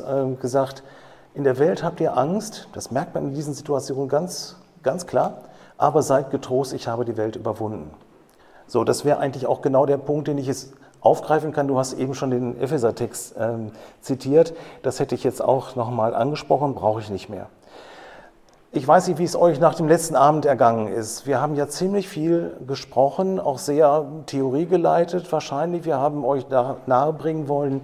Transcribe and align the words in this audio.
äh, 0.00 0.34
gesagt, 0.40 0.82
in 1.34 1.44
der 1.44 1.58
Welt 1.58 1.82
habt 1.82 2.00
ihr 2.00 2.16
Angst, 2.16 2.68
das 2.72 2.90
merkt 2.90 3.14
man 3.14 3.28
in 3.28 3.34
diesen 3.34 3.54
Situationen 3.54 4.08
ganz, 4.08 4.56
ganz 4.82 5.06
klar, 5.06 5.42
aber 5.76 6.02
seid 6.02 6.30
getrost, 6.30 6.72
ich 6.72 6.88
habe 6.88 7.04
die 7.04 7.16
Welt 7.16 7.36
überwunden. 7.36 7.90
So, 8.66 8.84
das 8.84 9.04
wäre 9.04 9.18
eigentlich 9.18 9.46
auch 9.46 9.62
genau 9.62 9.86
der 9.86 9.98
Punkt, 9.98 10.28
den 10.28 10.38
ich 10.38 10.46
jetzt 10.46 10.72
aufgreifen 11.00 11.52
kann. 11.52 11.68
Du 11.68 11.78
hast 11.78 11.92
eben 11.94 12.14
schon 12.14 12.30
den 12.30 12.60
Epheser-Text 12.60 13.36
ähm, 13.38 13.70
zitiert. 14.00 14.54
Das 14.82 14.98
hätte 14.98 15.14
ich 15.14 15.22
jetzt 15.22 15.42
auch 15.42 15.76
nochmal 15.76 16.14
angesprochen, 16.14 16.74
brauche 16.74 17.00
ich 17.00 17.10
nicht 17.10 17.28
mehr. 17.28 17.46
Ich 18.72 18.86
weiß 18.86 19.08
nicht, 19.08 19.18
wie 19.18 19.24
es 19.24 19.36
euch 19.36 19.60
nach 19.60 19.74
dem 19.74 19.88
letzten 19.88 20.16
Abend 20.16 20.44
ergangen 20.44 20.88
ist. 20.88 21.26
Wir 21.26 21.40
haben 21.40 21.54
ja 21.54 21.68
ziemlich 21.68 22.08
viel 22.08 22.56
gesprochen, 22.66 23.40
auch 23.40 23.58
sehr 23.58 24.04
theoriegeleitet 24.26 25.30
wahrscheinlich. 25.32 25.84
Wir 25.84 25.98
haben 25.98 26.24
euch 26.24 26.46
da 26.46 26.76
nahebringen 26.86 27.48
wollen, 27.48 27.80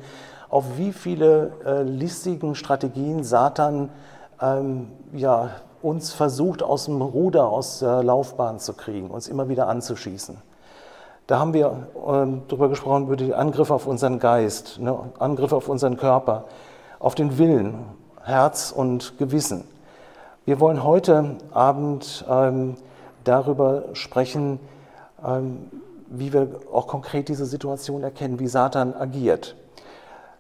auf 0.52 0.76
wie 0.76 0.92
viele 0.92 1.50
äh, 1.64 1.82
listigen 1.82 2.54
Strategien 2.54 3.24
Satan 3.24 3.88
ähm, 4.38 4.88
ja, 5.14 5.48
uns 5.80 6.12
versucht, 6.12 6.62
aus 6.62 6.84
dem 6.84 7.00
Ruder, 7.00 7.48
aus 7.48 7.79
der 7.79 8.02
Laufbahn 8.02 8.58
zu 8.58 8.74
kriegen, 8.74 9.10
uns 9.10 9.29
immer 9.29 9.48
wieder 9.48 9.66
anzuschießen. 9.66 10.36
Da 11.26 11.38
haben 11.38 11.54
wir 11.54 11.68
äh, 11.96 12.26
darüber 12.48 12.68
gesprochen, 12.68 13.04
über 13.04 13.16
die 13.16 13.32
Angriffe 13.32 13.72
auf 13.72 13.86
unseren 13.86 14.18
Geist, 14.18 14.79
ne, 14.79 14.94
Angriffe 15.18 15.57
auf 15.57 15.70
unseren 15.70 15.96
Körper, 15.96 16.44
auf 16.98 17.14
den 17.14 17.38
Willen, 17.38 17.86
Herz 18.22 18.74
und 18.76 19.16
Gewissen. 19.16 19.64
Wir 20.44 20.60
wollen 20.60 20.84
heute 20.84 21.36
Abend 21.52 22.26
ähm, 22.29 22.76
darüber 23.24 23.84
sprechen, 23.94 24.60
ähm, 25.26 25.71
wie 26.08 26.34
wir 26.34 26.48
auch 26.71 26.88
konkret 26.88 27.30
diese 27.30 27.46
Situation 27.46 28.02
erkennen, 28.02 28.38
wie 28.38 28.48
Satan 28.48 28.93
agiert. 28.93 29.57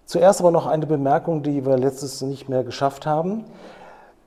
Zuerst 0.04 0.40
aber 0.40 0.50
noch 0.50 0.66
eine 0.66 0.86
Bemerkung, 0.86 1.42
die 1.42 1.64
wir 1.64 1.76
letztes 1.76 2.20
nicht 2.22 2.48
mehr 2.48 2.64
geschafft 2.64 3.06
haben. 3.06 3.44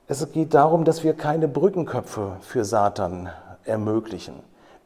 Es 0.08 0.30
geht 0.32 0.54
darum, 0.54 0.84
dass 0.84 1.04
wir 1.04 1.14
keine 1.14 1.48
Brückenköpfe 1.48 2.36
für 2.40 2.64
Satan 2.64 3.28
ermöglichen. 3.64 4.34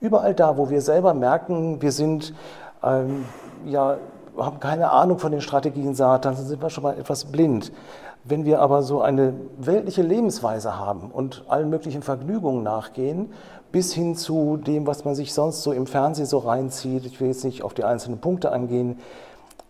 Überall 0.01 0.35
da, 0.35 0.57
wo 0.57 0.71
wir 0.71 0.81
selber 0.81 1.15
merken, 1.15 1.83
wir 1.83 1.93
sind, 1.93 2.35
ähm, 2.83 3.27
ja, 3.67 3.99
haben 4.39 4.61
keine 4.61 4.91
Ahnung 4.91 5.19
von 5.19 5.33
den 5.33 5.43
Strategien 5.43 5.95
Satans, 5.95 6.39
dann 6.39 6.47
sind 6.47 6.63
wir 6.63 6.71
schon 6.71 6.85
mal 6.85 6.99
etwas 6.99 7.27
blind. 7.27 7.73
Wenn 8.25 8.45
wir 8.45 8.61
aber 8.61 8.83
so 8.83 9.01
eine 9.01 9.35
weltliche 9.59 10.03
Lebensweise 10.03 10.79
haben 10.79 11.11
und 11.11 11.45
allen 11.49 11.71
möglichen 11.71 12.03
Vergnügungen 12.03 12.63
nachgehen, 12.63 13.33
bis 13.73 13.93
hin 13.93 14.17
zu 14.17 14.57
dem, 14.57 14.87
was 14.87 15.05
man 15.05 15.15
sich 15.15 15.33
sonst 15.33 15.63
so 15.63 15.73
im 15.73 15.87
Fernsehen 15.87 16.27
so 16.27 16.39
reinzieht, 16.39 17.07
ich 17.07 17.21
will 17.21 17.29
jetzt 17.29 17.45
nicht 17.45 17.63
auf 17.63 17.75
die 17.75 17.85
einzelnen 17.85 18.19
Punkte 18.19 18.53
angehen, 18.53 18.91
ähm, 18.91 18.99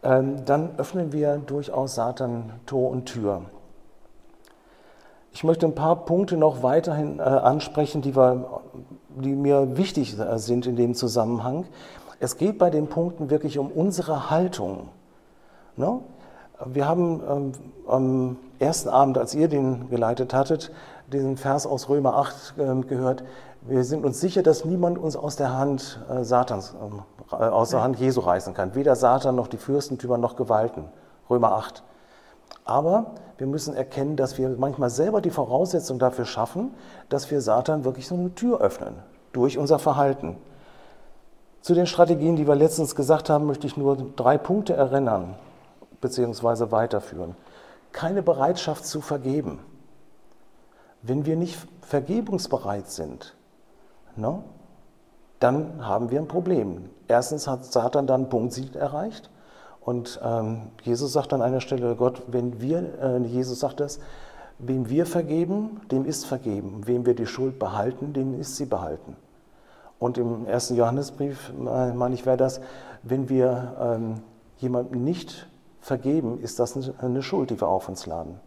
dann 0.03 0.71
öffnen 0.79 1.13
wir 1.13 1.37
durchaus 1.37 1.95
Satan 1.95 2.53
Tor 2.65 2.91
und 2.91 3.05
Tür. 3.05 3.43
Ich 5.33 5.45
möchte 5.45 5.67
ein 5.67 5.75
paar 5.75 6.05
Punkte 6.05 6.37
noch 6.37 6.63
weiterhin 6.63 7.19
äh, 7.19 7.23
ansprechen, 7.23 8.03
die, 8.03 8.17
wir, 8.17 8.63
die 9.11 9.35
mir 9.35 9.77
wichtig 9.77 10.19
äh, 10.19 10.39
sind 10.39 10.67
in 10.67 10.77
dem 10.77 10.95
Zusammenhang. 10.95 11.67
Es 12.19 12.37
geht 12.37 12.59
bei 12.59 12.69
den 12.69 12.89
Punkten 12.89 13.31
wirklich 13.31 13.59
um 13.59 13.71
unsere 13.71 14.31
Haltung. 14.31 14.89
Ne? 15.77 16.01
Wir 16.65 16.87
haben 16.87 17.23
ähm, 17.29 17.53
am 17.87 18.37
ersten 18.59 18.89
Abend, 18.89 19.19
als 19.19 19.35
ihr 19.35 19.49
den 19.49 19.89
geleitet 19.89 20.35
hattet, 20.35 20.73
diesen 21.13 21.37
Vers 21.37 21.67
aus 21.67 21.89
Römer 21.89 22.17
8 22.17 22.55
äh, 22.59 22.87
gehört. 22.87 23.23
Wir 23.63 23.85
sind 23.85 24.07
uns 24.07 24.21
sicher, 24.21 24.43
dass 24.43 24.65
niemand 24.65 24.97
uns 24.97 25.17
aus 25.17 25.37
der 25.37 25.53
Hand 25.53 26.01
äh, 26.09 26.25
Satans, 26.25 26.75
äh, 27.31 27.35
aus 27.35 27.71
der 27.71 27.83
Hand 27.83 27.99
Jesu 27.99 28.21
reißen 28.21 28.55
kann. 28.55 28.75
Weder 28.75 28.97
Satan 28.97 29.37
noch 29.37 29.49
die 29.49 29.59
Fürstentümer 29.59 30.17
noch 30.17 30.37
Gewalten. 30.37 30.87
Römer 31.29 31.53
8. 31.53 31.83
Aber 32.65 33.15
wir 33.37 33.47
müssen 33.47 33.75
erkennen, 33.75 34.17
dass 34.17 34.39
wir 34.39 34.49
manchmal 34.51 34.89
selber 34.89 35.21
die 35.21 35.31
Voraussetzung 35.31 35.99
dafür 35.99 36.25
schaffen, 36.25 36.75
dass 37.11 37.31
wir 37.31 37.43
Satan 37.43 37.85
wirklich 37.85 38.09
so 38.09 38.15
eine 38.15 38.35
Tür 38.35 38.61
öffnen, 38.61 38.95
durch 39.33 39.59
unser 39.59 39.79
Verhalten. 39.79 40.39
Zu 41.61 41.75
den 41.75 41.87
Strategien, 41.87 42.37
die 42.37 42.47
wir 42.47 42.55
letztens 42.55 42.95
gesagt 42.95 43.29
haben, 43.29 43.45
möchte 43.45 43.67
ich 43.67 43.77
nur 43.77 43.97
drei 44.17 44.39
Punkte 44.39 44.73
erinnern 44.73 45.35
bzw. 46.01 46.71
weiterführen. 46.71 47.37
Keine 47.93 48.23
Bereitschaft 48.23 48.87
zu 48.87 49.03
vergeben. 49.03 49.59
Wenn 51.03 51.27
wir 51.27 51.37
nicht 51.37 51.59
vergebungsbereit 51.83 52.91
sind, 52.91 53.35
ne, 54.17 54.43
dann 55.39 55.87
haben 55.87 56.11
wir 56.11 56.21
ein 56.21 56.29
Problem. 56.29 56.91
Erstens 57.09 57.47
hat 57.47 57.65
Satan 57.65 58.07
dann 58.07 58.29
Punktsieg 58.29 58.75
erreicht 58.77 59.31
und 59.81 60.21
ähm, 60.23 60.69
Jesus 60.83 61.13
sagt 61.13 61.33
an 61.33 61.43
einer 61.43 61.61
Stelle, 61.61 61.97
Gott, 61.97 62.23
wenn 62.27 62.61
wir, 62.61 63.01
äh, 63.03 63.19
Jesus 63.27 63.61
sagt 63.61 63.81
das, 63.81 63.99
wem 64.59 64.89
wir 64.89 65.07
vergeben, 65.07 65.81
dem 65.91 66.05
ist 66.05 66.27
vergeben. 66.27 66.83
Wem 66.87 67.07
wir 67.07 67.15
die 67.15 67.27
Schuld 67.27 67.59
behalten, 67.59 68.13
dem 68.13 68.39
ist 68.39 68.57
sie 68.57 68.67
behalten. 68.67 69.17
Und 69.99 70.19
im 70.19 70.47
ersten 70.47 70.77
Johannesbrief, 70.77 71.53
meine 71.59 72.15
ich, 72.15 72.25
wäre 72.25 72.37
das, 72.37 72.61
wenn 73.03 73.29
wir 73.29 73.77
ähm, 73.81 74.15
jemandem 74.59 75.05
nicht 75.05 75.47
vergeben, 75.81 76.41
ist 76.41 76.59
das 76.59 76.77
eine 76.99 77.23
Schuld, 77.23 77.51
die 77.51 77.61
wir 77.61 77.69
auf 77.69 77.89
uns 77.89 78.07
laden. 78.07 78.41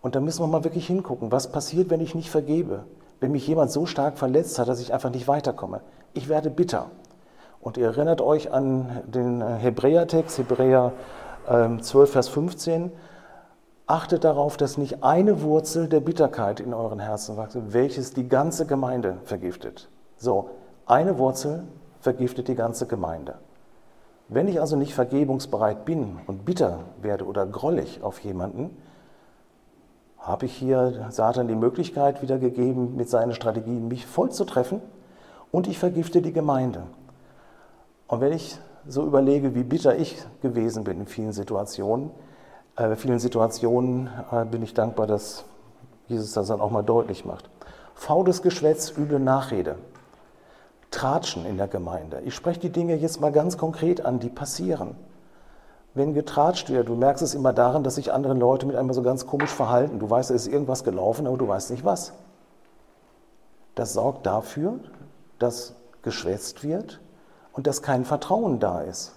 Und 0.00 0.14
da 0.14 0.20
müssen 0.20 0.42
wir 0.42 0.46
mal 0.46 0.64
wirklich 0.64 0.86
hingucken, 0.86 1.32
was 1.32 1.50
passiert, 1.50 1.90
wenn 1.90 2.00
ich 2.00 2.14
nicht 2.14 2.30
vergebe? 2.30 2.84
Wenn 3.20 3.32
mich 3.32 3.46
jemand 3.46 3.70
so 3.70 3.86
stark 3.86 4.18
verletzt 4.18 4.58
hat, 4.58 4.68
dass 4.68 4.80
ich 4.80 4.92
einfach 4.92 5.10
nicht 5.10 5.28
weiterkomme. 5.28 5.80
Ich 6.14 6.28
werde 6.28 6.50
bitter. 6.50 6.90
Und 7.60 7.76
ihr 7.76 7.86
erinnert 7.86 8.20
euch 8.20 8.52
an 8.52 9.02
den 9.06 9.42
Hebräertext, 9.42 10.38
Hebräer 10.38 10.92
12, 11.46 11.94
ähm, 11.94 12.06
Vers 12.06 12.28
15. 12.28 12.92
Achtet 13.86 14.24
darauf, 14.24 14.56
dass 14.56 14.78
nicht 14.78 15.02
eine 15.02 15.42
Wurzel 15.42 15.88
der 15.88 16.00
Bitterkeit 16.00 16.60
in 16.60 16.74
euren 16.74 17.00
Herzen 17.00 17.36
wächst, 17.36 17.56
welches 17.72 18.12
die 18.12 18.28
ganze 18.28 18.66
Gemeinde 18.66 19.18
vergiftet. 19.24 19.88
So, 20.18 20.50
eine 20.86 21.18
Wurzel 21.18 21.64
vergiftet 22.00 22.48
die 22.48 22.54
ganze 22.54 22.86
Gemeinde. 22.86 23.36
Wenn 24.28 24.46
ich 24.46 24.60
also 24.60 24.76
nicht 24.76 24.94
vergebungsbereit 24.94 25.86
bin 25.86 26.18
und 26.26 26.44
bitter 26.44 26.80
werde 27.00 27.24
oder 27.24 27.46
grollig 27.46 28.02
auf 28.02 28.20
jemanden, 28.20 28.76
habe 30.20 30.46
ich 30.46 30.54
hier 30.54 31.06
Satan 31.10 31.48
die 31.48 31.54
Möglichkeit 31.54 32.22
wieder 32.22 32.38
gegeben, 32.38 32.96
mit 32.96 33.08
seinen 33.08 33.34
Strategien 33.34 33.88
mich 33.88 34.06
voll 34.06 34.30
zu 34.30 34.44
treffen 34.44 34.80
und 35.50 35.66
ich 35.66 35.78
vergifte 35.78 36.22
die 36.22 36.32
Gemeinde. 36.32 36.82
Und 38.06 38.20
wenn 38.20 38.32
ich 38.32 38.58
so 38.86 39.04
überlege, 39.04 39.54
wie 39.54 39.64
bitter 39.64 39.96
ich 39.96 40.16
gewesen 40.42 40.84
bin 40.84 41.00
in 41.00 41.06
vielen 41.06 41.32
Situationen, 41.32 42.10
äh, 42.76 42.96
vielen 42.96 43.18
Situationen 43.18 44.08
äh, 44.32 44.44
bin 44.44 44.62
ich 44.62 44.74
dankbar, 44.74 45.06
dass 45.06 45.44
Jesus 46.06 46.32
das 46.32 46.48
dann 46.48 46.60
auch 46.60 46.70
mal 46.70 46.82
deutlich 46.82 47.24
macht. 47.24 47.50
Faules 47.94 48.42
Geschwätz, 48.42 48.92
üble 48.96 49.18
Nachrede. 49.18 49.76
Tratschen 50.90 51.44
in 51.44 51.58
der 51.58 51.68
Gemeinde. 51.68 52.22
Ich 52.24 52.34
spreche 52.34 52.60
die 52.60 52.70
Dinge 52.70 52.94
jetzt 52.94 53.20
mal 53.20 53.32
ganz 53.32 53.58
konkret 53.58 54.04
an, 54.04 54.20
die 54.20 54.30
passieren. 54.30 54.94
Wenn 55.98 56.14
getratscht 56.14 56.70
wird, 56.70 56.88
du 56.88 56.94
merkst 56.94 57.24
es 57.24 57.34
immer 57.34 57.52
daran, 57.52 57.82
dass 57.82 57.96
sich 57.96 58.12
andere 58.12 58.34
Leute 58.34 58.66
mit 58.66 58.76
einmal 58.76 58.94
so 58.94 59.02
ganz 59.02 59.26
komisch 59.26 59.50
verhalten. 59.50 59.98
Du 59.98 60.08
weißt, 60.08 60.30
es 60.30 60.46
ist 60.46 60.52
irgendwas 60.52 60.84
gelaufen, 60.84 61.26
aber 61.26 61.36
du 61.36 61.48
weißt 61.48 61.72
nicht 61.72 61.84
was. 61.84 62.12
Das 63.74 63.94
sorgt 63.94 64.24
dafür, 64.24 64.78
dass 65.40 65.74
geschwätzt 66.02 66.62
wird, 66.62 67.00
und 67.52 67.66
dass 67.66 67.82
kein 67.82 68.04
Vertrauen 68.04 68.60
da 68.60 68.82
ist. 68.82 69.16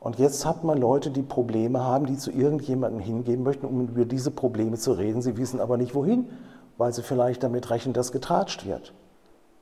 Und 0.00 0.18
jetzt 0.18 0.44
hat 0.44 0.64
man 0.64 0.76
Leute, 0.76 1.10
die 1.10 1.22
Probleme 1.22 1.82
haben, 1.82 2.04
die 2.04 2.18
zu 2.18 2.30
irgendjemandem 2.30 3.00
hingehen 3.00 3.42
möchten, 3.42 3.64
um 3.64 3.88
über 3.88 4.04
diese 4.04 4.30
Probleme 4.30 4.76
zu 4.76 4.92
reden. 4.92 5.22
Sie 5.22 5.38
wissen 5.38 5.60
aber 5.60 5.78
nicht 5.78 5.94
wohin, 5.94 6.28
weil 6.76 6.92
sie 6.92 7.02
vielleicht 7.02 7.42
damit 7.42 7.70
rechnen, 7.70 7.94
dass 7.94 8.12
getratscht 8.12 8.66
wird. 8.66 8.92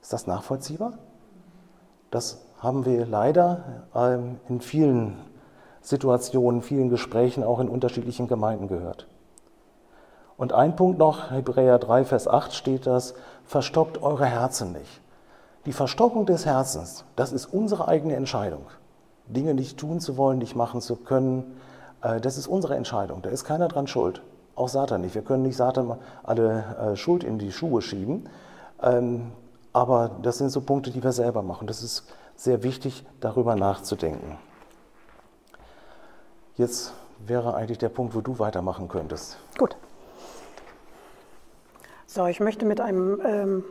Ist 0.02 0.12
das 0.12 0.26
nachvollziehbar? 0.26 0.94
Das 2.10 2.44
haben 2.58 2.84
wir 2.84 3.06
leider 3.06 3.84
ähm, 3.94 4.40
in 4.48 4.60
vielen 4.60 5.16
Situationen, 5.80 6.62
vielen 6.62 6.88
Gesprächen, 6.88 7.44
auch 7.44 7.60
in 7.60 7.68
unterschiedlichen 7.68 8.28
Gemeinden 8.28 8.68
gehört. 8.68 9.06
Und 10.36 10.52
ein 10.52 10.76
Punkt 10.76 10.98
noch, 10.98 11.30
Hebräer 11.30 11.78
3, 11.78 12.04
Vers 12.04 12.28
8 12.28 12.54
steht 12.54 12.86
das, 12.86 13.14
verstockt 13.44 14.02
eure 14.02 14.26
Herzen 14.26 14.72
nicht. 14.72 15.00
Die 15.66 15.72
Verstockung 15.72 16.26
des 16.26 16.46
Herzens, 16.46 17.04
das 17.16 17.32
ist 17.32 17.46
unsere 17.46 17.88
eigene 17.88 18.14
Entscheidung. 18.14 18.66
Dinge 19.26 19.54
nicht 19.54 19.78
tun 19.78 20.00
zu 20.00 20.16
wollen, 20.16 20.38
nicht 20.38 20.54
machen 20.54 20.80
zu 20.80 20.96
können, 20.96 21.56
äh, 22.02 22.20
das 22.20 22.38
ist 22.38 22.46
unsere 22.46 22.76
Entscheidung. 22.76 23.22
Da 23.22 23.30
ist 23.30 23.44
keiner 23.44 23.68
dran 23.68 23.86
schuld. 23.86 24.22
Auch 24.54 24.68
Satan 24.68 25.02
nicht. 25.02 25.14
Wir 25.14 25.22
können 25.22 25.42
nicht 25.42 25.56
Satan 25.56 25.98
alle 26.22 26.92
äh, 26.92 26.96
Schuld 26.96 27.24
in 27.24 27.38
die 27.38 27.52
Schuhe 27.52 27.82
schieben. 27.82 28.28
Ähm, 28.82 29.32
aber 29.72 30.10
das 30.22 30.38
sind 30.38 30.50
so 30.50 30.60
Punkte, 30.60 30.90
die 30.90 31.02
wir 31.02 31.12
selber 31.12 31.42
machen. 31.42 31.66
Das 31.66 31.82
ist 31.82 32.04
sehr 32.36 32.62
wichtig, 32.62 33.04
darüber 33.20 33.54
nachzudenken. 33.54 34.38
Jetzt 36.58 36.92
wäre 37.24 37.54
eigentlich 37.54 37.78
der 37.78 37.88
Punkt, 37.88 38.16
wo 38.16 38.20
du 38.20 38.40
weitermachen 38.40 38.88
könntest. 38.88 39.38
Gut. 39.56 39.76
So, 42.06 42.26
ich 42.26 42.40
möchte 42.40 42.66
mit 42.66 42.80
einem 42.80 43.20
ähm, 43.24 43.64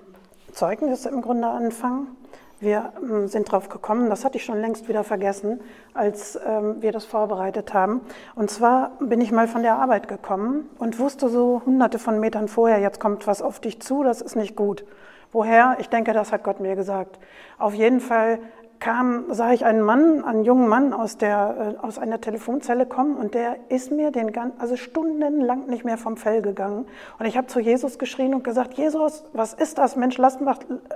Zeugnis 0.54 1.06
im 1.06 1.22
Grunde 1.22 1.50
anfangen. 1.50 2.16
Wir 2.62 2.94
ähm, 3.02 3.28
sind 3.28 3.52
drauf 3.52 3.68
gekommen, 3.68 4.10
das 4.10 4.24
hatte 4.24 4.38
ich 4.38 4.46
schon 4.46 4.62
längst 4.62 4.88
wieder 4.88 5.04
vergessen, 5.04 5.60
als 5.94 6.40
ähm, 6.46 6.82
wir 6.82 6.94
das 6.94 7.04
vorbereitet 7.04 7.74
haben. 7.74 8.00
Und 8.36 8.50
zwar 8.50 8.92
bin 9.02 9.20
ich 9.20 9.34
mal 9.34 9.50
von 9.50 9.64
der 9.64 9.76
Arbeit 9.76 10.08
gekommen 10.08 10.70
und 10.80 10.98
wusste 10.98 11.28
so 11.28 11.62
hunderte 11.66 12.00
von 12.00 12.22
Metern 12.22 12.48
vorher, 12.48 12.80
jetzt 12.80 13.02
kommt 13.02 13.28
was 13.28 13.42
auf 13.42 13.60
dich 13.60 13.82
zu, 13.82 14.04
das 14.04 14.22
ist 14.22 14.38
nicht 14.38 14.56
gut. 14.56 14.86
Woher? 15.34 15.76
Ich 15.80 15.90
denke, 15.90 16.14
das 16.14 16.32
hat 16.32 16.44
Gott 16.44 16.62
mir 16.62 16.78
gesagt. 16.78 17.20
Auf 17.60 17.74
jeden 17.74 18.00
Fall 18.00 18.40
kam, 18.80 19.26
sah 19.34 19.52
ich 19.54 19.66
einen 19.66 19.82
Mann, 19.82 20.24
einen 20.24 20.44
jungen 20.44 20.68
Mann 20.68 20.94
aus, 20.94 21.18
der, 21.18 21.76
äh, 21.82 21.86
aus 21.86 21.98
einer 21.98 22.22
Telefonzelle 22.22 22.86
kommen 22.86 23.18
und 23.18 23.34
der 23.34 23.58
ist 23.70 23.92
mir 23.92 24.12
den 24.12 24.32
also 24.60 24.76
stundenlang 24.76 25.68
nicht 25.68 25.86
mehr 25.86 25.98
vom 25.98 26.18
Fell 26.18 26.42
gegangen. 26.42 26.86
Und 27.20 27.26
ich 27.26 27.38
habe 27.38 27.48
zu 27.48 27.60
Jesus 27.60 27.98
geschrien 27.98 28.34
und 28.34 28.44
gesagt, 28.44 28.74
Jesus, 28.76 29.26
was 29.34 29.54
ist 29.54 29.78
das? 29.78 29.96
Mensch, 29.96 30.18
lass, 30.18 30.38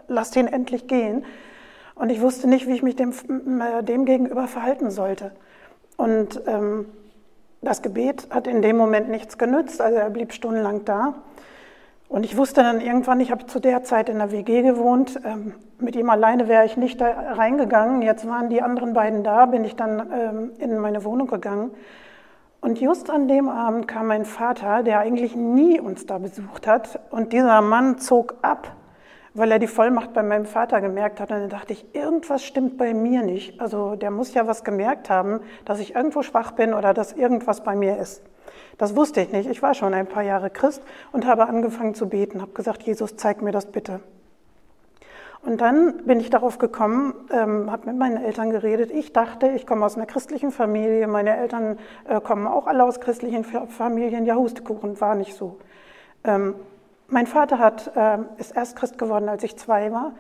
lass 0.07 0.31
den 0.31 0.47
endlich 0.47 0.87
gehen. 0.87 1.25
Und 1.95 2.09
ich 2.09 2.21
wusste 2.21 2.47
nicht, 2.47 2.67
wie 2.67 2.73
ich 2.73 2.83
mich 2.83 2.95
dem, 2.95 3.11
äh, 3.11 3.83
dem 3.83 4.05
gegenüber 4.05 4.47
verhalten 4.47 4.91
sollte. 4.91 5.31
Und 5.97 6.41
ähm, 6.47 6.85
das 7.61 7.81
Gebet 7.81 8.27
hat 8.31 8.47
in 8.47 8.61
dem 8.61 8.77
Moment 8.77 9.09
nichts 9.09 9.37
genützt, 9.37 9.81
also 9.81 9.97
er 9.97 10.09
blieb 10.09 10.33
stundenlang 10.33 10.83
da. 10.85 11.15
Und 12.11 12.25
ich 12.25 12.35
wusste 12.35 12.61
dann 12.61 12.81
irgendwann, 12.81 13.21
ich 13.21 13.31
habe 13.31 13.45
zu 13.45 13.61
der 13.61 13.83
Zeit 13.83 14.09
in 14.09 14.17
der 14.17 14.33
WG 14.33 14.63
gewohnt, 14.63 15.17
ähm, 15.23 15.53
mit 15.79 15.95
ihm 15.95 16.09
alleine 16.09 16.49
wäre 16.49 16.65
ich 16.65 16.75
nicht 16.75 16.99
da 16.99 17.07
reingegangen. 17.07 18.01
Jetzt 18.01 18.27
waren 18.27 18.49
die 18.49 18.61
anderen 18.61 18.91
beiden 18.91 19.23
da, 19.23 19.45
bin 19.45 19.63
ich 19.63 19.77
dann 19.77 20.11
ähm, 20.11 20.51
in 20.57 20.77
meine 20.77 21.05
Wohnung 21.05 21.27
gegangen. 21.27 21.71
Und 22.59 22.81
just 22.81 23.09
an 23.09 23.29
dem 23.29 23.47
Abend 23.47 23.87
kam 23.87 24.07
mein 24.07 24.25
Vater, 24.25 24.83
der 24.83 24.99
eigentlich 24.99 25.37
nie 25.37 25.79
uns 25.79 26.05
da 26.05 26.17
besucht 26.17 26.67
hat. 26.67 26.99
Und 27.11 27.31
dieser 27.31 27.61
Mann 27.61 27.97
zog 27.97 28.35
ab, 28.41 28.75
weil 29.33 29.49
er 29.49 29.59
die 29.59 29.67
Vollmacht 29.67 30.11
bei 30.11 30.21
meinem 30.21 30.45
Vater 30.45 30.81
gemerkt 30.81 31.21
hat. 31.21 31.31
Und 31.31 31.39
dann 31.39 31.49
dachte 31.49 31.71
ich, 31.71 31.95
irgendwas 31.95 32.43
stimmt 32.43 32.77
bei 32.77 32.93
mir 32.93 33.23
nicht. 33.23 33.61
Also 33.61 33.95
der 33.95 34.11
muss 34.11 34.33
ja 34.33 34.45
was 34.47 34.65
gemerkt 34.65 35.09
haben, 35.09 35.39
dass 35.63 35.79
ich 35.79 35.95
irgendwo 35.95 36.23
schwach 36.23 36.51
bin 36.51 36.73
oder 36.73 36.93
dass 36.93 37.13
irgendwas 37.13 37.63
bei 37.63 37.73
mir 37.73 37.97
ist. 37.99 38.21
Das 38.77 38.95
wusste 38.95 39.21
ich 39.21 39.31
nicht. 39.31 39.49
Ich 39.49 39.61
war 39.61 39.73
schon 39.73 39.93
ein 39.93 40.07
paar 40.07 40.23
Jahre 40.23 40.49
Christ 40.49 40.81
und 41.11 41.25
habe 41.25 41.47
angefangen 41.47 41.93
zu 41.93 42.09
beten, 42.09 42.41
habe 42.41 42.51
gesagt, 42.53 42.83
Jesus, 42.83 43.15
zeig 43.15 43.41
mir 43.41 43.51
das 43.51 43.67
bitte. 43.67 43.99
Und 45.43 45.59
dann 45.59 46.05
bin 46.05 46.19
ich 46.19 46.29
darauf 46.29 46.59
gekommen, 46.59 47.15
ähm, 47.31 47.71
habe 47.71 47.87
mit 47.87 47.97
meinen 47.97 48.17
Eltern 48.23 48.51
geredet. 48.51 48.91
Ich 48.91 49.11
dachte, 49.11 49.47
ich 49.49 49.65
komme 49.65 49.85
aus 49.85 49.95
einer 49.95 50.05
christlichen 50.05 50.51
Familie, 50.51 51.07
meine 51.07 51.35
Eltern 51.35 51.79
äh, 52.07 52.21
kommen 52.21 52.45
auch 52.45 52.67
alle 52.67 52.83
aus 52.83 52.99
christlichen 52.99 53.43
Familien. 53.43 54.25
Ja, 54.25 54.35
Hustekuchen 54.35 55.01
war 55.01 55.15
nicht 55.15 55.35
so. 55.35 55.57
Ähm, 56.23 56.55
mein 57.07 57.25
Vater 57.25 57.57
hat, 57.57 57.91
äh, 57.95 58.19
ist 58.37 58.55
erst 58.55 58.75
Christ 58.75 58.99
geworden, 58.99 59.29
als 59.29 59.43
ich 59.43 59.57
zwei 59.57 59.91
war 59.91 60.13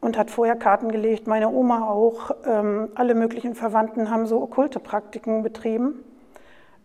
und 0.00 0.16
hat 0.16 0.30
vorher 0.30 0.56
Karten 0.56 0.90
gelegt. 0.90 1.26
Meine 1.26 1.48
Oma 1.50 1.88
auch. 1.88 2.30
Ähm, 2.46 2.90
alle 2.94 3.14
möglichen 3.14 3.54
Verwandten 3.54 4.10
haben 4.10 4.26
so 4.26 4.40
okkulte 4.40 4.78
Praktiken 4.78 5.42
betrieben. 5.42 6.04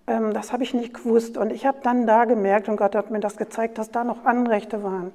Ähm, 0.07 0.34
das 0.34 0.54
habe 0.54 0.63
ich 0.63 0.74
nicht 0.74 0.94
gewusst. 0.94 1.38
Und 1.38 1.52
ich 1.52 1.66
habe 1.66 1.78
dann 1.84 2.06
da 2.07 2.25
gemerkt, 2.25 2.69
und 2.69 2.78
Gott 2.78 2.96
hat 2.96 3.12
mir 3.12 3.19
das 3.19 3.38
gezeigt, 3.38 3.78
dass 3.78 3.92
da 3.92 4.04
noch 4.04 4.25
Anrechte 4.25 4.84
waren. 4.84 5.13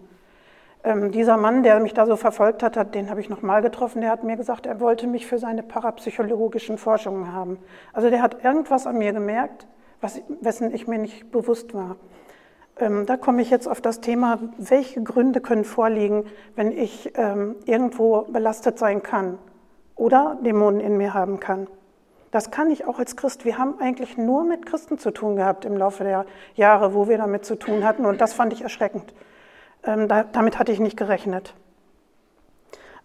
Ähm, 0.83 1.13
dieser 1.13 1.37
Mann, 1.37 1.63
der 1.63 1.79
mich 1.81 1.93
da 1.93 2.07
so 2.07 2.17
verfolgt 2.17 2.63
hat, 2.63 2.95
den 2.95 3.11
habe 3.11 3.21
ich 3.21 3.29
nochmal 3.29 3.61
getroffen, 3.61 4.01
der 4.01 4.11
hat 4.11 4.25
mir 4.25 4.37
gesagt, 4.37 4.65
er 4.65 4.81
wollte 4.81 5.07
mich 5.07 5.27
für 5.27 5.39
seine 5.39 5.63
parapsychologischen 5.63 6.79
Forschungen 6.79 7.33
haben. 7.33 7.59
Also 7.93 8.09
der 8.09 8.23
hat 8.23 8.45
irgendwas 8.45 8.87
an 8.87 8.97
mir 8.97 9.13
gemerkt, 9.13 9.67
was, 10.01 10.23
wessen 10.41 10.75
ich 10.75 10.89
mir 10.89 10.99
nicht 10.99 11.31
bewusst 11.31 11.75
war. 11.75 11.97
Ähm, 12.79 13.05
da 13.05 13.19
komme 13.19 13.43
ich 13.43 13.51
jetzt 13.51 13.69
auf 13.69 13.83
das 13.83 14.01
Thema, 14.01 14.39
welche 14.57 15.03
Gründe 15.03 15.43
können 15.43 15.65
vorliegen, 15.65 16.25
wenn 16.57 16.73
ich 16.73 17.13
ähm, 17.17 17.57
irgendwo 17.67 18.23
belastet 18.23 18.79
sein 18.79 19.03
kann 19.03 19.37
oder 19.97 20.39
Dämonen 20.43 20.81
in 20.81 20.97
mir 20.97 21.13
haben 21.13 21.41
kann. 21.41 21.67
Das 22.31 22.51
kann 22.51 22.71
ich 22.71 22.87
auch 22.87 22.99
als 22.99 23.17
Christ. 23.17 23.45
Wir 23.45 23.59
haben 23.59 23.81
eigentlich 23.81 24.17
nur 24.17 24.45
mit 24.45 24.65
Christen 24.65 24.99
zu 24.99 25.11
tun 25.11 25.37
gehabt 25.37 25.65
im 25.65 25.77
Laufe 25.77 26.05
der 26.05 26.27
Jahre, 26.55 26.95
wo 26.95 27.09
wir 27.09 27.19
damit 27.19 27.45
zu 27.45 27.57
tun 27.57 27.85
hatten. 27.85 28.07
Und 28.07 28.21
das 28.21 28.33
fand 28.33 28.53
ich 28.53 28.63
erschreckend. 28.63 29.13
Ähm, 29.83 30.07
da, 30.07 30.25
damit 30.25 30.59
hatte 30.59 30.71
ich 30.71 30.79
nicht 30.79 30.97
gerechnet. 30.97 31.55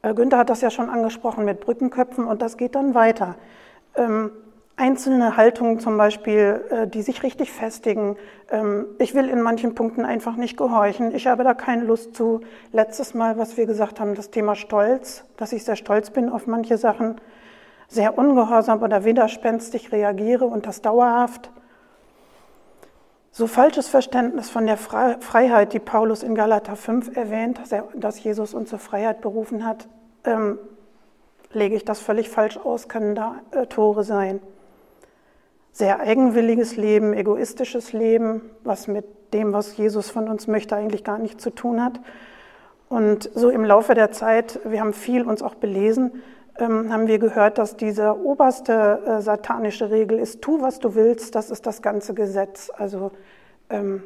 Äh, 0.03 0.13
Günther 0.13 0.37
hat 0.37 0.49
das 0.49 0.61
ja 0.61 0.69
schon 0.69 0.89
angesprochen 0.89 1.45
mit 1.45 1.59
Brückenköpfen 1.59 2.25
und 2.25 2.41
das 2.41 2.57
geht 2.57 2.75
dann 2.75 2.93
weiter. 2.93 3.35
Ähm, 3.95 4.31
einzelne 4.75 5.37
Haltungen 5.37 5.79
zum 5.79 5.97
Beispiel, 5.97 6.63
äh, 6.69 6.87
die 6.87 7.01
sich 7.01 7.23
richtig 7.23 7.51
festigen. 7.51 8.17
Ähm, 8.51 8.85
ich 8.99 9.15
will 9.15 9.29
in 9.29 9.41
manchen 9.41 9.73
Punkten 9.73 10.05
einfach 10.05 10.35
nicht 10.35 10.57
gehorchen. 10.57 11.15
Ich 11.15 11.25
habe 11.25 11.43
da 11.43 11.53
keine 11.53 11.83
Lust 11.83 12.15
zu. 12.15 12.41
Letztes 12.71 13.13
Mal, 13.15 13.37
was 13.37 13.57
wir 13.57 13.65
gesagt 13.65 13.99
haben, 13.99 14.13
das 14.13 14.29
Thema 14.29 14.55
Stolz, 14.55 15.23
dass 15.37 15.53
ich 15.53 15.63
sehr 15.63 15.77
stolz 15.77 16.11
bin 16.11 16.29
auf 16.29 16.45
manche 16.45 16.77
Sachen 16.77 17.15
sehr 17.87 18.17
ungehorsam 18.17 18.81
oder 18.81 19.05
widerspenstig 19.05 19.91
reagiere 19.91 20.45
und 20.45 20.65
das 20.65 20.81
dauerhaft. 20.81 21.51
So 23.31 23.47
falsches 23.47 23.89
Verständnis 23.89 24.49
von 24.49 24.65
der 24.65 24.77
Freiheit, 24.77 25.73
die 25.73 25.79
Paulus 25.79 26.23
in 26.23 26.35
Galater 26.35 26.75
5 26.75 27.17
erwähnt, 27.17 27.59
dass 27.93 28.23
Jesus 28.23 28.53
uns 28.53 28.69
zur 28.69 28.79
Freiheit 28.79 29.19
berufen 29.19 29.65
hat, 29.65 29.89
ähm, 30.23 30.57
lege 31.51 31.75
ich 31.75 31.83
das 31.83 31.99
völlig 31.99 32.29
falsch 32.29 32.57
aus, 32.57 32.87
können 32.87 33.13
da 33.15 33.41
äh, 33.51 33.65
Tore 33.65 34.03
sein. 34.03 34.39
Sehr 35.71 35.99
eigenwilliges 35.99 36.77
Leben, 36.77 37.13
egoistisches 37.13 37.91
Leben, 37.91 38.41
was 38.63 38.87
mit 38.87 39.05
dem, 39.33 39.51
was 39.51 39.75
Jesus 39.75 40.09
von 40.09 40.29
uns 40.29 40.47
möchte, 40.47 40.75
eigentlich 40.75 41.03
gar 41.03 41.17
nichts 41.17 41.43
zu 41.43 41.49
tun 41.49 41.83
hat. 41.83 41.99
Und 42.87 43.29
so 43.33 43.49
im 43.49 43.65
Laufe 43.65 43.95
der 43.95 44.11
Zeit, 44.11 44.59
wir 44.63 44.79
haben 44.79 44.93
viel 44.93 45.23
uns 45.23 45.41
auch 45.41 45.55
belesen, 45.55 46.23
haben 46.63 47.07
wir 47.07 47.19
gehört, 47.19 47.57
dass 47.57 47.75
diese 47.75 48.17
oberste 48.17 49.01
äh, 49.05 49.21
satanische 49.21 49.91
Regel 49.91 50.19
ist, 50.19 50.41
tu, 50.41 50.61
was 50.61 50.79
du 50.79 50.95
willst, 50.95 51.35
das 51.35 51.51
ist 51.51 51.65
das 51.65 51.81
ganze 51.81 52.13
Gesetz. 52.13 52.71
Also 52.75 53.11
ähm, 53.69 54.03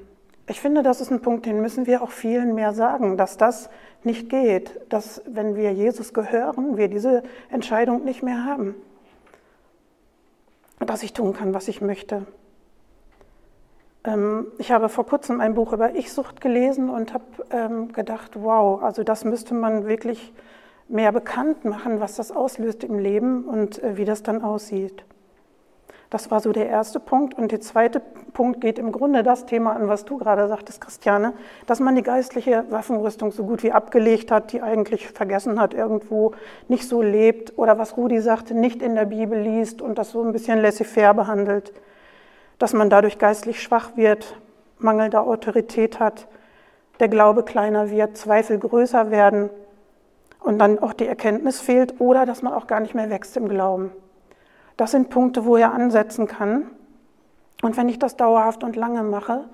ich 0.47 0.59
finde, 0.59 0.81
das 0.81 0.99
ist 0.99 1.11
ein 1.11 1.21
Punkt, 1.21 1.45
den 1.45 1.61
müssen 1.61 1.85
wir 1.85 2.01
auch 2.01 2.09
vielen 2.09 2.55
mehr 2.55 2.73
sagen, 2.73 3.17
dass 3.17 3.37
das 3.37 3.69
nicht 4.03 4.29
geht, 4.29 4.81
dass 4.89 5.21
wenn 5.27 5.55
wir 5.55 5.73
Jesus 5.73 6.11
gehören, 6.11 6.75
wir 6.75 6.87
diese 6.87 7.21
Entscheidung 7.51 8.03
nicht 8.03 8.23
mehr 8.23 8.45
haben, 8.45 8.73
dass 10.79 11.03
ich 11.03 11.13
tun 11.13 11.33
kann, 11.33 11.53
was 11.53 11.67
ich 11.67 11.81
möchte. 11.81 12.25
Ähm, 14.03 14.47
ich 14.57 14.71
habe 14.71 14.89
vor 14.89 15.05
kurzem 15.05 15.39
ein 15.39 15.53
Buch 15.53 15.71
über 15.71 15.93
Ich-Sucht 15.93 16.41
gelesen 16.41 16.89
und 16.89 17.13
habe 17.13 17.25
ähm, 17.51 17.91
gedacht, 17.91 18.31
wow, 18.35 18.81
also 18.81 19.03
das 19.03 19.25
müsste 19.25 19.53
man 19.53 19.85
wirklich 19.85 20.33
mehr 20.89 21.12
bekannt 21.12 21.65
machen, 21.65 22.00
was 22.00 22.15
das 22.15 22.31
auslöst 22.31 22.83
im 22.83 23.00
Leben 23.00 23.45
und 23.45 23.81
äh, 23.81 23.95
wie 23.97 24.06
das 24.06 24.24
dann 24.24 24.41
aussieht. 24.41 25.06
Das 26.09 26.31
war 26.31 26.39
so 26.39 26.51
der 26.51 26.68
erste 26.68 27.00
Punkt. 27.00 27.36
Und 27.36 27.51
der 27.51 27.62
zweite 27.62 28.01
Punkt 28.33 28.62
geht 28.62 28.80
im 28.80 28.91
Grunde 28.91 29.21
das 29.21 29.45
Thema 29.45 29.75
an, 29.75 29.88
was 29.88 30.06
du 30.06 30.18
gerade 30.18 30.47
sagtest, 30.47 30.81
Christiane, 30.81 31.33
dass 31.68 31.80
man 31.80 31.95
die 31.95 32.02
geistliche 32.02 32.66
Waffenrüstung 32.71 33.31
so 33.31 33.44
gut 33.44 33.61
wie 33.61 33.71
abgelegt 33.71 34.31
hat, 34.31 34.52
die 34.52 34.63
eigentlich 34.63 35.07
vergessen 35.07 35.59
hat, 35.59 35.75
irgendwo 35.75 36.33
nicht 36.68 36.87
so 36.87 37.04
lebt 37.04 37.57
oder 37.59 37.78
was 37.78 37.95
Rudi 37.95 38.19
sagte, 38.21 38.56
nicht 38.56 38.81
in 38.81 38.95
der 38.95 39.06
Bibel 39.06 39.40
liest 39.40 39.83
und 39.83 39.99
das 39.99 40.09
so 40.09 40.23
ein 40.23 40.31
bisschen 40.31 40.59
laissez-faire 40.59 41.13
behandelt. 41.13 41.73
Dass 42.57 42.73
man 42.73 42.90
dadurch 42.90 43.19
geistlich 43.19 43.61
schwach 43.61 43.95
wird, 43.95 44.35
mangelnde 44.80 45.21
Autorität 45.21 45.99
hat, 45.99 46.28
der 46.99 47.07
Glaube 47.07 47.44
kleiner 47.44 47.92
wird, 47.92 48.18
Zweifel 48.18 48.57
größer 48.57 49.11
werden 49.11 49.52
und 50.39 50.59
dann 50.59 50.79
auch 50.79 50.93
die 50.93 51.07
Erkenntnis 51.07 51.59
fehlt 51.59 51.99
oder 51.99 52.25
dass 52.25 52.41
man 52.41 52.53
auch 52.53 52.67
gar 52.67 52.79
nicht 52.79 52.95
mehr 52.95 53.09
wächst 53.09 53.37
im 53.37 53.47
Glauben. 53.47 53.91
Das 54.77 54.91
sind 54.91 55.09
Punkte, 55.09 55.45
wo 55.45 55.57
er 55.57 55.73
ansetzen 55.73 56.27
kann. 56.27 56.67
Und 57.61 57.75
wenn 57.75 57.89
ich 57.89 57.99
das 57.99 58.15
dauerhaft 58.15 58.63
und 58.63 58.77
lange 58.77 59.03
mache, 59.03 59.45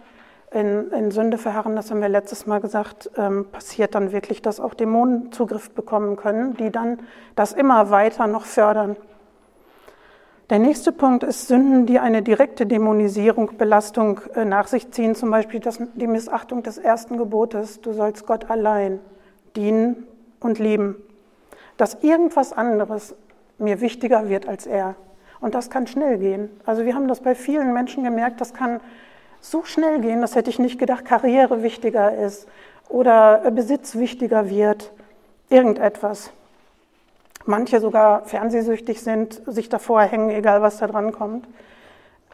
in, 0.51 0.91
in 0.91 1.11
Sünde 1.11 1.37
verharren, 1.37 1.75
das 1.75 1.89
haben 1.89 2.01
wir 2.01 2.09
letztes 2.09 2.45
Mal 2.45 2.61
gesagt, 2.61 3.09
ähm, 3.17 3.47
passiert 3.51 3.95
dann 3.95 4.11
wirklich, 4.11 4.41
dass 4.41 4.59
auch 4.59 4.75
Dämonen 4.75 5.31
Zugriff 5.31 5.71
bekommen 5.71 6.15
können, 6.15 6.55
die 6.55 6.69
dann 6.69 6.99
das 7.35 7.51
immer 7.51 7.89
weiter 7.89 8.27
noch 8.27 8.45
fördern. 8.45 8.95
Der 10.51 10.59
nächste 10.59 10.91
Punkt 10.91 11.23
ist 11.23 11.47
Sünden, 11.47 11.87
die 11.87 11.97
eine 11.97 12.21
direkte 12.21 12.67
Dämonisierung, 12.67 13.57
Belastung 13.57 14.21
äh, 14.35 14.45
nach 14.45 14.67
sich 14.67 14.91
ziehen, 14.91 15.15
zum 15.15 15.31
Beispiel 15.31 15.59
das, 15.59 15.79
die 15.95 16.07
Missachtung 16.07 16.61
des 16.61 16.77
ersten 16.77 17.17
Gebotes, 17.17 17.81
du 17.81 17.93
sollst 17.93 18.27
Gott 18.27 18.49
allein 18.51 18.99
dienen 19.55 20.05
und 20.45 20.59
lieben, 20.59 20.95
dass 21.75 21.95
irgendwas 22.03 22.53
anderes 22.53 23.15
mir 23.57 23.81
wichtiger 23.81 24.29
wird 24.29 24.47
als 24.47 24.67
er. 24.67 24.95
Und 25.41 25.55
das 25.55 25.71
kann 25.71 25.87
schnell 25.87 26.19
gehen. 26.19 26.49
Also 26.65 26.85
wir 26.85 26.93
haben 26.93 27.07
das 27.07 27.19
bei 27.19 27.33
vielen 27.33 27.73
Menschen 27.73 28.03
gemerkt, 28.03 28.39
das 28.39 28.53
kann 28.53 28.79
so 29.41 29.63
schnell 29.63 29.99
gehen, 29.99 30.21
das 30.21 30.35
hätte 30.35 30.49
ich 30.51 30.59
nicht 30.59 30.79
gedacht, 30.79 31.03
Karriere 31.03 31.63
wichtiger 31.63 32.15
ist 32.15 32.47
oder 32.89 33.51
Besitz 33.51 33.95
wichtiger 33.95 34.49
wird, 34.49 34.91
irgendetwas. 35.49 36.31
Manche 37.45 37.79
sogar 37.79 38.25
fernsehsüchtig 38.25 39.01
sind, 39.01 39.41
sich 39.47 39.69
davor 39.69 40.01
hängen, 40.01 40.29
egal 40.29 40.61
was 40.61 40.77
da 40.77 40.87
dran 40.87 41.11
kommt 41.11 41.47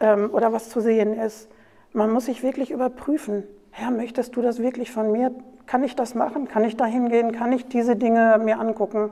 ähm, 0.00 0.30
oder 0.32 0.52
was 0.52 0.68
zu 0.68 0.80
sehen 0.80 1.18
ist. 1.18 1.48
Man 1.92 2.10
muss 2.10 2.26
sich 2.26 2.42
wirklich 2.42 2.70
überprüfen. 2.70 3.44
Herr, 3.70 3.90
möchtest 3.90 4.36
du 4.36 4.42
das 4.42 4.58
wirklich 4.58 4.90
von 4.90 5.12
mir? 5.12 5.32
Kann 5.66 5.84
ich 5.84 5.96
das 5.96 6.14
machen? 6.14 6.48
Kann 6.48 6.64
ich 6.64 6.76
da 6.76 6.84
hingehen? 6.84 7.32
Kann 7.32 7.52
ich 7.52 7.66
diese 7.68 7.96
Dinge 7.96 8.38
mir 8.42 8.58
angucken? 8.58 9.10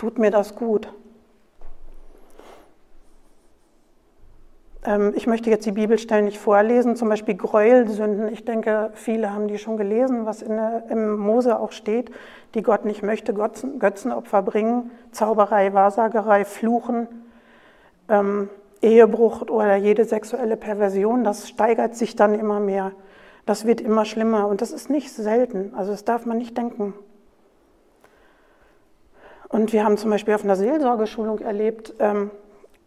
tut 0.00 0.18
mir 0.18 0.30
das 0.30 0.56
gut. 0.56 0.88
Ähm, 4.82 5.12
ich 5.14 5.26
möchte 5.26 5.50
jetzt 5.50 5.66
die 5.66 5.72
Bibelstellen 5.72 6.24
nicht 6.24 6.38
vorlesen, 6.38 6.96
zum 6.96 7.10
Beispiel 7.10 7.34
Gräuelsünden. 7.34 8.32
Ich 8.32 8.46
denke, 8.46 8.92
viele 8.94 9.34
haben 9.34 9.46
die 9.46 9.58
schon 9.58 9.76
gelesen, 9.76 10.24
was 10.24 10.40
in 10.40 10.56
der, 10.56 10.84
im 10.88 11.18
Mose 11.18 11.58
auch 11.58 11.72
steht, 11.72 12.10
die 12.54 12.62
Gott 12.62 12.86
nicht 12.86 13.02
möchte, 13.02 13.34
Götzen, 13.34 13.78
Götzenopfer 13.78 14.40
bringen, 14.40 14.90
Zauberei, 15.12 15.74
Wahrsagerei, 15.74 16.46
Fluchen, 16.46 17.06
ähm, 18.08 18.48
Ehebruch 18.80 19.42
oder 19.42 19.76
jede 19.76 20.06
sexuelle 20.06 20.56
Perversion. 20.56 21.24
Das 21.24 21.46
steigert 21.46 21.94
sich 21.94 22.16
dann 22.16 22.32
immer 22.32 22.58
mehr. 22.58 22.92
Das 23.50 23.66
wird 23.66 23.80
immer 23.80 24.04
schlimmer 24.04 24.46
und 24.46 24.60
das 24.60 24.70
ist 24.70 24.90
nicht 24.90 25.10
selten. 25.10 25.74
Also 25.74 25.90
das 25.90 26.04
darf 26.04 26.24
man 26.24 26.38
nicht 26.38 26.56
denken. 26.56 26.94
Und 29.48 29.72
wir 29.72 29.82
haben 29.82 29.96
zum 29.96 30.08
Beispiel 30.08 30.34
auf 30.34 30.44
einer 30.44 30.54
Seelsorgeschulung 30.54 31.40
erlebt, 31.40 31.94
ähm, 31.98 32.30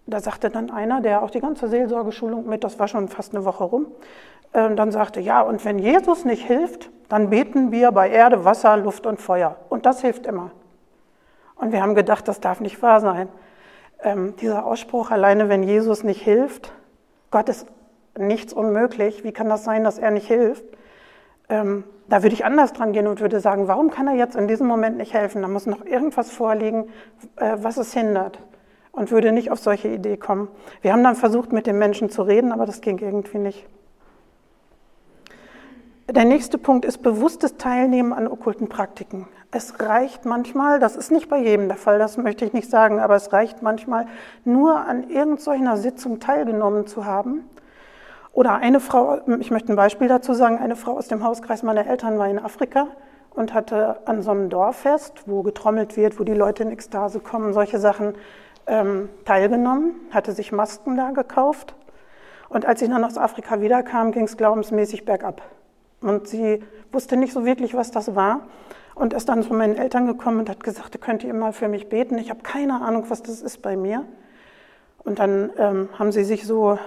da 0.08 0.22
sagte 0.22 0.50
dann 0.50 0.72
einer, 0.72 1.02
der 1.02 1.22
auch 1.22 1.32
die 1.32 1.42
ganze 1.42 1.68
Seelsorgeschulung 1.68 2.48
mit, 2.48 2.64
das 2.64 2.80
war 2.80 2.88
schon 2.88 3.10
fast 3.10 3.36
eine 3.36 3.44
Woche 3.44 3.66
rum, 3.66 3.88
äh, 4.54 4.74
dann 4.74 4.94
sagte, 4.94 5.20
ja, 5.20 5.42
und 5.42 5.66
wenn 5.66 5.80
Jesus 5.80 6.24
nicht 6.24 6.48
hilft, 6.48 6.90
dann 7.10 7.30
beten 7.30 7.74
wir 7.74 7.92
bei 7.92 8.10
Erde, 8.10 8.46
Wasser, 8.46 8.78
Luft 8.78 9.06
und 9.06 9.20
Feuer. 9.20 9.58
Und 9.68 9.86
das 9.86 10.00
hilft 10.00 10.26
immer. 10.26 10.52
Und 11.58 11.74
wir 11.74 11.82
haben 11.82 11.94
gedacht, 11.94 12.26
das 12.30 12.40
darf 12.40 12.62
nicht 12.62 12.82
wahr 12.82 13.02
sein. 13.02 13.28
Ähm, 14.02 14.38
dieser 14.38 14.66
Ausspruch 14.66 15.12
alleine, 15.12 15.50
wenn 15.50 15.64
Jesus 15.64 16.06
nicht 16.06 16.22
hilft, 16.22 16.72
Gott 17.32 17.50
ist 17.50 17.68
nichts 18.18 18.54
unmöglich, 18.54 19.24
wie 19.24 19.32
kann 19.32 19.50
das 19.50 19.64
sein, 19.64 19.84
dass 19.84 19.98
er 19.98 20.12
nicht 20.12 20.28
hilft? 20.28 20.66
Ähm, 21.50 21.84
da 22.08 22.24
würde 22.24 22.36
ich 22.36 22.46
anders 22.46 22.74
dran 22.74 22.94
gehen 22.94 23.08
und 23.08 23.22
würde 23.22 23.40
sagen, 23.40 23.68
warum 23.68 23.90
kann 23.90 24.08
er 24.08 24.16
jetzt 24.16 24.36
in 24.36 24.48
diesem 24.48 24.68
Moment 24.68 24.98
nicht 24.98 25.14
helfen? 25.14 25.42
Da 25.42 25.48
muss 25.48 25.66
noch 25.66 25.86
irgendwas 25.86 26.30
vorliegen, 26.30 26.86
äh, 27.38 27.58
was 27.58 27.78
es 27.78 27.94
hindert 27.94 28.40
und 28.92 29.12
würde 29.12 29.32
nicht 29.32 29.52
auf 29.52 29.60
solche 29.60 29.88
Idee 29.88 30.18
kommen. 30.18 30.48
Wir 30.82 30.94
haben 30.94 31.04
dann 31.04 31.16
versucht, 31.16 31.52
mit 31.52 31.68
dem 31.68 31.80
Menschen 31.80 32.10
zu 32.10 32.22
reden, 32.22 32.52
aber 32.52 32.66
das 32.66 32.82
ging 32.82 33.00
irgendwie 33.00 33.40
nicht. 33.40 33.66
Der 36.10 36.26
nächste 36.26 36.58
Punkt 36.58 36.86
ist 36.86 37.02
bewusstes 37.02 37.58
Teilnehmen 37.58 38.14
an 38.14 38.28
okkulten 38.28 38.68
Praktiken. 38.68 39.28
Es 39.52 39.80
reicht 39.80 40.26
manchmal, 40.26 40.80
das 40.80 40.96
ist 40.96 41.12
nicht 41.12 41.30
bei 41.30 41.38
jedem 41.38 41.70
der 41.70 41.78
Fall, 41.78 41.98
das 41.98 42.18
möchte 42.18 42.44
ich 42.44 42.54
nicht 42.54 42.70
sagen, 42.70 43.00
aber 43.00 43.16
es 43.16 43.32
reicht 43.32 43.62
manchmal, 43.62 44.08
nur 44.44 44.76
an 44.76 45.10
irgendeiner 45.10 45.78
Sitzung 45.78 46.20
teilgenommen 46.20 46.88
zu 46.88 47.06
haben. 47.06 47.48
Oder 48.34 48.56
eine 48.56 48.80
Frau, 48.80 49.22
ich 49.40 49.52
möchte 49.52 49.72
ein 49.72 49.76
Beispiel 49.76 50.08
dazu 50.08 50.34
sagen, 50.34 50.58
eine 50.58 50.76
Frau 50.76 50.98
aus 50.98 51.08
dem 51.08 51.24
Hauskreis 51.24 51.62
meiner 51.62 51.86
Eltern 51.86 52.18
war 52.18 52.28
in 52.28 52.40
Afrika 52.40 52.88
und 53.36 53.54
hatte 53.54 54.08
an 54.08 54.24
so 54.24 54.32
einem 54.32 54.50
Dorffest, 54.50 55.28
wo 55.28 55.44
getrommelt 55.44 55.96
wird, 55.98 56.20
wo 56.20 56.24
die 56.24 56.34
Leute 56.34 56.64
in 56.64 56.72
Ekstase 56.72 57.20
kommen, 57.20 57.54
solche 57.54 57.78
Sachen 57.78 58.16
ähm, 58.66 59.10
teilgenommen, 59.26 59.94
hatte 60.12 60.32
sich 60.32 60.52
Masken 60.52 60.98
da 60.98 61.12
gekauft. 61.12 61.76
Und 62.50 62.66
als 62.66 62.80
sie 62.80 62.88
dann 62.88 63.04
aus 63.04 63.20
Afrika 63.20 63.62
wiederkam, 63.62 64.12
ging 64.12 64.24
es 64.24 64.36
glaubensmäßig 64.36 65.06
bergab. 65.06 65.44
Und 66.02 66.28
sie 66.28 66.64
wusste 66.92 67.18
nicht 67.18 67.34
so 67.34 67.46
wirklich, 67.46 67.76
was 67.76 67.92
das 67.92 68.16
war. 68.16 68.42
Und 68.96 69.14
ist 69.14 69.30
dann 69.30 69.44
zu 69.44 69.54
meinen 69.54 69.76
Eltern 69.76 70.08
gekommen 70.08 70.40
und 70.40 70.50
hat 70.50 70.64
gesagt, 70.64 71.00
könnt 71.02 71.24
ihr 71.24 71.34
mal 71.36 71.54
für 71.54 71.68
mich 71.68 71.88
beten? 71.88 72.18
Ich 72.18 72.32
habe 72.32 72.42
keine 72.42 72.82
Ahnung, 72.82 73.06
was 73.10 73.22
das 73.22 73.42
ist 73.42 73.62
bei 73.62 73.76
mir. 73.76 74.06
Und 75.04 75.20
dann 75.20 75.52
ähm, 75.58 75.90
haben 75.98 76.12
sie 76.12 76.24
sich 76.24 76.46
so 76.46 76.78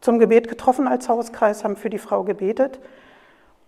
zum 0.00 0.18
Gebet 0.18 0.48
getroffen 0.48 0.88
als 0.88 1.08
Hauskreis, 1.08 1.64
haben 1.64 1.76
für 1.76 1.90
die 1.90 1.98
Frau 1.98 2.24
gebetet. 2.24 2.80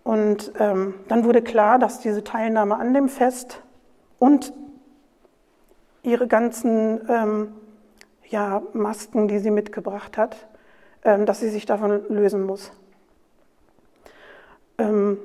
Und 0.05 0.53
ähm, 0.59 0.95
dann 1.09 1.25
wurde 1.25 1.43
klar, 1.43 1.79
dass 1.79 2.01
diese 2.01 2.25
Teilnahme 2.25 2.77
an 2.77 2.93
dem 2.95 3.09
Fest 3.09 3.63
und 4.19 4.53
ihre 6.03 6.27
ganzen 6.27 7.01
ähm, 7.09 7.53
ja, 8.29 8.63
Masken, 8.73 9.29
die 9.29 9.39
sie 9.39 9.51
mitgebracht 9.51 10.17
hat, 10.19 10.49
ähm, 11.05 11.27
dass 11.27 11.41
sie 11.41 11.51
sich 11.51 11.67
davon 11.67 12.03
lösen 12.09 12.45
muss. 12.45 12.73
Ähm, 14.79 15.19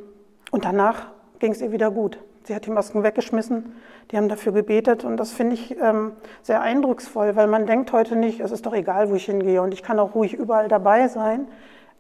und 0.52 0.66
danach 0.66 1.08
ging 1.40 1.52
es 1.52 1.62
ihr 1.62 1.72
wieder 1.72 1.90
gut. 1.90 2.20
Sie 2.48 2.56
hat 2.56 2.66
die 2.66 2.72
Masken 2.72 3.04
weggeschmissen, 3.04 3.76
die 4.10 4.16
haben 4.16 4.30
dafür 4.30 4.54
gebetet 4.54 5.04
und 5.04 5.18
das 5.18 5.34
finde 5.34 5.56
ich 5.56 5.78
ähm, 5.82 6.14
sehr 6.42 6.62
eindrucksvoll, 6.62 7.36
weil 7.36 7.48
man 7.48 7.66
denkt 7.66 7.92
heute 7.92 8.16
nicht, 8.16 8.40
es 8.40 8.52
ist 8.52 8.66
doch 8.66 8.74
egal, 8.74 9.10
wo 9.10 9.16
ich 9.16 9.26
hingehe 9.26 9.62
und 9.62 9.74
ich 9.74 9.84
kann 9.84 10.00
auch 10.00 10.16
ruhig 10.16 10.34
überall 10.34 10.70
dabei 10.70 11.10
sein. 11.10 11.50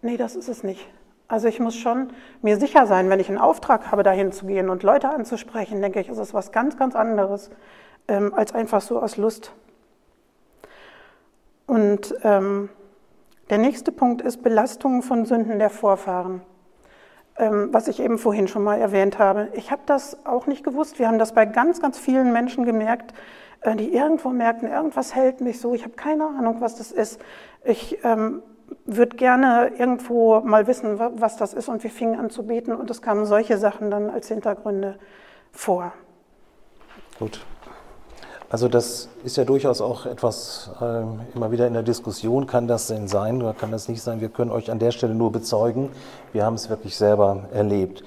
Nee, 0.01 0.16
das 0.16 0.38
ist 0.38 0.48
es 0.48 0.63
nicht. 0.63 0.88
Also 1.27 1.50
ich 1.50 1.60
muss 1.60 1.75
schon 1.75 2.13
mir 2.42 2.56
sicher 2.56 2.88
sein, 2.88 3.10
wenn 3.10 3.20
ich 3.20 3.27
einen 3.27 3.39
Auftrag 3.39 3.92
habe, 3.92 4.04
dahin 4.04 4.32
zu 4.32 4.46
gehen 4.46 4.70
und 4.70 4.84
Leute 4.84 5.10
anzusprechen, 5.10 5.82
denke 5.82 6.00
ich, 6.00 6.08
ist 6.08 6.18
es 6.18 6.34
was 6.34 6.54
ganz, 6.54 6.77
ganz 6.77 6.96
anderes, 6.96 7.50
ähm, 8.08 8.34
als 8.34 8.56
einfach 8.56 8.80
so 8.80 9.01
aus 9.01 9.18
Lust. 9.18 9.51
Und 11.66 12.16
ähm, 12.24 12.70
der 13.50 13.58
nächste 13.58 13.92
Punkt 13.92 14.22
ist 14.22 14.44
Belastungen 14.44 15.01
von 15.01 15.25
Sünden 15.25 15.60
der 15.60 15.70
Vorfahren, 15.70 16.42
was 17.39 17.88
ich 17.88 18.00
eben 18.00 18.17
vorhin 18.17 18.48
schon 18.48 18.63
mal 18.63 18.79
erwähnt 18.79 19.20
habe. 19.20 19.50
Ich 19.53 19.72
habe 19.72 19.82
das 19.86 20.25
auch 20.25 20.48
nicht 20.48 20.63
gewusst. 20.63 21.00
Wir 21.00 21.08
haben 21.08 21.20
das 21.20 21.34
bei 21.34 21.46
ganz, 21.46 21.82
ganz 21.82 22.00
vielen 22.00 22.34
Menschen 22.34 22.65
gemerkt, 22.65 23.13
äh, 23.62 23.75
die 23.75 23.94
irgendwo 23.94 24.29
merkten, 24.29 24.70
irgendwas 24.70 25.15
hält 25.15 25.41
mich 25.41 25.60
so. 25.60 25.74
Ich 25.74 25.84
habe 25.84 25.94
keine 25.96 26.25
Ahnung, 26.25 26.58
was 26.60 26.75
das 26.75 26.91
ist. 26.91 27.22
Ich 27.63 28.03
ähm, 28.03 28.41
würde 28.86 29.15
gerne 29.15 29.72
irgendwo 29.77 30.41
mal 30.41 30.67
wissen, 30.67 31.00
was 31.00 31.38
das 31.38 31.53
ist. 31.53 31.70
Und 31.70 31.84
wir 31.84 31.91
fingen 31.91 32.20
an 32.20 32.29
zu 32.29 32.46
beten 32.46 32.74
und 32.74 32.89
es 32.89 33.01
kamen 33.01 33.25
solche 33.25 33.58
Sachen 33.58 33.91
dann 33.91 34.10
als 34.10 34.27
Hintergründe 34.27 34.98
vor. 35.51 35.94
Gut, 37.20 37.46
also 38.50 38.70
das 38.70 39.10
ist 39.24 39.36
ja 39.36 39.44
durchaus 39.44 39.82
auch 39.82 40.06
etwas 40.06 40.72
äh, 40.80 41.04
immer 41.36 41.51
wieder 41.51 41.68
in 41.68 41.74
der 41.74 41.84
Diskussion, 41.84 42.48
kann 42.48 42.68
das 42.68 42.88
denn 42.88 43.08
sein 43.08 43.42
oder 43.42 43.54
kann 43.54 43.72
das 43.72 43.89
nicht 43.89 44.01
sein? 44.01 44.22
Wir 44.22 44.30
können 44.30 44.51
euch 44.51 44.72
an 44.72 44.80
der 44.80 44.92
Stelle 44.92 45.13
nur 45.13 45.32
bezeugen, 45.32 45.89
wir 46.32 46.46
haben 46.46 46.54
es 46.54 46.70
wirklich 46.70 46.96
selber 46.96 47.46
erlebt. 47.51 48.04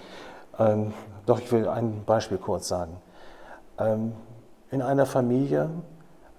Ähm, 0.58 0.94
doch 1.26 1.40
ich 1.40 1.52
will 1.52 1.68
ein 1.68 2.04
Beispiel 2.06 2.38
kurz 2.38 2.68
sagen. 2.68 2.96
Ähm, 3.78 4.12
in 4.70 4.80
einer 4.82 5.04
Familie 5.04 5.68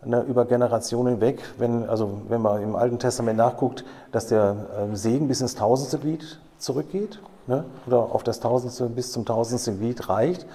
ne, 0.03 0.21
über 0.27 0.45
Generationen 0.45 1.15
hinweg, 1.15 1.43
wenn, 1.57 1.87
also 1.87 2.21
wenn 2.27 2.41
man 2.41 2.61
im 2.61 2.75
Alten 2.75 2.97
Testament 2.97 3.37
nachguckt, 3.37 3.85
dass 4.11 4.27
der 4.27 4.55
äh, 4.91 4.95
Segen 4.95 5.27
bis 5.27 5.41
ins 5.41 5.55
tausendste 5.55 5.99
Glied 5.99 6.39
zurückgeht 6.57 7.19
ne, 7.47 7.65
oder 7.85 7.97
auf 7.99 8.23
das 8.23 8.39
tausendste 8.39 8.87
bis 8.87 9.11
zum 9.11 9.25
tausendste 9.25 9.73
Glied 9.73 10.09
reicht, 10.09 10.45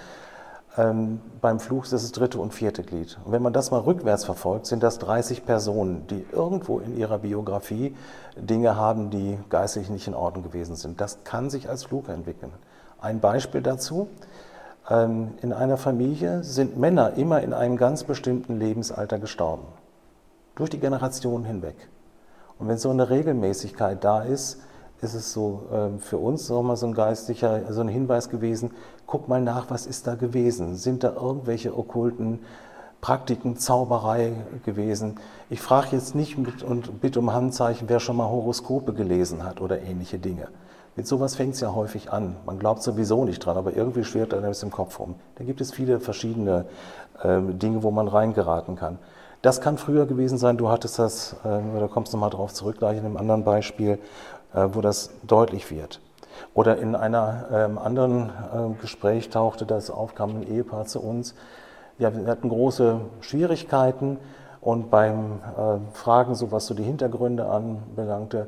ähm, 0.77 1.19
beim 1.41 1.59
Fluch 1.59 1.85
ist 1.85 1.93
es 1.93 2.03
das 2.03 2.11
dritte 2.11 2.39
und 2.39 2.53
vierte 2.53 2.83
Glied. 2.83 3.17
Und 3.25 3.31
wenn 3.31 3.41
man 3.41 3.53
das 3.53 3.71
mal 3.71 3.79
rückwärts 3.79 4.25
verfolgt, 4.25 4.67
sind 4.67 4.83
das 4.83 4.99
30 4.99 5.45
Personen, 5.45 6.05
die 6.07 6.25
irgendwo 6.31 6.79
in 6.79 6.95
ihrer 6.97 7.19
Biografie 7.19 7.95
Dinge 8.35 8.75
haben, 8.75 9.09
die 9.09 9.39
geistlich 9.49 9.89
nicht 9.89 10.07
in 10.07 10.13
Ordnung 10.13 10.43
gewesen 10.43 10.75
sind. 10.75 11.01
Das 11.01 11.23
kann 11.23 11.49
sich 11.49 11.67
als 11.67 11.85
Fluch 11.85 12.09
entwickeln. 12.09 12.51
Ein 12.99 13.19
Beispiel 13.19 13.61
dazu. 13.61 14.07
Ähm, 14.89 15.33
in 15.41 15.51
einer 15.51 15.77
Familie 15.77 16.43
sind 16.43 16.77
Männer 16.77 17.13
immer 17.13 17.41
in 17.41 17.53
einem 17.53 17.77
ganz 17.77 18.03
bestimmten 18.03 18.59
Lebensalter 18.59 19.19
gestorben. 19.19 19.65
Durch 20.55 20.69
die 20.69 20.79
Generationen 20.79 21.45
hinweg. 21.45 21.75
Und 22.59 22.67
wenn 22.67 22.77
so 22.77 22.89
eine 22.89 23.09
Regelmäßigkeit 23.09 24.03
da 24.03 24.21
ist, 24.21 24.59
ist 25.01 25.13
es 25.13 25.33
so 25.33 25.63
äh, 25.71 25.99
für 25.99 26.17
uns 26.17 26.49
nochmal 26.49 26.77
so 26.77 26.87
ein 26.87 26.93
geistlicher, 26.93 27.71
so 27.71 27.81
ein 27.81 27.87
Hinweis 27.87 28.29
gewesen, 28.29 28.71
guck 29.05 29.27
mal 29.27 29.41
nach, 29.41 29.69
was 29.69 29.85
ist 29.85 30.07
da 30.07 30.15
gewesen? 30.15 30.75
Sind 30.75 31.03
da 31.03 31.13
irgendwelche 31.13 31.77
okkulten 31.77 32.39
Praktiken, 32.99 33.57
Zauberei 33.57 34.33
gewesen? 34.65 35.19
Ich 35.49 35.61
frage 35.61 35.89
jetzt 35.91 36.15
nicht 36.15 36.37
mit 36.37 36.63
und 36.63 37.01
bitte 37.01 37.19
um 37.19 37.31
Handzeichen, 37.31 37.89
wer 37.89 37.99
schon 37.99 38.17
mal 38.17 38.29
Horoskope 38.29 38.93
gelesen 38.93 39.43
hat 39.43 39.61
oder 39.61 39.81
ähnliche 39.81 40.17
Dinge. 40.17 40.47
Mit 40.95 41.05
sowas 41.05 41.35
fängt 41.35 41.53
es 41.53 41.61
ja 41.61 41.75
häufig 41.75 42.11
an. 42.11 42.35
Man 42.47 42.57
glaubt 42.57 42.81
sowieso 42.81 43.23
nicht 43.23 43.45
dran, 43.45 43.55
aber 43.55 43.75
irgendwie 43.75 44.03
schwirrt 44.03 44.33
einem 44.33 44.47
das 44.47 44.63
im 44.63 44.71
Kopf 44.71 44.99
rum. 44.99 45.13
Da 45.35 45.43
gibt 45.43 45.61
es 45.61 45.71
viele 45.71 45.99
verschiedene 45.99 46.65
äh, 47.21 47.39
Dinge, 47.39 47.83
wo 47.83 47.91
man 47.91 48.07
reingeraten 48.07 48.75
kann. 48.75 48.97
Das 49.43 49.61
kann 49.61 49.77
früher 49.77 50.07
gewesen 50.07 50.39
sein, 50.39 50.57
du 50.57 50.69
hattest 50.69 50.97
das, 50.97 51.33
äh, 51.43 51.79
da 51.79 51.87
kommst 51.87 52.11
du 52.11 52.17
nochmal 52.17 52.31
drauf 52.31 52.51
zurück, 52.53 52.79
gleich 52.79 52.97
in 52.97 53.05
einem 53.05 53.17
anderen 53.17 53.43
Beispiel. 53.43 53.99
Äh, 54.53 54.69
wo 54.71 54.81
das 54.81 55.11
deutlich 55.23 55.71
wird. 55.71 55.99
Oder 56.53 56.77
in 56.77 56.95
einem 56.95 57.43
ähm, 57.51 57.77
anderen 57.77 58.29
äh, 58.29 58.81
Gespräch 58.81 59.29
tauchte 59.29 59.65
das 59.65 59.91
auf, 59.91 60.15
kam 60.15 60.37
ein 60.37 60.47
Ehepaar 60.47 60.85
zu 60.85 61.01
uns. 61.01 61.35
Ja, 61.97 62.15
wir 62.15 62.27
hatten 62.27 62.47
große 62.47 63.01
Schwierigkeiten 63.19 64.17
und 64.61 64.89
beim 64.89 65.41
äh, 65.57 65.93
Fragen, 65.93 66.33
so 66.33 66.51
was 66.51 66.65
so 66.65 66.73
die 66.75 66.83
Hintergründe 66.83 67.45
anbelangte, 67.45 68.47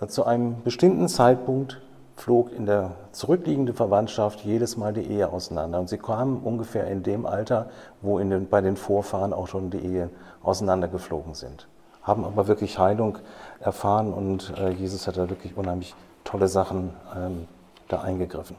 äh, 0.00 0.08
zu 0.08 0.24
einem 0.24 0.62
bestimmten 0.62 1.08
Zeitpunkt 1.08 1.80
flog 2.16 2.52
in 2.52 2.66
der 2.66 2.92
zurückliegenden 3.12 3.74
Verwandtschaft 3.76 4.40
jedes 4.40 4.76
Mal 4.76 4.94
die 4.94 5.02
Ehe 5.02 5.32
auseinander. 5.32 5.78
Und 5.78 5.88
sie 5.88 5.98
kamen 5.98 6.38
ungefähr 6.42 6.88
in 6.88 7.04
dem 7.04 7.24
Alter, 7.24 7.68
wo 8.02 8.18
den, 8.18 8.48
bei 8.48 8.60
den 8.60 8.76
Vorfahren 8.76 9.32
auch 9.32 9.46
schon 9.46 9.70
die 9.70 9.78
Ehe 9.78 10.10
auseinandergeflogen 10.42 11.34
sind 11.34 11.68
haben 12.04 12.24
aber 12.24 12.46
wirklich 12.46 12.78
Heilung 12.78 13.18
erfahren 13.64 14.12
und 14.12 14.52
äh, 14.58 14.70
Jesus 14.70 15.06
hat 15.06 15.16
da 15.16 15.28
wirklich 15.30 15.56
unheimlich 15.56 15.94
tolle 16.22 16.48
Sachen 16.48 16.90
ähm, 17.16 17.48
da 17.88 18.02
eingegriffen. 18.02 18.56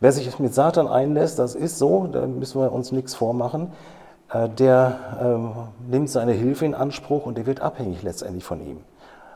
Wer 0.00 0.12
sich 0.12 0.38
mit 0.38 0.54
Satan 0.54 0.86
einlässt, 0.86 1.38
das 1.38 1.54
ist 1.56 1.78
so, 1.78 2.06
da 2.06 2.26
müssen 2.26 2.60
wir 2.60 2.72
uns 2.72 2.92
nichts 2.92 3.14
vormachen. 3.14 3.72
äh, 4.32 4.48
der 4.48 4.98
äh, 5.20 5.90
nimmt 5.90 6.10
seine 6.10 6.32
Hilfe 6.32 6.64
in 6.64 6.74
Anspruch 6.74 7.26
und 7.26 7.38
der 7.38 7.46
wird 7.46 7.60
abhängig 7.60 8.02
letztendlich 8.02 8.44
von 8.44 8.60
ihm. 8.60 8.78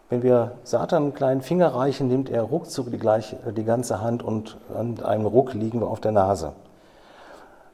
Wenn 0.09 0.23
wir 0.23 0.52
Satan 0.62 1.04
einen 1.04 1.14
kleinen 1.14 1.40
Finger 1.40 1.75
reichen, 1.75 2.09
nimmt 2.09 2.28
er 2.28 2.42
ruckzuck 2.42 2.90
die, 2.90 2.99
gleich, 2.99 3.35
die 3.57 3.64
ganze 3.64 4.02
Hand 4.02 4.23
und 4.23 4.59
an 4.75 5.02
einem 5.02 5.25
Ruck 5.25 5.54
liegen 5.54 5.81
wir 5.81 5.88
auf 5.88 6.00
der 6.00 6.12
Nase. 6.12 6.52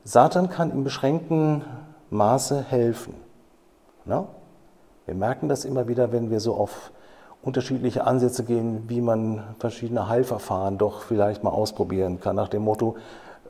Satan 0.04 0.48
kann 0.48 0.70
im 0.70 0.84
beschränkten 0.84 1.64
Maße 2.10 2.62
helfen. 2.62 3.14
Wir 5.08 5.14
merken 5.14 5.48
das 5.48 5.64
immer 5.64 5.88
wieder, 5.88 6.12
wenn 6.12 6.30
wir 6.30 6.38
so 6.38 6.54
auf 6.54 6.92
unterschiedliche 7.40 8.06
Ansätze 8.06 8.44
gehen, 8.44 8.84
wie 8.88 9.00
man 9.00 9.42
verschiedene 9.58 10.06
Heilverfahren 10.06 10.76
doch 10.76 11.00
vielleicht 11.00 11.42
mal 11.42 11.48
ausprobieren 11.48 12.20
kann, 12.20 12.36
nach 12.36 12.48
dem 12.48 12.60
Motto, 12.60 12.96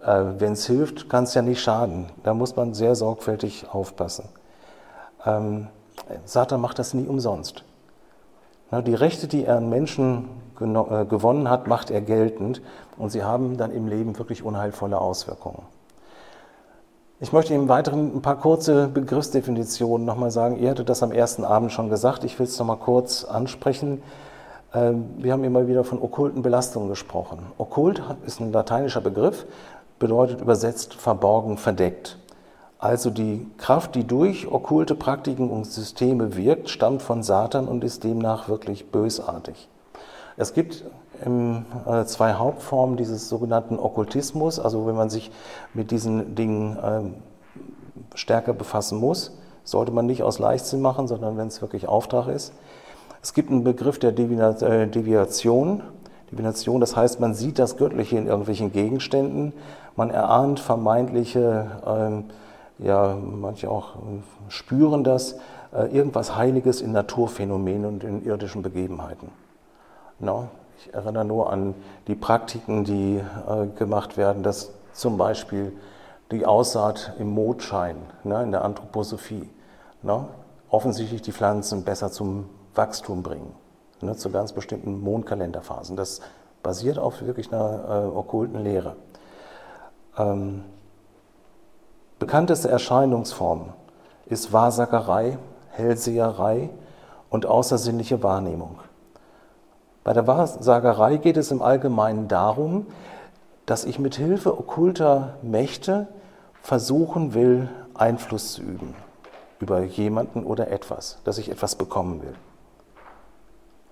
äh, 0.01 0.23
wenn 0.39 0.53
es 0.53 0.67
hilft, 0.67 1.09
kann 1.09 1.25
es 1.25 1.35
ja 1.35 1.43
nicht 1.43 1.61
schaden. 1.61 2.07
Da 2.23 2.33
muss 2.33 2.55
man 2.55 2.75
sehr 2.75 2.95
sorgfältig 2.95 3.67
aufpassen. 3.73 4.29
Ähm, 5.27 5.67
Satan 6.25 6.61
macht 6.61 6.79
das 6.79 6.95
nie 6.95 7.09
umsonst. 7.09 7.65
Na, 8.71 8.81
die 8.81 8.95
Rechte, 8.95 9.27
die 9.27 9.45
er 9.45 9.57
an 9.57 9.69
Menschen 9.69 10.29
äh, 10.61 11.07
gewonnen 11.07 11.51
hat, 11.51 11.67
macht 11.67 11.91
er 11.91 12.03
geltend 12.03 12.63
und 12.99 13.11
sie 13.11 13.25
haben 13.25 13.57
dann 13.57 13.73
im 13.73 13.89
Leben 13.89 14.17
wirklich 14.17 14.45
unheilvolle 14.45 15.01
Auswirkungen. 15.01 15.63
Ich 17.21 17.33
möchte 17.33 17.53
im 17.53 17.69
Weiteren 17.69 18.15
ein 18.15 18.23
paar 18.23 18.39
kurze 18.39 18.87
Begriffsdefinitionen 18.87 20.07
nochmal 20.07 20.31
sagen. 20.31 20.57
Ihr 20.57 20.71
hattet 20.71 20.89
das 20.89 21.03
am 21.03 21.11
ersten 21.11 21.45
Abend 21.45 21.73
schon 21.73 21.91
gesagt, 21.91 22.23
ich 22.23 22.39
will 22.39 22.47
es 22.47 22.57
nochmal 22.61 22.77
kurz 22.77 23.25
ansprechen. 23.25 24.05
Ähm, 24.73 25.07
wir 25.17 25.33
haben 25.33 25.43
immer 25.43 25.67
wieder 25.67 25.83
von 25.83 26.01
okkulten 26.01 26.43
Belastungen 26.43 26.89
gesprochen. 26.89 27.41
Okkult 27.59 28.01
ist 28.25 28.41
ein 28.41 28.53
lateinischer 28.53 29.01
Begriff, 29.01 29.47
bedeutet 29.99 30.41
übersetzt 30.41 30.95
verborgen, 30.95 31.59
verdeckt. 31.59 32.19
Also 32.79 33.11
die 33.11 33.49
Kraft, 33.59 33.97
die 33.97 34.07
durch 34.07 34.47
okkulte 34.47 34.95
Praktiken 34.95 35.51
und 35.51 35.67
Systeme 35.67 36.37
wirkt, 36.37 36.69
stammt 36.71 37.03
von 37.03 37.25
Satan 37.25 37.67
und 37.67 37.83
ist 37.83 38.05
demnach 38.05 38.49
wirklich 38.49 38.93
bösartig. 38.93 39.69
Es 40.37 40.55
gibt 40.55 40.85
äh, 41.25 42.05
zwei 42.05 42.35
Hauptformen 42.35 42.97
dieses 42.97 43.29
sogenannten 43.29 43.79
Okkultismus, 43.79 44.59
also 44.59 44.87
wenn 44.87 44.97
man 44.97 45.11
sich 45.11 45.31
mit 45.75 45.91
diesen 45.91 46.35
Dingen 46.35 46.77
äh, 46.77 48.17
stärker 48.17 48.53
befassen 48.53 48.99
muss, 48.99 49.37
sollte 49.65 49.93
man 49.93 50.07
nicht 50.07 50.23
aus 50.23 50.39
Leichtsinn 50.39 50.81
machen, 50.81 51.09
sondern 51.09 51.37
wenn 51.37 51.49
es 51.49 51.61
wirklich 51.61 51.89
Auftrag 51.89 52.29
ist. 52.29 52.53
Es 53.23 53.35
gibt 53.35 53.51
einen 53.51 53.65
Begriff 53.65 53.99
der 53.99 54.11
äh, 54.11 54.87
Deviation. 54.89 55.83
Divination, 56.31 56.81
das 56.81 56.95
heißt, 56.95 57.21
man 57.21 57.35
sieht 57.35 57.59
das 57.59 57.77
Göttliche 57.79 58.19
in 58.19 58.27
irgendwelchen 58.27 58.71
Gegenständen, 58.71 59.55
man 59.97 60.11
erahnt 60.11 60.61
vermeintliche, 60.61 61.71
ähm, 61.87 62.25
ja, 62.79 63.17
manche 63.17 63.71
auch 63.71 63.97
äh, 63.97 63.99
spüren 64.49 65.05
das, 65.05 65.37
äh, 65.73 65.87
irgendwas 65.87 66.37
Heiliges 66.37 66.81
in 66.83 66.93
Naturphänomenen 66.93 67.87
und 67.87 68.05
in 68.05 68.25
irdischen 68.25 68.63
Begebenheiten. 68.63 69.31
No? 70.19 70.49
Ich 70.81 70.95
erinnere 70.95 71.25
nur 71.25 71.53
an 71.53 71.75
die 72.07 72.15
Praktiken, 72.15 72.85
die 72.85 73.17
äh, 73.17 73.67
gemacht 73.77 74.17
werden, 74.17 74.45
dass 74.45 74.71
zum 74.93 75.17
Beispiel 75.17 75.73
die 76.31 76.47
Aussaat 76.47 77.15
im 77.19 77.31
Mondschein, 77.31 77.97
ne, 78.23 78.45
in 78.45 78.53
der 78.53 78.65
Anthroposophie, 78.65 79.51
ne, 80.03 80.29
offensichtlich 80.71 81.21
die 81.21 81.33
Pflanzen 81.33 81.83
besser 81.83 82.13
zum 82.13 82.49
Wachstum 82.77 83.25
bringen, 83.25 83.55
ne, 84.01 84.15
zu 84.15 84.31
ganz 84.31 84.53
bestimmten 84.53 85.01
Mondkalenderphasen. 85.01 85.97
Das 85.97 86.21
basiert 86.63 86.99
auf 86.99 87.23
wirklich 87.23 87.53
einer 87.53 88.05
äh, 88.13 88.17
okkulten 88.17 88.63
Lehre. 88.63 88.95
Ähm, 90.17 90.63
bekannteste 92.21 92.69
Erscheinungsform 92.69 93.73
ist 94.27 94.53
Wahrsagerei, 94.53 95.39
Hellseherei 95.71 96.71
und 97.31 97.47
außersinnliche 97.47 98.23
Wahrnehmung. 98.23 98.79
Bei 100.09 100.15
der 100.15 100.27
Wahrsagerei 100.27 101.19
geht 101.19 101.37
es 101.37 101.51
im 101.51 101.61
Allgemeinen 101.61 102.29
darum, 102.29 102.87
dass 103.67 103.85
ich 103.85 103.99
mit 103.99 104.15
Hilfe 104.15 104.59
okkulter 104.59 105.35
Mächte 105.43 106.09
versuchen 106.63 107.35
will, 107.35 107.69
Einfluss 107.93 108.55
zu 108.55 108.63
üben 108.63 108.95
über 109.61 109.83
jemanden 109.83 110.45
oder 110.45 110.71
etwas, 110.71 111.19
dass 111.25 111.37
ich 111.37 111.51
etwas 111.51 111.77
bekommen 111.77 112.23
will. 112.23 112.33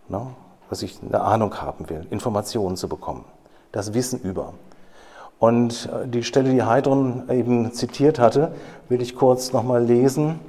No? 0.09 0.29
Dass 0.71 0.81
ich 0.81 1.01
eine 1.07 1.21
Ahnung 1.21 1.61
haben 1.61 1.91
will, 1.91 2.07
Informationen 2.09 2.79
zu 2.79 2.89
bekommen, 2.89 3.27
das 3.71 3.93
Wissen 3.93 4.19
über. 4.19 4.55
Und 5.39 5.91
äh, 5.93 6.09
die 6.09 6.23
Stelle, 6.23 6.49
die 6.49 6.63
Heidrun 6.63 7.29
eben 7.29 7.75
zitiert 7.75 8.19
hatte, 8.19 8.55
will 8.89 9.03
ich 9.03 9.17
kurz 9.17 9.53
nochmal 9.53 9.85
lesen 9.85 10.41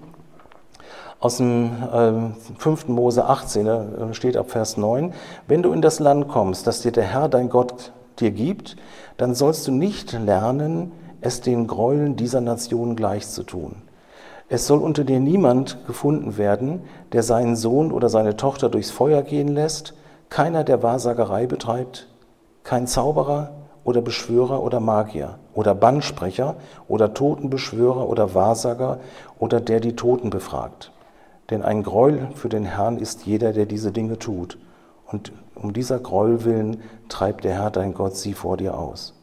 aus 1.19 1.38
dem 1.38 1.71
äh, 1.91 2.60
5. 2.60 2.89
Mose 2.89 3.25
18, 3.25 3.67
äh, 3.67 4.13
steht 4.13 4.38
ab 4.38 4.51
Vers 4.51 4.77
9, 4.77 5.13
wenn 5.47 5.63
du 5.63 5.71
in 5.71 5.82
das 5.82 5.99
Land 5.99 6.27
kommst, 6.27 6.67
das 6.67 6.82
dir 6.82 6.91
der 6.91 7.06
Herr, 7.06 7.30
dein 7.30 7.49
Gott, 7.49 7.91
dir 8.19 8.32
gibt, 8.32 8.75
dann 9.17 9.36
sollst 9.36 9.67
du 9.67 9.71
nicht 9.71 10.13
lernen, 10.13 10.91
es 11.21 11.41
den 11.41 11.67
Gräueln 11.67 12.15
dieser 12.15 12.41
Nation 12.41 12.95
gleich 12.95 13.27
zu 13.27 13.43
tun. 13.43 13.75
Es 14.49 14.65
soll 14.65 14.80
unter 14.80 15.03
dir 15.03 15.19
niemand 15.19 15.86
gefunden 15.88 16.38
werden, 16.38 16.82
der 17.12 17.23
seinen 17.23 17.56
Sohn 17.56 17.91
oder 17.91 18.10
seine 18.10 18.38
Tochter 18.38 18.69
durchs 18.69 18.91
Feuer 18.91 19.21
gehen 19.21 19.49
lässt, 19.49 19.93
keiner, 20.30 20.63
der 20.63 20.84
Wahrsagerei 20.84 21.47
betreibt, 21.47 22.08
kein 22.63 22.88
Zauberer 22.88 23.51
oder 23.84 24.01
Beschwörer 24.01 24.62
oder 24.62 24.80
Magier 24.80 25.39
oder 25.53 25.73
Bannsprecher 25.73 26.56
oder 26.88 27.13
Totenbeschwörer 27.13 28.08
oder 28.08 28.36
Wahrsager 28.36 28.99
oder 29.39 29.60
der 29.60 29.80
die 29.80 29.95
Toten 29.95 30.30
befragt. 30.30 30.91
Denn 31.49 31.63
ein 31.63 31.83
Gräuel 31.83 32.27
für 32.36 32.49
den 32.49 32.65
Herrn 32.65 32.97
ist 32.97 33.25
jeder, 33.25 33.53
der 33.53 33.65
diese 33.65 33.91
Dinge 33.91 34.19
tut. 34.19 34.57
Und 35.05 35.31
um 35.55 35.73
dieser 35.73 35.99
Gräuel 35.99 36.43
willen 36.43 36.81
treibt 37.07 37.43
der 37.43 37.53
Herr, 37.53 37.71
dein 37.71 37.93
Gott, 37.93 38.15
sie 38.15 38.33
vor 38.33 38.57
dir 38.57 38.77
aus. 38.77 39.13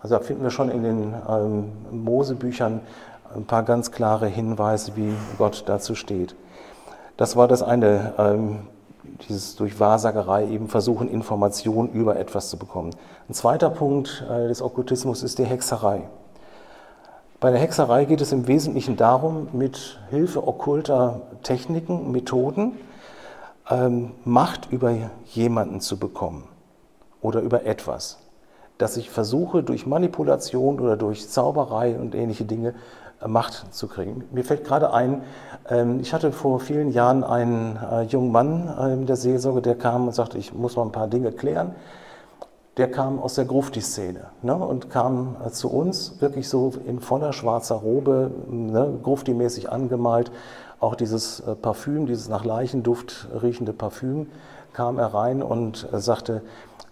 Also 0.00 0.16
da 0.16 0.20
finden 0.20 0.42
wir 0.42 0.50
schon 0.50 0.68
in 0.68 0.82
den 0.82 1.14
ähm, 1.28 1.72
Mosebüchern 1.90 2.80
ein 3.34 3.44
paar 3.44 3.62
ganz 3.62 3.90
klare 3.90 4.26
Hinweise, 4.26 4.96
wie 4.96 5.12
Gott 5.38 5.64
dazu 5.66 5.94
steht. 5.94 6.36
Das 7.16 7.36
war 7.36 7.48
das 7.48 7.62
eine, 7.62 8.14
ähm, 8.18 8.58
dieses 9.28 9.56
durch 9.56 9.80
Wahrsagerei 9.80 10.46
eben 10.48 10.68
versuchen, 10.68 11.08
Informationen 11.08 11.90
über 11.90 12.16
etwas 12.16 12.50
zu 12.50 12.58
bekommen. 12.58 12.90
Ein 13.28 13.34
zweiter 13.34 13.70
Punkt 13.70 14.24
äh, 14.30 14.48
des 14.48 14.62
Okkultismus 14.62 15.22
ist 15.22 15.38
die 15.38 15.44
Hexerei. 15.44 16.02
Bei 17.44 17.50
der 17.50 17.60
Hexerei 17.60 18.06
geht 18.06 18.22
es 18.22 18.32
im 18.32 18.48
Wesentlichen 18.48 18.96
darum, 18.96 19.48
mit 19.52 20.00
Hilfe 20.08 20.48
okkulter 20.48 21.20
Techniken, 21.42 22.10
Methoden, 22.10 22.72
ähm, 23.68 24.12
Macht 24.24 24.72
über 24.72 24.94
jemanden 25.26 25.82
zu 25.82 25.98
bekommen 25.98 26.44
oder 27.20 27.42
über 27.42 27.66
etwas. 27.66 28.18
Dass 28.78 28.96
ich 28.96 29.10
versuche, 29.10 29.62
durch 29.62 29.86
Manipulation 29.86 30.80
oder 30.80 30.96
durch 30.96 31.28
Zauberei 31.28 31.98
und 31.98 32.14
ähnliche 32.14 32.46
Dinge 32.46 32.72
äh, 33.20 33.28
Macht 33.28 33.74
zu 33.74 33.88
kriegen. 33.88 34.24
Mir 34.32 34.42
fällt 34.42 34.64
gerade 34.64 34.94
ein, 34.94 35.22
ähm, 35.68 36.00
ich 36.00 36.14
hatte 36.14 36.32
vor 36.32 36.60
vielen 36.60 36.92
Jahren 36.92 37.22
einen 37.22 37.76
äh, 37.76 38.02
jungen 38.04 38.32
Mann 38.32 38.74
in 39.00 39.04
der 39.04 39.16
Seelsorge, 39.16 39.60
der 39.60 39.74
kam 39.74 40.06
und 40.06 40.14
sagte, 40.14 40.38
ich 40.38 40.54
muss 40.54 40.76
mal 40.76 40.84
ein 40.84 40.92
paar 40.92 41.08
Dinge 41.08 41.30
klären 41.30 41.74
der 42.76 42.90
kam 42.90 43.20
aus 43.20 43.34
der 43.34 43.44
Grufti-Szene 43.44 44.26
ne, 44.42 44.56
und 44.56 44.90
kam 44.90 45.36
äh, 45.44 45.50
zu 45.50 45.70
uns 45.70 46.20
wirklich 46.20 46.48
so 46.48 46.72
in 46.86 47.00
voller 47.00 47.32
schwarzer 47.32 47.76
Robe, 47.76 48.30
ne, 48.48 48.98
Grufti-mäßig 49.02 49.70
angemalt. 49.70 50.32
Auch 50.80 50.96
dieses 50.96 51.40
äh, 51.40 51.54
Parfüm, 51.54 52.06
dieses 52.06 52.28
nach 52.28 52.44
Leichenduft 52.44 53.28
riechende 53.42 53.72
Parfüm, 53.72 54.26
kam 54.72 54.98
er 54.98 55.14
rein 55.14 55.42
und 55.42 55.88
äh, 55.92 56.00
sagte, 56.00 56.42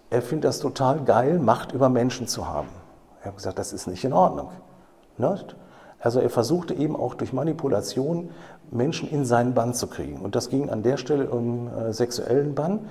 er 0.09 0.21
findet 0.21 0.45
das 0.45 0.59
total 0.59 1.03
geil, 1.03 1.39
Macht 1.39 1.73
über 1.73 1.89
Menschen 1.89 2.27
zu 2.27 2.47
haben. 2.47 2.69
Ich 3.19 3.25
habe 3.25 3.35
gesagt, 3.35 3.59
das 3.59 3.73
ist 3.73 3.87
nicht 3.87 4.05
in 4.05 4.13
Ordnung. 4.13 4.49
Ne? 5.17 5.37
Also 5.99 6.19
er 6.19 6.29
versuchte 6.29 6.73
eben 6.73 6.95
auch 6.95 7.15
durch 7.15 7.33
Manipulation 7.33 8.29
Menschen 8.71 9.09
in 9.09 9.25
seinen 9.25 9.53
Bann 9.53 9.73
zu 9.73 9.87
kriegen. 9.87 10.19
Und 10.19 10.35
das 10.35 10.49
ging 10.49 10.69
an 10.69 10.83
der 10.83 10.97
Stelle 10.97 11.29
um 11.29 11.69
sexuellen 11.91 12.55
Bann. 12.55 12.81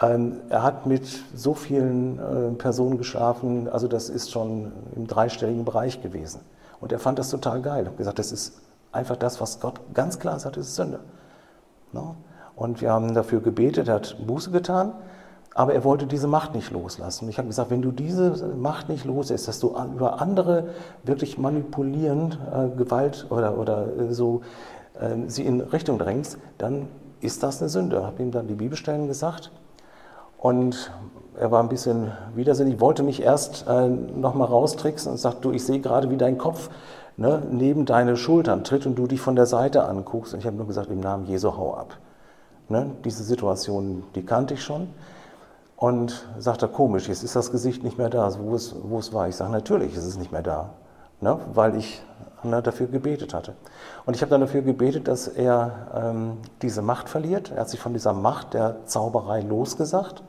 Ähm, 0.00 0.40
er 0.48 0.62
hat 0.62 0.86
mit 0.86 1.06
so 1.34 1.54
vielen 1.54 2.18
äh, 2.18 2.54
Personen 2.54 2.98
geschlafen, 2.98 3.68
also 3.68 3.88
das 3.88 4.08
ist 4.08 4.30
schon 4.30 4.72
im 4.94 5.06
dreistelligen 5.06 5.64
Bereich 5.64 6.02
gewesen. 6.02 6.40
Und 6.80 6.92
er 6.92 7.00
fand 7.00 7.18
das 7.18 7.30
total 7.30 7.62
geil. 7.62 7.84
Er 7.84 7.90
hat 7.90 7.96
gesagt, 7.96 8.18
das 8.18 8.30
ist 8.30 8.60
einfach 8.92 9.16
das, 9.16 9.40
was 9.40 9.60
Gott 9.60 9.80
ganz 9.94 10.18
klar 10.18 10.38
sagt, 10.38 10.56
ist 10.56 10.76
Sünde. 10.76 11.00
No? 11.92 12.14
Und 12.54 12.80
wir 12.80 12.92
haben 12.92 13.14
dafür 13.14 13.40
gebetet, 13.40 13.88
er 13.88 13.96
hat 13.96 14.16
Buße 14.24 14.50
getan, 14.50 14.92
aber 15.54 15.74
er 15.74 15.82
wollte 15.82 16.06
diese 16.06 16.28
Macht 16.28 16.54
nicht 16.54 16.70
loslassen. 16.70 17.28
Ich 17.28 17.38
habe 17.38 17.48
gesagt, 17.48 17.70
wenn 17.70 17.82
du 17.82 17.90
diese 17.90 18.54
Macht 18.56 18.88
nicht 18.88 19.04
loslässt, 19.04 19.48
dass 19.48 19.58
du 19.58 19.76
über 19.94 20.20
andere 20.20 20.68
wirklich 21.02 21.38
manipulierend 21.38 22.38
äh, 22.52 22.68
Gewalt 22.76 23.26
oder, 23.30 23.58
oder 23.58 23.86
äh, 23.98 24.12
so 24.12 24.42
äh, 25.00 25.28
sie 25.28 25.44
in 25.44 25.60
Richtung 25.60 25.98
drängst, 25.98 26.38
dann 26.58 26.86
ist 27.20 27.42
das 27.42 27.60
eine 27.60 27.68
Sünde. 27.68 27.96
Ich 27.96 28.04
habe 28.04 28.22
ihm 28.22 28.30
dann 28.30 28.46
die 28.46 28.54
Bibelstellen 28.54 29.08
gesagt 29.08 29.50
und 30.38 30.92
er 31.38 31.50
war 31.50 31.62
ein 31.62 31.68
bisschen 31.68 32.12
widersinnig, 32.34 32.80
wollte 32.80 33.02
mich 33.02 33.22
erst 33.22 33.66
äh, 33.68 33.88
nochmal 33.88 34.48
raustricksen 34.48 35.12
und 35.12 35.18
sagt, 35.18 35.44
du, 35.44 35.52
ich 35.52 35.64
sehe 35.64 35.80
gerade, 35.80 36.10
wie 36.10 36.16
dein 36.16 36.38
Kopf 36.38 36.70
ne, 37.18 37.42
neben 37.50 37.84
deine 37.84 38.16
Schultern 38.16 38.64
tritt 38.64 38.86
und 38.86 38.96
du 38.96 39.06
dich 39.06 39.20
von 39.20 39.36
der 39.36 39.46
Seite 39.46 39.84
anguckst. 39.84 40.32
Und 40.32 40.40
ich 40.40 40.46
habe 40.46 40.56
nur 40.56 40.66
gesagt, 40.66 40.90
im 40.90 41.00
Namen 41.00 41.26
Jesu 41.26 41.56
hau 41.56 41.74
ab. 41.74 41.98
Ne, 42.68 42.90
diese 43.04 43.24
Situation, 43.24 44.04
die 44.14 44.24
kannte 44.24 44.54
ich 44.54 44.62
schon. 44.62 44.88
Und 45.76 46.26
sagt 46.38 46.62
er, 46.62 46.68
komisch, 46.68 47.08
jetzt 47.08 47.22
ist 47.22 47.36
das 47.36 47.52
Gesicht 47.52 47.84
nicht 47.84 47.98
mehr 47.98 48.10
da, 48.10 48.32
wo 48.40 48.54
es, 48.54 48.74
wo 48.82 48.98
es 48.98 49.12
war. 49.12 49.28
Ich 49.28 49.36
sage, 49.36 49.52
natürlich 49.52 49.94
ist 49.94 50.04
es 50.04 50.18
nicht 50.18 50.32
mehr 50.32 50.42
da, 50.42 50.70
ne, 51.20 51.38
weil 51.54 51.76
ich 51.76 52.02
ne, 52.42 52.62
dafür 52.62 52.86
gebetet 52.86 53.34
hatte. 53.34 53.54
Und 54.06 54.14
ich 54.14 54.22
habe 54.22 54.30
dann 54.30 54.40
dafür 54.40 54.62
gebetet, 54.62 55.08
dass 55.08 55.28
er 55.28 55.88
ähm, 55.94 56.38
diese 56.62 56.82
Macht 56.82 57.08
verliert. 57.08 57.50
Er 57.50 57.60
hat 57.60 57.68
sich 57.68 57.80
von 57.80 57.92
dieser 57.92 58.12
Macht 58.12 58.54
der 58.54 58.84
Zauberei 58.86 59.40
losgesagt. 59.40 60.22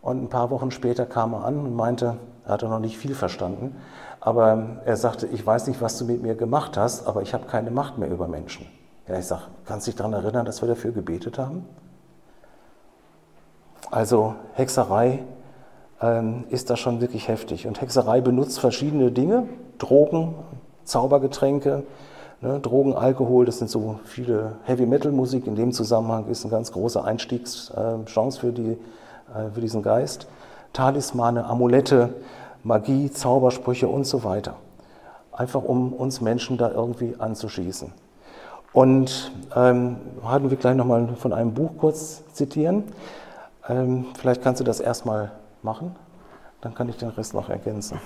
Und 0.00 0.22
ein 0.22 0.28
paar 0.28 0.50
Wochen 0.50 0.70
später 0.70 1.06
kam 1.06 1.32
er 1.32 1.44
an 1.44 1.58
und 1.58 1.74
meinte, 1.74 2.16
er 2.44 2.52
hatte 2.52 2.68
noch 2.68 2.80
nicht 2.80 2.98
viel 2.98 3.14
verstanden, 3.14 3.76
aber 4.20 4.80
er 4.84 4.96
sagte, 4.96 5.26
ich 5.28 5.46
weiß 5.46 5.68
nicht, 5.68 5.80
was 5.80 5.96
du 5.98 6.04
mit 6.04 6.22
mir 6.22 6.34
gemacht 6.34 6.76
hast, 6.76 7.06
aber 7.06 7.22
ich 7.22 7.34
habe 7.34 7.46
keine 7.46 7.70
Macht 7.70 7.98
mehr 7.98 8.10
über 8.10 8.26
Menschen. 8.26 8.66
Ja, 9.06 9.18
ich 9.18 9.26
sage, 9.26 9.42
kannst 9.64 9.86
du 9.86 9.90
dich 9.90 9.96
daran 9.96 10.12
erinnern, 10.12 10.44
dass 10.44 10.60
wir 10.60 10.68
dafür 10.68 10.92
gebetet 10.92 11.38
haben? 11.38 11.64
Also 13.90 14.34
Hexerei 14.54 15.22
ähm, 16.00 16.44
ist 16.50 16.70
da 16.70 16.76
schon 16.76 17.00
wirklich 17.00 17.28
heftig. 17.28 17.66
Und 17.66 17.80
Hexerei 17.80 18.20
benutzt 18.20 18.58
verschiedene 18.58 19.12
Dinge, 19.12 19.48
Drogen, 19.78 20.34
Zaubergetränke, 20.84 21.84
ne, 22.40 22.60
Drogen, 22.60 22.94
Alkohol, 22.94 23.46
das 23.46 23.58
sind 23.58 23.70
so 23.70 24.00
viele 24.04 24.56
Heavy-Metal-Musik. 24.64 25.46
In 25.46 25.54
dem 25.54 25.72
Zusammenhang 25.72 26.26
ist 26.28 26.44
eine 26.44 26.50
ganz 26.50 26.72
große 26.72 27.02
Einstiegschance 27.02 28.40
für, 28.40 28.52
die, 28.52 28.72
äh, 29.34 29.50
für 29.54 29.60
diesen 29.60 29.82
Geist. 29.82 30.26
Talismane, 30.72 31.44
Amulette, 31.44 32.14
Magie, 32.62 33.10
Zaubersprüche 33.10 33.88
und 33.88 34.04
so 34.06 34.24
weiter. 34.24 34.54
Einfach 35.32 35.62
um 35.62 35.92
uns 35.92 36.20
Menschen 36.20 36.58
da 36.58 36.70
irgendwie 36.70 37.14
anzuschießen. 37.18 37.92
Und 38.72 39.32
ähm, 39.54 39.96
werden 40.22 40.50
wir 40.50 40.56
gleich 40.56 40.76
nochmal 40.76 41.08
von 41.16 41.32
einem 41.32 41.52
Buch 41.52 41.72
kurz 41.78 42.22
zitieren. 42.32 42.84
Ähm, 43.68 44.06
vielleicht 44.18 44.42
kannst 44.42 44.60
du 44.60 44.64
das 44.64 44.80
erstmal 44.80 45.32
machen, 45.62 45.94
dann 46.60 46.74
kann 46.74 46.88
ich 46.88 46.96
den 46.96 47.10
Rest 47.10 47.34
noch 47.34 47.48
ergänzen. 47.48 47.98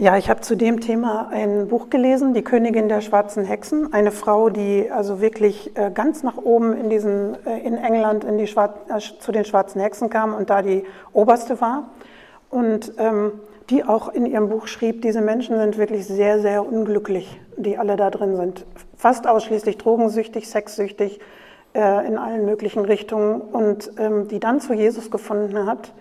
Ja, 0.00 0.16
ich 0.16 0.30
habe 0.30 0.42
zu 0.42 0.56
dem 0.56 0.78
Thema 0.78 1.28
ein 1.32 1.66
Buch 1.66 1.90
gelesen, 1.90 2.32
Die 2.32 2.44
Königin 2.44 2.88
der 2.88 3.00
schwarzen 3.00 3.44
Hexen. 3.44 3.92
Eine 3.92 4.12
Frau, 4.12 4.48
die 4.48 4.88
also 4.92 5.20
wirklich 5.20 5.76
äh, 5.76 5.90
ganz 5.90 6.22
nach 6.22 6.36
oben 6.36 6.72
in, 6.72 6.88
diesen, 6.88 7.34
äh, 7.44 7.58
in 7.66 7.76
England 7.76 8.22
in 8.22 8.38
die 8.38 8.46
Schwar 8.46 8.76
äh, 8.88 9.00
zu 9.00 9.32
den 9.32 9.44
schwarzen 9.44 9.80
Hexen 9.80 10.08
kam 10.08 10.34
und 10.34 10.50
da 10.50 10.62
die 10.62 10.84
oberste 11.12 11.60
war. 11.60 11.90
Und 12.48 12.92
ähm, 12.98 13.32
die 13.70 13.82
auch 13.82 14.08
in 14.10 14.24
ihrem 14.24 14.50
Buch 14.50 14.68
schrieb, 14.68 15.02
diese 15.02 15.20
Menschen 15.20 15.58
sind 15.58 15.78
wirklich 15.78 16.06
sehr, 16.06 16.38
sehr 16.38 16.64
unglücklich, 16.64 17.40
die 17.56 17.76
alle 17.76 17.96
da 17.96 18.10
drin 18.10 18.36
sind. 18.36 18.66
Fast 18.96 19.26
ausschließlich 19.26 19.78
drogensüchtig, 19.78 20.48
sexsüchtig, 20.48 21.18
äh, 21.74 22.06
in 22.06 22.18
allen 22.18 22.44
möglichen 22.44 22.84
Richtungen 22.84 23.40
und 23.40 23.90
ähm, 23.98 24.28
die 24.28 24.38
dann 24.38 24.60
zu 24.60 24.74
Jesus 24.74 25.10
gefunden 25.10 25.66
hat 25.66 25.92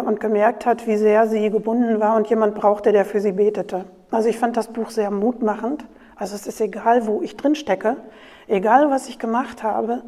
und 0.00 0.20
gemerkt 0.20 0.64
hat, 0.64 0.86
wie 0.86 0.96
sehr 0.96 1.26
sie 1.26 1.50
gebunden 1.50 2.00
war 2.00 2.16
und 2.16 2.28
jemand 2.28 2.54
brauchte, 2.54 2.92
der 2.92 3.04
für 3.04 3.20
sie 3.20 3.32
betete. 3.32 3.84
Also 4.10 4.28
ich 4.28 4.38
fand 4.38 4.56
das 4.56 4.68
Buch 4.68 4.90
sehr 4.90 5.10
mutmachend. 5.10 5.84
Also 6.16 6.34
es 6.34 6.46
ist 6.46 6.60
egal, 6.60 7.06
wo 7.06 7.20
ich 7.20 7.36
drin 7.36 7.54
stecke, 7.54 7.96
egal 8.48 8.90
was 8.90 9.08
ich 9.08 9.18
gemacht 9.18 9.62
habe, 9.62 10.02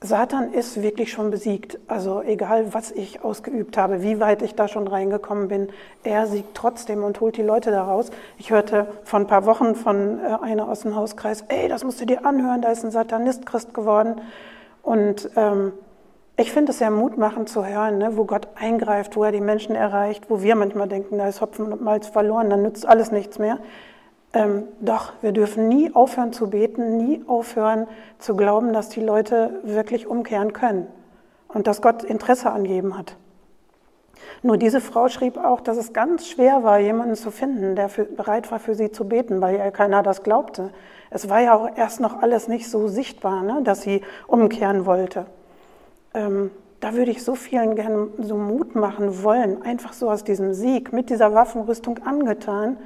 Satan 0.00 0.52
ist 0.52 0.82
wirklich 0.82 1.12
schon 1.12 1.30
besiegt. 1.30 1.78
Also 1.86 2.22
egal, 2.22 2.74
was 2.74 2.90
ich 2.90 3.22
ausgeübt 3.22 3.76
habe, 3.76 4.02
wie 4.02 4.18
weit 4.18 4.42
ich 4.42 4.54
da 4.54 4.66
schon 4.66 4.88
reingekommen 4.88 5.48
bin, 5.48 5.68
er 6.02 6.26
siegt 6.26 6.56
trotzdem 6.56 7.04
und 7.04 7.20
holt 7.20 7.36
die 7.36 7.42
Leute 7.42 7.70
da 7.70 7.84
raus. 7.84 8.10
Ich 8.38 8.50
hörte 8.50 8.88
vor 9.04 9.20
ein 9.20 9.26
paar 9.26 9.46
Wochen 9.46 9.74
von 9.74 10.18
äh, 10.18 10.38
einer 10.42 10.68
aus 10.68 10.80
dem 10.80 10.96
Hauskreis, 10.96 11.44
ey, 11.48 11.68
das 11.68 11.84
musst 11.84 12.00
du 12.00 12.06
dir 12.06 12.26
anhören, 12.26 12.62
da 12.62 12.70
ist 12.70 12.84
ein 12.84 12.90
Satanist 12.90 13.46
Christ 13.46 13.74
geworden. 13.74 14.20
Und 14.82 15.30
ähm, 15.36 15.72
ich 16.42 16.52
finde 16.52 16.72
es 16.72 16.78
sehr 16.78 16.90
mutmachend 16.90 17.48
zu 17.48 17.64
hören, 17.64 17.98
ne, 17.98 18.16
wo 18.16 18.24
Gott 18.24 18.48
eingreift, 18.56 19.16
wo 19.16 19.24
er 19.24 19.32
die 19.32 19.40
Menschen 19.40 19.74
erreicht, 19.74 20.28
wo 20.28 20.42
wir 20.42 20.56
manchmal 20.56 20.88
denken, 20.88 21.18
da 21.18 21.28
ist 21.28 21.40
Hopfen 21.40 21.72
und 21.72 21.82
Malz 21.82 22.08
verloren, 22.08 22.50
dann 22.50 22.62
nützt 22.62 22.84
alles 22.84 23.12
nichts 23.12 23.38
mehr. 23.38 23.58
Ähm, 24.34 24.64
doch, 24.80 25.12
wir 25.20 25.32
dürfen 25.32 25.68
nie 25.68 25.94
aufhören 25.94 26.32
zu 26.32 26.50
beten, 26.50 26.96
nie 26.96 27.22
aufhören 27.26 27.86
zu 28.18 28.34
glauben, 28.34 28.72
dass 28.72 28.88
die 28.88 29.00
Leute 29.00 29.60
wirklich 29.62 30.06
umkehren 30.06 30.52
können 30.52 30.88
und 31.48 31.66
dass 31.66 31.80
Gott 31.80 32.02
Interesse 32.02 32.50
angeben 32.50 32.98
hat. 32.98 33.16
Nur 34.42 34.56
diese 34.56 34.80
Frau 34.80 35.08
schrieb 35.08 35.36
auch, 35.36 35.60
dass 35.60 35.76
es 35.76 35.92
ganz 35.92 36.26
schwer 36.26 36.64
war, 36.64 36.78
jemanden 36.78 37.14
zu 37.14 37.30
finden, 37.30 37.76
der 37.76 37.88
für, 37.88 38.04
bereit 38.04 38.50
war, 38.50 38.58
für 38.58 38.74
sie 38.74 38.90
zu 38.90 39.06
beten, 39.06 39.40
weil 39.40 39.56
ja 39.56 39.70
keiner 39.70 40.02
das 40.02 40.22
glaubte. 40.24 40.70
Es 41.10 41.28
war 41.28 41.40
ja 41.40 41.54
auch 41.54 41.68
erst 41.76 42.00
noch 42.00 42.20
alles 42.20 42.48
nicht 42.48 42.68
so 42.68 42.88
sichtbar, 42.88 43.42
ne, 43.42 43.60
dass 43.62 43.82
sie 43.82 44.02
umkehren 44.26 44.86
wollte. 44.86 45.26
Ähm, 46.14 46.50
da 46.80 46.94
würde 46.94 47.12
ich 47.12 47.22
so 47.22 47.36
vielen 47.36 47.76
gerne 47.76 48.08
so 48.18 48.36
Mut 48.36 48.74
machen 48.74 49.22
wollen, 49.22 49.62
einfach 49.62 49.92
so 49.92 50.10
aus 50.10 50.24
diesem 50.24 50.52
Sieg 50.52 50.92
mit 50.92 51.10
dieser 51.10 51.32
Waffenrüstung 51.32 51.98
angetan, 52.04 52.76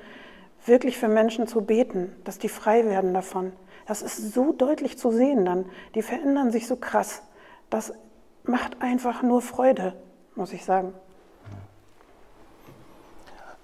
wirklich 0.67 0.99
für 0.99 1.09
Menschen 1.09 1.47
zu 1.47 1.63
beten, 1.63 2.15
dass 2.25 2.39
die 2.39 2.51
frei 2.51 2.85
werden 2.85 3.15
davon. 3.15 3.53
Das 3.87 4.03
ist 4.03 4.35
so 4.35 4.53
deutlich 4.53 4.99
zu 4.99 5.11
sehen 5.13 5.45
dann. 5.45 5.65
Die 5.95 6.03
verändern 6.03 6.51
sich 6.51 6.67
so 6.67 6.77
krass. 6.77 7.23
Das 7.71 7.93
macht 8.45 8.83
einfach 8.83 9.23
nur 9.23 9.41
Freude, 9.41 9.95
muss 10.35 10.53
ich 10.53 10.65
sagen. 10.65 10.93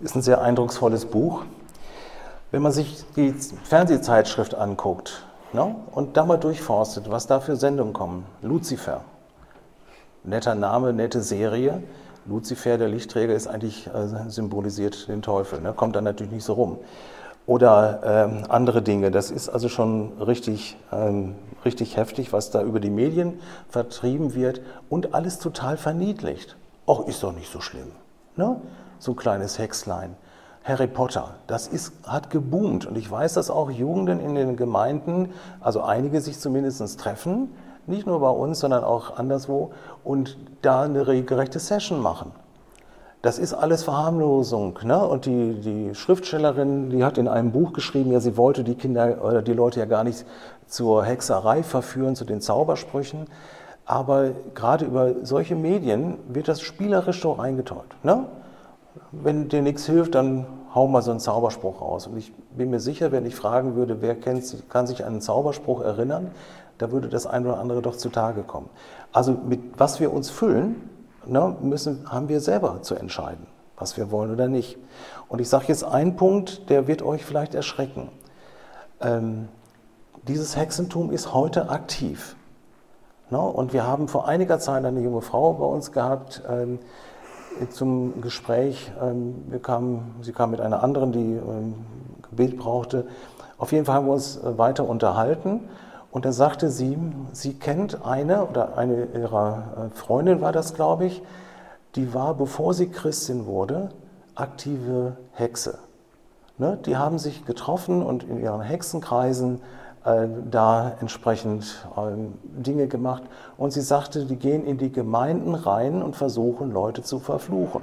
Ist 0.01 0.17
ein 0.17 0.23
sehr 0.23 0.41
eindrucksvolles 0.41 1.07
Buch. 1.07 1.45
Wenn 2.51 2.63
man 2.63 2.73
sich 2.73 3.05
die 3.17 3.33
Fernsehzeitschrift 3.33 4.55
anguckt 4.55 5.27
ne, 5.53 5.77
und 5.93 6.17
da 6.17 6.25
mal 6.25 6.39
durchforstet, 6.39 7.11
was 7.11 7.27
da 7.27 7.41
für 7.41 7.57
Sendungen 7.57 7.93
kommen. 7.93 8.27
Lucifer, 8.43 9.05
netter 10.25 10.55
Name, 10.55 10.93
nette 10.93 11.23
Serie. 11.23 11.83
Luzifer, 12.27 12.79
der 12.79 12.89
Lichtträger, 12.89 13.35
ist 13.35 13.49
eigentlich 13.49 13.89
äh, 13.89 14.29
symbolisiert 14.31 15.09
den 15.09 15.23
Teufel, 15.23 15.61
ne? 15.61 15.73
kommt 15.73 15.97
dann 15.97 16.05
natürlich 16.05 16.33
nicht 16.33 16.45
so 16.45 16.53
rum. 16.53 16.79
Oder 17.47 18.01
ähm, 18.05 18.45
andere 18.49 18.83
Dinge. 18.83 19.11
Das 19.11 19.33
ist 19.33 19.49
also 19.49 19.69
schon 19.69 20.13
richtig, 20.21 20.77
ähm, 20.93 21.35
richtig 21.65 21.97
heftig, 21.97 22.33
was 22.33 22.53
da 22.53 22.63
über 22.63 22.79
die 22.79 22.91
Medien 22.91 23.41
vertrieben 23.69 24.35
wird 24.35 24.61
und 24.89 25.15
alles 25.15 25.41
total 25.41 25.77
verniedlicht. 25.77 26.57
Och, 26.87 27.09
ist 27.09 27.23
doch 27.25 27.33
nicht 27.33 27.51
so 27.51 27.61
schlimm. 27.61 27.91
Ne? 28.37 28.61
So 29.01 29.13
ein 29.13 29.17
kleines 29.17 29.59
Hexlein. 29.59 30.15
Harry 30.63 30.87
Potter, 30.87 31.35
das 31.49 31.67
ist, 31.67 31.93
hat 32.07 32.31
geboomt. 32.31 32.87
Und 32.87 32.97
ich 32.97 33.11
weiß, 33.11 33.35
dass 33.35 33.51
auch 33.51 33.73
Jugenden 33.73 34.21
in 34.21 34.37
den 34.37 34.57
Gemeinden, 34.57 35.31
also 35.61 35.83
einige 35.83 36.21
sich 36.21 36.39
zumindest 36.39 37.01
treffen 37.01 37.49
nicht 37.93 38.07
nur 38.07 38.19
bei 38.21 38.31
uns, 38.31 38.59
sondern 38.59 38.83
auch 38.83 39.17
anderswo, 39.17 39.71
und 40.03 40.37
da 40.63 40.83
eine 40.83 41.07
regelrechte 41.07 41.61
Session 41.61 42.01
machen. 42.01 42.33
Das 43.23 43.39
ist 43.39 43.55
alles 43.55 43.85
Verharmlosung. 43.85 44.81
Ne? 44.83 45.07
Und 45.07 45.27
die, 45.27 45.61
die 45.61 45.95
Schriftstellerin, 45.95 46.91
die 46.91 47.05
hat 47.05 47.19
in 47.19 47.29
einem 47.29 47.53
Buch 47.53 47.73
geschrieben, 47.73 48.11
ja, 48.11 48.19
sie 48.19 48.37
wollte 48.37 48.65
die 48.65 48.75
Kinder 48.75 49.25
oder 49.25 49.43
die 49.43 49.53
Leute 49.53 49.79
ja 49.79 49.87
gar 49.87 50.03
nicht 50.03 50.27
zur 50.67 51.05
Hexerei 51.05 51.63
verführen, 51.63 52.17
zu 52.17 52.25
den 52.25 52.41
Zaubersprüchen. 52.41 53.29
Aber 53.87 54.31
gerade 54.55 54.87
über 54.87 55.15
solche 55.23 55.55
Medien 55.55 56.19
wird 56.29 56.49
das 56.49 56.63
spielerisch 56.63 57.23
so 57.23 57.39
eingetäuscht. 57.39 57.95
Ne? 58.03 58.25
Wenn 59.13 59.49
dir 59.49 59.63
nichts 59.63 59.87
hilft, 59.87 60.17
dann 60.17 60.47
hau 60.75 60.89
mal 60.89 61.03
so 61.03 61.13
einen 61.13 61.21
Zauberspruch 61.21 61.81
raus. 61.81 62.09
Und 62.09 62.17
ich 62.17 62.33
bin 62.57 62.71
mir 62.71 62.81
sicher, 62.81 63.13
wenn 63.13 63.25
ich 63.25 63.37
fragen 63.37 63.77
würde, 63.77 64.01
wer 64.01 64.17
kennt, 64.17 64.69
kann 64.69 64.87
sich 64.89 65.05
an 65.05 65.13
einen 65.13 65.21
Zauberspruch 65.21 65.83
erinnern, 65.83 66.33
da 66.79 66.91
würde 66.91 67.09
das 67.09 67.27
eine 67.27 67.49
oder 67.49 67.59
andere 67.59 67.83
doch 67.83 67.97
zutage 67.97 68.43
kommen. 68.43 68.69
Also 69.13 69.33
mit 69.33 69.61
was 69.79 70.01
wir 70.01 70.13
uns 70.13 70.31
füllen, 70.31 70.89
ne, 71.27 71.57
müssen, 71.61 72.11
haben 72.11 72.29
wir 72.29 72.41
selber 72.41 72.83
zu 72.83 72.95
entscheiden, 72.95 73.47
was 73.77 73.97
wir 73.97 74.11
wollen 74.11 74.33
oder 74.33 74.49
nicht. 74.49 74.79
Und 75.29 75.41
ich 75.41 75.49
sage 75.49 75.67
jetzt 75.69 75.85
einen 75.85 76.17
Punkt, 76.17 76.69
der 76.71 76.87
wird 76.87 77.03
euch 77.03 77.25
vielleicht 77.25 77.55
erschrecken. 77.55 78.11
Ähm, 79.01 79.49
dieses 80.29 80.57
Hexentum 80.57 81.11
ist 81.11 81.35
heute 81.35 81.69
aktiv. 81.69 82.37
Ne? 83.31 83.41
Und 83.41 83.73
wir 83.73 83.87
haben 83.87 84.09
vor 84.09 84.29
einiger 84.29 84.59
Zeit 84.59 84.85
eine 84.85 85.01
junge 85.01 85.23
Frau 85.23 85.55
bei 85.55 85.65
uns 85.65 85.91
gehabt 85.91 86.43
ähm, 86.49 86.79
zum 87.71 88.21
Gespräch. 88.21 88.93
Ähm, 89.01 89.45
wir 89.49 89.59
kamen, 89.59 90.17
sie 90.23 90.33
kam 90.33 90.51
mit 90.51 90.61
einer 90.61 90.83
anderen, 90.83 91.13
die 91.13 91.35
ähm, 91.35 91.75
Gebet 92.31 92.57
brauchte. 92.57 93.07
Auf 93.59 93.73
jeden 93.73 93.85
Fall 93.85 93.97
haben 93.97 94.07
wir 94.07 94.13
uns 94.13 94.37
äh, 94.37 94.59
weiter 94.59 94.89
unterhalten. 94.89 95.69
Und 96.13 96.27
da 96.27 96.33
sagte 96.33 96.71
sie, 96.71 96.97
sie 97.33 97.55
kennt 97.55 98.05
eine 98.05 98.47
oder 98.47 98.77
eine 98.77 99.07
ihrer 99.15 99.91
äh, 99.91 99.97
Freundin 99.97 100.43
war 100.43 100.53
das, 100.53 100.75
glaube 100.75 101.07
ich, 101.07 101.23
die 101.97 102.15
war, 102.15 102.35
bevor 102.35 102.75
sie 102.75 102.89
Christin 102.89 103.47
wurde, 103.47 103.89
aktive 104.35 105.17
Hexe. 105.33 105.79
Ne? 106.59 106.79
Die 106.85 106.97
haben 106.97 107.19
sich 107.19 107.47
getroffen 107.47 108.03
und 108.03 108.25
in 108.25 108.41
ihren 108.41 108.61
Hexenkreisen 108.61 109.61
äh, 110.05 110.29
da 110.51 110.93
entsprechend 111.01 111.87
äh, 111.97 112.13
Dinge 112.63 112.89
gemacht. 112.89 113.23
Und 113.57 113.73
sie 113.73 113.81
sagte, 113.81 114.27
die 114.27 114.37
gehen 114.37 114.67
in 114.67 114.77
die 114.77 114.93
Gemeinden 114.93 115.55
rein 115.55 116.03
und 116.03 116.15
versuchen, 116.15 116.73
Leute 116.73 117.03
zu 117.03 117.21
verfluchen. 117.21 117.83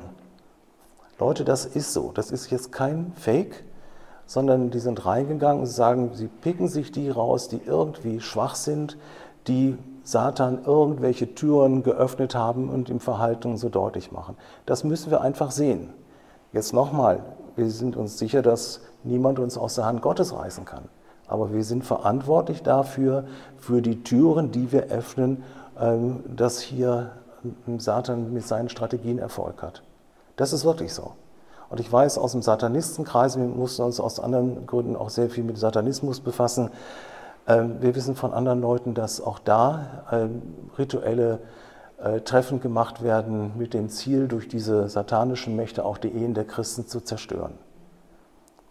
Leute, 1.18 1.46
das 1.46 1.65
ist 1.65 1.94
so. 1.94 2.12
Das 2.13 2.30
ist 2.30 2.52
jetzt 2.52 2.72
kein 2.72 3.12
Fake, 3.15 3.63
sondern 4.30 4.70
die 4.70 4.78
sind 4.78 5.08
reingegangen 5.08 5.62
und 5.62 5.65
sagen, 5.65 6.12
sie 6.13 6.28
picken 6.28 6.68
sich 6.68 6.92
die 6.92 7.10
raus, 7.10 7.48
die 7.48 7.60
irgendwie 7.65 8.22
schwach 8.22 8.54
sind, 8.54 8.96
die 9.48 9.76
Satan 10.04 10.65
irgendwelche 10.65 11.34
Türen 11.34 11.82
geöffnet 11.82 12.36
haben 12.36 12.70
und 12.70 12.92
im 12.92 13.00
Verhalten 13.00 13.58
so 13.58 13.70
deutlich 13.70 14.12
machen. 14.12 14.38
Das 14.68 14.84
müssen 14.84 15.10
wir 15.10 15.22
einfach 15.22 15.50
sehen. 15.50 15.89
Jetzt 16.54 16.74
nochmal, 16.74 17.24
wir 17.56 17.72
sind 17.72 17.98
uns 17.98 18.20
sicher, 18.20 18.44
dass 18.44 18.82
niemand 19.04 19.39
uns 19.39 19.58
aus 19.58 19.74
der 19.74 19.88
Hand 19.88 20.04
Gottes 20.04 20.32
reißen 20.32 20.63
kann. 20.63 20.84
Aber 21.28 21.52
wir 21.52 21.63
sind 21.63 21.84
verantwortlich 21.84 22.62
dafür, 22.62 23.24
für 23.58 23.82
die 23.82 24.04
Türen, 24.04 24.52
die 24.52 24.72
wir 24.72 24.92
öffnen, 24.92 25.44
ähm, 25.80 26.24
dass 26.36 26.60
hier 26.60 27.13
Satan 27.80 28.32
mit 28.32 28.46
seinen 28.46 28.70
Strategien 28.70 29.18
Erfolg 29.18 29.63
hat. 29.63 29.82
Das 30.36 30.54
ist 30.54 30.65
wirklich 30.65 30.94
so. 30.94 31.13
Und 31.69 31.79
ich 31.79 31.91
weiß 31.91 32.17
aus 32.17 32.32
dem 32.32 32.41
Satanistenkreis, 32.41 33.38
wir 33.38 33.45
mussten 33.45 33.84
uns 33.84 33.99
aus 33.99 34.19
anderen 34.19 34.65
Gründen 34.65 34.95
auch 34.95 35.10
sehr 35.10 35.29
viel 35.29 35.43
mit 35.43 35.58
Satanismus 35.58 36.19
befassen. 36.19 36.71
Ähm, 37.47 37.77
wir 37.79 37.95
wissen 37.95 38.15
von 38.15 38.34
anderen 38.34 38.62
Leuten, 38.62 38.93
dass 38.93 39.21
auch 39.21 39.39
da 39.39 40.03
ähm, 40.12 40.41
rituelle 40.77 41.39
äh, 42.01 42.21
Treffen 42.21 42.60
gemacht 42.60 43.03
werden 43.03 43.53
mit 43.58 43.73
dem 43.73 43.89
Ziel, 43.89 44.27
durch 44.27 44.47
diese 44.47 44.89
satanischen 44.89 45.55
Mächte 45.55 45.86
auch 45.86 45.97
die 45.97 46.10
Ehen 46.10 46.34
der 46.34 46.45
Christen 46.45 46.88
zu 46.88 47.01
zerstören. 47.01 47.53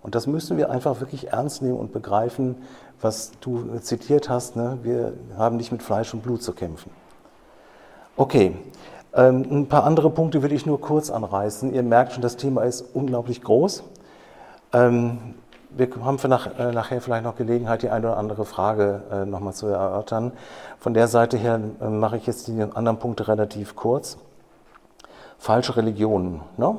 Und 0.02 0.14
das 0.14 0.26
müssen 0.26 0.56
wir 0.56 0.70
einfach 0.70 1.00
wirklich 1.00 1.32
ernst 1.32 1.60
nehmen 1.62 1.76
und 1.76 1.92
begreifen, 1.92 2.56
was 3.00 3.32
du 3.40 3.78
zitiert 3.78 4.28
hast. 4.28 4.56
Ne? 4.56 4.78
Wir 4.82 5.12
haben 5.36 5.56
nicht 5.56 5.70
mit 5.70 5.82
Fleisch 5.82 6.14
und 6.14 6.22
Blut 6.22 6.42
zu 6.42 6.52
kämpfen. 6.52 6.90
Okay, 8.16 8.56
ein 9.12 9.66
paar 9.68 9.84
andere 9.84 10.10
Punkte 10.10 10.42
will 10.42 10.52
ich 10.52 10.66
nur 10.66 10.80
kurz 10.80 11.10
anreißen. 11.10 11.72
Ihr 11.72 11.82
merkt 11.82 12.12
schon, 12.12 12.22
das 12.22 12.36
Thema 12.36 12.62
ist 12.62 12.84
unglaublich 12.94 13.42
groß. 13.42 13.82
Ähm, 14.72 15.34
wir 15.70 15.88
haben 16.02 16.18
äh, 16.18 16.72
nachher 16.72 17.00
vielleicht 17.00 17.24
noch 17.24 17.36
Gelegenheit, 17.36 17.82
die 17.82 17.90
eine 17.90 18.08
oder 18.08 18.16
andere 18.16 18.44
Frage 18.44 19.02
äh, 19.10 19.24
nochmal 19.24 19.52
zu 19.52 19.66
erörtern. 19.66 20.32
Von 20.78 20.94
der 20.94 21.08
Seite 21.08 21.36
her 21.36 21.60
äh, 21.80 21.88
mache 21.88 22.16
ich 22.16 22.26
jetzt 22.26 22.48
die 22.48 22.60
anderen 22.60 22.98
Punkte 22.98 23.28
relativ 23.28 23.76
kurz. 23.76 24.18
Falsche 25.38 25.76
Religionen. 25.76 26.40
Ne? 26.56 26.76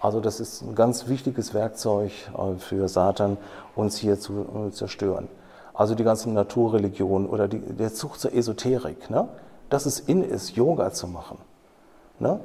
Also 0.00 0.20
das 0.20 0.40
ist 0.40 0.62
ein 0.62 0.74
ganz 0.74 1.08
wichtiges 1.08 1.54
Werkzeug 1.54 2.12
für 2.58 2.88
Satan, 2.88 3.38
uns 3.74 3.96
hier 3.96 4.18
zu 4.18 4.70
zerstören. 4.70 5.28
Also 5.74 5.94
die 5.94 6.04
ganzen 6.04 6.34
Naturreligionen 6.34 7.28
oder 7.28 7.48
die, 7.48 7.60
der 7.60 7.94
Zug 7.94 8.18
zur 8.18 8.34
Esoterik. 8.34 9.10
Ne? 9.10 9.28
Dass 9.68 9.86
es 9.86 10.00
in 10.00 10.22
ist, 10.22 10.56
Yoga 10.56 10.92
zu 10.92 11.06
machen. 11.08 11.38
Ne? 12.18 12.40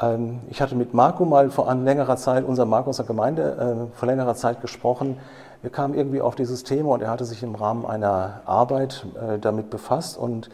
Ähm, 0.00 0.40
ich 0.50 0.60
hatte 0.60 0.74
mit 0.74 0.94
Marco 0.94 1.24
mal 1.24 1.50
vor 1.50 1.72
längerer 1.74 2.16
Zeit, 2.16 2.44
unser 2.44 2.64
Marco 2.64 2.90
aus 2.90 2.96
der 2.96 3.06
Gemeinde, 3.06 3.88
äh, 3.92 3.96
vor 3.96 4.08
längerer 4.08 4.34
Zeit 4.34 4.60
gesprochen. 4.60 5.18
Wir 5.62 5.70
kamen 5.70 5.94
irgendwie 5.94 6.20
auf 6.20 6.34
dieses 6.34 6.64
Thema 6.64 6.90
und 6.90 7.02
er 7.02 7.10
hatte 7.10 7.24
sich 7.24 7.42
im 7.42 7.54
Rahmen 7.54 7.86
einer 7.86 8.40
Arbeit 8.46 9.06
äh, 9.14 9.38
damit 9.38 9.70
befasst 9.70 10.18
und 10.18 10.50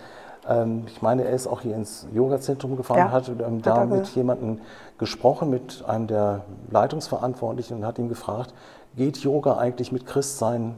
ähm, 0.49 0.85
ich 0.87 1.03
meine, 1.03 1.25
er 1.25 1.33
ist 1.33 1.47
auch 1.47 1.61
hier 1.61 1.75
ins 1.75 2.07
Yoga-Zentrum 2.13 2.77
gefahren, 2.77 2.99
ja, 2.99 3.11
hat 3.11 3.29
ähm, 3.29 3.63
da 3.63 3.85
mit 3.85 4.09
jemandem 4.09 4.61
gesprochen, 4.99 5.51
mit 5.51 5.85
einem 5.87 6.07
der 6.07 6.43
Leitungsverantwortlichen 6.71 7.79
und 7.79 7.87
hat 7.87 7.99
ihn 7.99 8.09
gefragt, 8.09 8.55
geht 8.97 9.19
Yoga 9.19 9.59
eigentlich 9.59 9.93
mit 9.93 10.07
Christsein, 10.07 10.75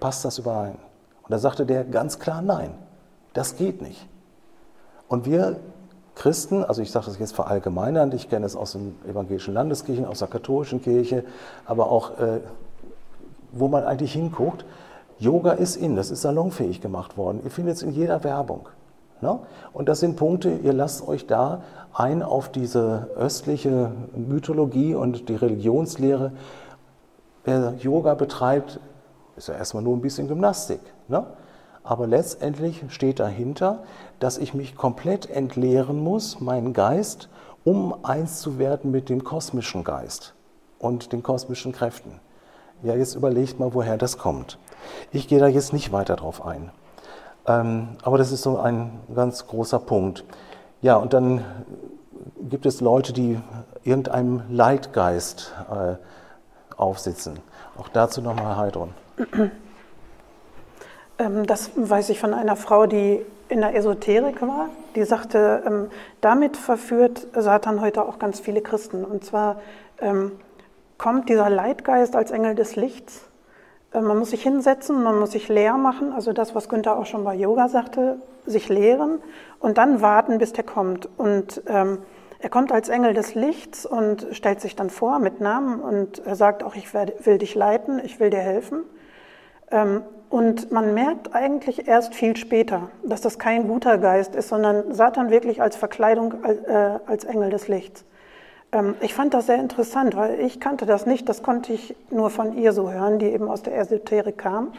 passt 0.00 0.24
das 0.24 0.38
überein? 0.38 0.76
Und 1.22 1.30
da 1.30 1.38
sagte 1.38 1.66
der 1.66 1.84
ganz 1.84 2.18
klar, 2.18 2.42
nein, 2.42 2.70
das 3.32 3.56
geht 3.56 3.82
nicht. 3.82 4.06
Und 5.08 5.26
wir 5.26 5.56
Christen, 6.14 6.64
also 6.64 6.80
ich 6.82 6.90
sage 6.90 7.06
das 7.06 7.18
jetzt 7.18 7.34
verallgemeinernd, 7.34 8.14
ich 8.14 8.28
kenne 8.28 8.46
es 8.46 8.56
aus 8.56 8.72
den 8.72 8.96
evangelischen 9.06 9.52
Landeskirchen, 9.54 10.06
aus 10.06 10.20
der 10.20 10.28
katholischen 10.28 10.80
Kirche, 10.80 11.24
aber 11.66 11.90
auch, 11.90 12.18
äh, 12.18 12.40
wo 13.52 13.68
man 13.68 13.84
eigentlich 13.84 14.14
hinguckt, 14.14 14.64
Yoga 15.18 15.52
ist 15.52 15.76
in, 15.76 15.94
das 15.94 16.10
ist 16.10 16.22
salonfähig 16.22 16.80
gemacht 16.80 17.16
worden. 17.16 17.40
Ihr 17.44 17.50
findet 17.50 17.76
es 17.76 17.82
in 17.82 17.90
jeder 17.90 18.24
Werbung. 18.24 18.68
Ne? 19.20 19.38
Und 19.72 19.88
das 19.88 20.00
sind 20.00 20.16
Punkte, 20.16 20.50
ihr 20.50 20.72
lasst 20.72 21.06
euch 21.06 21.26
da 21.26 21.62
ein 21.92 22.22
auf 22.22 22.50
diese 22.50 23.08
östliche 23.16 23.92
Mythologie 24.14 24.94
und 24.94 25.28
die 25.28 25.36
Religionslehre. 25.36 26.32
Wer 27.44 27.74
Yoga 27.78 28.14
betreibt, 28.14 28.80
ist 29.36 29.48
ja 29.48 29.54
erstmal 29.54 29.82
nur 29.82 29.96
ein 29.96 30.02
bisschen 30.02 30.28
Gymnastik. 30.28 30.80
Ne? 31.08 31.24
Aber 31.86 32.08
letztendlich 32.08 32.82
steht 32.88 33.20
dahinter, 33.20 33.84
dass 34.18 34.38
ich 34.38 34.54
mich 34.54 34.74
komplett 34.74 35.30
entleeren 35.30 36.00
muss, 36.00 36.40
meinen 36.40 36.72
Geist, 36.72 37.28
um 37.64 38.04
eins 38.04 38.40
zu 38.40 38.58
werden 38.58 38.90
mit 38.90 39.08
dem 39.08 39.22
kosmischen 39.22 39.84
Geist 39.84 40.34
und 40.80 41.12
den 41.12 41.22
kosmischen 41.22 41.70
Kräften. 41.70 42.20
Ja, 42.82 42.96
jetzt 42.96 43.14
überlegt 43.14 43.60
mal, 43.60 43.72
woher 43.72 43.96
das 43.98 44.18
kommt. 44.18 44.58
Ich 45.12 45.28
gehe 45.28 45.38
da 45.38 45.46
jetzt 45.46 45.72
nicht 45.72 45.92
weiter 45.92 46.16
drauf 46.16 46.44
ein. 46.44 46.72
Ähm, 47.46 47.90
aber 48.02 48.18
das 48.18 48.32
ist 48.32 48.42
so 48.42 48.58
ein 48.58 48.90
ganz 49.14 49.46
großer 49.46 49.78
Punkt. 49.78 50.24
Ja, 50.82 50.96
und 50.96 51.12
dann 51.12 51.44
gibt 52.50 52.66
es 52.66 52.80
Leute, 52.80 53.12
die 53.12 53.40
irgendeinem 53.84 54.42
Leitgeist 54.50 55.54
äh, 55.70 55.94
aufsitzen. 56.76 57.38
Auch 57.78 57.88
dazu 57.88 58.20
nochmal 58.20 58.56
Heidrun. 58.56 58.92
Ähm, 61.18 61.46
das 61.46 61.70
weiß 61.74 62.10
ich 62.10 62.20
von 62.20 62.34
einer 62.34 62.56
Frau, 62.56 62.86
die 62.86 63.24
in 63.48 63.60
der 63.60 63.74
Esoterik 63.74 64.42
war. 64.42 64.68
Die 64.94 65.04
sagte, 65.04 65.62
ähm, 65.66 65.90
damit 66.20 66.56
verführt 66.56 67.26
Satan 67.34 67.80
heute 67.80 68.04
auch 68.04 68.18
ganz 68.18 68.40
viele 68.40 68.60
Christen. 68.60 69.04
Und 69.04 69.24
zwar 69.24 69.60
ähm, 70.00 70.32
kommt 70.98 71.28
dieser 71.28 71.50
Leitgeist 71.50 72.16
als 72.16 72.30
Engel 72.30 72.54
des 72.54 72.76
Lichts. 72.76 73.28
Man 73.92 74.18
muss 74.18 74.30
sich 74.30 74.42
hinsetzen, 74.42 75.02
man 75.02 75.18
muss 75.18 75.30
sich 75.30 75.48
leer 75.48 75.78
machen, 75.78 76.12
also 76.12 76.34
das, 76.34 76.54
was 76.54 76.68
Günther 76.68 76.98
auch 76.98 77.06
schon 77.06 77.24
bei 77.24 77.34
Yoga 77.34 77.68
sagte, 77.68 78.16
sich 78.44 78.68
leeren 78.68 79.22
und 79.58 79.78
dann 79.78 80.02
warten, 80.02 80.36
bis 80.36 80.52
der 80.52 80.64
kommt. 80.64 81.08
Und 81.16 81.62
ähm, 81.66 81.98
er 82.38 82.50
kommt 82.50 82.72
als 82.72 82.90
Engel 82.90 83.14
des 83.14 83.34
Lichts 83.34 83.86
und 83.86 84.26
stellt 84.32 84.60
sich 84.60 84.76
dann 84.76 84.90
vor 84.90 85.18
mit 85.18 85.40
Namen 85.40 85.80
und 85.80 86.20
sagt 86.30 86.62
auch, 86.62 86.74
ich 86.74 86.92
will 86.92 87.38
dich 87.38 87.54
leiten, 87.54 87.98
ich 88.04 88.20
will 88.20 88.28
dir 88.28 88.40
helfen. 88.40 88.80
Ähm, 89.70 90.02
und 90.28 90.72
man 90.72 90.94
merkt 90.94 91.34
eigentlich 91.34 91.86
erst 91.86 92.14
viel 92.14 92.36
später, 92.36 92.88
dass 93.04 93.20
das 93.20 93.38
kein 93.38 93.68
guter 93.68 93.98
Geist 93.98 94.34
ist, 94.34 94.48
sondern 94.48 94.92
Satan 94.92 95.30
wirklich 95.30 95.62
als 95.62 95.76
Verkleidung 95.76 96.42
äh, 96.44 96.98
als 97.06 97.24
Engel 97.24 97.50
des 97.50 97.68
Lichts. 97.68 98.04
Ähm, 98.72 98.96
ich 99.00 99.14
fand 99.14 99.34
das 99.34 99.46
sehr 99.46 99.56
interessant, 99.56 100.16
weil 100.16 100.40
ich 100.40 100.60
kannte 100.60 100.86
das 100.86 101.06
nicht, 101.06 101.28
das 101.28 101.42
konnte 101.42 101.72
ich 101.72 101.94
nur 102.10 102.30
von 102.30 102.56
ihr 102.56 102.72
so 102.72 102.90
hören, 102.90 103.18
die 103.18 103.26
eben 103.26 103.48
aus 103.48 103.62
der 103.62 103.78
Esoterik 103.78 104.38
kam. 104.38 104.72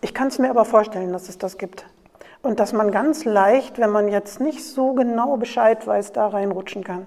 Ich 0.00 0.14
kann 0.14 0.28
es 0.28 0.38
mir 0.38 0.50
aber 0.50 0.64
vorstellen, 0.64 1.12
dass 1.12 1.28
es 1.28 1.38
das 1.38 1.58
gibt. 1.58 1.86
Und 2.42 2.60
dass 2.60 2.72
man 2.72 2.92
ganz 2.92 3.24
leicht, 3.24 3.78
wenn 3.78 3.90
man 3.90 4.08
jetzt 4.08 4.40
nicht 4.40 4.64
so 4.64 4.92
genau 4.92 5.36
Bescheid 5.36 5.84
weiß, 5.84 6.12
da 6.12 6.28
reinrutschen 6.28 6.84
kann. 6.84 7.06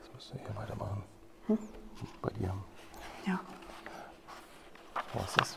Jetzt 0.00 0.14
musst 0.14 0.32
du 0.32 0.38
hier 0.38 0.56
weitermachen. 0.56 1.02
Hm? 1.48 1.58
Bei 2.22 2.30
dir. 2.30 2.54
Ja. 3.26 3.40
Was 5.12 5.26
ist 5.26 5.40
das? 5.40 5.53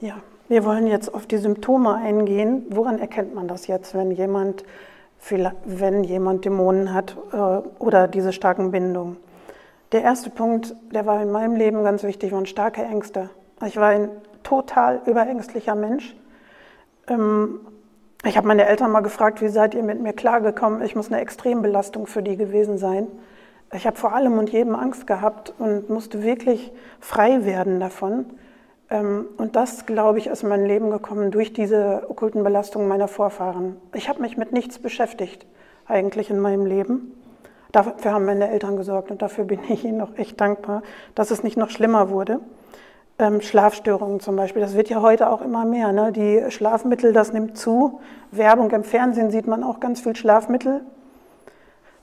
Ja, 0.00 0.14
wir 0.48 0.64
wollen 0.64 0.86
jetzt 0.86 1.12
auf 1.12 1.26
die 1.26 1.38
Symptome 1.38 1.92
eingehen. 1.96 2.66
Woran 2.70 3.00
erkennt 3.00 3.34
man 3.34 3.48
das 3.48 3.66
jetzt, 3.66 3.94
wenn 3.94 4.12
jemand, 4.12 4.64
wenn 5.64 6.04
jemand 6.04 6.44
Dämonen 6.44 6.94
hat 6.94 7.16
äh, 7.32 7.36
oder 7.80 8.06
diese 8.06 8.32
starken 8.32 8.70
Bindungen? 8.70 9.16
Der 9.90 10.02
erste 10.02 10.30
Punkt, 10.30 10.76
der 10.92 11.04
war 11.04 11.20
in 11.20 11.32
meinem 11.32 11.56
Leben 11.56 11.82
ganz 11.82 12.04
wichtig, 12.04 12.30
waren 12.30 12.46
starke 12.46 12.80
Ängste. 12.82 13.30
Ich 13.66 13.76
war 13.76 13.88
ein 13.88 14.10
total 14.44 15.00
überängstlicher 15.04 15.74
Mensch. 15.74 16.14
Ähm, 17.08 17.58
ich 18.24 18.36
habe 18.36 18.46
meine 18.46 18.66
Eltern 18.66 18.92
mal 18.92 19.00
gefragt, 19.00 19.42
wie 19.42 19.48
seid 19.48 19.74
ihr 19.74 19.82
mit 19.82 20.00
mir 20.00 20.12
klargekommen? 20.12 20.80
Ich 20.82 20.94
muss 20.94 21.10
eine 21.10 21.20
Extrembelastung 21.20 22.06
für 22.06 22.22
die 22.22 22.36
gewesen 22.36 22.78
sein. 22.78 23.08
Ich 23.72 23.84
habe 23.84 23.96
vor 23.96 24.14
allem 24.14 24.38
und 24.38 24.50
jedem 24.50 24.76
Angst 24.76 25.08
gehabt 25.08 25.52
und 25.58 25.90
musste 25.90 26.22
wirklich 26.22 26.72
frei 27.00 27.44
werden 27.44 27.80
davon. 27.80 28.26
Ähm, 28.90 29.26
und 29.36 29.56
das, 29.56 29.86
glaube 29.86 30.18
ich, 30.18 30.26
ist 30.26 30.42
in 30.42 30.48
mein 30.48 30.64
Leben 30.64 30.90
gekommen 30.90 31.30
durch 31.30 31.52
diese 31.52 32.04
okkulten 32.08 32.42
Belastungen 32.42 32.88
meiner 32.88 33.08
Vorfahren. 33.08 33.76
Ich 33.94 34.08
habe 34.08 34.20
mich 34.20 34.36
mit 34.36 34.52
nichts 34.52 34.78
beschäftigt, 34.78 35.46
eigentlich 35.86 36.30
in 36.30 36.38
meinem 36.38 36.66
Leben. 36.66 37.12
Dafür 37.72 38.12
haben 38.12 38.24
meine 38.24 38.50
Eltern 38.50 38.76
gesorgt 38.76 39.10
und 39.10 39.20
dafür 39.20 39.44
bin 39.44 39.60
ich 39.68 39.84
ihnen 39.84 40.00
auch 40.00 40.16
echt 40.16 40.40
dankbar, 40.40 40.82
dass 41.14 41.30
es 41.30 41.42
nicht 41.42 41.56
noch 41.56 41.70
schlimmer 41.70 42.10
wurde. 42.10 42.40
Ähm, 43.18 43.40
Schlafstörungen 43.40 44.20
zum 44.20 44.36
Beispiel, 44.36 44.62
das 44.62 44.76
wird 44.76 44.88
ja 44.88 45.02
heute 45.02 45.28
auch 45.30 45.42
immer 45.42 45.64
mehr. 45.64 45.92
Ne? 45.92 46.12
Die 46.12 46.50
Schlafmittel, 46.50 47.12
das 47.12 47.32
nimmt 47.32 47.58
zu. 47.58 48.00
Werbung 48.30 48.70
im 48.70 48.84
Fernsehen 48.84 49.30
sieht 49.30 49.48
man 49.48 49.64
auch 49.64 49.80
ganz 49.80 50.00
viel 50.00 50.14
Schlafmittel. 50.14 50.82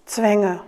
Zwänge, 0.06 0.60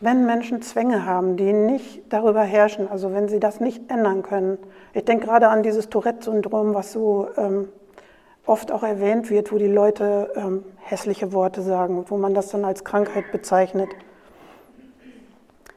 wenn 0.00 0.26
Menschen 0.26 0.60
Zwänge 0.60 1.06
haben, 1.06 1.36
die 1.36 1.52
nicht 1.52 2.12
darüber 2.12 2.42
herrschen, 2.42 2.88
also 2.88 3.12
wenn 3.14 3.28
sie 3.28 3.40
das 3.40 3.60
nicht 3.60 3.90
ändern 3.90 4.22
können. 4.22 4.58
Ich 4.92 5.04
denke 5.04 5.26
gerade 5.26 5.48
an 5.48 5.62
dieses 5.62 5.88
Tourette-Syndrom, 5.88 6.74
was 6.74 6.92
so 6.92 7.28
ähm, 7.36 7.68
oft 8.44 8.70
auch 8.70 8.82
erwähnt 8.82 9.30
wird, 9.30 9.52
wo 9.52 9.58
die 9.58 9.66
Leute 9.66 10.32
ähm, 10.36 10.64
hässliche 10.78 11.32
Worte 11.32 11.62
sagen, 11.62 12.04
wo 12.08 12.16
man 12.18 12.34
das 12.34 12.50
dann 12.50 12.64
als 12.64 12.84
Krankheit 12.84 13.32
bezeichnet. 13.32 13.88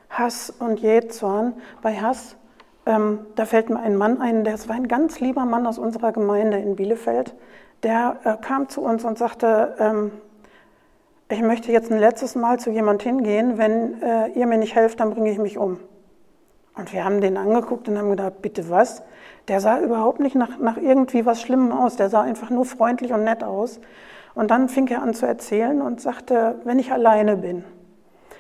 Hass 0.09 0.49
und 0.49 0.79
Jähzorn. 0.79 1.53
Bei 1.81 1.95
Hass, 1.95 2.35
ähm, 2.85 3.19
da 3.35 3.45
fällt 3.45 3.69
mir 3.69 3.79
ein 3.79 3.95
Mann 3.95 4.21
ein, 4.21 4.43
der 4.43 4.59
war 4.67 4.75
ein 4.75 4.87
ganz 4.87 5.19
lieber 5.19 5.45
Mann 5.45 5.65
aus 5.65 5.77
unserer 5.77 6.11
Gemeinde 6.11 6.57
in 6.57 6.75
Bielefeld, 6.75 7.35
der 7.83 8.17
äh, 8.23 8.35
kam 8.41 8.67
zu 8.67 8.81
uns 8.81 9.05
und 9.05 9.17
sagte, 9.17 9.75
ähm, 9.79 10.11
ich 11.31 11.41
möchte 11.41 11.71
jetzt 11.71 11.91
ein 11.91 11.99
letztes 11.99 12.35
Mal 12.35 12.59
zu 12.59 12.71
jemand 12.71 13.03
hingehen, 13.03 13.57
wenn 13.57 14.01
äh, 14.01 14.29
ihr 14.29 14.47
mir 14.47 14.57
nicht 14.57 14.75
helft, 14.75 14.99
dann 14.99 15.11
bringe 15.11 15.31
ich 15.31 15.37
mich 15.37 15.57
um. 15.57 15.79
Und 16.75 16.91
wir 16.91 17.03
haben 17.03 17.21
den 17.21 17.37
angeguckt 17.37 17.87
und 17.87 17.97
haben 17.97 18.09
gedacht, 18.09 18.41
bitte 18.41 18.69
was? 18.69 19.03
Der 19.47 19.59
sah 19.59 19.79
überhaupt 19.79 20.19
nicht 20.19 20.35
nach, 20.35 20.57
nach 20.59 20.77
irgendwie 20.77 21.25
was 21.25 21.41
Schlimmem 21.41 21.71
aus, 21.71 21.97
der 21.97 22.09
sah 22.09 22.21
einfach 22.21 22.49
nur 22.49 22.65
freundlich 22.65 23.13
und 23.13 23.23
nett 23.23 23.43
aus. 23.43 23.79
Und 24.33 24.49
dann 24.49 24.69
fing 24.69 24.87
er 24.87 25.01
an 25.01 25.13
zu 25.13 25.25
erzählen 25.25 25.81
und 25.81 26.01
sagte, 26.01 26.55
wenn 26.63 26.79
ich 26.79 26.91
alleine 26.91 27.35
bin 27.37 27.63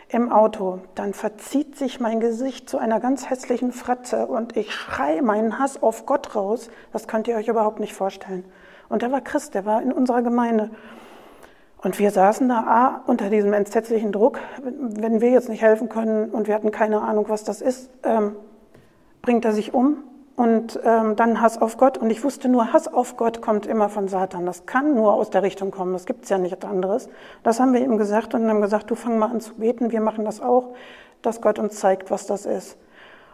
im 0.07 0.31
Auto, 0.31 0.79
dann 0.95 1.13
verzieht 1.13 1.75
sich 1.75 1.99
mein 1.99 2.19
Gesicht 2.19 2.69
zu 2.69 2.79
einer 2.79 2.99
ganz 2.99 3.29
hässlichen 3.29 3.71
Fratze 3.71 4.25
und 4.25 4.57
ich 4.57 4.73
schreie 4.73 5.21
meinen 5.21 5.59
Hass 5.59 5.83
auf 5.83 6.07
Gott 6.07 6.35
raus. 6.35 6.69
Das 6.91 7.07
könnt 7.07 7.27
ihr 7.27 7.35
euch 7.35 7.47
überhaupt 7.47 7.79
nicht 7.79 7.93
vorstellen. 7.93 8.45
Und 8.87 9.03
der 9.03 9.11
war 9.11 9.21
Christ, 9.21 9.53
der 9.53 9.65
war 9.65 9.81
in 9.83 9.91
unserer 9.91 10.23
Gemeinde. 10.23 10.71
Und 11.81 11.97
wir 11.97 12.11
saßen 12.11 12.49
da 12.49 12.63
A, 12.65 13.03
unter 13.07 13.29
diesem 13.29 13.53
entsetzlichen 13.53 14.11
Druck, 14.11 14.39
wenn 14.61 15.21
wir 15.21 15.29
jetzt 15.29 15.47
nicht 15.47 15.61
helfen 15.61 15.87
können 15.87 16.29
und 16.29 16.47
wir 16.47 16.55
hatten 16.55 16.71
keine 16.71 17.01
Ahnung, 17.01 17.25
was 17.29 17.43
das 17.45 17.61
ist, 17.61 17.89
ähm, 18.03 18.35
bringt 19.21 19.45
er 19.45 19.53
sich 19.53 19.73
um 19.73 20.03
und 20.35 20.79
ähm, 20.83 21.15
dann 21.15 21.41
Hass 21.41 21.61
auf 21.61 21.77
Gott. 21.77 21.97
Und 21.97 22.09
ich 22.09 22.23
wusste 22.23 22.49
nur, 22.49 22.73
Hass 22.73 22.87
auf 22.87 23.15
Gott 23.15 23.41
kommt 23.41 23.65
immer 23.65 23.87
von 23.87 24.09
Satan. 24.09 24.45
Das 24.45 24.65
kann 24.65 24.93
nur 24.93 25.13
aus 25.13 25.29
der 25.29 25.43
Richtung 25.43 25.71
kommen, 25.71 25.93
das 25.93 26.05
gibt 26.05 26.25
es 26.25 26.29
ja 26.29 26.37
nichts 26.37 26.65
anderes. 26.65 27.09
Das 27.43 27.61
haben 27.61 27.73
wir 27.73 27.81
ihm 27.81 27.97
gesagt 27.97 28.33
und 28.33 28.49
haben 28.49 28.61
gesagt, 28.61 28.91
du 28.91 28.95
fang 28.95 29.17
mal 29.17 29.29
an 29.29 29.39
zu 29.39 29.55
beten, 29.55 29.91
wir 29.91 30.01
machen 30.01 30.25
das 30.25 30.41
auch, 30.41 30.69
dass 31.21 31.41
Gott 31.41 31.59
uns 31.59 31.79
zeigt, 31.79 32.11
was 32.11 32.25
das 32.25 32.45
ist. 32.45 32.77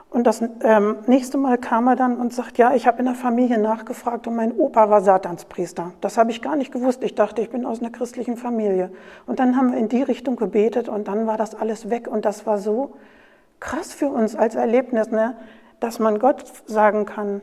Und 0.10 0.26
das 0.26 0.42
ähm, 0.62 0.98
nächste 1.08 1.38
Mal 1.38 1.58
kam 1.58 1.88
er 1.88 1.96
dann 1.96 2.18
und 2.18 2.34
sagt, 2.34 2.58
ja, 2.58 2.74
ich 2.74 2.88
habe 2.88 3.00
in 3.00 3.06
der 3.06 3.16
Familie 3.16 3.58
nachgefragt 3.58 4.28
und 4.28 4.36
mein 4.36 4.54
Opa 4.54 4.90
war 4.90 5.02
Satanspriester. 5.02 5.92
Das 6.00 6.18
habe 6.18 6.32
ich 6.32 6.42
gar 6.42 6.56
nicht 6.56 6.72
gewusst. 6.72 7.04
Ich 7.04 7.16
dachte, 7.16 7.42
ich 7.42 7.50
bin 7.50 7.66
aus 7.66 7.82
einer 7.82 7.90
christlichen 7.90 8.38
Familie. 8.38 8.92
Und 9.26 9.40
dann 9.40 9.58
haben 9.58 9.74
wir 9.74 9.78
in 9.78 9.90
die 9.90 10.04
Richtung 10.04 10.38
gebetet 10.38 10.88
und 10.88 11.08
dann 11.10 11.28
war 11.28 11.38
das 11.38 11.54
alles 11.54 11.90
weg. 11.90 12.08
Und 12.08 12.24
das 12.24 12.46
war 12.46 12.60
so 12.60 12.94
krass 13.60 13.94
für 13.94 14.08
uns 14.08 14.36
als 14.36 14.56
Erlebnis, 14.56 15.12
ne? 15.12 15.36
dass 15.80 16.00
man 16.00 16.20
Gott 16.20 16.46
sagen 16.66 17.06
kann, 17.06 17.42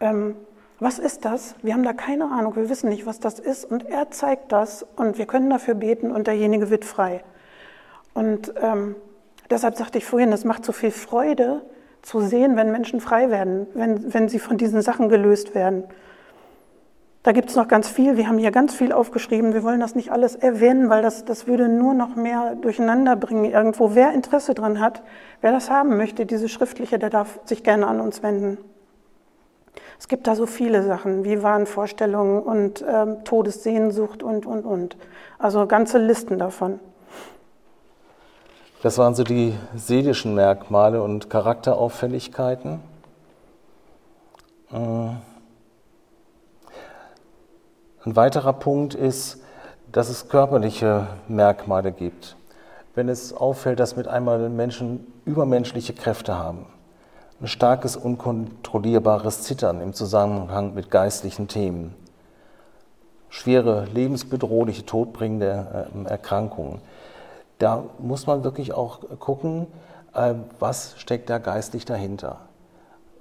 ähm, 0.00 0.34
was 0.80 0.98
ist 0.98 1.26
das? 1.26 1.54
Wir 1.62 1.74
haben 1.74 1.82
da 1.82 1.92
keine 1.92 2.24
Ahnung, 2.24 2.56
wir 2.56 2.70
wissen 2.70 2.88
nicht, 2.88 3.04
was 3.04 3.20
das 3.20 3.38
ist. 3.38 3.70
Und 3.70 3.86
er 3.86 4.10
zeigt 4.10 4.50
das 4.50 4.84
und 4.96 5.18
wir 5.18 5.26
können 5.26 5.50
dafür 5.50 5.74
beten 5.74 6.10
und 6.10 6.26
derjenige 6.26 6.70
wird 6.70 6.86
frei. 6.86 7.22
Und 8.14 8.54
ähm, 8.60 8.96
deshalb 9.50 9.76
sagte 9.76 9.98
ich 9.98 10.06
vorhin, 10.06 10.32
es 10.32 10.44
macht 10.44 10.64
so 10.64 10.72
viel 10.72 10.90
Freude, 10.90 11.62
zu 12.02 12.20
sehen, 12.20 12.56
wenn 12.56 12.72
Menschen 12.72 13.00
frei 13.00 13.30
werden, 13.30 13.66
wenn, 13.74 14.12
wenn 14.12 14.28
sie 14.28 14.38
von 14.38 14.56
diesen 14.56 14.82
Sachen 14.82 15.08
gelöst 15.08 15.54
werden. 15.54 15.84
Da 17.22 17.32
gibt 17.32 17.50
es 17.50 17.56
noch 17.56 17.68
ganz 17.68 17.86
viel. 17.86 18.16
Wir 18.16 18.28
haben 18.28 18.38
hier 18.38 18.50
ganz 18.50 18.74
viel 18.74 18.92
aufgeschrieben. 18.92 19.52
Wir 19.52 19.62
wollen 19.62 19.80
das 19.80 19.94
nicht 19.94 20.10
alles 20.10 20.36
erwähnen, 20.36 20.88
weil 20.88 21.02
das, 21.02 21.26
das 21.26 21.46
würde 21.46 21.68
nur 21.68 21.92
noch 21.92 22.16
mehr 22.16 22.54
durcheinander 22.54 23.14
bringen 23.14 23.44
irgendwo. 23.44 23.94
Wer 23.94 24.12
Interesse 24.12 24.54
dran 24.54 24.80
hat, 24.80 25.02
wer 25.42 25.52
das 25.52 25.68
haben 25.68 25.98
möchte, 25.98 26.24
diese 26.24 26.48
schriftliche, 26.48 26.98
der 26.98 27.10
darf 27.10 27.38
sich 27.44 27.62
gerne 27.62 27.86
an 27.86 28.00
uns 28.00 28.22
wenden. 28.22 28.56
Es 29.98 30.08
gibt 30.08 30.26
da 30.26 30.34
so 30.34 30.46
viele 30.46 30.82
Sachen, 30.82 31.24
wie 31.24 31.42
Wahnvorstellungen 31.42 32.42
und 32.42 32.82
ähm, 32.88 33.22
Todessehnsucht 33.24 34.22
und, 34.22 34.46
und, 34.46 34.64
und. 34.64 34.96
Also 35.38 35.66
ganze 35.66 35.98
Listen 35.98 36.38
davon. 36.38 36.80
Das 38.82 38.96
waren 38.96 39.14
so 39.14 39.24
die 39.24 39.52
seelischen 39.74 40.34
Merkmale 40.34 41.02
und 41.02 41.28
Charakterauffälligkeiten. 41.28 42.80
Äh, 44.72 44.76
ein 44.76 45.20
weiterer 48.16 48.54
Punkt 48.54 48.94
ist, 48.94 49.42
dass 49.92 50.08
es 50.08 50.30
körperliche 50.30 51.08
Merkmale 51.28 51.92
gibt. 51.92 52.36
Wenn 52.94 53.10
es 53.10 53.34
auffällt, 53.34 53.80
dass 53.80 53.96
mit 53.96 54.08
einmal 54.08 54.48
Menschen 54.48 55.06
übermenschliche 55.26 55.92
Kräfte 55.92 56.38
haben, 56.38 56.64
ein 57.42 57.48
starkes, 57.48 57.96
unkontrollierbares 57.96 59.42
Zittern 59.42 59.82
im 59.82 59.92
Zusammenhang 59.92 60.72
mit 60.72 60.90
geistlichen 60.90 61.48
Themen, 61.48 61.94
schwere, 63.28 63.84
lebensbedrohliche, 63.92 64.86
todbringende 64.86 65.90
äh, 65.94 66.08
Erkrankungen, 66.08 66.80
da 67.60 67.84
muss 67.98 68.26
man 68.26 68.42
wirklich 68.42 68.72
auch 68.72 69.00
gucken, 69.20 69.68
äh, 70.14 70.34
was 70.58 70.94
steckt 70.98 71.30
da 71.30 71.38
geistlich 71.38 71.84
dahinter. 71.84 72.38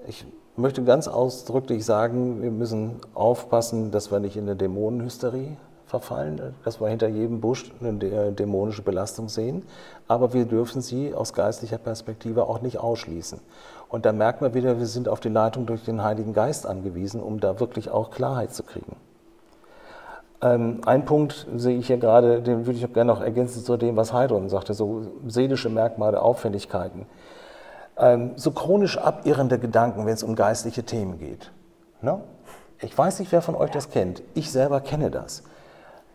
Ich 0.07 0.25
möchte 0.55 0.83
ganz 0.83 1.07
ausdrücklich 1.07 1.85
sagen, 1.85 2.41
wir 2.41 2.51
müssen 2.51 2.99
aufpassen, 3.13 3.91
dass 3.91 4.11
wir 4.11 4.19
nicht 4.19 4.37
in 4.37 4.43
eine 4.43 4.55
Dämonenhysterie 4.55 5.57
verfallen, 5.85 6.55
dass 6.63 6.79
wir 6.79 6.87
hinter 6.87 7.07
jedem 7.07 7.41
Busch 7.41 7.71
eine 7.81 8.31
dämonische 8.31 8.83
Belastung 8.83 9.27
sehen, 9.27 9.63
aber 10.07 10.33
wir 10.33 10.45
dürfen 10.45 10.81
sie 10.81 11.13
aus 11.13 11.33
geistlicher 11.33 11.79
Perspektive 11.79 12.47
auch 12.47 12.61
nicht 12.61 12.77
ausschließen. 12.79 13.39
Und 13.89 14.05
da 14.05 14.13
merkt 14.13 14.41
man 14.41 14.53
wieder, 14.53 14.77
wir 14.77 14.85
sind 14.85 15.09
auf 15.09 15.19
die 15.19 15.29
Leitung 15.29 15.65
durch 15.65 15.83
den 15.83 16.03
Heiligen 16.03 16.33
Geist 16.33 16.67
angewiesen, 16.67 17.21
um 17.21 17.39
da 17.39 17.59
wirklich 17.59 17.89
auch 17.89 18.11
Klarheit 18.11 18.53
zu 18.53 18.63
kriegen. 18.63 18.95
Ähm, 20.41 20.81
ein 20.85 21.05
Punkt 21.05 21.47
sehe 21.55 21.77
ich 21.77 21.87
hier 21.87 21.97
gerade, 21.97 22.41
den 22.41 22.65
würde 22.65 22.79
ich 22.79 22.93
gerne 22.93 23.11
noch 23.11 23.21
ergänzen 23.21 23.63
zu 23.63 23.75
dem, 23.75 23.97
was 23.97 24.13
Heidrun 24.13 24.47
sagte, 24.47 24.73
so 24.73 25.01
seelische 25.27 25.69
Merkmale, 25.69 26.21
Auffälligkeiten. 26.21 27.05
Ähm, 27.97 28.31
so 28.37 28.51
chronisch 28.51 28.97
abirrende 28.97 29.59
Gedanken, 29.59 30.05
wenn 30.05 30.13
es 30.13 30.23
um 30.23 30.35
geistliche 30.35 30.83
Themen 30.83 31.19
geht. 31.19 31.51
Ne? 32.01 32.21
Ich 32.81 32.97
weiß 32.97 33.19
nicht, 33.19 33.31
wer 33.33 33.41
von 33.41 33.55
euch 33.55 33.71
das 33.71 33.89
kennt. 33.89 34.23
Ich 34.33 34.51
selber 34.51 34.79
kenne 34.79 35.11
das. 35.11 35.43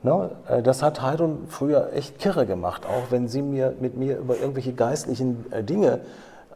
Ne? 0.02 0.30
Äh, 0.48 0.62
das 0.62 0.82
hat 0.82 1.02
Heidrun 1.02 1.44
früher 1.48 1.92
echt 1.92 2.18
kirre 2.18 2.46
gemacht, 2.46 2.86
auch 2.86 3.10
wenn 3.10 3.28
sie 3.28 3.42
mir, 3.42 3.74
mit 3.78 3.96
mir 3.96 4.16
über 4.18 4.36
irgendwelche 4.38 4.72
geistlichen 4.72 5.52
äh, 5.52 5.62
Dinge 5.62 6.00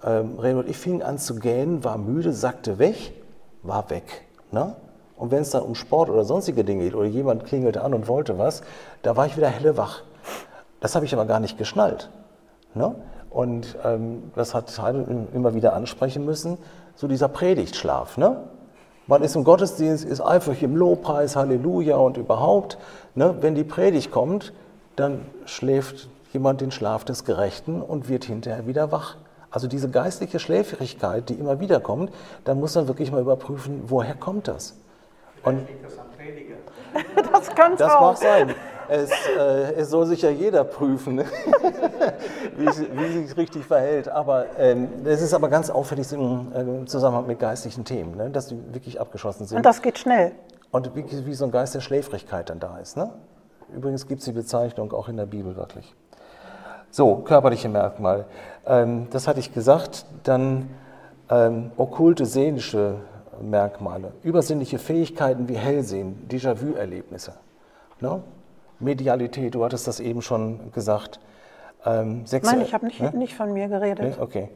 ähm, 0.02 0.38
reden. 0.38 0.60
Und 0.60 0.70
ich 0.70 0.78
fing 0.78 1.02
an 1.02 1.18
zu 1.18 1.34
gähnen, 1.34 1.84
war 1.84 1.98
müde, 1.98 2.32
sagte 2.32 2.78
weg, 2.78 3.12
war 3.62 3.90
weg. 3.90 4.24
Ne? 4.50 4.74
Und 5.18 5.32
wenn 5.32 5.42
es 5.42 5.50
dann 5.50 5.62
um 5.62 5.74
Sport 5.74 6.08
oder 6.08 6.24
sonstige 6.24 6.64
Dinge 6.64 6.84
geht 6.84 6.94
oder 6.94 7.06
jemand 7.06 7.44
klingelte 7.44 7.82
an 7.82 7.92
und 7.92 8.06
wollte 8.06 8.38
was, 8.38 8.62
da 9.02 9.16
war 9.16 9.26
ich 9.26 9.36
wieder 9.36 9.48
hellewach. 9.48 10.02
Das 10.80 10.94
habe 10.94 11.04
ich 11.04 11.12
aber 11.12 11.26
gar 11.26 11.40
nicht 11.40 11.58
geschnallt. 11.58 12.08
Ne? 12.74 12.94
Und 13.28 13.76
ähm, 13.84 14.30
das 14.36 14.54
hat 14.54 14.80
Heidel 14.80 15.26
immer 15.34 15.54
wieder 15.54 15.74
ansprechen 15.74 16.24
müssen, 16.24 16.56
so 16.94 17.08
dieser 17.08 17.28
Predigtschlaf. 17.28 18.16
Ne? 18.16 18.44
Man 19.08 19.22
ist 19.22 19.34
im 19.34 19.42
Gottesdienst, 19.42 20.04
ist 20.04 20.20
eifrig 20.20 20.62
im 20.62 20.76
Lobpreis, 20.76 21.34
Halleluja 21.34 21.96
und 21.96 22.16
überhaupt. 22.16 22.78
Ne? 23.16 23.34
Wenn 23.40 23.56
die 23.56 23.64
Predigt 23.64 24.12
kommt, 24.12 24.52
dann 24.94 25.22
schläft 25.46 26.08
jemand 26.32 26.60
den 26.60 26.70
Schlaf 26.70 27.04
des 27.04 27.24
Gerechten 27.24 27.82
und 27.82 28.08
wird 28.08 28.24
hinterher 28.24 28.66
wieder 28.66 28.92
wach. 28.92 29.16
Also 29.50 29.66
diese 29.66 29.88
geistliche 29.88 30.38
Schläfrigkeit, 30.38 31.28
die 31.28 31.34
immer 31.34 31.58
wieder 31.58 31.80
kommt, 31.80 32.12
da 32.44 32.54
muss 32.54 32.74
man 32.74 32.86
wirklich 32.86 33.10
mal 33.10 33.20
überprüfen, 33.20 33.82
woher 33.86 34.14
kommt 34.14 34.46
das? 34.46 34.74
Und 35.48 35.68
das 37.32 37.48
kann 37.54 37.76
Das 37.76 37.92
auch. 37.92 38.00
mag 38.00 38.16
sein. 38.18 38.54
Es, 38.90 39.10
äh, 39.10 39.74
es, 39.74 39.90
soll 39.90 40.06
sich 40.06 40.22
ja 40.22 40.30
jeder 40.30 40.64
prüfen, 40.64 41.16
ne? 41.16 41.26
wie, 42.56 42.66
wie 42.66 43.26
sich 43.26 43.36
richtig 43.36 43.66
verhält. 43.66 44.08
Aber 44.08 44.46
ähm, 44.58 44.88
es 45.04 45.20
ist 45.20 45.34
aber 45.34 45.50
ganz 45.50 45.68
auffällig 45.68 46.10
im, 46.12 46.50
äh, 46.54 46.60
im 46.60 46.86
Zusammenhang 46.86 47.26
mit 47.26 47.38
geistlichen 47.38 47.84
Themen, 47.84 48.16
ne? 48.16 48.30
dass 48.30 48.46
die 48.46 48.56
wirklich 48.72 48.98
abgeschossen 48.98 49.46
sind. 49.46 49.58
Und 49.58 49.66
das 49.66 49.82
geht 49.82 49.98
schnell. 49.98 50.32
Und 50.70 50.96
wie, 50.96 51.04
wie 51.26 51.34
so 51.34 51.44
ein 51.44 51.50
Geist 51.50 51.74
der 51.74 51.82
Schläfrigkeit 51.82 52.48
dann 52.48 52.60
da 52.60 52.78
ist. 52.78 52.96
Ne? 52.96 53.10
Übrigens 53.76 54.08
gibt 54.08 54.20
es 54.20 54.24
die 54.24 54.32
Bezeichnung 54.32 54.90
auch 54.94 55.10
in 55.10 55.18
der 55.18 55.26
Bibel 55.26 55.54
wirklich. 55.54 55.94
So, 56.90 57.16
körperliche 57.16 57.68
Merkmale. 57.68 58.24
Ähm, 58.66 59.08
das 59.10 59.28
hatte 59.28 59.40
ich 59.40 59.52
gesagt. 59.52 60.06
Dann 60.22 60.70
ähm, 61.30 61.72
okkulte 61.76 62.24
seelische 62.24 63.00
Merkmale. 63.42 64.12
Übersinnliche 64.22 64.78
Fähigkeiten 64.78 65.48
wie 65.48 65.56
Hellsehen, 65.56 66.26
Déjà-vu-Erlebnisse. 66.30 67.34
Ne? 68.00 68.22
Medialität, 68.80 69.54
du 69.54 69.64
hattest 69.64 69.86
das 69.88 70.00
eben 70.00 70.22
schon 70.22 70.72
gesagt. 70.72 71.20
Ähm, 71.84 72.24
Nein, 72.42 72.60
ich 72.60 72.74
habe 72.74 72.86
nicht, 72.86 73.00
ne? 73.00 73.12
nicht 73.14 73.34
von 73.34 73.52
mir 73.52 73.68
geredet. 73.68 74.16
Nee? 74.18 74.22
Okay. 74.22 74.48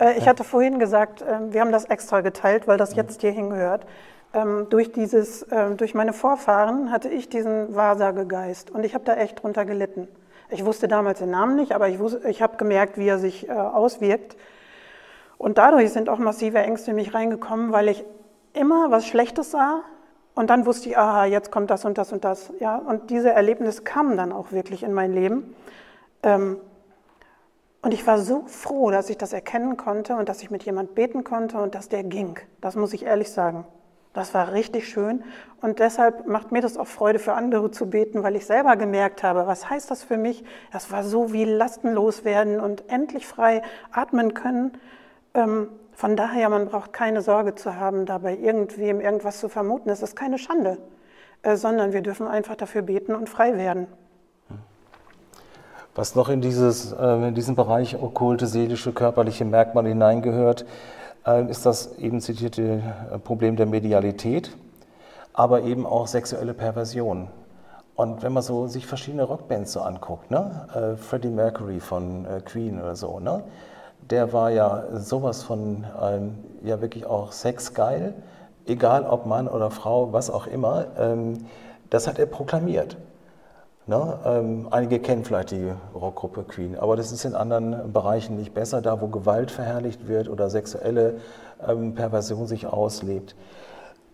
Äh, 0.00 0.18
ich 0.18 0.28
hatte 0.28 0.44
vorhin 0.44 0.78
gesagt, 0.78 1.22
äh, 1.22 1.52
wir 1.52 1.60
haben 1.60 1.72
das 1.72 1.84
extra 1.84 2.20
geteilt, 2.20 2.68
weil 2.68 2.78
das 2.78 2.94
jetzt 2.94 3.20
hier 3.20 3.32
hingehört. 3.32 3.84
Ähm, 4.32 4.66
durch, 4.70 4.92
dieses, 4.92 5.42
äh, 5.44 5.74
durch 5.74 5.94
meine 5.94 6.12
Vorfahren 6.12 6.92
hatte 6.92 7.08
ich 7.08 7.28
diesen 7.28 7.74
Wahrsagegeist 7.74 8.70
und 8.70 8.84
ich 8.84 8.94
habe 8.94 9.04
da 9.04 9.14
echt 9.14 9.42
drunter 9.42 9.64
gelitten. 9.64 10.06
Ich 10.50 10.64
wusste 10.64 10.88
damals 10.88 11.18
den 11.18 11.30
Namen 11.30 11.56
nicht, 11.56 11.72
aber 11.72 11.88
ich, 11.88 11.98
ich 12.26 12.42
habe 12.42 12.56
gemerkt, 12.56 12.96
wie 12.96 13.08
er 13.08 13.18
sich 13.18 13.48
äh, 13.48 13.52
auswirkt. 13.52 14.36
Und 15.36 15.58
dadurch 15.58 15.92
sind 15.92 16.08
auch 16.08 16.18
massive 16.18 16.58
Ängste 16.58 16.90
in 16.90 16.96
mich 16.96 17.14
reingekommen, 17.14 17.72
weil 17.72 17.88
ich 17.88 18.04
immer 18.58 18.90
was 18.90 19.06
Schlechtes 19.06 19.50
sah 19.52 19.82
Und 20.34 20.50
dann 20.50 20.66
wusste 20.66 20.90
ich, 20.90 20.98
aha, 20.98 21.24
jetzt 21.24 21.50
kommt 21.50 21.70
das 21.70 21.84
und 21.84 21.98
das 21.98 22.12
und 22.12 22.24
das. 22.24 22.52
Ja, 22.60 22.76
und 22.76 23.10
diese 23.10 23.30
Erlebnisse 23.30 23.82
kamen 23.82 24.16
dann 24.16 24.32
auch 24.32 24.52
wirklich 24.52 24.82
in 24.82 24.92
mein 24.92 25.12
Leben. 25.12 25.54
Ähm, 26.22 26.58
und 27.82 27.94
ich 27.94 28.06
war 28.06 28.18
so 28.18 28.44
froh, 28.46 28.90
dass 28.90 29.08
ich 29.08 29.18
das 29.18 29.32
erkennen 29.32 29.76
konnte 29.76 30.16
und 30.16 30.28
dass 30.28 30.42
ich 30.42 30.50
mit 30.50 30.64
jemand 30.64 30.94
beten 30.94 31.24
konnte 31.24 31.58
und 31.58 31.74
dass 31.74 31.88
der 31.88 32.02
ging. 32.02 32.38
Das 32.60 32.76
muss 32.76 32.92
ich 32.92 33.04
ehrlich 33.04 33.30
sagen. 33.30 33.64
Das 34.14 34.34
war 34.34 34.52
richtig 34.52 34.88
schön. 34.88 35.22
Und 35.60 35.78
deshalb 35.78 36.26
macht 36.26 36.50
mir 36.50 36.60
das 36.60 36.76
auch 36.76 36.88
Freude, 36.88 37.20
für 37.20 37.34
andere 37.34 37.70
zu 37.70 37.88
beten, 37.88 38.24
weil 38.24 38.34
ich 38.34 38.46
selber 38.46 38.74
gemerkt 38.76 39.22
habe, 39.22 39.46
was 39.46 39.70
heißt 39.70 39.90
das 39.90 40.02
für 40.02 40.16
mich? 40.16 40.44
Das 40.72 40.90
war 40.90 41.04
so 41.04 41.32
wie 41.32 41.44
lastenlos 41.44 42.24
werden 42.24 42.58
und 42.58 42.88
endlich 42.88 43.26
frei 43.26 43.62
atmen 43.92 44.34
können. 44.34 44.72
Von 45.98 46.14
daher, 46.14 46.48
man 46.48 46.66
braucht 46.66 46.92
keine 46.92 47.22
Sorge 47.22 47.56
zu 47.56 47.74
haben, 47.74 48.06
dabei 48.06 48.36
irgendwem 48.36 49.00
irgendwas 49.00 49.40
zu 49.40 49.48
vermuten. 49.48 49.88
Das 49.88 50.00
ist 50.00 50.14
keine 50.14 50.38
Schande, 50.38 50.78
äh, 51.42 51.56
sondern 51.56 51.92
wir 51.92 52.02
dürfen 52.02 52.28
einfach 52.28 52.54
dafür 52.54 52.82
beten 52.82 53.16
und 53.16 53.28
frei 53.28 53.56
werden. 53.56 53.88
Was 55.96 56.14
noch 56.14 56.28
in, 56.28 56.40
dieses, 56.40 56.92
äh, 56.92 57.26
in 57.26 57.34
diesen 57.34 57.56
Bereich 57.56 58.00
okkulte, 58.00 58.46
seelische, 58.46 58.92
körperliche 58.92 59.44
Merkmale 59.44 59.88
hineingehört, 59.88 60.66
äh, 61.26 61.50
ist 61.50 61.66
das 61.66 61.98
eben 61.98 62.20
zitierte 62.20 62.80
Problem 63.24 63.56
der 63.56 63.66
Medialität, 63.66 64.56
aber 65.32 65.62
eben 65.62 65.84
auch 65.84 66.06
sexuelle 66.06 66.54
Perversion. 66.54 67.26
Und 67.96 68.22
wenn 68.22 68.32
man 68.32 68.44
so 68.44 68.68
sich 68.68 68.86
verschiedene 68.86 69.24
Rockbands 69.24 69.72
so 69.72 69.80
anguckt, 69.80 70.30
ne? 70.30 70.96
Freddie 71.00 71.30
Mercury 71.30 71.80
von 71.80 72.24
Queen 72.44 72.80
oder 72.80 72.94
so, 72.94 73.18
ne? 73.18 73.42
Der 74.10 74.32
war 74.32 74.50
ja 74.50 74.84
sowas 74.94 75.42
von 75.42 75.84
ähm, 76.00 76.38
ja 76.62 76.80
wirklich 76.80 77.06
auch 77.06 77.32
sexgeil, 77.32 78.14
egal 78.66 79.04
ob 79.04 79.26
Mann 79.26 79.48
oder 79.48 79.70
Frau, 79.70 80.12
was 80.12 80.30
auch 80.30 80.46
immer. 80.46 80.86
Ähm, 80.98 81.46
das 81.90 82.06
hat 82.06 82.18
er 82.18 82.26
proklamiert. 82.26 82.96
Ne? 83.86 84.18
Ähm, 84.26 84.68
einige 84.70 84.98
kennen 85.00 85.24
vielleicht 85.24 85.50
die 85.50 85.72
Rockgruppe 85.94 86.42
Queen, 86.42 86.76
aber 86.76 86.94
das 86.94 87.10
ist 87.10 87.24
in 87.24 87.34
anderen 87.34 87.90
Bereichen 87.92 88.36
nicht 88.36 88.52
besser, 88.52 88.82
da 88.82 89.00
wo 89.00 89.08
Gewalt 89.08 89.50
verherrlicht 89.50 90.06
wird 90.06 90.28
oder 90.28 90.50
sexuelle 90.50 91.14
ähm, 91.66 91.94
Perversion 91.94 92.46
sich 92.46 92.66
auslebt. 92.66 93.34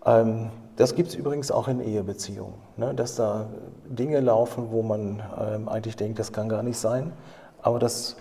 Ähm, 0.07 0.51
das 0.76 0.95
gibt 0.95 1.09
es 1.09 1.14
übrigens 1.16 1.51
auch 1.51 1.66
in 1.66 1.80
Ehebeziehungen, 1.80 2.55
ne? 2.76 2.95
dass 2.95 3.16
da 3.16 3.47
Dinge 3.84 4.20
laufen, 4.20 4.70
wo 4.70 4.82
man 4.82 5.22
ähm, 5.40 5.68
eigentlich 5.68 5.97
denkt, 5.97 6.20
das 6.20 6.32
kann 6.32 6.49
gar 6.49 6.62
nicht 6.62 6.78
sein, 6.78 7.12
aber 7.61 7.80
das 7.80 8.16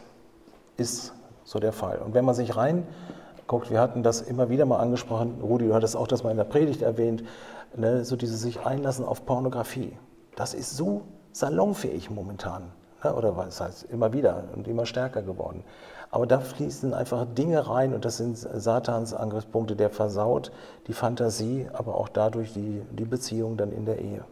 ist 0.77 1.13
so 1.43 1.59
der 1.59 1.73
Fall. 1.73 1.99
Und 1.99 2.13
wenn 2.13 2.25
man 2.25 2.35
sich 2.35 2.55
reinguckt, 2.55 3.69
wir 3.69 3.79
hatten 3.79 4.03
das 4.03 4.21
immer 4.21 4.49
wieder 4.49 4.65
mal 4.65 4.79
angesprochen, 4.79 5.39
Rudi, 5.41 5.67
du 5.67 5.73
hattest 5.73 5.95
auch 5.95 6.07
das 6.07 6.23
mal 6.23 6.31
in 6.31 6.37
der 6.37 6.43
Predigt 6.43 6.81
erwähnt, 6.81 7.23
ne? 7.75 8.03
so 8.05 8.15
dieses 8.15 8.41
sich 8.41 8.65
einlassen 8.65 9.05
auf 9.05 9.25
Pornografie. 9.25 9.97
Das 10.35 10.53
ist 10.53 10.75
so 10.75 11.03
salonfähig 11.31 12.09
momentan. 12.09 12.71
Ne? 13.03 13.13
Oder 13.13 13.35
was 13.37 13.59
heißt 13.61 13.83
immer 13.83 14.13
wieder 14.13 14.43
und 14.55 14.67
immer 14.67 14.85
stärker 14.85 15.21
geworden. 15.21 15.63
Aber 16.11 16.27
da 16.27 16.39
fließen 16.39 16.93
einfach 16.93 17.25
Dinge 17.25 17.67
rein 17.67 17.93
und 17.95 18.05
das 18.05 18.17
sind 18.17 18.37
Satans 18.37 19.15
Angriffspunkte, 19.15 19.75
der 19.75 19.89
versaut 19.89 20.51
die 20.85 20.93
Fantasie, 20.93 21.67
aber 21.73 21.95
auch 21.95 22.07
dadurch 22.07 22.53
die, 22.53 22.83
die 22.91 23.05
Beziehung 23.05 23.57
dann 23.57 23.71
in 23.71 23.85
der 23.85 23.97
Ehe. 23.97 24.23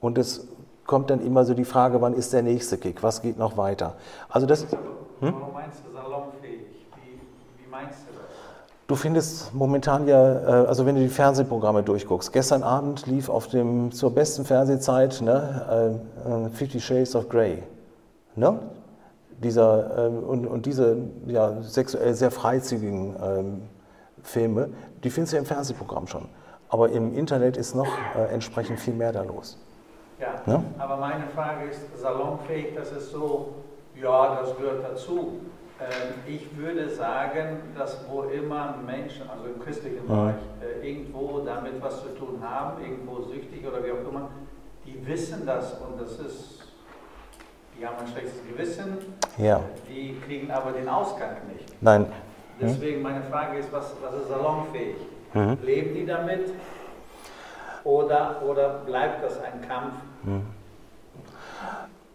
Und 0.00 0.18
es 0.18 0.48
kommt 0.84 1.10
dann 1.10 1.24
immer 1.24 1.44
so 1.44 1.54
die 1.54 1.64
Frage, 1.64 2.00
wann 2.00 2.12
ist 2.12 2.32
der 2.32 2.42
nächste 2.42 2.76
Kick? 2.76 3.02
Was 3.04 3.22
geht 3.22 3.38
noch 3.38 3.56
weiter? 3.56 3.94
Also 4.28 4.46
das. 4.46 4.62
Hm? 4.62 4.68
Warum 5.20 5.54
meinst 5.54 5.80
du 5.86 5.92
salonfähig? 5.92 6.86
Wie, 6.96 7.64
wie 7.64 7.70
meinst 7.70 8.00
du 8.08 8.12
das? 8.12 8.26
Du 8.86 8.94
findest 8.94 9.52
momentan 9.52 10.06
ja, 10.06 10.62
äh, 10.62 10.66
also 10.66 10.86
wenn 10.86 10.94
du 10.94 11.00
die 11.00 11.08
Fernsehprogramme 11.08 11.82
durchguckst, 11.82 12.32
gestern 12.32 12.62
Abend 12.62 13.06
lief 13.06 13.28
auf 13.28 13.48
dem 13.48 13.90
zur 13.90 14.14
besten 14.14 14.44
Fernsehzeit 14.44 15.20
ne, 15.22 15.98
äh, 16.24 16.50
Fifty 16.50 16.80
Shades 16.80 17.16
of 17.16 17.28
Grey. 17.28 17.62
Ne? 18.36 18.60
Dieser, 19.38 20.10
und, 20.26 20.46
und 20.46 20.64
diese 20.64 20.96
ja, 21.26 21.60
sexuell 21.60 22.14
sehr 22.14 22.30
freizügigen 22.30 23.16
ähm, 23.22 23.62
Filme, 24.22 24.70
die 25.04 25.10
findest 25.10 25.32
du 25.32 25.36
ja 25.36 25.40
im 25.40 25.46
Fernsehprogramm 25.46 26.06
schon. 26.06 26.28
Aber 26.70 26.88
im 26.88 27.14
Internet 27.14 27.58
ist 27.58 27.74
noch 27.74 27.86
äh, 28.16 28.32
entsprechend 28.32 28.80
viel 28.80 28.94
mehr 28.94 29.12
da 29.12 29.22
los. 29.22 29.58
Ja, 30.18 30.28
ne? 30.46 30.64
aber 30.78 30.96
meine 30.96 31.26
Frage 31.34 31.66
ist 31.68 31.80
salonfähig, 32.00 32.74
das 32.74 32.90
ist 32.92 33.10
so, 33.10 33.56
ja, 33.94 34.40
das 34.40 34.56
gehört 34.56 34.84
dazu. 34.90 35.32
Ähm, 35.78 36.14
ich 36.26 36.56
würde 36.56 36.88
sagen, 36.88 37.58
dass 37.76 38.08
wo 38.08 38.22
immer 38.22 38.76
Menschen, 38.86 39.28
also 39.28 39.44
im 39.44 39.60
christlichen 39.62 40.06
Bereich, 40.06 40.36
äh, 40.62 40.88
irgendwo 40.88 41.40
damit 41.40 41.82
was 41.82 42.02
zu 42.02 42.08
tun 42.14 42.42
haben, 42.42 42.82
irgendwo 42.82 43.20
süchtig 43.22 43.66
oder 43.66 43.84
wie 43.84 43.92
auch 43.92 44.08
immer, 44.08 44.30
die 44.86 45.06
wissen 45.06 45.44
das 45.44 45.74
und 45.74 46.00
das 46.00 46.18
ist, 46.18 46.62
die 47.78 47.86
haben 47.86 47.96
ein 48.00 48.06
schlechtes 48.06 48.40
Gewissen, 48.48 48.98
ja. 49.36 49.60
die 49.86 50.16
kriegen 50.26 50.50
aber 50.50 50.72
den 50.72 50.88
Ausgang 50.88 51.36
nicht. 51.52 51.70
Nein. 51.82 52.06
Deswegen 52.58 53.02
meine 53.02 53.22
Frage 53.24 53.58
ist, 53.58 53.70
was, 53.70 53.94
was 54.00 54.14
ist 54.22 54.28
salonfähig? 54.28 54.96
Mhm. 55.34 55.58
Leben 55.62 55.94
die 55.94 56.06
damit 56.06 56.52
oder, 57.84 58.42
oder 58.42 58.68
bleibt 58.86 59.22
das 59.22 59.38
ein 59.42 59.60
Kampf? 59.68 59.92
Mhm. 60.22 60.46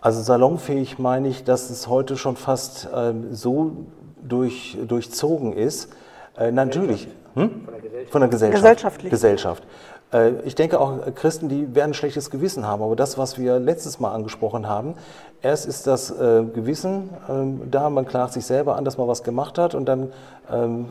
Also 0.01 0.21
salonfähig 0.21 0.97
meine 0.97 1.27
ich, 1.27 1.43
dass 1.43 1.69
es 1.69 1.87
heute 1.87 2.17
schon 2.17 2.35
fast 2.35 2.89
äh, 2.91 3.13
so 3.29 3.85
durch, 4.21 4.77
durchzogen 4.87 5.53
ist. 5.53 5.93
Äh, 6.37 6.51
natürlich. 6.51 7.07
Hm? 7.35 7.65
Von 7.65 7.71
der 7.71 7.81
Gesellschaft. 7.81 8.11
Von 8.11 8.21
der 8.21 8.29
Gesellschaft. 8.29 8.61
Gesellschaftlich. 8.61 9.11
Gesellschaft. 9.11 9.63
Äh, 10.11 10.41
ich 10.43 10.55
denke 10.55 10.79
auch, 10.79 11.05
äh, 11.05 11.11
Christen, 11.11 11.49
die 11.49 11.73
werden 11.75 11.91
ein 11.91 11.93
schlechtes 11.93 12.29
Gewissen 12.29 12.65
haben. 12.65 12.83
Aber 12.83 12.95
das, 12.95 13.17
was 13.17 13.37
wir 13.37 13.59
letztes 13.59 13.99
Mal 13.99 14.11
angesprochen 14.11 14.67
haben, 14.67 14.95
erst 15.41 15.65
ist 15.65 15.87
das 15.87 16.11
äh, 16.11 16.43
Gewissen 16.53 17.09
ähm, 17.29 17.61
da, 17.69 17.89
man 17.89 18.05
klagt 18.05 18.33
sich 18.33 18.45
selber 18.45 18.75
an, 18.75 18.85
dass 18.85 18.97
man 18.97 19.07
was 19.07 19.23
gemacht 19.23 19.57
hat 19.57 19.75
und 19.75 19.85
dann 19.85 20.11
ähm, 20.51 20.87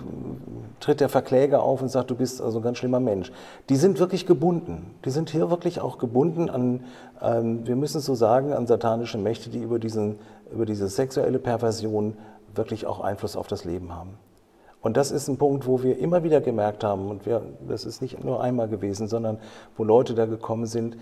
tritt 0.80 1.00
der 1.00 1.08
Verkläger 1.08 1.62
auf 1.62 1.82
und 1.82 1.88
sagt, 1.88 2.10
du 2.10 2.14
bist 2.14 2.40
also 2.40 2.58
ein 2.58 2.62
ganz 2.62 2.78
schlimmer 2.78 3.00
Mensch. 3.00 3.30
Die 3.68 3.76
sind 3.76 3.98
wirklich 3.98 4.26
gebunden. 4.26 4.94
Die 5.04 5.10
sind 5.10 5.30
hier 5.30 5.50
wirklich 5.50 5.80
auch 5.80 5.98
gebunden 5.98 6.50
an, 6.50 6.84
ähm, 7.22 7.66
wir 7.66 7.76
müssen 7.76 7.98
es 7.98 8.06
so 8.06 8.14
sagen, 8.14 8.52
an 8.52 8.66
satanische 8.66 9.18
Mächte, 9.18 9.50
die 9.50 9.58
über, 9.58 9.78
diesen, 9.78 10.18
über 10.52 10.66
diese 10.66 10.88
sexuelle 10.88 11.38
Perversion 11.38 12.16
wirklich 12.54 12.86
auch 12.86 13.00
Einfluss 13.00 13.36
auf 13.36 13.46
das 13.46 13.64
Leben 13.64 13.94
haben. 13.94 14.18
Und 14.82 14.96
das 14.96 15.10
ist 15.10 15.28
ein 15.28 15.36
Punkt, 15.36 15.66
wo 15.66 15.82
wir 15.82 15.98
immer 15.98 16.22
wieder 16.24 16.40
gemerkt 16.40 16.84
haben, 16.84 17.10
und 17.10 17.26
wir, 17.26 17.42
das 17.68 17.84
ist 17.84 18.00
nicht 18.00 18.24
nur 18.24 18.42
einmal 18.42 18.68
gewesen, 18.68 19.08
sondern 19.08 19.38
wo 19.76 19.84
Leute 19.84 20.14
da 20.14 20.26
gekommen 20.26 20.66
sind, 20.66 20.96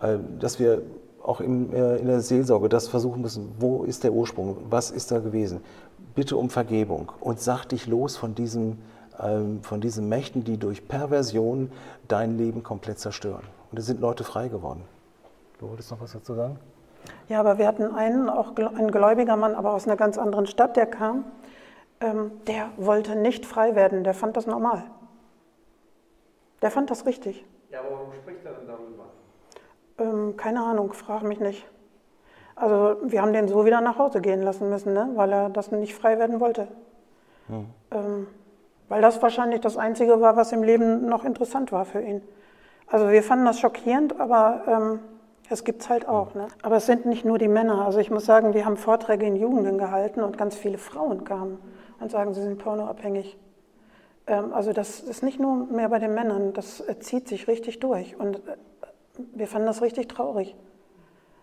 äh, 0.00 0.16
dass 0.38 0.58
wir 0.58 0.82
auch 1.22 1.40
in, 1.40 1.72
äh, 1.72 1.96
in 1.96 2.06
der 2.06 2.20
Seelsorge 2.20 2.68
das 2.68 2.88
versuchen 2.88 3.20
müssen, 3.20 3.54
wo 3.58 3.84
ist 3.84 4.02
der 4.02 4.12
Ursprung, 4.12 4.56
was 4.70 4.90
ist 4.90 5.10
da 5.10 5.18
gewesen. 5.18 5.60
Bitte 6.14 6.36
um 6.36 6.48
Vergebung 6.48 7.12
und 7.20 7.40
sag 7.40 7.66
dich 7.66 7.86
los 7.86 8.16
von 8.16 8.34
diesen, 8.34 8.78
ähm, 9.20 9.60
von 9.62 9.80
diesen 9.80 10.08
Mächten, 10.08 10.44
die 10.44 10.56
durch 10.56 10.88
Perversion 10.88 11.70
dein 12.08 12.38
Leben 12.38 12.62
komplett 12.62 12.98
zerstören. 12.98 13.44
Und 13.70 13.78
es 13.78 13.86
sind 13.86 14.00
Leute 14.00 14.24
frei 14.24 14.48
geworden. 14.48 14.82
Du 15.60 15.68
wolltest 15.68 15.90
noch 15.90 16.00
was 16.00 16.12
dazu 16.12 16.34
sagen? 16.34 16.58
Ja, 17.28 17.40
aber 17.40 17.58
wir 17.58 17.66
hatten 17.66 17.94
einen, 17.94 18.30
auch 18.30 18.52
ein 18.56 18.90
gläubiger 18.90 19.36
Mann, 19.36 19.54
aber 19.54 19.74
aus 19.74 19.86
einer 19.86 19.96
ganz 19.96 20.16
anderen 20.16 20.46
Stadt, 20.46 20.76
der 20.76 20.86
kam 20.86 21.24
ähm, 22.00 22.40
der 22.46 22.70
wollte 22.76 23.16
nicht 23.16 23.46
frei 23.46 23.74
werden, 23.74 24.04
der 24.04 24.14
fand 24.14 24.36
das 24.36 24.46
normal. 24.46 24.84
Der 26.62 26.70
fand 26.70 26.90
das 26.90 27.06
richtig. 27.06 27.44
Ja, 27.70 27.80
aber 27.80 27.90
warum 27.92 28.12
spricht 28.14 28.44
er 28.44 28.52
denn 28.52 28.66
darüber? 28.66 29.04
Ähm, 29.98 30.36
keine 30.36 30.62
Ahnung, 30.62 30.92
frage 30.92 31.26
mich 31.26 31.40
nicht. 31.40 31.66
Also 32.56 32.96
wir 33.04 33.22
haben 33.22 33.32
den 33.32 33.46
so 33.46 33.64
wieder 33.64 33.80
nach 33.80 33.98
Hause 33.98 34.20
gehen 34.20 34.42
lassen 34.42 34.68
müssen, 34.68 34.92
ne? 34.92 35.10
weil 35.14 35.32
er 35.32 35.48
das 35.48 35.70
nicht 35.70 35.94
frei 35.94 36.18
werden 36.18 36.40
wollte. 36.40 36.68
Hm. 37.46 37.66
Ähm, 37.92 38.26
weil 38.88 39.02
das 39.02 39.22
wahrscheinlich 39.22 39.60
das 39.60 39.76
Einzige 39.76 40.20
war, 40.20 40.36
was 40.36 40.52
im 40.52 40.62
Leben 40.62 41.08
noch 41.08 41.24
interessant 41.24 41.72
war 41.72 41.84
für 41.84 42.00
ihn. 42.00 42.22
Also 42.86 43.10
wir 43.10 43.22
fanden 43.22 43.44
das 43.44 43.60
schockierend, 43.60 44.18
aber 44.18 44.62
ähm, 44.66 45.00
es 45.50 45.62
gibt 45.62 45.82
es 45.82 45.88
halt 45.88 46.08
auch. 46.08 46.34
Ne? 46.34 46.48
Aber 46.62 46.76
es 46.76 46.86
sind 46.86 47.06
nicht 47.06 47.24
nur 47.24 47.38
die 47.38 47.48
Männer. 47.48 47.84
Also 47.84 47.98
ich 47.98 48.10
muss 48.10 48.24
sagen, 48.24 48.54
wir 48.54 48.64
haben 48.64 48.76
Vorträge 48.76 49.26
in 49.26 49.36
Jugenden 49.36 49.78
gehalten 49.78 50.22
und 50.22 50.38
ganz 50.38 50.56
viele 50.56 50.78
Frauen 50.78 51.24
kamen 51.24 51.58
und 52.00 52.10
sagen, 52.10 52.34
sie 52.34 52.42
sind 52.42 52.58
pornoabhängig. 52.58 53.38
Ähm, 54.26 54.52
also 54.52 54.72
das 54.72 55.00
ist 55.00 55.22
nicht 55.22 55.40
nur 55.40 55.66
mehr 55.66 55.88
bei 55.88 55.98
den 55.98 56.14
Männern, 56.14 56.52
das 56.52 56.80
äh, 56.80 56.98
zieht 56.98 57.28
sich 57.28 57.48
richtig 57.48 57.80
durch. 57.80 58.16
Und 58.16 58.36
äh, 58.46 58.56
wir 59.34 59.46
fanden 59.46 59.66
das 59.66 59.82
richtig 59.82 60.08
traurig. 60.08 60.54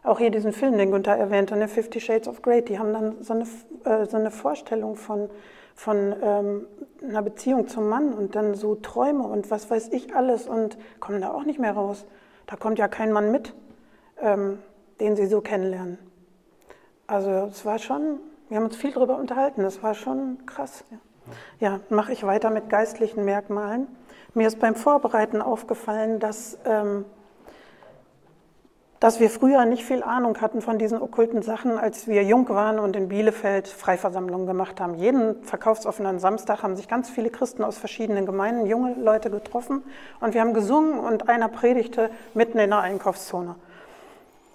Auch 0.03 0.19
hier 0.19 0.29
diesen 0.29 0.53
Film, 0.53 0.77
den 0.77 0.91
Günther 0.91 1.17
erwähnte, 1.17 1.55
ne, 1.55 1.67
Fifty 1.67 1.99
Shades 1.99 2.27
of 2.27 2.43
Grey, 2.43 2.63
die 2.63 2.77
haben 2.77 2.93
dann 2.93 3.23
so 3.23 3.33
eine, 3.33 3.43
äh, 3.85 4.05
so 4.05 4.17
eine 4.17 4.29
Vorstellung 4.29 4.95
von, 4.95 5.29
von 5.73 6.15
ähm, 6.21 6.67
einer 7.01 7.23
Beziehung 7.23 7.67
zum 7.67 7.89
Mann 7.89 8.13
und 8.13 8.35
dann 8.35 8.53
so 8.53 8.75
Träume 8.75 9.23
und 9.23 9.49
was 9.49 9.69
weiß 9.69 9.89
ich 9.89 10.15
alles 10.15 10.47
und 10.47 10.77
kommen 10.99 11.21
da 11.21 11.31
auch 11.33 11.43
nicht 11.43 11.59
mehr 11.59 11.73
raus. 11.73 12.05
Da 12.45 12.55
kommt 12.55 12.77
ja 12.77 12.87
kein 12.87 13.11
Mann 13.11 13.31
mit, 13.31 13.55
ähm, 14.21 14.59
den 14.99 15.15
sie 15.15 15.25
so 15.25 15.41
kennenlernen. 15.41 15.97
Also 17.07 17.29
es 17.29 17.65
war 17.65 17.79
schon 17.79 18.19
wir 18.49 18.57
haben 18.57 18.65
uns 18.65 18.75
viel 18.75 18.91
darüber 18.91 19.17
unterhalten, 19.17 19.63
das 19.63 19.81
war 19.81 19.93
schon 19.93 20.45
krass. 20.45 20.83
Ja, 20.91 20.97
ja 21.69 21.79
mache 21.89 22.13
ich 22.13 22.23
weiter 22.23 22.49
mit 22.49 22.69
geistlichen 22.69 23.25
Merkmalen. 23.25 23.87
Mir 24.33 24.47
ist 24.47 24.59
beim 24.59 24.75
Vorbereiten 24.75 25.41
aufgefallen, 25.41 26.19
dass, 26.19 26.57
ähm, 26.65 27.05
dass 28.99 29.19
wir 29.19 29.29
früher 29.29 29.65
nicht 29.65 29.83
viel 29.85 30.03
Ahnung 30.03 30.41
hatten 30.41 30.61
von 30.61 30.77
diesen 30.77 31.01
okkulten 31.01 31.41
Sachen, 31.41 31.77
als 31.77 32.07
wir 32.07 32.23
jung 32.23 32.47
waren 32.49 32.77
und 32.77 32.95
in 32.95 33.07
Bielefeld 33.07 33.67
Freiversammlungen 33.67 34.45
gemacht 34.45 34.79
haben. 34.81 34.95
Jeden 34.95 35.43
verkaufsoffenen 35.43 36.19
Samstag 36.19 36.63
haben 36.63 36.75
sich 36.75 36.87
ganz 36.87 37.09
viele 37.09 37.29
Christen 37.29 37.63
aus 37.63 37.77
verschiedenen 37.77 38.25
Gemeinden, 38.25 38.65
junge 38.67 38.93
Leute 38.95 39.29
getroffen 39.29 39.83
und 40.19 40.33
wir 40.33 40.41
haben 40.41 40.53
gesungen 40.53 40.99
und 40.99 41.29
einer 41.29 41.47
predigte 41.47 42.09
mitten 42.33 42.59
in 42.59 42.69
der 42.69 42.81
Einkaufszone. 42.81 43.55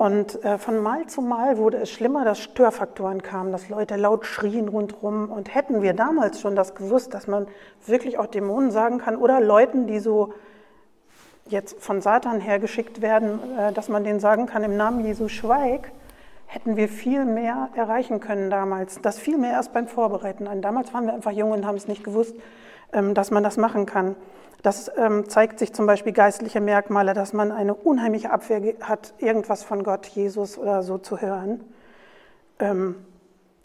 Und 0.01 0.43
äh, 0.47 0.57
von 0.57 0.79
Mal 0.79 1.09
zu 1.09 1.21
Mal 1.21 1.59
wurde 1.59 1.77
es 1.77 1.91
schlimmer, 1.91 2.25
dass 2.25 2.39
Störfaktoren 2.39 3.23
kamen, 3.23 3.53
dass 3.53 3.69
Leute 3.69 3.97
laut 3.97 4.25
schrien 4.25 4.69
rundherum. 4.69 5.31
Und 5.31 5.55
hätten 5.55 5.83
wir 5.83 5.93
damals 5.93 6.41
schon 6.41 6.57
das 6.57 6.75
gewusst, 6.75 7.13
dass 7.13 7.27
man 7.27 7.47
wirklich 7.87 8.17
auch 8.17 8.25
Dämonen 8.25 8.71
sagen 8.71 8.97
kann 8.97 9.15
oder 9.15 9.43
Leuten, 9.43 9.87
die 9.87 9.99
so 9.99 10.33
jetzt 11.49 11.83
von 11.83 12.01
Satan 12.01 12.41
hergeschickt 12.41 13.03
werden, 13.03 13.41
äh, 13.59 13.75
dass 13.75 13.91
man 13.91 14.03
denen 14.03 14.21
sagen 14.21 14.47
kann, 14.47 14.65
im 14.65 14.75
Namen 14.75 15.05
Jesu 15.05 15.29
schweig, 15.29 15.93
hätten 16.47 16.79
wir 16.79 16.89
viel 16.89 17.27
mehr 17.27 17.69
erreichen 17.75 18.21
können 18.21 18.49
damals. 18.49 19.03
Das 19.03 19.19
viel 19.19 19.37
mehr 19.37 19.53
erst 19.53 19.75
beim 19.75 19.87
Vorbereiten 19.87 20.47
an. 20.47 20.63
Damals 20.63 20.95
waren 20.95 21.05
wir 21.05 21.13
einfach 21.13 21.33
jung 21.33 21.51
und 21.51 21.67
haben 21.67 21.77
es 21.77 21.89
nicht 21.89 22.05
gewusst, 22.05 22.35
ähm, 22.95 23.13
dass 23.13 23.31
man 23.31 23.43
das 23.43 23.59
machen 23.59 23.85
kann. 23.85 24.17
Das 24.63 24.91
ähm, 24.97 25.29
zeigt 25.29 25.59
sich 25.59 25.73
zum 25.73 25.87
Beispiel 25.87 26.13
geistliche 26.13 26.61
Merkmale, 26.61 27.15
dass 27.15 27.33
man 27.33 27.51
eine 27.51 27.75
unheimliche 27.75 28.31
Abwehr 28.31 28.75
hat, 28.83 29.15
irgendwas 29.19 29.63
von 29.63 29.83
Gott, 29.83 30.07
Jesus 30.07 30.59
oder 30.59 30.83
so 30.83 30.99
zu 30.99 31.21
hören. 31.21 31.65
Ähm, 32.59 32.97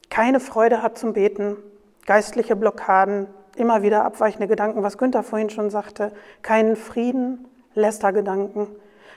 keine 0.09 0.39
Freude 0.39 0.81
hat 0.81 0.97
zum 0.97 1.13
Beten, 1.13 1.57
geistliche 2.05 2.55
Blockaden, 2.55 3.27
immer 3.55 3.81
wieder 3.81 4.05
abweichende 4.05 4.47
Gedanken, 4.47 4.83
was 4.83 4.97
Günther 4.97 5.23
vorhin 5.23 5.49
schon 5.49 5.69
sagte, 5.69 6.11
keinen 6.41 6.75
Frieden, 6.75 7.47
Lästergedanken. 7.73 8.67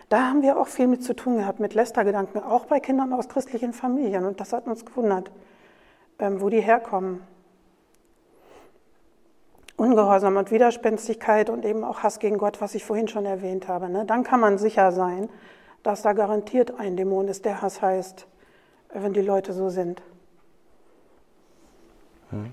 Da 0.09 0.22
haben 0.29 0.43
wir 0.43 0.59
auch 0.59 0.66
viel 0.66 0.87
mit 0.87 1.05
zu 1.05 1.14
tun 1.14 1.37
gehabt, 1.37 1.61
mit 1.61 1.74
Lästergedanken, 1.74 2.43
auch 2.43 2.64
bei 2.64 2.81
Kindern 2.81 3.12
aus 3.12 3.29
christlichen 3.29 3.72
Familien. 3.72 4.24
Und 4.24 4.41
das 4.41 4.53
hat 4.53 4.66
uns 4.66 4.85
gewundert, 4.85 5.31
ähm, 6.18 6.41
wo 6.41 6.49
die 6.49 6.61
herkommen. 6.61 7.20
Ungehorsam 9.79 10.37
und 10.37 10.51
Widerspenstigkeit 10.51 11.49
und 11.49 11.64
eben 11.64 11.85
auch 11.85 12.01
Hass 12.01 12.18
gegen 12.18 12.37
Gott, 12.37 12.61
was 12.61 12.74
ich 12.74 12.85
vorhin 12.85 13.07
schon 13.07 13.24
erwähnt 13.24 13.68
habe. 13.68 13.89
Ne? 13.89 14.05
Dann 14.05 14.24
kann 14.24 14.41
man 14.41 14.59
sicher 14.59 14.91
sein, 14.91 15.29
dass 15.85 16.03
da 16.03 16.14
garantiert 16.14 16.79
ein 16.79 16.97
Dämon 16.97 17.29
ist, 17.29 17.45
der 17.45 17.62
Hass 17.62 17.81
heißt, 17.81 18.26
wenn 18.93 19.12
die 19.12 19.20
Leute 19.20 19.53
so 19.53 19.68
sind. 19.68 20.03
Hm. 22.31 22.53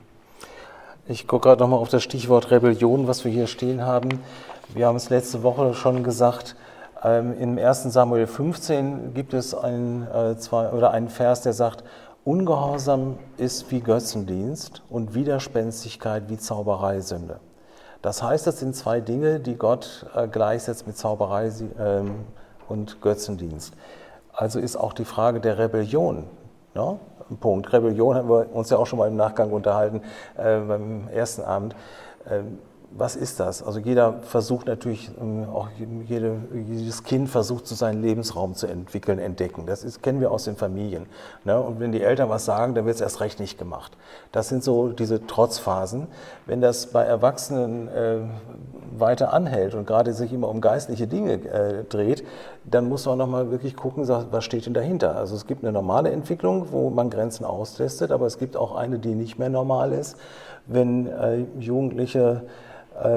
Ich 1.07 1.27
gucke 1.27 1.49
gerade 1.49 1.61
nochmal 1.61 1.79
auf 1.79 1.89
das 1.89 2.03
Stichwort 2.03 2.51
Rebellion, 2.51 3.07
was 3.07 3.25
wir 3.25 3.31
hier 3.31 3.47
stehen 3.47 3.81
haben. 3.81 4.23
Wir 4.75 4.85
haben 4.85 4.95
es 4.95 5.09
letzte 5.09 5.41
Woche 5.41 5.73
schon 5.73 6.03
gesagt, 6.03 6.55
ähm, 7.03 7.35
im 7.39 7.57
1. 7.57 7.91
Samuel 7.91 8.27
15 8.27 9.15
gibt 9.15 9.33
es 9.33 9.55
einen, 9.55 10.07
äh, 10.07 10.37
zwei, 10.37 10.69
oder 10.69 10.91
einen 10.91 11.09
Vers, 11.09 11.41
der 11.41 11.53
sagt, 11.53 11.83
Ungehorsam 12.25 13.19
ist 13.37 13.69
wie 13.69 13.81
Götzendienst 13.81 14.81
und 14.89 15.13
Widerspenstigkeit 15.13 16.23
wie 16.27 16.39
Zaubereisünde. 16.39 17.39
Das 18.01 18.23
heißt, 18.23 18.47
das 18.47 18.59
sind 18.59 18.75
zwei 18.75 18.99
Dinge, 18.99 19.39
die 19.39 19.55
Gott 19.55 20.07
äh, 20.15 20.27
gleichsetzt 20.27 20.87
mit 20.87 20.97
Zauberei 20.97 21.51
ähm, 21.79 22.25
und 22.67 22.99
Götzendienst. 22.99 23.75
Also 24.33 24.57
ist 24.57 24.75
auch 24.75 24.93
die 24.93 25.05
Frage 25.05 25.39
der 25.39 25.59
Rebellion. 25.59 26.23
Ne? 26.73 26.99
Punkt. 27.39 27.71
Rebellion 27.71 28.15
haben 28.15 28.29
wir 28.29 28.55
uns 28.55 28.71
ja 28.71 28.77
auch 28.77 28.87
schon 28.87 28.97
mal 28.97 29.07
im 29.07 29.17
Nachgang 29.17 29.51
unterhalten 29.51 30.01
äh, 30.35 30.59
beim 30.61 31.07
ersten 31.09 31.43
Abend. 31.43 31.75
Ähm, 32.27 32.57
was 32.97 33.17
ist 33.17 33.41
das? 33.41 33.61
Also 33.61 33.79
jeder 33.79 34.21
versucht 34.21 34.67
natürlich, 34.67 35.11
ähm, 35.19 35.47
auch 35.53 35.67
jede, 36.07 36.37
jedes 36.53 37.03
Kind 37.03 37.29
versucht, 37.29 37.67
so 37.67 37.75
seinen 37.75 38.01
Lebensraum 38.01 38.55
zu 38.55 38.67
entwickeln, 38.67 39.19
entdecken. 39.19 39.65
Das 39.65 39.83
ist, 39.83 40.01
kennen 40.01 40.21
wir 40.21 40.31
aus 40.31 40.45
den 40.45 40.55
Familien. 40.55 41.05
Ne? 41.43 41.59
Und 41.59 41.81
wenn 41.81 41.91
die 41.91 42.01
Eltern 42.01 42.29
was 42.29 42.45
sagen, 42.45 42.73
dann 42.73 42.85
wird 42.85 42.95
es 42.95 43.01
erst 43.01 43.19
recht 43.19 43.41
nicht 43.41 43.57
gemacht. 43.57 43.97
Das 44.31 44.47
sind 44.47 44.63
so 44.63 44.89
diese 44.89 45.27
Trotzphasen. 45.27 46.07
Wenn 46.45 46.61
das 46.61 46.87
bei 46.87 47.03
Erwachsenen 47.03 47.89
äh, 47.89 48.19
weiter 48.97 49.33
anhält 49.33 49.75
und 49.75 49.85
gerade 49.85 50.13
sich 50.13 50.31
immer 50.31 50.47
um 50.47 50.61
geistliche 50.61 51.05
Dinge 51.05 51.33
äh, 51.33 51.83
dreht, 51.83 52.23
dann 52.63 52.87
muss 52.87 53.05
man 53.05 53.17
nochmal 53.17 53.51
wirklich 53.51 53.75
gucken, 53.75 54.07
was 54.07 54.43
steht 54.45 54.67
denn 54.67 54.73
dahinter. 54.73 55.17
Also 55.17 55.35
es 55.35 55.47
gibt 55.47 55.63
eine 55.63 55.73
normale 55.73 56.11
Entwicklung, 56.11 56.67
wo 56.71 56.89
man 56.89 57.09
Grenzen 57.09 57.43
austestet, 57.43 58.11
aber 58.11 58.25
es 58.25 58.37
gibt 58.37 58.55
auch 58.55 58.73
eine, 58.73 58.99
die 58.99 59.15
nicht 59.15 59.37
mehr 59.37 59.49
normal 59.49 59.91
ist. 59.91 60.15
Wenn 60.65 61.07
äh, 61.07 61.45
Jugendliche 61.59 62.43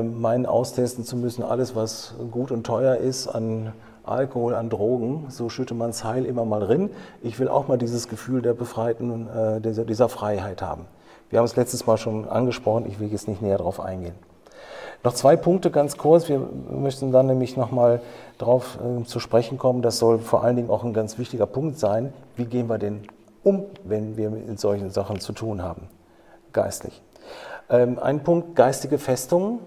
meinen, 0.02 0.46
austesten 0.46 1.04
zu 1.04 1.16
müssen, 1.16 1.42
alles, 1.42 1.76
was 1.76 2.14
gut 2.30 2.50
und 2.50 2.64
teuer 2.64 2.96
ist 2.96 3.28
an 3.28 3.72
Alkohol, 4.08 4.54
an 4.54 4.70
Drogen, 4.70 5.26
so 5.28 5.48
schütte 5.48 5.74
man 5.74 5.90
es 5.90 6.02
heil 6.02 6.24
immer 6.24 6.44
mal 6.44 6.60
drin. 6.60 6.90
Ich 7.22 7.38
will 7.38 7.48
auch 7.48 7.68
mal 7.68 7.78
dieses 7.78 8.08
Gefühl 8.08 8.42
der 8.42 8.54
Befreiten, 8.54 9.28
äh, 9.28 9.60
dieser, 9.60 9.84
dieser 9.84 10.08
Freiheit 10.08 10.62
haben. 10.62 10.86
Wir 11.30 11.38
haben 11.38 11.46
es 11.46 11.56
letztes 11.56 11.86
Mal 11.86 11.98
schon 11.98 12.28
angesprochen, 12.28 12.86
ich 12.86 12.98
will 13.00 13.08
jetzt 13.08 13.28
nicht 13.28 13.42
näher 13.42 13.58
darauf 13.58 13.80
eingehen. 13.80 14.14
Noch 15.04 15.14
zwei 15.14 15.36
Punkte 15.36 15.70
ganz 15.70 15.96
kurz. 15.96 16.28
Wir 16.28 16.40
möchten 16.70 17.12
dann 17.12 17.26
nämlich 17.26 17.56
nochmal 17.56 18.00
darauf 18.38 18.78
äh, 18.82 19.04
zu 19.04 19.20
sprechen 19.20 19.56
kommen. 19.56 19.80
Das 19.80 19.98
soll 19.98 20.18
vor 20.18 20.42
allen 20.42 20.56
Dingen 20.56 20.70
auch 20.70 20.82
ein 20.82 20.92
ganz 20.92 21.18
wichtiger 21.18 21.46
Punkt 21.46 21.78
sein. 21.78 22.12
Wie 22.34 22.46
gehen 22.46 22.68
wir 22.68 22.78
denn 22.78 23.02
um, 23.44 23.64
wenn 23.84 24.16
wir 24.16 24.30
mit 24.30 24.58
solchen 24.58 24.90
Sachen 24.90 25.20
zu 25.20 25.32
tun 25.32 25.62
haben, 25.62 25.82
geistlich? 26.52 27.00
Ähm, 27.70 27.98
ein 27.98 28.22
Punkt, 28.22 28.56
geistige 28.56 28.98
Festungen. 28.98 29.58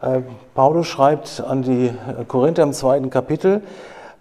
Äh, 0.00 0.20
Paulus 0.54 0.86
schreibt 0.86 1.40
an 1.40 1.62
die 1.62 1.92
Korinther 2.28 2.62
im 2.62 2.72
zweiten 2.72 3.10
Kapitel, 3.10 3.62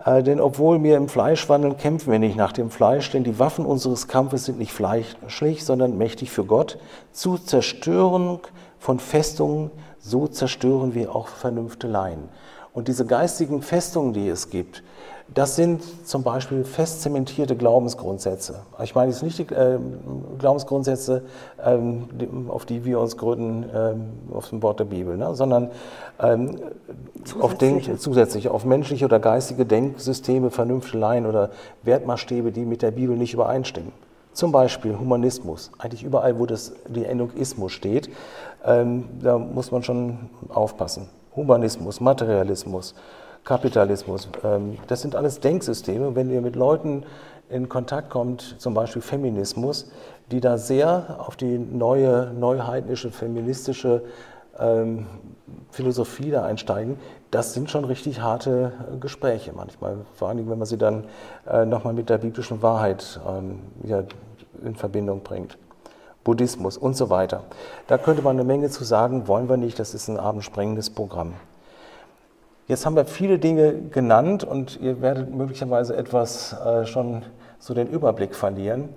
äh, 0.03 0.23
denn 0.23 0.39
obwohl 0.39 0.81
wir 0.81 0.97
im 0.97 1.07
Fleisch 1.07 1.47
wandeln, 1.47 1.77
kämpfen 1.77 2.11
wir 2.11 2.17
nicht 2.17 2.35
nach 2.35 2.51
dem 2.51 2.71
Fleisch, 2.71 3.11
denn 3.11 3.23
die 3.23 3.37
Waffen 3.37 3.65
unseres 3.65 4.07
Kampfes 4.07 4.45
sind 4.45 4.57
nicht 4.57 4.73
fleischlich, 4.73 5.63
sondern 5.63 5.99
mächtig 5.99 6.31
für 6.31 6.45
Gott, 6.45 6.79
zu 7.11 7.37
Zerstörung 7.37 8.39
von 8.79 8.97
Festungen, 8.99 9.69
so 9.99 10.27
zerstören 10.27 10.95
wir 10.95 11.15
auch 11.15 11.27
Vernünfteleien. 11.27 12.29
Und 12.73 12.87
diese 12.87 13.05
geistigen 13.05 13.61
Festungen, 13.61 14.13
die 14.13 14.29
es 14.29 14.49
gibt, 14.49 14.81
das 15.33 15.55
sind 15.55 15.81
zum 16.07 16.23
Beispiel 16.23 16.65
fest 16.65 17.01
zementierte 17.01 17.55
Glaubensgrundsätze. 17.55 18.63
Ich 18.83 18.95
meine 18.95 19.11
jetzt 19.11 19.23
nicht 19.23 19.39
die 19.39 19.53
äh, 19.53 19.79
Glaubensgrundsätze, 20.39 21.23
ähm, 21.63 22.09
die, 22.11 22.27
auf 22.49 22.65
die 22.65 22.83
wir 22.83 22.99
uns 22.99 23.15
gründen 23.15 23.65
ähm, 23.73 24.09
auf 24.33 24.49
dem 24.49 24.61
Wort 24.61 24.79
der 24.79 24.85
Bibel, 24.85 25.15
ne? 25.17 25.33
sondern 25.33 25.71
ähm, 26.19 26.57
auf 27.39 27.55
Denk, 27.55 27.99
zusätzlich 27.99 28.49
auf 28.49 28.65
menschliche 28.65 29.05
oder 29.05 29.19
geistige 29.19 29.65
Denksysteme, 29.65 30.51
Vernünfteleien 30.51 31.25
oder 31.25 31.51
Wertmaßstäbe, 31.83 32.51
die 32.51 32.65
mit 32.65 32.81
der 32.81 32.91
Bibel 32.91 33.15
nicht 33.15 33.33
übereinstimmen. 33.33 33.93
Zum 34.33 34.51
Beispiel 34.51 34.97
Humanismus. 34.97 35.71
Eigentlich 35.77 36.03
überall, 36.03 36.39
wo 36.39 36.45
das, 36.45 36.73
die 36.87 37.05
Endung 37.05 37.31
Ismus 37.31 37.71
steht, 37.71 38.09
ähm, 38.65 39.05
da 39.21 39.37
muss 39.37 39.71
man 39.71 39.83
schon 39.83 40.29
aufpassen. 40.49 41.09
Humanismus, 41.35 42.01
Materialismus, 42.01 42.95
Kapitalismus. 43.43 44.29
Ähm, 44.43 44.77
das 44.87 45.01
sind 45.01 45.15
alles 45.15 45.39
Denksysteme. 45.39 46.15
Wenn 46.15 46.29
ihr 46.29 46.41
mit 46.41 46.55
Leuten 46.55 47.03
in 47.49 47.69
Kontakt 47.69 48.09
kommt, 48.09 48.55
zum 48.59 48.73
Beispiel 48.73 49.01
Feminismus, 49.01 49.91
die 50.31 50.39
da 50.39 50.57
sehr 50.57 51.17
auf 51.19 51.35
die 51.35 51.57
neue, 51.57 52.31
neuheidnische, 52.33 53.11
feministische 53.11 54.03
ähm, 54.57 55.07
Philosophie 55.71 56.31
da 56.31 56.45
einsteigen, 56.45 56.97
das 57.31 57.53
sind 57.53 57.69
schon 57.69 57.85
richtig 57.85 58.21
harte 58.21 58.71
Gespräche 58.99 59.53
manchmal. 59.53 59.97
Vor 60.15 60.27
allen 60.27 60.37
Dingen, 60.37 60.49
wenn 60.49 60.59
man 60.59 60.67
sie 60.67 60.77
dann 60.77 61.05
äh, 61.49 61.65
nochmal 61.65 61.93
mit 61.93 62.09
der 62.09 62.19
biblischen 62.19 62.61
Wahrheit 62.61 63.19
ähm, 63.27 63.59
ja, 63.83 64.03
in 64.63 64.75
Verbindung 64.75 65.21
bringt. 65.23 65.57
Buddhismus 66.23 66.77
und 66.77 66.95
so 66.95 67.09
weiter. 67.09 67.43
Da 67.87 67.97
könnte 67.97 68.21
man 68.21 68.35
eine 68.35 68.43
Menge 68.43 68.69
zu 68.69 68.83
sagen, 68.83 69.27
wollen 69.27 69.49
wir 69.49 69.57
nicht, 69.57 69.79
das 69.79 69.93
ist 69.93 70.07
ein 70.07 70.17
abendsprengendes 70.17 70.91
Programm. 70.91 71.33
Jetzt 72.71 72.85
haben 72.85 72.95
wir 72.95 73.03
viele 73.03 73.37
Dinge 73.37 73.73
genannt 73.73 74.45
und 74.45 74.79
ihr 74.79 75.01
werdet 75.01 75.35
möglicherweise 75.35 75.93
etwas 75.97 76.53
äh, 76.53 76.85
schon 76.85 77.21
so 77.59 77.73
den 77.73 77.89
Überblick 77.89 78.33
verlieren. 78.33 78.87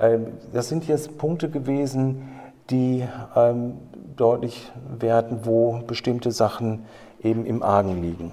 Ähm, 0.00 0.28
das 0.54 0.70
sind 0.70 0.88
jetzt 0.88 1.18
Punkte 1.18 1.50
gewesen, 1.50 2.30
die 2.70 3.06
ähm, 3.36 3.76
deutlich 4.16 4.72
werden, 4.98 5.40
wo 5.42 5.82
bestimmte 5.86 6.30
Sachen 6.30 6.86
eben 7.22 7.44
im 7.44 7.62
Argen 7.62 8.00
liegen. 8.00 8.32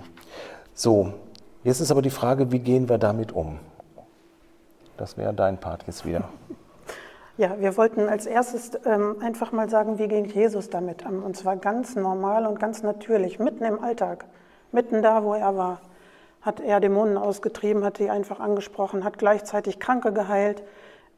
So, 0.73 1.11
jetzt 1.65 1.81
ist 1.81 1.91
aber 1.91 2.01
die 2.01 2.09
Frage, 2.09 2.53
wie 2.53 2.59
gehen 2.59 2.87
wir 2.87 2.97
damit 2.97 3.33
um? 3.33 3.59
Das 4.95 5.17
wäre 5.17 5.33
dein 5.33 5.57
Part 5.57 5.83
jetzt 5.85 6.05
wieder. 6.05 6.29
Ja, 7.39 7.59
wir 7.59 7.77
wollten 7.77 8.09
als 8.09 8.25
erstes 8.25 8.71
ähm, 8.83 9.17
einfach 9.21 9.51
mal 9.51 9.69
sagen, 9.69 9.99
wie 9.99 10.07
geht 10.07 10.33
Jesus 10.33 10.71
damit 10.71 11.05
um? 11.05 11.21
Und 11.21 11.37
zwar 11.37 11.55
ganz 11.55 11.95
normal 11.95 12.47
und 12.47 12.59
ganz 12.59 12.81
natürlich, 12.81 13.37
mitten 13.37 13.63
im 13.63 13.83
Alltag. 13.83 14.25
Mitten 14.71 15.01
da, 15.01 15.23
wo 15.23 15.33
er 15.33 15.55
war, 15.55 15.81
hat 16.41 16.59
er 16.59 16.79
Dämonen 16.79 17.17
ausgetrieben, 17.17 17.83
hat 17.83 17.99
die 17.99 18.09
einfach 18.09 18.39
angesprochen, 18.39 19.03
hat 19.03 19.17
gleichzeitig 19.17 19.79
Kranke 19.79 20.13
geheilt. 20.13 20.63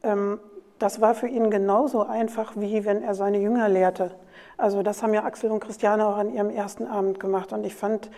Ähm, 0.02 0.40
das 0.78 1.00
war 1.00 1.14
für 1.14 1.28
ihn 1.28 1.50
genauso 1.50 2.02
einfach, 2.02 2.54
wie 2.56 2.84
wenn 2.86 3.02
er 3.02 3.14
seine 3.14 3.38
Jünger 3.38 3.68
lehrte. 3.68 4.12
Also 4.56 4.82
das 4.82 5.02
haben 5.02 5.14
ja 5.14 5.24
Axel 5.24 5.50
und 5.50 5.60
Christiane 5.60 6.06
auch 6.06 6.16
an 6.16 6.32
ihrem 6.32 6.50
ersten 6.50 6.86
Abend 6.86 7.20
gemacht. 7.20 7.52
Und 7.52 7.64
ich 7.64 7.74
finde 7.74 8.08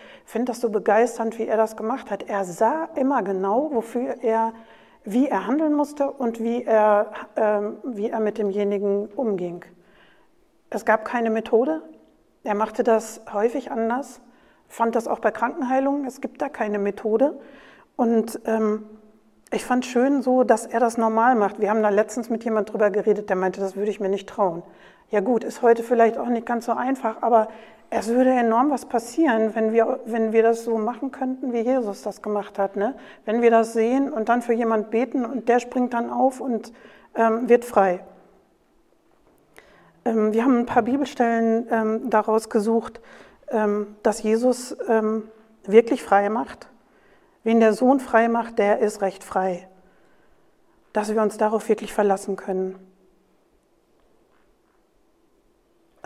das 0.45 0.61
so 0.61 0.69
begeisternd, 0.69 1.37
wie 1.39 1.47
er 1.47 1.57
das 1.57 1.75
gemacht 1.75 2.09
hat. 2.09 2.23
Er 2.23 2.45
sah 2.45 2.89
immer 2.95 3.21
genau, 3.21 3.69
wofür 3.73 4.15
er, 4.21 4.53
wie 5.03 5.27
er 5.27 5.45
handeln 5.45 5.73
musste 5.73 6.09
und 6.09 6.41
wie 6.41 6.63
er, 6.63 7.11
ähm, 7.35 7.77
wie 7.83 8.09
er 8.09 8.19
mit 8.19 8.37
demjenigen 8.37 9.07
umging. 9.07 9.65
Es 10.69 10.85
gab 10.85 11.05
keine 11.05 11.29
Methode. 11.29 11.81
Er 12.43 12.55
machte 12.55 12.83
das 12.83 13.21
häufig 13.31 13.71
anders. 13.71 14.21
Fand 14.73 14.95
das 14.95 15.07
auch 15.07 15.19
bei 15.19 15.29
Krankenheilungen. 15.29 16.03
Es 16.05 16.19
gibt 16.19 16.41
da 16.41 16.49
keine 16.49 16.79
Methode. 16.79 17.37
Und 17.95 18.39
ähm, 18.45 18.83
ich 19.51 19.63
fand 19.63 19.85
schön 19.85 20.23
so, 20.23 20.43
dass 20.43 20.65
er 20.65 20.79
das 20.79 20.97
normal 20.97 21.35
macht. 21.35 21.59
Wir 21.59 21.69
haben 21.69 21.83
da 21.83 21.89
letztens 21.89 22.31
mit 22.31 22.43
jemand 22.43 22.73
drüber 22.73 22.89
geredet, 22.89 23.29
der 23.29 23.35
meinte, 23.35 23.61
das 23.61 23.75
würde 23.75 23.91
ich 23.91 23.99
mir 23.99 24.09
nicht 24.09 24.27
trauen. 24.27 24.63
Ja 25.11 25.19
gut, 25.19 25.43
ist 25.43 25.61
heute 25.61 25.83
vielleicht 25.83 26.17
auch 26.17 26.27
nicht 26.27 26.47
ganz 26.47 26.65
so 26.65 26.71
einfach, 26.71 27.21
aber 27.21 27.49
es 27.91 28.07
würde 28.07 28.31
enorm 28.31 28.71
was 28.71 28.87
passieren, 28.87 29.53
wenn 29.53 29.73
wir, 29.73 29.99
wenn 30.05 30.33
wir 30.33 30.41
das 30.41 30.63
so 30.63 30.79
machen 30.79 31.11
könnten, 31.11 31.53
wie 31.53 31.59
Jesus 31.59 32.01
das 32.01 32.23
gemacht 32.23 32.57
hat. 32.57 32.75
Ne? 32.75 32.95
Wenn 33.25 33.43
wir 33.43 33.51
das 33.51 33.73
sehen 33.73 34.11
und 34.11 34.27
dann 34.27 34.41
für 34.41 34.53
jemand 34.53 34.89
beten 34.89 35.23
und 35.23 35.49
der 35.49 35.59
springt 35.59 35.93
dann 35.93 36.09
auf 36.09 36.41
und 36.41 36.73
ähm, 37.13 37.47
wird 37.47 37.63
frei. 37.63 37.99
Ähm, 40.03 40.33
wir 40.33 40.43
haben 40.43 40.57
ein 40.57 40.65
paar 40.65 40.81
Bibelstellen 40.81 41.67
ähm, 41.69 42.09
daraus 42.09 42.49
gesucht, 42.49 43.01
dass 44.03 44.23
Jesus 44.23 44.75
ähm, 44.87 45.29
wirklich 45.65 46.03
frei 46.03 46.29
macht. 46.29 46.67
Wen 47.43 47.59
der 47.59 47.73
Sohn 47.73 47.99
frei 47.99 48.27
macht, 48.27 48.57
der 48.57 48.79
ist 48.79 49.01
recht 49.01 49.23
frei. 49.23 49.67
Dass 50.93 51.13
wir 51.13 51.21
uns 51.21 51.37
darauf 51.37 51.67
wirklich 51.69 51.93
verlassen 51.93 52.35
können. 52.35 52.79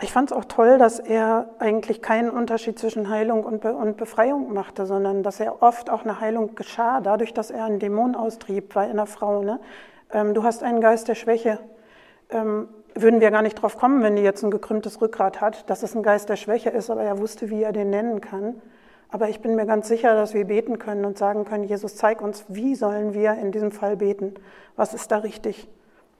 Ich 0.00 0.12
fand 0.12 0.30
es 0.30 0.36
auch 0.36 0.44
toll, 0.44 0.78
dass 0.78 1.00
er 1.00 1.50
eigentlich 1.58 2.02
keinen 2.02 2.30
Unterschied 2.30 2.78
zwischen 2.78 3.08
Heilung 3.08 3.42
und, 3.42 3.62
Be 3.62 3.74
und, 3.74 3.96
Befreiung 3.96 4.52
machte, 4.52 4.86
sondern 4.86 5.24
dass 5.24 5.40
er 5.40 5.60
oft 5.60 5.90
auch 5.90 6.04
eine 6.04 6.20
Heilung 6.20 6.54
geschah, 6.54 7.00
dadurch, 7.00 7.34
dass 7.34 7.50
er 7.50 7.64
einen 7.64 7.80
Dämon 7.80 8.14
austrieb 8.14 8.74
bei 8.74 8.88
einer 8.88 9.06
Frau. 9.06 9.42
Ne? 9.42 9.58
Ähm, 10.12 10.34
du 10.34 10.44
hast 10.44 10.62
einen 10.62 10.80
Geist 10.80 11.08
der 11.08 11.16
Schwäche. 11.16 11.58
Ähm, 12.30 12.68
würden 12.94 13.20
wir 13.20 13.30
gar 13.30 13.42
nicht 13.42 13.60
drauf 13.60 13.76
kommen, 13.76 14.02
wenn 14.02 14.16
die 14.16 14.22
jetzt 14.22 14.42
ein 14.42 14.50
gekrümmtes 14.50 15.00
Rückgrat 15.00 15.40
hat, 15.40 15.68
dass 15.70 15.82
es 15.82 15.94
ein 15.94 16.02
Geist 16.02 16.28
der 16.28 16.36
Schwäche 16.36 16.70
ist, 16.70 16.90
aber 16.90 17.02
er 17.02 17.18
wusste, 17.18 17.50
wie 17.50 17.62
er 17.62 17.72
den 17.72 17.90
nennen 17.90 18.20
kann. 18.20 18.60
Aber 19.10 19.28
ich 19.28 19.40
bin 19.40 19.56
mir 19.56 19.66
ganz 19.66 19.88
sicher, 19.88 20.14
dass 20.14 20.34
wir 20.34 20.44
beten 20.44 20.78
können 20.78 21.04
und 21.04 21.16
sagen 21.16 21.44
können, 21.44 21.64
Jesus, 21.64 21.96
zeig 21.96 22.20
uns, 22.20 22.44
wie 22.48 22.74
sollen 22.74 23.14
wir 23.14 23.34
in 23.34 23.52
diesem 23.52 23.70
Fall 23.70 23.96
beten? 23.96 24.34
Was 24.76 24.92
ist 24.92 25.10
da 25.10 25.18
richtig? 25.18 25.68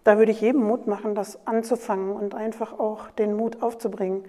Da 0.05 0.16
würde 0.16 0.33
ich 0.33 0.41
jedem 0.41 0.62
Mut 0.62 0.87
machen, 0.87 1.14
das 1.14 1.47
anzufangen 1.47 2.12
und 2.12 2.35
einfach 2.35 2.79
auch 2.79 3.11
den 3.11 3.35
Mut 3.35 3.62
aufzubringen. 3.62 4.25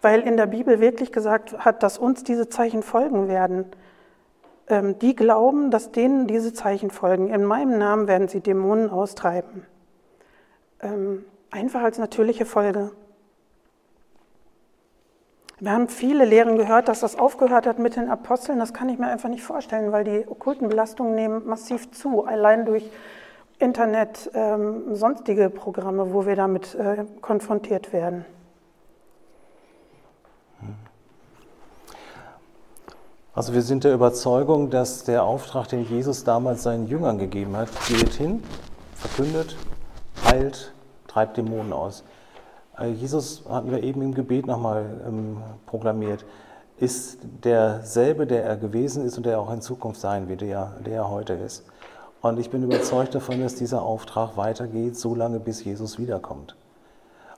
Weil 0.00 0.22
in 0.22 0.36
der 0.36 0.46
Bibel 0.46 0.80
wirklich 0.80 1.12
gesagt 1.12 1.64
hat, 1.64 1.84
dass 1.84 1.98
uns 1.98 2.24
diese 2.24 2.48
Zeichen 2.48 2.82
folgen 2.82 3.28
werden. 3.28 3.66
Ähm, 4.66 4.98
die 4.98 5.14
glauben, 5.14 5.70
dass 5.70 5.92
denen 5.92 6.26
diese 6.26 6.52
Zeichen 6.52 6.90
folgen. 6.90 7.28
In 7.28 7.44
meinem 7.44 7.78
Namen 7.78 8.08
werden 8.08 8.26
sie 8.26 8.40
Dämonen 8.40 8.90
austreiben. 8.90 9.64
Ähm, 10.82 11.24
einfach 11.50 11.82
als 11.82 11.98
natürliche 11.98 12.44
Folge. 12.44 12.90
Wir 15.60 15.70
haben 15.70 15.88
viele 15.88 16.24
Lehren 16.24 16.56
gehört, 16.56 16.88
dass 16.88 17.00
das 17.00 17.16
aufgehört 17.16 17.66
hat 17.66 17.78
mit 17.78 17.94
den 17.94 18.10
Aposteln. 18.10 18.58
Das 18.58 18.74
kann 18.74 18.88
ich 18.88 18.98
mir 18.98 19.06
einfach 19.06 19.28
nicht 19.28 19.44
vorstellen, 19.44 19.92
weil 19.92 20.02
die 20.02 20.26
okkulten 20.28 20.68
Belastungen 20.68 21.14
nehmen 21.14 21.46
massiv 21.46 21.92
zu, 21.92 22.24
allein 22.24 22.66
durch 22.66 22.90
Internet, 23.60 24.28
ähm, 24.34 24.96
sonstige 24.96 25.50
Programme, 25.50 26.12
wo 26.12 26.26
wir 26.26 26.34
damit 26.34 26.74
äh, 26.74 27.04
konfrontiert 27.20 27.92
werden. 27.92 28.24
Also 33.34 33.54
wir 33.54 33.62
sind 33.62 33.84
der 33.84 33.94
Überzeugung, 33.94 34.68
dass 34.68 35.04
der 35.04 35.22
Auftrag, 35.22 35.68
den 35.68 35.84
Jesus 35.84 36.24
damals 36.24 36.64
seinen 36.64 36.88
Jüngern 36.88 37.18
gegeben 37.18 37.56
hat, 37.56 37.68
geht 37.86 38.14
hin, 38.14 38.42
verkündet, 38.94 39.56
heilt, 40.24 40.72
treibt 41.06 41.36
Dämonen 41.36 41.72
aus. 41.72 42.04
Äh, 42.78 42.90
Jesus, 42.90 43.44
hatten 43.48 43.70
wir 43.70 43.82
eben 43.82 44.02
im 44.02 44.14
Gebet 44.14 44.46
nochmal 44.46 45.02
ähm, 45.06 45.42
proklamiert, 45.66 46.24
ist 46.78 47.18
derselbe, 47.44 48.26
der 48.26 48.44
er 48.44 48.56
gewesen 48.56 49.04
ist 49.04 49.16
und 49.16 49.26
der 49.26 49.38
auch 49.38 49.52
in 49.52 49.60
Zukunft 49.60 50.00
sein 50.00 50.28
wird, 50.28 50.40
der, 50.40 50.72
der 50.84 50.94
er 50.94 51.10
heute 51.10 51.34
ist. 51.34 51.64
Und 52.22 52.38
ich 52.38 52.50
bin 52.50 52.62
überzeugt 52.62 53.14
davon, 53.14 53.40
dass 53.40 53.56
dieser 53.56 53.82
Auftrag 53.82 54.36
weitergeht, 54.36 54.96
solange 54.96 55.40
bis 55.40 55.64
Jesus 55.64 55.98
wiederkommt. 55.98 56.56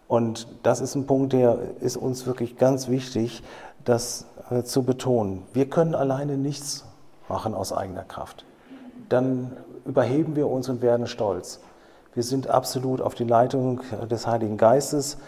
Und 0.09 0.47
das 0.63 0.81
ist 0.81 0.95
ein 0.95 1.07
Punkt, 1.07 1.33
der 1.33 1.59
ist 1.81 1.97
uns 1.97 2.27
wirklich 2.27 2.59
ganz 2.59 2.89
wichtig, 2.89 3.43
das 3.85 4.27
äh, 4.51 4.63
zu 4.63 4.83
betonen. 4.83 5.43
Wir 5.53 5.69
können 5.69 5.95
alleine 5.95 6.37
nichts 6.37 6.85
machen 7.29 7.55
aus 7.55 7.73
eigener 7.73 8.05
Kraft. 8.05 8.45
Dann 9.09 9.57
überheben 9.85 10.37
wir 10.37 10.49
uns 10.49 10.69
und 10.69 10.83
werden 10.83 11.07
stolz. 11.07 11.61
Wir 12.15 12.23
sind 12.23 12.49
absolut 12.49 13.01
auf 13.01 13.17
die 13.17 13.25
Leitung 13.25 13.81
des 14.09 14.27
Heiligen 14.27 14.57
Geistes 14.57 15.19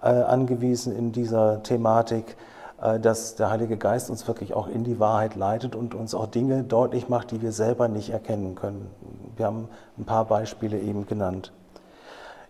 äh, 0.00 0.06
angewiesen 0.06 0.94
in 0.96 1.10
dieser 1.10 1.62
Thematik, 1.64 2.36
äh, 2.80 3.00
dass 3.00 3.34
der 3.34 3.50
Heilige 3.50 3.76
Geist 3.76 4.10
uns 4.10 4.28
wirklich 4.28 4.54
auch 4.54 4.68
in 4.68 4.84
die 4.84 5.00
Wahrheit 5.00 5.34
leitet 5.34 5.74
und 5.74 5.94
uns 5.94 6.14
auch 6.14 6.26
Dinge 6.26 6.62
deutlich 6.62 7.08
macht, 7.08 7.32
die 7.32 7.42
wir 7.42 7.50
selber 7.50 7.88
nicht 7.88 8.10
erkennen 8.10 8.54
können. 8.54 8.90
Wir 9.36 9.46
haben 9.46 9.68
ein 9.98 10.04
paar 10.04 10.26
Beispiele 10.26 10.78
eben 10.78 11.06
genannt. 11.06 11.52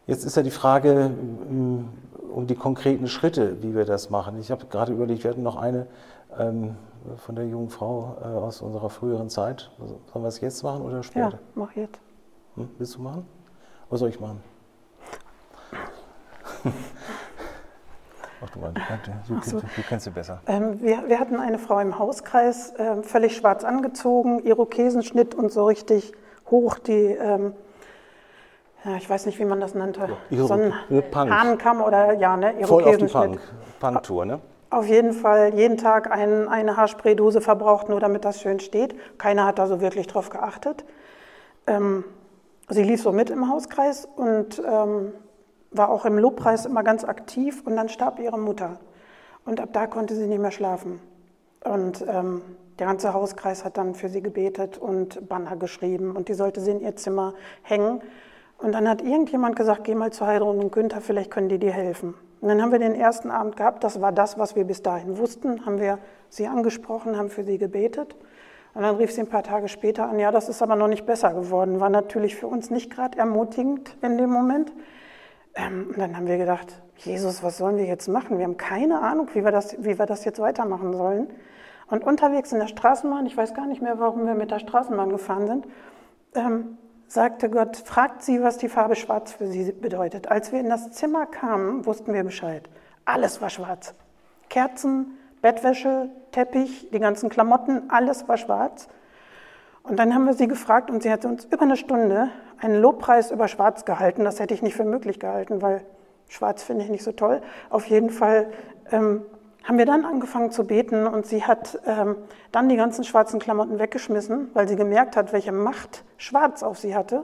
Jetzt 0.07 0.25
ist 0.25 0.37
ja 0.37 0.43
die 0.43 0.51
Frage 0.51 1.09
mm, 1.09 1.89
um 2.35 2.47
die 2.47 2.55
konkreten 2.55 3.09
Schritte, 3.09 3.63
wie 3.63 3.75
wir 3.75 3.87
das 3.87 4.11
machen. 4.11 4.39
Ich 4.39 4.51
habe 4.51 4.67
gerade 4.67 4.93
überlegt, 4.93 5.25
wir 5.25 5.31
hatten 5.31 5.43
noch 5.43 5.57
eine 5.57 5.87
ähm, 6.39 6.77
von 7.17 7.35
der 7.35 7.47
jungen 7.47 7.71
Frau 7.71 8.17
äh, 8.21 8.27
aus 8.27 8.61
unserer 8.61 8.91
früheren 8.91 9.31
Zeit. 9.31 9.71
Sollen 9.79 10.23
wir 10.23 10.29
es 10.29 10.41
jetzt 10.41 10.63
machen 10.63 10.83
oder 10.83 11.03
später? 11.03 11.31
Ja, 11.31 11.39
mach 11.55 11.73
jetzt. 11.73 11.99
Hm, 12.57 12.69
willst 12.77 12.97
du 12.97 13.01
machen? 13.01 13.27
Was 13.91 14.01
soll 14.01 14.09
ich 14.09 14.21
machen? 14.21 14.43
Ach 18.43 18.51
du, 18.51 18.61
du, 19.35 19.41
so. 19.43 19.61
du, 19.61 19.67
kennst 19.89 20.05
sie 20.05 20.11
besser. 20.11 20.41
Ähm, 20.47 20.81
wir, 20.83 21.09
wir, 21.09 21.19
hatten 21.19 21.37
eine 21.37 21.59
Frau 21.59 21.79
im 21.79 21.99
Hauskreis, 21.99 22.75
äh, 22.75 23.03
völlig 23.03 23.37
schwarz 23.37 23.65
angezogen, 23.65 24.41
Irokesenschnitt 24.45 25.35
und 25.35 25.51
so 25.53 25.67
richtig 25.67 26.13
hoch 26.51 26.79
die, 26.79 26.93
ähm, 26.93 27.55
ja, 28.85 28.97
ich 28.97 29.09
weiß 29.09 29.27
nicht, 29.27 29.39
wie 29.39 29.45
man 29.45 29.61
das 29.61 29.75
nannte, 29.75 30.09
ja, 30.31 30.45
so 30.45 30.53
ein 30.53 30.73
Hahnenkamm 31.15 31.81
oder 31.81 32.13
ja, 32.15 32.37
ne, 32.37 32.61
Irokesenschnitt. 32.61 33.11
Voll 33.11 33.23
auf 33.25 33.37
die 33.37 33.39
Punk, 33.39 33.41
Punk-Tour, 33.81 34.27
ne? 34.27 34.41
Auf 34.69 34.87
jeden 34.87 35.13
Fall 35.13 35.55
jeden 35.55 35.77
Tag 35.77 36.11
ein, 36.11 36.49
eine 36.49 36.77
Haarspraydose 36.77 37.41
verbraucht, 37.41 37.89
nur 37.89 38.01
damit 38.01 38.25
das 38.25 38.41
schön 38.41 38.61
steht. 38.61 38.97
Keiner 39.19 39.47
hat 39.47 39.59
da 39.59 39.67
so 39.67 39.81
wirklich 39.81 40.09
drauf 40.09 40.29
geachtet. 40.29 40.85
Ähm, 41.67 42.05
Sie 42.69 42.83
lief 42.83 43.03
so 43.03 43.13
mit 43.13 43.31
im 43.31 43.49
Hauskreis 43.49 44.07
und 44.17 44.61
ähm, 44.67 45.13
war 45.71 45.89
auch 45.89 46.05
im 46.05 46.19
Lobpreis 46.19 46.67
immer 46.67 46.83
ganz 46.83 47.05
aktiv 47.05 47.63
und 47.65 47.77
dann 47.77 47.89
starb 47.89 48.19
ihre 48.19 48.39
Mutter. 48.39 48.79
Und 49.45 49.61
ab 49.61 49.69
da 49.73 49.87
konnte 49.87 50.17
sie 50.17 50.27
nicht 50.27 50.41
mehr 50.41 50.51
schlafen. 50.51 51.01
Und 51.65 52.05
ähm, 52.09 52.43
der 52.79 52.87
ganze 52.87 53.15
Hauskreis 53.15 53.65
hat 53.65 53.77
dann 53.77 53.95
für 53.95 54.09
sie 54.09 54.21
gebetet 54.21 54.79
und 54.79 55.29
Banner 55.29 55.57
geschrieben 55.57 56.17
und 56.17 56.29
die 56.29 56.35
sollte 56.35 56.61
sie 56.61 56.73
in 56.73 56.81
ihr 56.81 56.97
Zimmer 56.97 57.35
hängen. 57.63 58.03
Und 58.59 58.73
dann 58.73 58.89
hat 58.89 59.03
irgendjemand 59.03 59.57
gesagt, 59.57 59.85
geh 59.85 59.95
mal 59.95 60.13
zu 60.13 60.27
Heidrun 60.27 60.59
und 60.59 60.73
Günther, 60.73 61.01
vielleicht 61.01 61.31
können 61.31 61.49
die 61.49 61.59
dir 61.59 61.73
helfen. 61.73 62.15
Und 62.41 62.49
dann 62.49 62.61
haben 62.61 62.73
wir 62.73 62.79
den 62.79 62.95
ersten 62.95 63.31
Abend 63.31 63.57
gehabt, 63.57 63.85
das 63.85 64.01
war 64.01 64.13
das, 64.13 64.39
was 64.39 64.57
wir 64.57 64.65
bis 64.65 64.83
dahin 64.83 65.19
wussten, 65.19 65.65
haben 65.65 65.81
wir 65.81 65.99
sie 66.29 66.47
angesprochen, 66.47 67.17
haben 67.17 67.31
für 67.31 67.45
sie 67.45 67.59
gebetet. 67.59 68.17
Und 68.77 68.83
dann 68.83 68.97
rief 68.97 69.11
sie 69.11 69.23
ein 69.23 69.29
paar 69.29 69.43
Tage 69.43 69.69
später 69.69 70.07
an, 70.07 70.19
ja, 70.19 70.31
das 70.31 70.51
ist 70.51 70.61
aber 70.61 70.77
noch 70.77 70.87
nicht 70.87 71.07
besser 71.07 71.33
geworden. 71.33 71.81
War 71.81 71.89
natürlich 71.89 72.37
für 72.37 72.47
uns 72.47 72.69
nicht 72.69 72.91
gerade 72.91 73.17
ermutigend 73.17 73.97
in 74.03 74.19
dem 74.19 74.29
Moment. 74.29 74.71
Ähm, 75.55 75.87
und 75.89 75.99
dann 75.99 76.15
haben 76.15 76.27
wir 76.27 76.37
gedacht, 76.37 76.83
Jesus, 76.99 77.43
was 77.43 77.57
sollen 77.57 77.79
wir 77.79 77.87
jetzt 77.87 78.07
machen? 78.07 78.37
Wir 78.37 78.45
haben 78.45 78.59
keine 78.59 79.01
Ahnung, 79.01 79.31
wie 79.33 79.43
wir 79.43 79.51
das, 79.51 79.83
wie 79.83 79.99
wir 79.99 80.05
das 80.05 80.27
jetzt 80.27 80.41
weitermachen 80.41 80.93
sollen. 80.93 81.29
Und 81.89 82.05
unterwegs 82.05 82.53
in 82.53 82.59
der 82.59 82.67
Straßenbahn, 82.67 83.25
ich 83.25 83.35
weiß 83.35 83.55
gar 83.55 83.67
nicht 83.67 83.81
mehr, 83.81 83.99
warum 83.99 84.27
wir 84.27 84.35
mit 84.35 84.51
der 84.51 84.59
Straßenbahn 84.59 85.09
gefahren 85.09 85.47
sind, 85.47 85.67
ähm, 86.35 86.77
sagte 87.07 87.49
Gott, 87.49 87.79
fragt 87.79 88.25
sie, 88.25 88.43
was 88.43 88.59
die 88.59 88.69
Farbe 88.69 88.95
schwarz 88.95 89.33
für 89.33 89.47
sie 89.47 89.73
bedeutet. 89.73 90.31
Als 90.31 90.53
wir 90.53 90.61
in 90.61 90.69
das 90.69 90.93
Zimmer 90.93 91.25
kamen, 91.25 91.87
wussten 91.87 92.13
wir 92.13 92.25
Bescheid. 92.25 92.69
Alles 93.07 93.41
war 93.41 93.49
schwarz. 93.49 93.95
Kerzen, 94.51 95.17
Bettwäsche, 95.47 96.09
Teppich, 96.33 96.91
die 96.91 96.99
ganzen 96.99 97.29
Klamotten, 97.29 97.89
alles 97.89 98.27
war 98.27 98.37
schwarz. 98.37 98.89
Und 99.85 99.97
dann 99.97 100.13
haben 100.13 100.27
wir 100.27 100.35
sie 100.35 100.49
gefragt 100.49 100.91
und 100.91 101.05
sie 101.05 101.13
hat 101.13 101.25
uns 101.25 101.45
über 101.45 101.63
eine 101.63 101.77
Stunde 101.77 102.31
einen 102.59 102.83
Lobpreis 102.83 103.31
über 103.31 103.47
Schwarz 103.47 103.85
gehalten. 103.85 104.25
Das 104.25 104.41
hätte 104.41 104.55
ich 104.55 104.63
nicht 104.63 104.75
für 104.75 104.85
möglich 104.85 105.21
gehalten, 105.21 105.63
weil 105.63 105.83
Schwarz 106.29 106.65
finde 106.65 106.83
ich 106.83 106.91
nicht 106.91 107.05
so 107.05 107.13
toll. 107.13 107.43
Auf 107.71 107.87
jeden 107.87 108.11
Fall 108.11 108.49
ähm, 108.91 109.23
haben 109.63 109.79
wir 109.79 109.87
dann 109.87 110.05
angefangen 110.05 110.51
zu 110.51 110.67
beten 110.67 111.07
und 111.07 111.27
sie 111.27 111.45
hat 111.45 111.79
ähm, 111.87 112.17
dann 112.51 112.69
die 112.69 112.75
ganzen 112.75 113.05
schwarzen 113.05 113.39
Klamotten 113.39 113.79
weggeschmissen, 113.79 114.51
weil 114.53 114.67
sie 114.67 114.75
gemerkt 114.75 115.17
hat, 115.17 115.33
welche 115.33 115.53
Macht 115.53 116.03
Schwarz 116.17 116.65
auf 116.65 116.81
sie 116.81 116.97
hatte. 116.97 117.23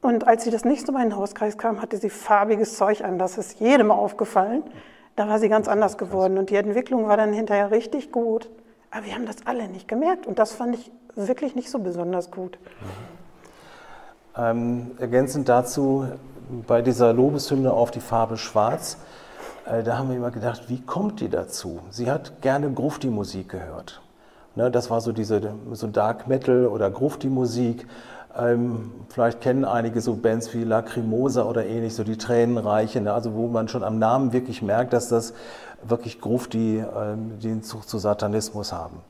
Und 0.00 0.26
als 0.26 0.44
sie 0.44 0.50
das 0.50 0.64
nächste 0.64 0.92
Mal 0.92 1.02
in 1.02 1.10
den 1.10 1.18
Hauskreis 1.18 1.58
kam, 1.58 1.82
hatte 1.82 1.98
sie 1.98 2.08
farbiges 2.08 2.78
Zeug 2.78 3.04
an. 3.04 3.18
Das 3.18 3.36
ist 3.36 3.60
jedem 3.60 3.90
aufgefallen. 3.90 4.62
Da 5.18 5.26
war 5.26 5.40
sie 5.40 5.48
ganz 5.48 5.66
anders 5.66 5.98
geworden. 5.98 6.38
Und 6.38 6.50
die 6.50 6.54
Entwicklung 6.54 7.08
war 7.08 7.16
dann 7.16 7.32
hinterher 7.32 7.72
richtig 7.72 8.12
gut. 8.12 8.48
Aber 8.92 9.04
wir 9.04 9.14
haben 9.16 9.26
das 9.26 9.38
alle 9.46 9.66
nicht 9.66 9.88
gemerkt. 9.88 10.28
Und 10.28 10.38
das 10.38 10.52
fand 10.52 10.76
ich 10.76 10.92
wirklich 11.16 11.56
nicht 11.56 11.70
so 11.70 11.80
besonders 11.80 12.30
gut. 12.30 12.56
Ähm, 14.36 14.92
ergänzend 15.00 15.48
dazu, 15.48 16.06
bei 16.68 16.82
dieser 16.82 17.12
Lobeshymne 17.12 17.72
auf 17.72 17.90
die 17.90 17.98
Farbe 17.98 18.36
Schwarz, 18.36 18.98
äh, 19.66 19.82
da 19.82 19.98
haben 19.98 20.08
wir 20.10 20.16
immer 20.16 20.30
gedacht, 20.30 20.68
wie 20.68 20.82
kommt 20.82 21.18
die 21.18 21.28
dazu? 21.28 21.80
Sie 21.90 22.08
hat 22.08 22.40
gerne 22.40 22.70
Grufti-Musik 22.70 23.48
gehört. 23.48 24.00
Ne, 24.54 24.70
das 24.70 24.88
war 24.88 25.00
so 25.00 25.10
diese 25.10 25.52
so 25.72 25.88
Dark 25.88 26.28
Metal 26.28 26.68
oder 26.68 26.92
Grufti-Musik. 26.92 27.88
Ähm, 28.38 28.92
vielleicht 29.08 29.40
kennen 29.40 29.64
einige 29.64 30.00
so 30.00 30.14
Bands 30.14 30.54
wie 30.54 30.62
Lacrimosa 30.62 31.42
oder 31.42 31.66
ähnlich, 31.66 31.94
so 31.94 32.04
die 32.04 32.16
Tränenreiche, 32.16 33.00
ne, 33.00 33.12
also 33.12 33.34
wo 33.34 33.48
man 33.48 33.68
schon 33.68 33.82
am 33.82 33.98
Namen 33.98 34.32
wirklich 34.32 34.62
merkt, 34.62 34.92
dass 34.92 35.08
das 35.08 35.34
wirklich 35.82 36.20
Grufti 36.20 36.78
ähm, 36.78 37.40
den 37.40 37.62
Zug 37.62 37.88
zu 37.88 37.98
Satanismus 37.98 38.72
haben. 38.72 39.00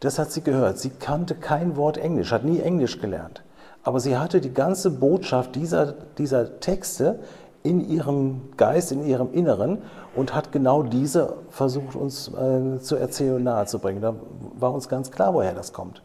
Das 0.00 0.18
hat 0.18 0.30
sie 0.30 0.42
gehört. 0.42 0.78
Sie 0.78 0.90
kannte 0.90 1.34
kein 1.34 1.76
Wort 1.76 1.98
Englisch, 1.98 2.32
hat 2.32 2.44
nie 2.44 2.60
Englisch 2.60 3.00
gelernt. 3.00 3.42
Aber 3.84 4.00
sie 4.00 4.16
hatte 4.16 4.40
die 4.40 4.54
ganze 4.54 4.90
Botschaft 4.90 5.56
dieser, 5.56 5.92
dieser 6.18 6.60
Texte 6.60 7.18
in 7.64 7.88
ihrem 7.88 8.50
Geist, 8.56 8.92
in 8.92 9.04
ihrem 9.04 9.32
Inneren 9.32 9.78
und 10.14 10.34
hat 10.34 10.52
genau 10.52 10.82
diese 10.82 11.34
versucht 11.50 11.96
uns 11.96 12.28
äh, 12.28 12.78
zu 12.80 12.96
erzählen 12.96 13.36
und 13.36 13.44
nahezubringen. 13.44 14.02
Da 14.02 14.14
war 14.54 14.72
uns 14.72 14.88
ganz 14.88 15.10
klar, 15.10 15.34
woher 15.34 15.54
das 15.54 15.72
kommt. 15.72 16.02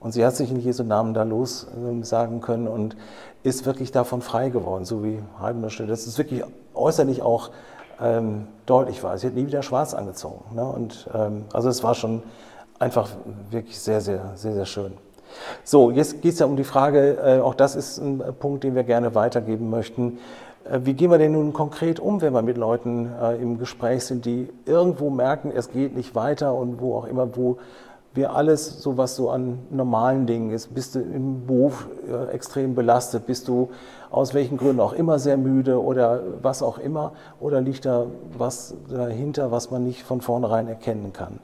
Und 0.00 0.12
sie 0.12 0.24
hat 0.24 0.34
sich 0.34 0.50
in 0.50 0.58
Jesu 0.58 0.82
Namen 0.82 1.14
da 1.14 1.22
los 1.22 1.66
äh, 1.68 2.02
sagen 2.02 2.40
können 2.40 2.66
und 2.66 2.96
ist 3.42 3.66
wirklich 3.66 3.92
davon 3.92 4.22
frei 4.22 4.48
geworden, 4.48 4.84
so 4.84 5.04
wie 5.04 5.22
steht. 5.68 5.90
Das 5.90 6.06
ist 6.06 6.18
wirklich 6.18 6.42
äußerlich 6.74 7.22
auch 7.22 7.50
ähm, 8.00 8.48
deutlich 8.66 9.02
war. 9.02 9.16
Sie 9.18 9.26
hat 9.26 9.34
nie 9.34 9.46
wieder 9.46 9.62
schwarz 9.62 9.94
angezogen. 9.94 10.54
Ne? 10.54 10.64
Und, 10.64 11.08
ähm, 11.14 11.44
also 11.52 11.68
es 11.68 11.82
war 11.82 11.94
schon 11.94 12.22
einfach 12.78 13.10
wirklich 13.50 13.78
sehr, 13.78 14.00
sehr, 14.00 14.32
sehr, 14.34 14.54
sehr 14.54 14.66
schön. 14.66 14.92
So, 15.64 15.90
jetzt 15.90 16.22
geht 16.22 16.32
es 16.32 16.38
ja 16.40 16.46
um 16.46 16.56
die 16.56 16.64
Frage, 16.64 17.18
äh, 17.22 17.40
auch 17.40 17.54
das 17.54 17.76
ist 17.76 17.98
ein 17.98 18.22
Punkt, 18.38 18.64
den 18.64 18.74
wir 18.74 18.84
gerne 18.84 19.14
weitergeben 19.14 19.70
möchten. 19.70 20.18
Äh, 20.64 20.80
wie 20.84 20.94
gehen 20.94 21.10
wir 21.10 21.18
denn 21.18 21.32
nun 21.32 21.52
konkret 21.52 22.00
um, 22.00 22.20
wenn 22.20 22.32
wir 22.32 22.42
mit 22.42 22.56
Leuten 22.56 23.10
äh, 23.20 23.36
im 23.36 23.58
Gespräch 23.58 24.04
sind, 24.04 24.24
die 24.24 24.48
irgendwo 24.66 25.10
merken, 25.10 25.52
es 25.54 25.70
geht 25.70 25.94
nicht 25.94 26.14
weiter 26.14 26.54
und 26.54 26.80
wo 26.80 26.96
auch 26.96 27.04
immer, 27.04 27.36
wo 27.36 27.58
wir 28.14 28.34
alles, 28.34 28.82
so 28.82 28.96
was 28.96 29.14
so 29.14 29.30
an 29.30 29.60
normalen 29.70 30.26
Dingen 30.26 30.50
ist, 30.50 30.74
bist 30.74 30.94
du 30.94 31.00
im 31.00 31.46
Beruf 31.46 31.88
äh, 32.08 32.32
extrem 32.32 32.74
belastet, 32.74 33.26
bist 33.26 33.46
du 33.46 33.70
aus 34.10 34.34
welchen 34.34 34.56
Gründen 34.56 34.80
auch 34.80 34.92
immer 34.92 35.18
sehr 35.18 35.36
müde 35.36 35.80
oder 35.80 36.20
was 36.42 36.62
auch 36.62 36.78
immer, 36.78 37.12
oder 37.38 37.60
liegt 37.60 37.84
da 37.84 38.06
was 38.36 38.74
dahinter, 38.88 39.52
was 39.52 39.70
man 39.70 39.84
nicht 39.84 40.02
von 40.02 40.20
vornherein 40.20 40.66
erkennen 40.66 41.12
kann. 41.12 41.38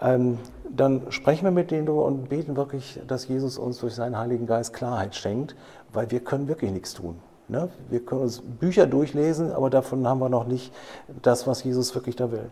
Ähm, 0.00 0.38
dann 0.70 1.02
sprechen 1.10 1.44
wir 1.44 1.50
mit 1.50 1.70
denen 1.70 1.88
und 1.88 2.28
beten 2.28 2.56
wirklich, 2.56 3.00
dass 3.06 3.28
Jesus 3.28 3.58
uns 3.58 3.78
durch 3.78 3.94
seinen 3.94 4.16
Heiligen 4.16 4.46
Geist 4.46 4.72
Klarheit 4.72 5.14
schenkt, 5.14 5.56
weil 5.92 6.10
wir 6.10 6.20
können 6.20 6.48
wirklich 6.48 6.70
nichts 6.70 6.94
tun. 6.94 7.16
Ne? 7.48 7.68
Wir 7.90 8.00
können 8.00 8.22
uns 8.22 8.40
Bücher 8.40 8.86
durchlesen, 8.86 9.52
aber 9.52 9.68
davon 9.68 10.06
haben 10.06 10.20
wir 10.20 10.28
noch 10.28 10.46
nicht 10.46 10.72
das, 11.20 11.46
was 11.46 11.64
Jesus 11.64 11.94
wirklich 11.94 12.16
da 12.16 12.30
will. 12.30 12.50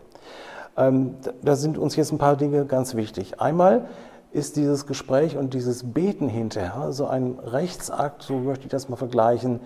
Ähm, 0.79 1.15
da 1.41 1.55
sind 1.55 1.77
uns 1.77 1.95
jetzt 1.97 2.11
ein 2.13 2.17
paar 2.17 2.37
Dinge 2.37 2.65
ganz 2.65 2.95
wichtig. 2.95 3.41
Einmal 3.41 3.87
ist 4.31 4.55
dieses 4.55 4.87
Gespräch 4.87 5.35
und 5.37 5.53
dieses 5.53 5.91
Beten 5.91 6.29
hinterher 6.29 6.93
so 6.93 7.07
ein 7.07 7.37
Rechtsakt, 7.43 8.23
so 8.23 8.37
möchte 8.37 8.65
ich 8.65 8.71
das 8.71 8.87
mal 8.87 8.95
vergleichen, 8.95 9.59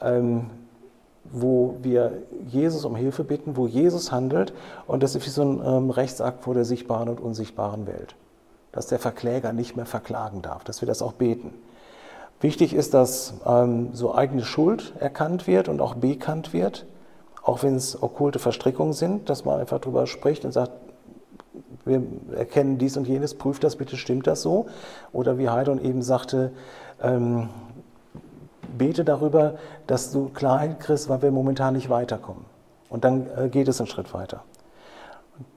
ähm, 0.00 0.50
wo 1.24 1.76
wir 1.82 2.22
Jesus 2.46 2.84
um 2.84 2.94
Hilfe 2.94 3.24
bitten, 3.24 3.56
wo 3.56 3.66
Jesus 3.66 4.12
handelt 4.12 4.52
und 4.86 5.02
das 5.02 5.14
ist 5.14 5.26
wie 5.26 5.30
so 5.30 5.42
ein 5.42 5.60
ähm, 5.64 5.90
Rechtsakt 5.90 6.42
vor 6.42 6.54
der 6.54 6.64
sichtbaren 6.64 7.08
und 7.08 7.20
unsichtbaren 7.20 7.86
Welt. 7.86 8.14
Dass 8.72 8.86
der 8.86 9.00
Verkläger 9.00 9.52
nicht 9.52 9.76
mehr 9.76 9.86
verklagen 9.86 10.42
darf, 10.42 10.62
dass 10.62 10.80
wir 10.82 10.86
das 10.86 11.02
auch 11.02 11.12
beten. 11.12 11.52
Wichtig 12.40 12.74
ist, 12.74 12.94
dass 12.94 13.34
ähm, 13.44 13.90
so 13.92 14.14
eigene 14.14 14.44
Schuld 14.44 14.94
erkannt 14.98 15.46
wird 15.46 15.68
und 15.68 15.80
auch 15.80 15.94
bekannt 15.94 16.52
wird, 16.52 16.86
auch 17.42 17.62
wenn 17.62 17.76
es 17.76 18.00
okkulte 18.02 18.38
Verstrickungen 18.38 18.92
sind, 18.92 19.28
dass 19.30 19.44
man 19.44 19.60
einfach 19.60 19.78
darüber 19.78 20.06
spricht 20.06 20.44
und 20.44 20.52
sagt, 20.52 20.72
wir 21.84 22.02
erkennen 22.36 22.78
dies 22.78 22.96
und 22.96 23.08
jenes, 23.08 23.34
prüft 23.34 23.64
das 23.64 23.76
bitte, 23.76 23.96
stimmt 23.96 24.26
das 24.26 24.42
so? 24.42 24.66
Oder 25.12 25.38
wie 25.38 25.48
Heidon 25.48 25.82
eben 25.82 26.02
sagte, 26.02 26.52
ähm, 27.02 27.48
bete 28.76 29.04
darüber, 29.04 29.54
dass 29.86 30.12
du 30.12 30.28
Klarheit 30.28 30.80
kriegst, 30.80 31.08
weil 31.08 31.22
wir 31.22 31.30
momentan 31.30 31.74
nicht 31.74 31.90
weiterkommen. 31.90 32.44
Und 32.88 33.04
dann 33.04 33.26
äh, 33.36 33.48
geht 33.48 33.68
es 33.68 33.80
einen 33.80 33.86
Schritt 33.86 34.12
weiter. 34.12 34.42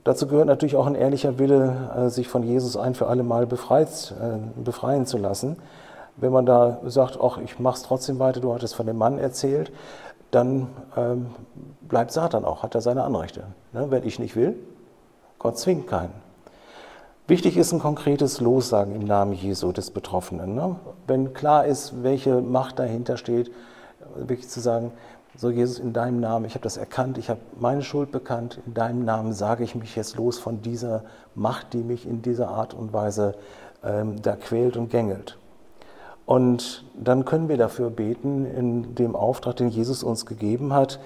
Dazu 0.03 0.27
gehört 0.27 0.47
natürlich 0.47 0.75
auch 0.75 0.85
ein 0.85 0.95
ehrlicher 0.95 1.39
Wille, 1.39 1.91
äh, 1.95 2.09
sich 2.09 2.27
von 2.27 2.43
Jesus 2.43 2.77
ein 2.77 2.95
für 2.95 3.07
alle 3.07 3.23
Mal 3.23 3.45
befreit, 3.45 4.13
äh, 4.19 4.61
befreien 4.61 5.05
zu 5.05 5.17
lassen 5.17 5.57
wenn 6.17 6.31
man 6.31 6.45
da 6.45 6.79
sagt, 6.85 7.19
ach, 7.21 7.37
ich 7.37 7.59
mache 7.59 7.77
es 7.77 7.83
trotzdem 7.83 8.19
weiter, 8.19 8.39
du 8.39 8.53
hattest 8.53 8.75
von 8.75 8.85
dem 8.85 8.97
Mann 8.97 9.17
erzählt, 9.17 9.71
dann 10.31 10.67
ähm, 10.97 11.27
bleibt 11.81 12.11
Satan 12.11 12.45
auch, 12.45 12.63
hat 12.63 12.75
er 12.75 12.81
seine 12.81 13.03
Anrechte. 13.03 13.43
Ne? 13.71 13.87
Wenn 13.89 14.05
ich 14.05 14.19
nicht 14.19 14.35
will, 14.35 14.55
Gott 15.39 15.57
zwingt 15.57 15.87
keinen. 15.87 16.13
Wichtig 17.27 17.55
ist 17.55 17.71
ein 17.71 17.79
konkretes 17.79 18.41
Lossagen 18.41 18.95
im 18.95 19.05
Namen 19.05 19.33
Jesu 19.33 19.71
des 19.71 19.91
Betroffenen. 19.91 20.55
Ne? 20.55 20.75
Wenn 21.07 21.33
klar 21.33 21.65
ist, 21.65 22.03
welche 22.03 22.41
Macht 22.41 22.79
dahinter 22.79 23.17
steht, 23.17 23.51
wirklich 24.15 24.49
zu 24.49 24.59
sagen, 24.59 24.91
so 25.35 25.49
Jesus, 25.49 25.79
in 25.79 25.93
deinem 25.93 26.19
Namen, 26.19 26.45
ich 26.45 26.53
habe 26.53 26.63
das 26.63 26.77
erkannt, 26.77 27.17
ich 27.17 27.29
habe 27.29 27.39
meine 27.59 27.81
Schuld 27.81 28.11
bekannt, 28.11 28.59
in 28.67 28.73
deinem 28.73 29.03
Namen 29.03 29.33
sage 29.33 29.63
ich 29.63 29.73
mich 29.73 29.95
jetzt 29.95 30.15
los 30.17 30.37
von 30.37 30.61
dieser 30.61 31.03
Macht, 31.33 31.73
die 31.73 31.83
mich 31.83 32.07
in 32.07 32.21
dieser 32.21 32.49
Art 32.49 32.73
und 32.73 32.93
Weise 32.93 33.35
ähm, 33.83 34.21
da 34.21 34.35
quält 34.35 34.77
und 34.77 34.89
gängelt. 34.89 35.37
Und 36.25 36.85
dann 36.95 37.25
können 37.25 37.49
wir 37.49 37.57
dafür 37.57 37.89
beten, 37.89 38.45
in 38.45 38.95
dem 38.95 39.15
Auftrag, 39.15 39.57
den 39.57 39.69
Jesus 39.69 40.03
uns 40.03 40.25
gegeben 40.25 40.73
hat, 40.73 40.99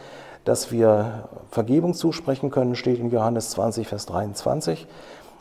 dass 0.46 0.72
wir 0.72 1.28
Vergebung 1.52 1.94
zusprechen 1.94 2.52
können, 2.52 2.76
steht 2.76 3.00
in 3.00 3.10
Johannes 3.10 3.50
20, 3.52 3.88
Vers 3.88 4.06
23, 4.06 4.88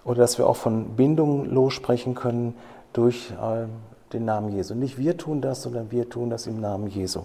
oder 0.04 0.18
dass 0.18 0.38
wir 0.38 0.48
auch 0.48 0.56
von 0.56 0.96
Bindung 0.96 1.44
lossprechen 1.44 2.14
können 2.14 2.54
durch 2.92 3.30
äh, 3.32 3.66
den 4.12 4.24
Namen 4.24 4.50
Jesu. 4.52 4.74
Nicht 4.74 4.98
wir 4.98 5.16
tun 5.16 5.40
das, 5.40 5.62
sondern 5.62 5.90
wir 5.90 6.08
tun 6.08 6.30
das 6.30 6.46
im 6.46 6.60
Namen 6.60 6.86
Jesu. 6.88 7.22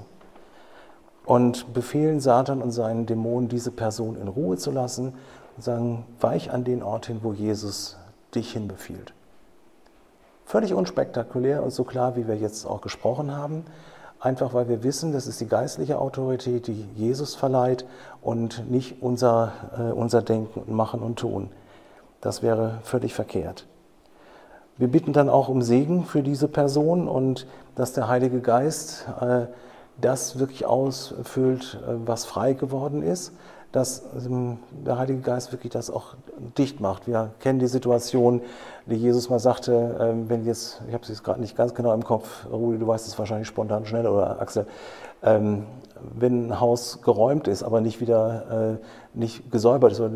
Und 1.25 1.73
befehlen 1.73 2.19
Satan 2.19 2.61
und 2.61 2.71
seinen 2.71 3.05
Dämonen, 3.05 3.47
diese 3.47 3.71
Person 3.71 4.17
in 4.19 4.27
Ruhe 4.27 4.57
zu 4.57 4.71
lassen 4.71 5.13
und 5.55 5.63
sagen, 5.63 6.05
weich 6.19 6.51
an 6.51 6.63
den 6.63 6.83
Ort 6.83 7.05
hin, 7.05 7.19
wo 7.21 7.31
Jesus 7.33 7.97
dich 8.35 8.53
hinbefiehlt. 8.53 9.13
Völlig 10.45 10.73
unspektakulär 10.73 11.63
und 11.63 11.71
so 11.71 11.83
klar, 11.83 12.15
wie 12.15 12.27
wir 12.27 12.35
jetzt 12.35 12.65
auch 12.65 12.81
gesprochen 12.81 13.35
haben. 13.35 13.65
Einfach 14.19 14.53
weil 14.53 14.69
wir 14.69 14.83
wissen, 14.83 15.13
das 15.13 15.25
ist 15.25 15.41
die 15.41 15.47
geistliche 15.47 15.97
Autorität, 15.97 16.67
die 16.67 16.87
Jesus 16.95 17.33
verleiht 17.33 17.85
und 18.21 18.69
nicht 18.69 19.01
unser, 19.01 19.51
äh, 19.77 19.91
unser 19.91 20.21
Denken 20.21 20.75
Machen 20.75 21.01
und 21.01 21.17
Tun. 21.17 21.49
Das 22.21 22.43
wäre 22.43 22.79
völlig 22.83 23.15
verkehrt. 23.15 23.65
Wir 24.77 24.89
bitten 24.89 25.13
dann 25.13 25.29
auch 25.29 25.47
um 25.47 25.61
Segen 25.61 26.05
für 26.05 26.21
diese 26.21 26.47
Person 26.47 27.07
und 27.07 27.47
dass 27.75 27.93
der 27.93 28.07
Heilige 28.07 28.41
Geist 28.41 29.07
äh, 29.19 29.47
das 29.99 30.37
wirklich 30.37 30.65
ausfüllt, 30.65 31.79
äh, 31.87 31.93
was 32.05 32.25
frei 32.25 32.53
geworden 32.53 33.01
ist 33.01 33.33
dass 33.71 34.03
ähm, 34.25 34.59
der 34.85 34.97
Heilige 34.97 35.21
Geist 35.21 35.51
wirklich 35.51 35.71
das 35.71 35.89
auch 35.89 36.15
dicht 36.57 36.79
macht. 36.79 37.07
Wir 37.07 37.31
kennen 37.39 37.59
die 37.59 37.67
Situation, 37.67 38.41
die 38.85 38.95
Jesus 38.95 39.29
mal 39.29 39.39
sagte, 39.39 39.97
ähm, 39.99 40.29
wenn 40.29 40.45
jetzt, 40.45 40.81
ich 40.87 40.93
habe 40.93 41.03
es 41.03 41.09
jetzt 41.09 41.23
gerade 41.23 41.39
nicht 41.39 41.55
ganz 41.55 41.73
genau 41.73 41.93
im 41.93 42.03
Kopf, 42.03 42.45
Rudi, 42.51 42.79
du 42.79 42.87
weißt 42.87 43.07
es 43.07 43.17
wahrscheinlich 43.17 43.47
spontan 43.47 43.85
schnell 43.85 44.07
oder 44.07 44.41
Axel, 44.41 44.67
ähm, 45.23 45.65
wenn 46.17 46.47
ein 46.47 46.59
Haus 46.59 47.01
geräumt 47.03 47.47
ist, 47.47 47.63
aber 47.63 47.79
nicht 47.79 48.01
wieder 48.01 48.79
äh, 49.13 49.17
nicht 49.17 49.51
gesäubert 49.51 49.91
ist, 49.91 49.99
äh, 49.99 50.09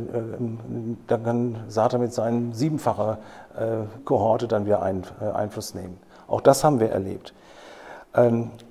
dann 1.07 1.23
kann 1.23 1.55
Satan 1.67 2.01
mit 2.01 2.13
seinen 2.13 2.53
siebenfacher 2.53 3.19
äh, 3.55 3.85
Kohorte 4.03 4.47
dann 4.47 4.65
wieder 4.65 4.81
Einfluss 4.81 5.75
nehmen. 5.75 5.97
Auch 6.27 6.41
das 6.41 6.63
haben 6.63 6.79
wir 6.79 6.89
erlebt. 6.89 7.33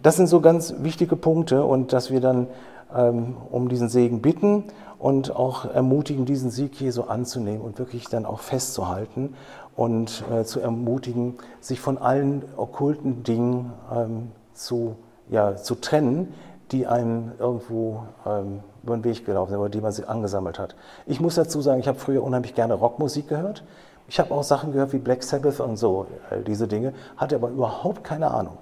Das 0.03 0.17
sind 0.17 0.27
so 0.27 0.41
ganz 0.41 0.75
wichtige 0.79 1.17
Punkte 1.17 1.65
und 1.65 1.93
dass 1.93 2.11
wir 2.11 2.23
dann 2.23 2.47
um 2.95 3.69
diesen 3.69 3.89
Segen 3.89 4.23
bitten 4.23 4.65
und 4.99 5.35
auch 5.35 5.65
ermutigen, 5.65 6.25
diesen 6.25 6.51
Sieg 6.51 6.81
Jesu 6.81 7.03
anzunehmen 7.03 7.61
und 7.61 7.79
wirklich 7.79 8.09
dann 8.09 8.25
auch 8.25 8.41
festzuhalten 8.41 9.35
und 9.77 10.25
äh, 10.33 10.45
zu 10.45 10.61
ermutigen, 10.61 11.35
sich 11.61 11.81
von 11.81 11.99
allen 11.99 12.45
okkulten 12.57 13.23
Dingen 13.23 13.73
ähm, 13.93 14.33
zu, 14.53 14.97
ja, 15.29 15.57
zu 15.57 15.75
trennen, 15.75 16.33
die 16.71 16.87
einem 16.87 17.33
irgendwo 17.39 18.05
ähm, 18.27 18.61
über 18.83 18.97
den 18.97 19.05
Weg 19.05 19.27
gelaufen 19.27 19.51
sind 19.51 19.59
oder 19.59 19.69
die 19.69 19.81
man 19.81 19.93
sich 19.93 20.09
angesammelt 20.09 20.59
hat. 20.59 20.77
Ich 21.07 21.21
muss 21.21 21.35
dazu 21.35 21.61
sagen, 21.61 21.81
ich 21.81 21.89
habe 21.89 21.99
früher 21.99 22.23
unheimlich 22.23 22.55
gerne 22.55 22.75
Rockmusik 22.75 23.29
gehört. 23.29 23.65
Ich 24.09 24.21
habe 24.21 24.33
auch 24.35 24.43
Sachen 24.43 24.73
gehört 24.73 24.93
wie 24.93 24.99
Black 24.99 25.23
Sabbath 25.23 25.61
und 25.61 25.77
so, 25.77 26.07
all 26.31 26.43
diese 26.43 26.69
Dinge, 26.69 26.93
hatte 27.17 27.37
aber 27.37 27.49
überhaupt 27.49 28.05
keine 28.05 28.31
Ahnung. 28.31 28.59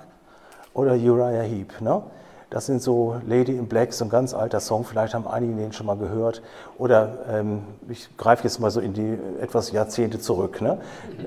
oder 0.74 0.93
Uriah 0.93 1.43
Heep. 1.43 1.80
Ne? 1.80 2.03
Das 2.53 2.67
sind 2.67 2.83
so 2.83 3.17
Lady 3.27 3.57
in 3.57 3.67
Black, 3.67 3.95
so 3.95 4.05
ein 4.05 4.11
ganz 4.11 4.35
alter 4.35 4.61
Song, 4.61 4.85
vielleicht 4.85 5.15
haben 5.15 5.27
einige 5.27 5.55
den 5.55 5.73
schon 5.73 5.87
mal 5.87 5.97
gehört. 5.97 6.43
Oder 6.77 7.21
ähm, 7.31 7.63
ich 7.89 8.15
greife 8.19 8.45
jetzt 8.45 8.61
mal 8.61 8.71
so 8.71 8.79
in 8.79 8.93
die 8.93 9.19
etwas 9.41 9.73
Jahrzehnte 9.73 10.21
zurück. 10.21 10.61
Ne? 10.61 10.77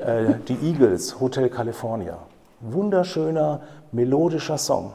Äh, 0.05 0.35
die 0.47 0.53
Eagles, 0.61 1.19
Hotel 1.19 1.49
California. 1.49 2.19
Wunderschöner, 2.59 3.61
melodischer 3.91 4.59
Song. 4.59 4.93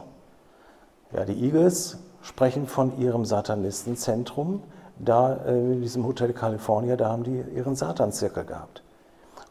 Ja, 1.11 1.25
die 1.25 1.37
Eagles 1.43 1.97
sprechen 2.21 2.65
von 2.65 2.97
ihrem 2.97 3.25
Satanistenzentrum. 3.25 4.63
Da 4.99 5.35
äh, 5.45 5.73
in 5.73 5.81
diesem 5.81 6.07
Hotel 6.07 6.31
California, 6.31 6.95
da 6.95 7.09
haben 7.09 7.25
die 7.25 7.43
ihren 7.53 7.75
Satanzirkel 7.75 8.45
gehabt. 8.45 8.83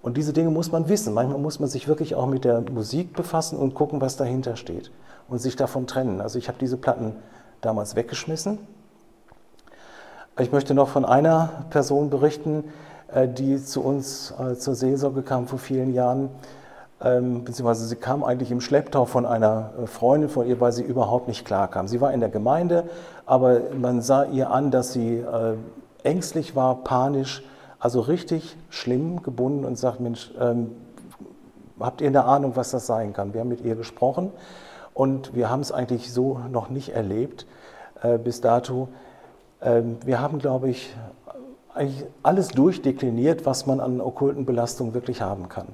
Und 0.01 0.16
diese 0.16 0.33
Dinge 0.33 0.49
muss 0.49 0.72
man 0.72 0.89
wissen. 0.89 1.12
Manchmal 1.12 1.41
muss 1.41 1.61
man 1.61 1.68
sich 1.68 1.89
wirklich 1.89 2.14
auch 2.14 2.26
mit 2.26 2.47
der 2.47 2.62
Musik 2.62 3.12
befassen 3.12 3.59
und 3.59 3.74
gucken, 3.74 4.01
was 4.01 4.16
dahinter 4.16 4.57
steht 4.57 4.91
und 5.28 5.38
sich 5.38 5.56
davon 5.56 5.86
trennen. 5.86 6.20
Also 6.20 6.38
ich 6.38 6.48
habe 6.48 6.58
diese 6.58 6.76
Platten 6.76 7.14
damals 7.60 7.96
weggeschmissen. 7.96 8.58
Ich 10.38 10.52
möchte 10.52 10.74
noch 10.74 10.88
von 10.88 11.04
einer 11.04 11.66
Person 11.70 12.08
berichten, 12.08 12.64
äh, 13.12 13.28
die 13.28 13.62
zu 13.62 13.82
uns 13.82 14.32
äh, 14.38 14.54
zur 14.56 14.74
Seelsorge 14.74 15.22
kam 15.22 15.46
vor 15.46 15.58
vielen 15.58 15.92
Jahren. 15.92 16.30
Ähm, 17.02 17.44
beziehungsweise 17.44 17.86
sie 17.86 17.96
kam 17.96 18.24
eigentlich 18.24 18.50
im 18.50 18.60
Schlepptau 18.60 19.04
von 19.04 19.26
einer 19.26 19.72
äh, 19.82 19.86
Freundin 19.86 20.28
von 20.28 20.46
ihr, 20.46 20.60
weil 20.60 20.72
sie 20.72 20.82
überhaupt 20.82 21.28
nicht 21.28 21.44
klar 21.44 21.68
kam. 21.68 21.88
Sie 21.88 22.00
war 22.00 22.12
in 22.12 22.20
der 22.20 22.28
Gemeinde, 22.28 22.84
aber 23.26 23.60
man 23.78 24.00
sah 24.02 24.24
ihr 24.24 24.50
an, 24.50 24.70
dass 24.70 24.92
sie 24.92 25.24
ängstlich 26.02 26.56
war, 26.56 26.76
panisch, 26.84 27.42
also 27.78 28.00
richtig 28.00 28.56
schlimm 28.68 29.22
gebunden 29.22 29.64
und 29.64 29.78
sagt, 29.78 30.00
Mensch, 30.00 30.32
ähm, 30.38 30.72
habt 31.78 32.00
ihr 32.00 32.08
eine 32.08 32.24
Ahnung, 32.24 32.52
was 32.54 32.70
das 32.70 32.86
sein 32.86 33.12
kann? 33.12 33.32
Wir 33.34 33.40
haben 33.40 33.48
mit 33.48 33.62
ihr 33.62 33.74
gesprochen 33.74 34.30
und 34.95 35.34
wir 35.34 35.51
haben 35.51 35.61
es 35.61 35.72
eigentlich 35.72 36.12
so 36.12 36.41
noch 36.51 36.68
nicht 36.70 36.91
erlebt 36.91 37.47
äh, 38.03 38.18
bis 38.18 38.41
dato. 38.41 38.88
Ähm, 39.62 39.99
wir 40.05 40.20
haben, 40.20 40.38
glaube 40.38 40.68
ich, 40.68 40.95
eigentlich 41.74 42.05
alles 42.22 42.49
durchdekliniert, 42.49 43.47
was 43.47 43.66
man 43.66 43.80
an 43.80 44.01
okkulten 44.01 44.45
Belastungen 44.45 44.95
wirklich 44.95 45.22
haben 45.22 45.49
kann. 45.49 45.68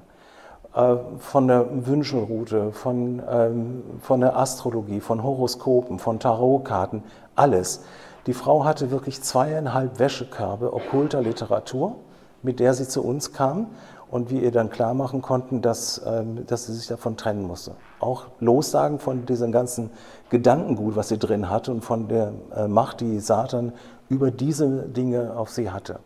Äh, 0.75 0.97
von 1.19 1.47
der 1.47 1.87
Wünschelroute, 1.87 2.71
von, 2.71 3.21
ähm, 3.29 3.83
von 4.01 4.21
der 4.21 4.37
Astrologie, 4.37 4.99
von 4.99 5.23
Horoskopen, 5.23 5.99
von 5.99 6.19
Tarotkarten, 6.19 7.03
alles. 7.35 7.83
Die 8.27 8.33
Frau 8.33 8.65
hatte 8.65 8.91
wirklich 8.91 9.21
zweieinhalb 9.21 9.99
Wäschekörbe 9.99 10.73
okkulter 10.73 11.21
Literatur, 11.21 11.95
mit 12.43 12.59
der 12.59 12.73
sie 12.73 12.87
zu 12.87 13.03
uns 13.03 13.33
kam 13.33 13.67
und 14.09 14.29
wir 14.29 14.41
ihr 14.41 14.51
dann 14.51 14.69
klar 14.69 14.93
machen 14.93 15.21
konnten, 15.21 15.61
dass, 15.61 16.01
ähm, 16.05 16.45
dass 16.47 16.65
sie 16.65 16.73
sich 16.73 16.87
davon 16.87 17.17
trennen 17.17 17.43
musste. 17.43 17.71
Auch 17.99 18.25
lossagen 18.39 18.99
von 18.99 19.25
diesem 19.25 19.51
ganzen 19.51 19.89
Gedankengut, 20.29 20.95
was 20.95 21.09
sie 21.09 21.17
drin 21.17 21.49
hatte 21.49 21.71
und 21.71 21.81
von 21.81 22.07
der 22.07 22.33
äh, 22.55 22.67
Macht, 22.67 23.01
die 23.01 23.19
Satan 23.19 23.73
über 24.09 24.31
diese 24.31 24.83
Dinge 24.83 25.35
auf 25.35 25.49
sie 25.49 25.71
hatte. 25.71 25.99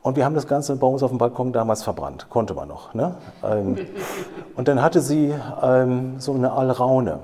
Und 0.00 0.16
wir 0.16 0.24
haben 0.24 0.34
das 0.34 0.46
Ganze 0.46 0.76
bei 0.76 0.86
uns 0.86 1.02
auf 1.02 1.10
dem 1.10 1.18
Balkon 1.18 1.52
damals 1.52 1.82
verbrannt, 1.82 2.30
konnte 2.30 2.54
man 2.54 2.68
noch. 2.68 2.94
Ne? 2.94 3.16
Ähm, 3.44 3.76
und 4.56 4.68
dann 4.68 4.80
hatte 4.80 5.00
sie 5.00 5.34
ähm, 5.62 6.18
so 6.18 6.32
eine 6.32 6.52
Alraune. 6.52 7.18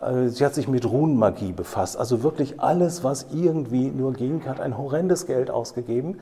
Äh, 0.00 0.28
sie 0.28 0.44
hat 0.44 0.54
sich 0.54 0.68
mit 0.68 0.88
Runenmagie 0.88 1.52
befasst, 1.52 1.96
also 1.96 2.22
wirklich 2.22 2.60
alles, 2.60 3.02
was 3.02 3.26
irgendwie 3.32 3.90
nur 3.90 4.12
ging, 4.12 4.46
hat 4.46 4.60
ein 4.60 4.78
horrendes 4.78 5.26
Geld 5.26 5.50
ausgegeben 5.50 6.20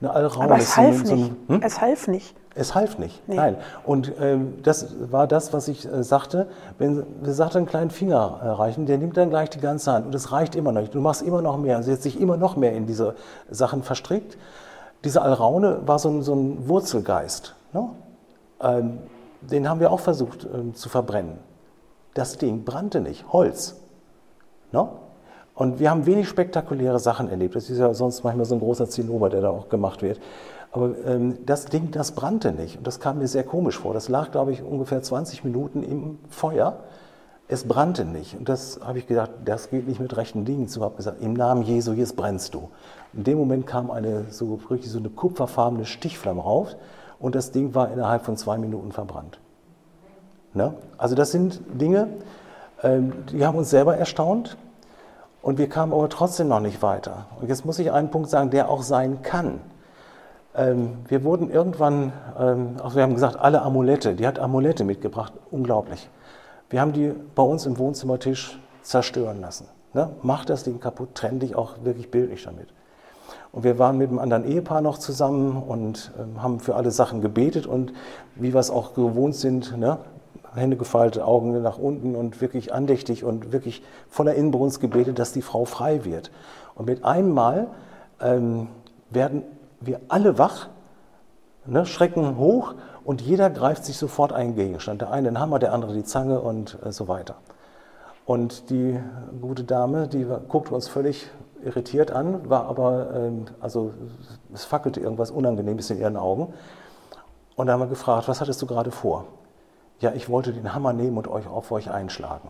eine 0.00 0.12
Allraum 0.12 0.42
Aber 0.44 0.56
es 0.56 0.76
half 0.76 1.06
so, 1.06 1.14
nicht. 1.14 1.32
Hm? 1.48 1.60
Es 1.62 1.80
half 1.80 2.08
nicht. 2.08 2.34
Es 2.54 2.74
half 2.74 2.98
nicht, 2.98 3.26
nee. 3.28 3.36
nein. 3.36 3.56
Und 3.84 4.12
ähm, 4.20 4.60
das 4.62 5.12
war 5.12 5.26
das, 5.26 5.52
was 5.52 5.68
ich 5.68 5.86
äh, 5.86 6.02
sagte. 6.02 6.48
Wenn 6.78 7.04
wir 7.22 7.32
sagte, 7.32 7.58
einen 7.58 7.66
kleinen 7.66 7.90
Finger 7.90 8.40
reichen, 8.42 8.86
der 8.86 8.98
nimmt 8.98 9.16
dann 9.16 9.30
gleich 9.30 9.50
die 9.50 9.60
ganze 9.60 9.92
Hand. 9.92 10.06
Und 10.06 10.14
es 10.14 10.32
reicht 10.32 10.56
immer 10.56 10.72
noch 10.72 10.80
nicht. 10.80 10.94
Du 10.94 11.00
machst 11.00 11.22
immer 11.22 11.42
noch 11.42 11.58
mehr. 11.58 11.82
Sie 11.82 11.92
hat 11.92 12.02
sich 12.02 12.20
immer 12.20 12.36
noch 12.36 12.56
mehr 12.56 12.72
in 12.72 12.86
diese 12.86 13.14
Sachen 13.50 13.82
verstrickt. 13.82 14.36
Diese 15.04 15.22
Alraune 15.22 15.82
war 15.86 15.98
so 15.98 16.08
ein, 16.08 16.22
so 16.22 16.34
ein 16.34 16.68
Wurzelgeist. 16.68 17.54
Ne? 17.72 17.88
Ähm, 18.60 18.98
den 19.42 19.68
haben 19.68 19.80
wir 19.80 19.92
auch 19.92 20.00
versucht 20.00 20.46
ähm, 20.52 20.74
zu 20.74 20.88
verbrennen. 20.88 21.38
Das 22.14 22.36
Ding 22.36 22.64
brannte 22.64 23.00
nicht. 23.00 23.32
Holz. 23.32 23.76
Ne? 24.72 24.88
Und 25.60 25.78
wir 25.78 25.90
haben 25.90 26.06
wenig 26.06 26.26
spektakuläre 26.26 26.98
Sachen 26.98 27.28
erlebt. 27.28 27.54
Das 27.54 27.68
ist 27.68 27.76
ja 27.76 27.92
sonst 27.92 28.24
manchmal 28.24 28.46
so 28.46 28.54
ein 28.54 28.60
großer 28.60 28.88
Zinnober, 28.88 29.28
der 29.28 29.42
da 29.42 29.50
auch 29.50 29.68
gemacht 29.68 30.00
wird. 30.00 30.18
Aber 30.72 30.94
ähm, 31.04 31.44
das 31.44 31.66
Ding, 31.66 31.90
das 31.90 32.12
brannte 32.12 32.52
nicht. 32.52 32.78
Und 32.78 32.86
das 32.86 32.98
kam 32.98 33.18
mir 33.18 33.28
sehr 33.28 33.44
komisch 33.44 33.78
vor. 33.78 33.92
Das 33.92 34.08
lag, 34.08 34.30
glaube 34.30 34.52
ich, 34.52 34.62
ungefähr 34.62 35.02
20 35.02 35.44
Minuten 35.44 35.82
im 35.82 36.18
Feuer. 36.30 36.78
Es 37.46 37.64
brannte 37.64 38.06
nicht. 38.06 38.38
Und 38.38 38.48
das 38.48 38.80
habe 38.82 39.00
ich 39.00 39.06
gedacht, 39.06 39.32
das 39.44 39.68
geht 39.68 39.86
nicht 39.86 40.00
mit 40.00 40.16
rechten 40.16 40.46
Dingen 40.46 40.66
zu. 40.66 40.80
Ich 40.80 40.84
habe 40.86 40.96
gesagt, 40.96 41.20
im 41.20 41.34
Namen 41.34 41.60
Jesu, 41.60 41.92
jetzt 41.92 42.16
brennst 42.16 42.54
du. 42.54 42.70
In 43.12 43.24
dem 43.24 43.36
Moment 43.36 43.66
kam 43.66 43.90
eine 43.90 44.24
so 44.30 44.58
richtig 44.70 44.90
so 44.90 44.98
eine 44.98 45.10
kupferfarbene 45.10 45.84
Stichflamme 45.84 46.40
rauf 46.40 46.74
und 47.18 47.34
das 47.34 47.50
Ding 47.50 47.74
war 47.74 47.92
innerhalb 47.92 48.24
von 48.24 48.38
zwei 48.38 48.56
Minuten 48.56 48.92
verbrannt. 48.92 49.38
Ne? 50.54 50.72
Also 50.96 51.14
das 51.14 51.32
sind 51.32 51.60
Dinge, 51.78 52.08
ähm, 52.82 53.12
die 53.30 53.44
haben 53.44 53.58
uns 53.58 53.68
selber 53.68 53.94
erstaunt. 53.98 54.56
Und 55.42 55.58
wir 55.58 55.68
kamen 55.68 55.92
aber 55.92 56.08
trotzdem 56.08 56.48
noch 56.48 56.60
nicht 56.60 56.82
weiter. 56.82 57.26
Und 57.40 57.48
jetzt 57.48 57.64
muss 57.64 57.78
ich 57.78 57.92
einen 57.92 58.10
Punkt 58.10 58.28
sagen, 58.28 58.50
der 58.50 58.68
auch 58.68 58.82
sein 58.82 59.22
kann. 59.22 59.60
Ähm, 60.54 60.98
wir 61.08 61.24
wurden 61.24 61.50
irgendwann, 61.50 62.12
ähm, 62.38 62.76
also 62.82 62.96
wir 62.96 63.02
haben 63.02 63.14
gesagt, 63.14 63.36
alle 63.36 63.62
Amulette, 63.62 64.14
die 64.14 64.26
hat 64.26 64.38
Amulette 64.38 64.84
mitgebracht, 64.84 65.32
unglaublich. 65.50 66.10
Wir 66.68 66.80
haben 66.80 66.92
die 66.92 67.12
bei 67.34 67.42
uns 67.42 67.66
im 67.66 67.78
Wohnzimmertisch 67.78 68.58
zerstören 68.82 69.40
lassen. 69.40 69.66
Ne? 69.94 70.10
Mach 70.22 70.44
das 70.44 70.64
Ding 70.64 70.80
kaputt, 70.80 71.14
trenn 71.14 71.38
dich 71.38 71.56
auch 71.56 71.84
wirklich 71.84 72.10
bildlich 72.10 72.44
damit. 72.44 72.68
Und 73.52 73.64
wir 73.64 73.78
waren 73.78 73.98
mit 73.98 74.08
einem 74.08 74.18
anderen 74.18 74.44
Ehepaar 74.44 74.80
noch 74.80 74.98
zusammen 74.98 75.60
und 75.62 76.12
ähm, 76.18 76.42
haben 76.42 76.60
für 76.60 76.76
alle 76.76 76.90
Sachen 76.90 77.20
gebetet 77.20 77.66
und 77.66 77.92
wie 78.36 78.52
wir 78.52 78.60
es 78.60 78.70
auch 78.70 78.94
gewohnt 78.94 79.34
sind, 79.34 79.76
ne? 79.76 79.98
Hände 80.54 80.76
gefaltet, 80.76 81.22
Augen 81.22 81.62
nach 81.62 81.78
unten 81.78 82.16
und 82.16 82.40
wirklich 82.40 82.72
andächtig 82.72 83.24
und 83.24 83.52
wirklich 83.52 83.82
voller 84.08 84.34
Inbrunst 84.34 84.80
gebetet, 84.80 85.18
dass 85.18 85.32
die 85.32 85.42
Frau 85.42 85.64
frei 85.64 86.04
wird. 86.04 86.30
Und 86.74 86.86
mit 86.86 87.04
einem 87.04 87.32
Mal 87.32 87.68
ähm, 88.20 88.68
werden 89.10 89.42
wir 89.80 90.00
alle 90.08 90.38
wach, 90.38 90.68
ne, 91.66 91.86
schrecken 91.86 92.36
hoch 92.36 92.74
und 93.04 93.22
jeder 93.22 93.50
greift 93.50 93.84
sich 93.84 93.96
sofort 93.96 94.32
einen 94.32 94.54
Gegenstand. 94.54 95.00
Der 95.00 95.10
eine 95.10 95.28
den 95.28 95.38
Hammer, 95.38 95.58
der 95.58 95.72
andere 95.72 95.94
die 95.94 96.04
Zange 96.04 96.40
und 96.40 96.78
äh, 96.84 96.92
so 96.92 97.08
weiter. 97.08 97.36
Und 98.26 98.70
die 98.70 98.98
gute 99.40 99.64
Dame, 99.64 100.06
die 100.06 100.26
guckte 100.48 100.74
uns 100.74 100.88
völlig 100.88 101.28
irritiert 101.64 102.10
an, 102.10 102.48
war 102.48 102.66
aber, 102.66 103.14
ähm, 103.14 103.46
also 103.60 103.92
es 104.52 104.64
fackelte 104.64 105.00
irgendwas 105.00 105.30
Unangenehmes 105.30 105.90
in 105.90 105.98
ihren 105.98 106.16
Augen. 106.16 106.54
Und 107.56 107.66
da 107.66 107.72
haben 107.72 107.80
wir 107.80 107.88
gefragt, 107.88 108.28
was 108.28 108.40
hattest 108.40 108.62
du 108.62 108.66
gerade 108.66 108.90
vor? 108.90 109.26
Ja, 110.00 110.12
ich 110.12 110.28
wollte 110.28 110.52
den 110.52 110.74
Hammer 110.74 110.92
nehmen 110.92 111.16
und 111.16 111.28
euch 111.28 111.46
auf 111.46 111.70
euch 111.72 111.90
einschlagen. 111.90 112.48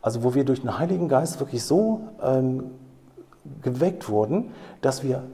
Also 0.00 0.22
wo 0.24 0.34
wir 0.34 0.44
durch 0.44 0.62
den 0.62 0.78
Heiligen 0.78 1.08
Geist 1.08 1.40
wirklich 1.40 1.64
so 1.64 2.00
ähm, 2.22 2.70
geweckt 3.62 4.08
wurden, 4.08 4.52
dass 4.80 5.02
wir 5.02 5.24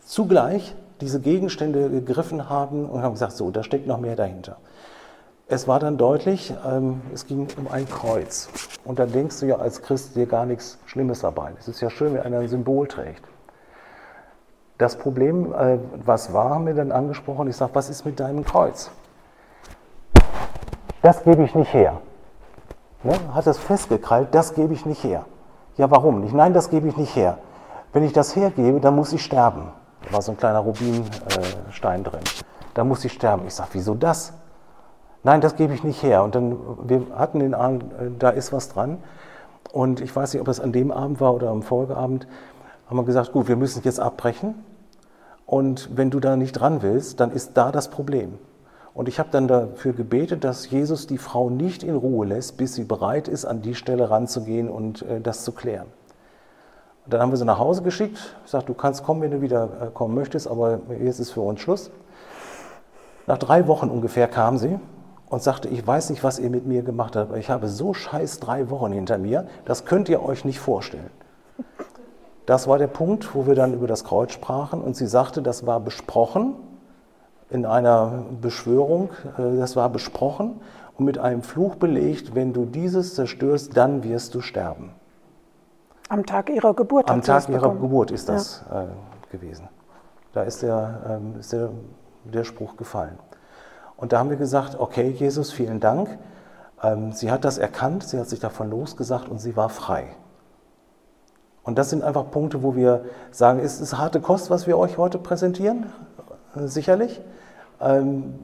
zugleich 0.00 0.74
diese 1.00 1.20
Gegenstände 1.20 1.90
gegriffen 1.90 2.48
haben 2.48 2.88
und 2.88 3.02
haben 3.02 3.12
gesagt, 3.12 3.32
so, 3.32 3.50
da 3.50 3.62
steckt 3.62 3.86
noch 3.86 3.98
mehr 3.98 4.16
dahinter. 4.16 4.58
Es 5.46 5.68
war 5.68 5.78
dann 5.78 5.98
deutlich, 5.98 6.54
ähm, 6.66 7.02
es 7.12 7.26
ging 7.26 7.48
um 7.58 7.68
ein 7.68 7.88
Kreuz. 7.88 8.48
Und 8.84 8.98
da 8.98 9.06
denkst 9.06 9.40
du 9.40 9.46
ja 9.46 9.56
als 9.56 9.82
Christ 9.82 10.16
dir 10.16 10.26
gar 10.26 10.46
nichts 10.46 10.78
Schlimmes 10.86 11.20
dabei. 11.20 11.52
Es 11.58 11.68
ist 11.68 11.80
ja 11.80 11.90
schön, 11.90 12.14
wenn 12.14 12.22
einer 12.22 12.38
ein 12.38 12.48
Symbol 12.48 12.86
trägt. 12.86 13.22
Das 14.78 14.96
Problem, 14.96 15.52
äh, 15.52 15.78
was 16.04 16.32
war, 16.32 16.50
haben 16.50 16.66
wir 16.66 16.74
dann 16.74 16.92
angesprochen. 16.92 17.48
Ich 17.48 17.56
sage, 17.56 17.74
was 17.74 17.90
ist 17.90 18.04
mit 18.04 18.20
deinem 18.20 18.44
Kreuz? 18.44 18.90
Das 21.04 21.22
gebe 21.22 21.44
ich 21.44 21.54
nicht 21.54 21.74
her. 21.74 22.00
Ne? 23.02 23.12
Hat 23.34 23.46
es 23.46 23.58
festgekrallt, 23.58 24.28
das 24.34 24.54
gebe 24.54 24.72
ich 24.72 24.86
nicht 24.86 25.04
her. 25.04 25.26
Ja, 25.76 25.90
warum 25.90 26.22
nicht? 26.22 26.32
Nein, 26.32 26.54
das 26.54 26.70
gebe 26.70 26.88
ich 26.88 26.96
nicht 26.96 27.14
her. 27.14 27.36
Wenn 27.92 28.04
ich 28.04 28.14
das 28.14 28.34
hergebe, 28.34 28.80
dann 28.80 28.96
muss 28.96 29.12
ich 29.12 29.22
sterben. 29.22 29.68
Da 30.02 30.14
war 30.14 30.22
so 30.22 30.32
ein 30.32 30.38
kleiner 30.38 30.60
Rubinstein 30.60 32.04
drin. 32.04 32.22
Da 32.72 32.84
muss 32.84 33.04
ich 33.04 33.12
sterben. 33.12 33.46
Ich 33.46 33.54
sage, 33.54 33.68
wieso 33.72 33.94
das? 33.94 34.32
Nein, 35.22 35.42
das 35.42 35.56
gebe 35.56 35.74
ich 35.74 35.84
nicht 35.84 36.02
her. 36.02 36.24
Und 36.24 36.34
dann, 36.34 36.56
wir 36.84 37.02
hatten 37.14 37.40
den 37.40 37.52
Abend, 37.52 37.82
äh, 37.92 38.10
da 38.18 38.30
ist 38.30 38.54
was 38.54 38.70
dran. 38.70 38.96
Und 39.72 40.00
ich 40.00 40.14
weiß 40.14 40.32
nicht, 40.32 40.40
ob 40.40 40.48
es 40.48 40.58
an 40.58 40.72
dem 40.72 40.90
Abend 40.90 41.20
war 41.20 41.34
oder 41.34 41.50
am 41.50 41.62
Folgeabend, 41.62 42.26
haben 42.88 42.96
wir 42.96 43.04
gesagt, 43.04 43.32
gut, 43.32 43.46
wir 43.48 43.56
müssen 43.56 43.82
jetzt 43.84 44.00
abbrechen. 44.00 44.54
Und 45.44 45.90
wenn 45.94 46.08
du 46.08 46.18
da 46.18 46.36
nicht 46.36 46.52
dran 46.52 46.80
willst, 46.80 47.20
dann 47.20 47.30
ist 47.30 47.58
da 47.58 47.72
das 47.72 47.88
Problem. 47.88 48.38
Und 48.94 49.08
ich 49.08 49.18
habe 49.18 49.28
dann 49.32 49.48
dafür 49.48 49.92
gebetet, 49.92 50.44
dass 50.44 50.70
Jesus 50.70 51.08
die 51.08 51.18
Frau 51.18 51.50
nicht 51.50 51.82
in 51.82 51.96
Ruhe 51.96 52.26
lässt, 52.26 52.56
bis 52.56 52.74
sie 52.74 52.84
bereit 52.84 53.26
ist, 53.26 53.44
an 53.44 53.60
die 53.60 53.74
Stelle 53.74 54.08
ranzugehen 54.08 54.70
und 54.70 55.02
äh, 55.02 55.20
das 55.20 55.42
zu 55.42 55.50
klären. 55.50 55.88
Und 57.04 57.12
dann 57.12 57.20
haben 57.20 57.30
wir 57.30 57.36
sie 57.36 57.44
nach 57.44 57.58
Hause 57.58 57.82
geschickt. 57.82 58.36
Ich 58.44 58.50
sagte, 58.52 58.68
du 58.68 58.74
kannst 58.74 59.02
kommen, 59.02 59.20
wenn 59.20 59.32
du 59.32 59.40
wieder 59.40 59.64
äh, 59.64 59.86
kommen 59.92 60.14
möchtest, 60.14 60.46
aber 60.46 60.78
jetzt 61.02 61.18
ist 61.18 61.32
für 61.32 61.40
uns 61.40 61.60
Schluss. 61.60 61.90
Nach 63.26 63.36
drei 63.36 63.66
Wochen 63.66 63.90
ungefähr 63.90 64.28
kam 64.28 64.58
sie 64.58 64.78
und 65.28 65.42
sagte, 65.42 65.68
ich 65.68 65.84
weiß 65.84 66.10
nicht, 66.10 66.22
was 66.22 66.38
ihr 66.38 66.48
mit 66.48 66.64
mir 66.64 66.82
gemacht 66.82 67.16
habt, 67.16 67.30
aber 67.30 67.38
ich 67.38 67.50
habe 67.50 67.66
so 67.66 67.94
scheiß 67.94 68.38
drei 68.38 68.70
Wochen 68.70 68.92
hinter 68.92 69.18
mir, 69.18 69.48
das 69.64 69.86
könnt 69.86 70.08
ihr 70.08 70.22
euch 70.22 70.44
nicht 70.44 70.60
vorstellen. 70.60 71.10
Das 72.46 72.68
war 72.68 72.78
der 72.78 72.86
Punkt, 72.86 73.34
wo 73.34 73.46
wir 73.46 73.54
dann 73.54 73.74
über 73.74 73.88
das 73.88 74.04
Kreuz 74.04 74.32
sprachen 74.32 74.82
und 74.82 74.94
sie 74.94 75.06
sagte, 75.06 75.42
das 75.42 75.66
war 75.66 75.80
besprochen 75.80 76.54
in 77.54 77.66
einer 77.66 78.24
Beschwörung, 78.40 79.10
äh, 79.38 79.56
das 79.56 79.76
war 79.76 79.88
besprochen 79.88 80.60
und 80.98 81.04
mit 81.04 81.18
einem 81.18 81.42
Fluch 81.42 81.76
belegt, 81.76 82.34
wenn 82.34 82.52
du 82.52 82.66
dieses 82.66 83.14
zerstörst, 83.14 83.76
dann 83.76 84.02
wirst 84.02 84.34
du 84.34 84.40
sterben. 84.40 84.90
Am 86.08 86.26
Tag 86.26 86.50
ihrer 86.50 86.74
Geburt. 86.74 87.08
Am 87.08 87.22
Tag 87.22 87.48
ihrer 87.48 87.60
bekommen. 87.60 87.80
Geburt 87.80 88.10
ist 88.10 88.28
das 88.28 88.64
ja. 88.68 88.82
äh, 88.82 88.86
gewesen. 89.30 89.68
Da 90.32 90.42
ist, 90.42 90.62
der, 90.62 91.00
ähm, 91.08 91.36
ist 91.38 91.52
der, 91.52 91.70
der 92.24 92.42
Spruch 92.42 92.76
gefallen. 92.76 93.18
Und 93.96 94.12
da 94.12 94.18
haben 94.18 94.30
wir 94.30 94.36
gesagt, 94.36 94.78
okay, 94.78 95.08
Jesus, 95.10 95.52
vielen 95.52 95.78
Dank. 95.78 96.18
Ähm, 96.82 97.12
sie 97.12 97.30
hat 97.30 97.44
das 97.44 97.58
erkannt, 97.58 98.02
sie 98.02 98.18
hat 98.18 98.28
sich 98.28 98.40
davon 98.40 98.68
losgesagt 98.68 99.28
und 99.28 99.38
sie 99.38 99.56
war 99.56 99.68
frei. 99.68 100.08
Und 101.62 101.78
das 101.78 101.90
sind 101.90 102.02
einfach 102.02 102.30
Punkte, 102.32 102.64
wo 102.64 102.74
wir 102.74 103.04
sagen, 103.30 103.60
ist 103.60 103.80
es 103.80 103.96
harte 103.96 104.20
Kost, 104.20 104.50
was 104.50 104.66
wir 104.66 104.76
euch 104.76 104.98
heute 104.98 105.18
präsentieren? 105.18 105.86
Äh, 106.56 106.66
sicherlich. 106.66 107.22
Ähm, 107.84 108.34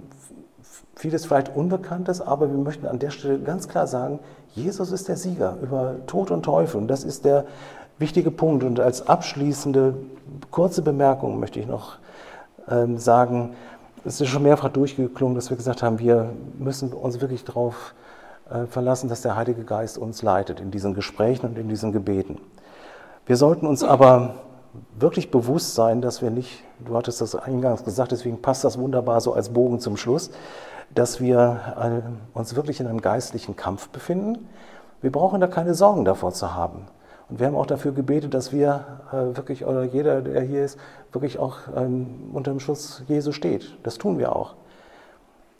vieles 0.94 1.24
vielleicht 1.24 1.56
Unbekanntes, 1.56 2.20
aber 2.20 2.50
wir 2.50 2.58
möchten 2.58 2.86
an 2.86 2.98
der 2.98 3.10
Stelle 3.10 3.38
ganz 3.38 3.68
klar 3.68 3.86
sagen, 3.86 4.18
Jesus 4.52 4.92
ist 4.92 5.08
der 5.08 5.16
Sieger 5.16 5.56
über 5.62 5.94
Tod 6.06 6.30
und 6.30 6.42
Teufel. 6.42 6.78
Und 6.78 6.88
das 6.88 7.04
ist 7.04 7.24
der 7.24 7.46
wichtige 7.98 8.30
Punkt. 8.30 8.64
Und 8.64 8.80
als 8.80 9.08
abschließende 9.08 9.94
kurze 10.50 10.82
Bemerkung 10.82 11.40
möchte 11.40 11.58
ich 11.58 11.66
noch 11.66 11.96
ähm, 12.68 12.98
sagen, 12.98 13.54
es 14.04 14.20
ist 14.20 14.28
schon 14.28 14.42
mehrfach 14.42 14.70
durchgeklungen, 14.70 15.34
dass 15.34 15.50
wir 15.50 15.56
gesagt 15.56 15.82
haben, 15.82 15.98
wir 15.98 16.30
müssen 16.58 16.92
uns 16.92 17.20
wirklich 17.20 17.44
darauf 17.44 17.94
äh, 18.50 18.66
verlassen, 18.66 19.08
dass 19.08 19.22
der 19.22 19.36
Heilige 19.36 19.64
Geist 19.64 19.98
uns 19.98 20.22
leitet 20.22 20.60
in 20.60 20.70
diesen 20.70 20.94
Gesprächen 20.94 21.46
und 21.46 21.58
in 21.58 21.68
diesen 21.68 21.92
Gebeten. 21.92 22.38
Wir 23.26 23.36
sollten 23.36 23.66
uns 23.66 23.84
aber 23.84 24.34
wirklich 24.98 25.30
bewusst 25.30 25.74
sein, 25.74 26.00
dass 26.00 26.22
wir 26.22 26.30
nicht, 26.30 26.64
du 26.84 26.96
hattest 26.96 27.20
das 27.20 27.34
eingangs 27.34 27.84
gesagt, 27.84 28.12
deswegen 28.12 28.40
passt 28.40 28.64
das 28.64 28.78
wunderbar 28.78 29.20
so 29.20 29.32
als 29.32 29.50
Bogen 29.50 29.80
zum 29.80 29.96
Schluss, 29.96 30.30
dass 30.94 31.20
wir 31.20 32.20
uns 32.34 32.56
wirklich 32.56 32.80
in 32.80 32.86
einem 32.86 33.00
geistlichen 33.00 33.56
Kampf 33.56 33.88
befinden. 33.88 34.48
Wir 35.00 35.12
brauchen 35.12 35.40
da 35.40 35.46
keine 35.46 35.74
Sorgen 35.74 36.04
davor 36.04 36.32
zu 36.32 36.54
haben. 36.54 36.86
Und 37.28 37.38
wir 37.38 37.46
haben 37.46 37.54
auch 37.54 37.66
dafür 37.66 37.92
gebetet, 37.92 38.34
dass 38.34 38.52
wir 38.52 38.84
äh, 39.12 39.36
wirklich, 39.36 39.64
oder 39.64 39.84
jeder, 39.84 40.20
der 40.20 40.42
hier 40.42 40.64
ist, 40.64 40.78
wirklich 41.12 41.38
auch 41.38 41.58
ähm, 41.76 42.30
unter 42.32 42.50
dem 42.50 42.58
Schutz 42.58 43.04
Jesu 43.06 43.30
steht. 43.30 43.76
Das 43.84 43.98
tun 43.98 44.18
wir 44.18 44.34
auch. 44.34 44.54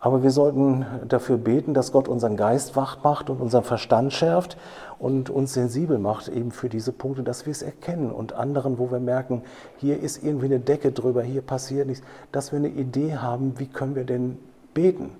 Aber 0.02 0.22
wir 0.22 0.30
sollten 0.30 0.86
dafür 1.06 1.36
beten, 1.36 1.74
dass 1.74 1.92
Gott 1.92 2.08
unseren 2.08 2.38
Geist 2.38 2.74
wach 2.74 3.04
macht 3.04 3.28
und 3.28 3.38
unseren 3.38 3.64
Verstand 3.64 4.14
schärft 4.14 4.56
und 4.98 5.28
uns 5.28 5.52
sensibel 5.52 5.98
macht 5.98 6.28
eben 6.28 6.52
für 6.52 6.70
diese 6.70 6.90
Punkte, 6.90 7.22
dass 7.22 7.44
wir 7.44 7.50
es 7.50 7.60
erkennen 7.60 8.10
und 8.10 8.32
anderen, 8.32 8.78
wo 8.78 8.90
wir 8.90 8.98
merken, 8.98 9.42
hier 9.76 10.00
ist 10.00 10.24
irgendwie 10.24 10.46
eine 10.46 10.58
Decke 10.58 10.90
drüber, 10.92 11.22
hier 11.22 11.42
passiert 11.42 11.86
nichts, 11.86 12.02
dass 12.32 12.50
wir 12.50 12.58
eine 12.58 12.68
Idee 12.68 13.16
haben, 13.16 13.58
wie 13.58 13.66
können 13.66 13.94
wir 13.94 14.04
denn 14.04 14.38
beten. 14.72 15.10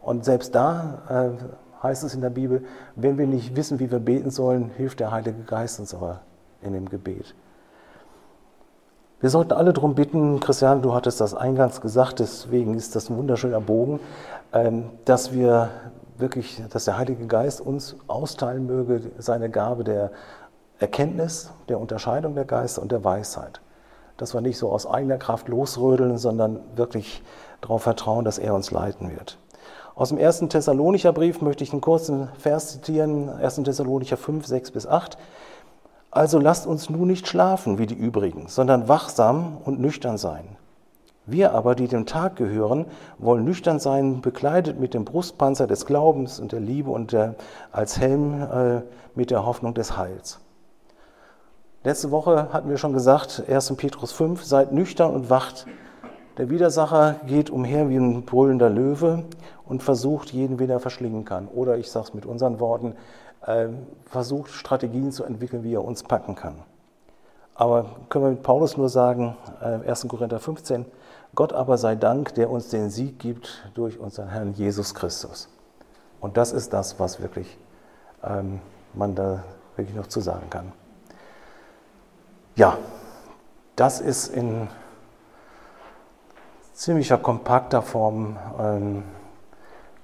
Und 0.00 0.24
selbst 0.24 0.54
da 0.54 1.02
äh, 1.08 1.82
heißt 1.82 2.04
es 2.04 2.14
in 2.14 2.22
der 2.22 2.30
Bibel, 2.30 2.64
wenn 2.96 3.18
wir 3.18 3.26
nicht 3.26 3.54
wissen, 3.54 3.80
wie 3.80 3.90
wir 3.90 3.98
beten 3.98 4.30
sollen, 4.30 4.70
hilft 4.76 5.00
der 5.00 5.10
Heilige 5.12 5.42
Geist 5.42 5.78
uns 5.78 5.94
aber 5.94 6.20
in 6.62 6.72
dem 6.72 6.88
Gebet. 6.88 7.34
Wir 9.24 9.30
sollten 9.30 9.52
alle 9.52 9.72
darum 9.72 9.94
bitten, 9.94 10.38
Christian, 10.38 10.82
du 10.82 10.92
hattest 10.92 11.18
das 11.18 11.32
eingangs 11.32 11.80
gesagt, 11.80 12.18
deswegen 12.18 12.74
ist 12.74 12.94
das 12.94 13.08
ein 13.08 13.16
wunderschöner 13.16 13.62
Bogen, 13.62 13.98
ähm, 14.52 14.90
dass 15.06 15.32
wir 15.32 15.70
wirklich, 16.18 16.62
dass 16.68 16.84
der 16.84 16.98
Heilige 16.98 17.26
Geist 17.26 17.62
uns 17.62 17.96
austeilen 18.06 18.66
möge, 18.66 19.00
seine 19.16 19.48
Gabe 19.48 19.82
der 19.82 20.10
Erkenntnis, 20.78 21.50
der 21.70 21.80
Unterscheidung 21.80 22.34
der 22.34 22.44
Geister 22.44 22.82
und 22.82 22.92
der 22.92 23.02
Weisheit. 23.02 23.62
Dass 24.18 24.34
wir 24.34 24.42
nicht 24.42 24.58
so 24.58 24.70
aus 24.70 24.86
eigener 24.86 25.16
Kraft 25.16 25.48
losrödeln, 25.48 26.18
sondern 26.18 26.60
wirklich 26.76 27.22
darauf 27.62 27.82
vertrauen, 27.82 28.26
dass 28.26 28.36
er 28.36 28.54
uns 28.54 28.72
leiten 28.72 29.10
wird. 29.10 29.38
Aus 29.94 30.10
dem 30.10 30.18
ersten 30.18 30.50
Thessalonicher 30.50 31.14
Brief 31.14 31.40
möchte 31.40 31.64
ich 31.64 31.72
einen 31.72 31.80
kurzen 31.80 32.28
Vers 32.36 32.72
zitieren, 32.72 33.30
1. 33.30 33.62
Thessalonicher 33.62 34.18
5, 34.18 34.44
6 34.44 34.70
bis 34.72 34.86
8. 34.86 35.16
Also 36.14 36.38
lasst 36.38 36.68
uns 36.68 36.88
nun 36.88 37.08
nicht 37.08 37.26
schlafen 37.26 37.76
wie 37.76 37.86
die 37.86 37.96
übrigen, 37.96 38.46
sondern 38.46 38.86
wachsam 38.86 39.58
und 39.64 39.80
nüchtern 39.80 40.16
sein. 40.16 40.44
Wir 41.26 41.52
aber, 41.52 41.74
die 41.74 41.88
dem 41.88 42.06
Tag 42.06 42.36
gehören, 42.36 42.86
wollen 43.18 43.44
nüchtern 43.44 43.80
sein, 43.80 44.20
bekleidet 44.20 44.78
mit 44.78 44.94
dem 44.94 45.04
Brustpanzer 45.04 45.66
des 45.66 45.86
Glaubens 45.86 46.38
und 46.38 46.52
der 46.52 46.60
Liebe 46.60 46.92
und 46.92 47.10
der, 47.10 47.34
als 47.72 47.98
Helm 47.98 48.42
äh, 48.42 48.82
mit 49.16 49.32
der 49.32 49.44
Hoffnung 49.44 49.74
des 49.74 49.96
Heils. 49.96 50.38
Letzte 51.82 52.12
Woche 52.12 52.52
hatten 52.52 52.70
wir 52.70 52.76
schon 52.76 52.92
gesagt, 52.92 53.42
1. 53.48 53.74
Petrus 53.74 54.12
5, 54.12 54.44
seid 54.44 54.72
nüchtern 54.72 55.10
und 55.10 55.30
wacht. 55.30 55.66
Der 56.38 56.48
Widersacher 56.48 57.16
geht 57.26 57.50
umher 57.50 57.88
wie 57.88 57.96
ein 57.96 58.24
brüllender 58.24 58.70
Löwe 58.70 59.24
und 59.66 59.82
versucht, 59.82 60.32
jeden, 60.32 60.60
wen 60.60 60.70
er 60.70 60.78
verschlingen 60.78 61.24
kann. 61.24 61.48
Oder 61.48 61.76
ich 61.76 61.90
sage 61.90 62.06
es 62.06 62.14
mit 62.14 62.24
unseren 62.24 62.60
Worten, 62.60 62.94
versucht, 64.06 64.50
Strategien 64.50 65.12
zu 65.12 65.24
entwickeln, 65.24 65.64
wie 65.64 65.74
er 65.74 65.84
uns 65.84 66.02
packen 66.02 66.34
kann. 66.34 66.62
Aber 67.54 67.86
können 68.08 68.24
wir 68.24 68.30
mit 68.30 68.42
Paulus 68.42 68.76
nur 68.76 68.88
sagen, 68.88 69.36
1. 69.60 70.04
Äh, 70.04 70.08
Korinther 70.08 70.40
15, 70.40 70.86
Gott 71.34 71.52
aber 71.52 71.78
sei 71.78 71.94
Dank, 71.94 72.34
der 72.34 72.50
uns 72.50 72.68
den 72.68 72.90
Sieg 72.90 73.18
gibt 73.18 73.70
durch 73.74 73.98
unseren 73.98 74.28
Herrn 74.28 74.52
Jesus 74.54 74.94
Christus. 74.94 75.48
Und 76.20 76.36
das 76.36 76.52
ist 76.52 76.72
das, 76.72 76.98
was 76.98 77.20
wirklich 77.20 77.58
ähm, 78.22 78.60
man 78.94 79.14
da 79.14 79.44
wirklich 79.76 79.96
noch 79.96 80.06
zu 80.06 80.20
sagen 80.20 80.48
kann. 80.50 80.72
Ja, 82.56 82.78
das 83.76 84.00
ist 84.00 84.28
in 84.28 84.68
ziemlicher 86.72 87.18
kompakter 87.18 87.82
Form 87.82 88.36
ähm, 88.58 89.02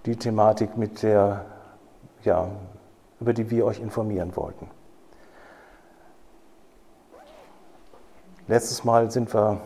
die 0.06 0.16
Thematik, 0.16 0.76
mit 0.76 1.02
der 1.02 1.44
ja, 2.24 2.48
über 3.20 3.32
die 3.32 3.50
wir 3.50 3.66
euch 3.66 3.80
informieren 3.80 4.34
wollten. 4.36 4.68
Letztes 8.48 8.84
Mal 8.84 9.10
sind 9.10 9.32
wir 9.32 9.60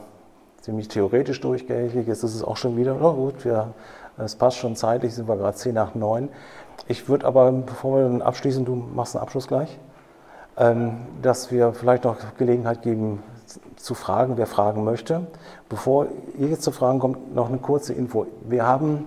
ziemlich 0.60 0.88
theoretisch 0.88 1.40
durchgängig, 1.40 1.94
jetzt 2.06 2.22
ist 2.22 2.34
es 2.34 2.42
auch 2.42 2.56
schon 2.56 2.76
wieder, 2.76 3.00
oh 3.00 3.14
gut, 3.14 3.44
wir, 3.44 3.72
es 4.18 4.36
passt 4.36 4.58
schon 4.58 4.76
zeitlich, 4.76 5.14
sind 5.14 5.28
wir 5.28 5.36
gerade 5.36 5.56
10 5.56 5.74
nach 5.74 5.94
9. 5.94 6.28
Ich 6.88 7.08
würde 7.08 7.26
aber, 7.26 7.50
bevor 7.52 7.98
wir 7.98 8.04
dann 8.04 8.22
abschließen, 8.22 8.64
du 8.64 8.74
machst 8.74 9.14
einen 9.14 9.22
Abschluss 9.22 9.46
gleich, 9.46 9.78
ähm, 10.56 11.06
dass 11.22 11.50
wir 11.50 11.72
vielleicht 11.72 12.04
noch 12.04 12.16
Gelegenheit 12.36 12.82
geben 12.82 13.22
zu 13.76 13.94
fragen, 13.94 14.36
wer 14.36 14.46
fragen 14.46 14.84
möchte. 14.84 15.26
Bevor 15.68 16.06
ihr 16.38 16.48
jetzt 16.48 16.62
zu 16.62 16.72
Fragen 16.72 16.98
kommt, 16.98 17.34
noch 17.34 17.48
eine 17.48 17.58
kurze 17.58 17.92
Info. 17.92 18.26
Wir 18.48 18.66
haben 18.66 19.06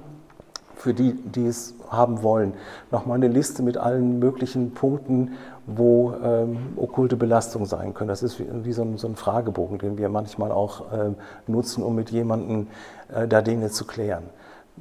für 0.78 0.94
die, 0.94 1.14
die 1.14 1.48
es 1.48 1.74
haben 1.90 2.24
wollen. 2.24 2.54
Nochmal 2.92 3.16
eine 3.16 3.28
Liste 3.28 3.64
mit 3.64 3.78
allen 3.78 4.20
möglichen 4.20 4.74
Punkten, 4.74 5.34
wo 5.66 6.14
ähm, 6.24 6.58
okkulte 6.78 7.18
Belastungen 7.18 7.68
sein 7.68 7.94
können. 7.94 8.08
Das 8.08 8.24
ist 8.24 8.40
wie, 8.40 8.48
wie 8.64 8.74
so, 8.74 8.84
ein, 8.84 8.98
so, 8.98 9.08
ein, 9.08 9.16
Fragebogen, 9.16 9.80
den 9.80 9.98
wir 9.98 10.08
manchmal 10.10 10.52
auch 10.52 10.86
ähm, 10.94 11.16
nutzen, 11.48 11.84
um 11.84 11.96
mit 11.96 12.12
jemandem 12.12 12.68
äh, 13.14 13.28
da 13.28 13.42
Dinge 13.42 13.70
zu 13.70 13.86
klären. 13.86 14.24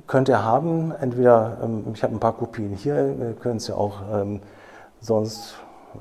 Könnt 0.06 0.28
ihr 0.28 0.44
haben, 0.44 0.92
entweder, 0.92 1.58
ähm, 1.62 1.84
ich 1.94 2.02
habe 2.02 2.14
ein 2.14 2.20
paar 2.20 2.34
Kopien 2.34 2.74
hier, 2.74 3.14
wir 3.18 3.32
können 3.32 3.56
es 3.56 3.66
ja 3.66 3.74
auch 3.74 4.02
ähm, 4.12 4.40
sonst 5.00 5.54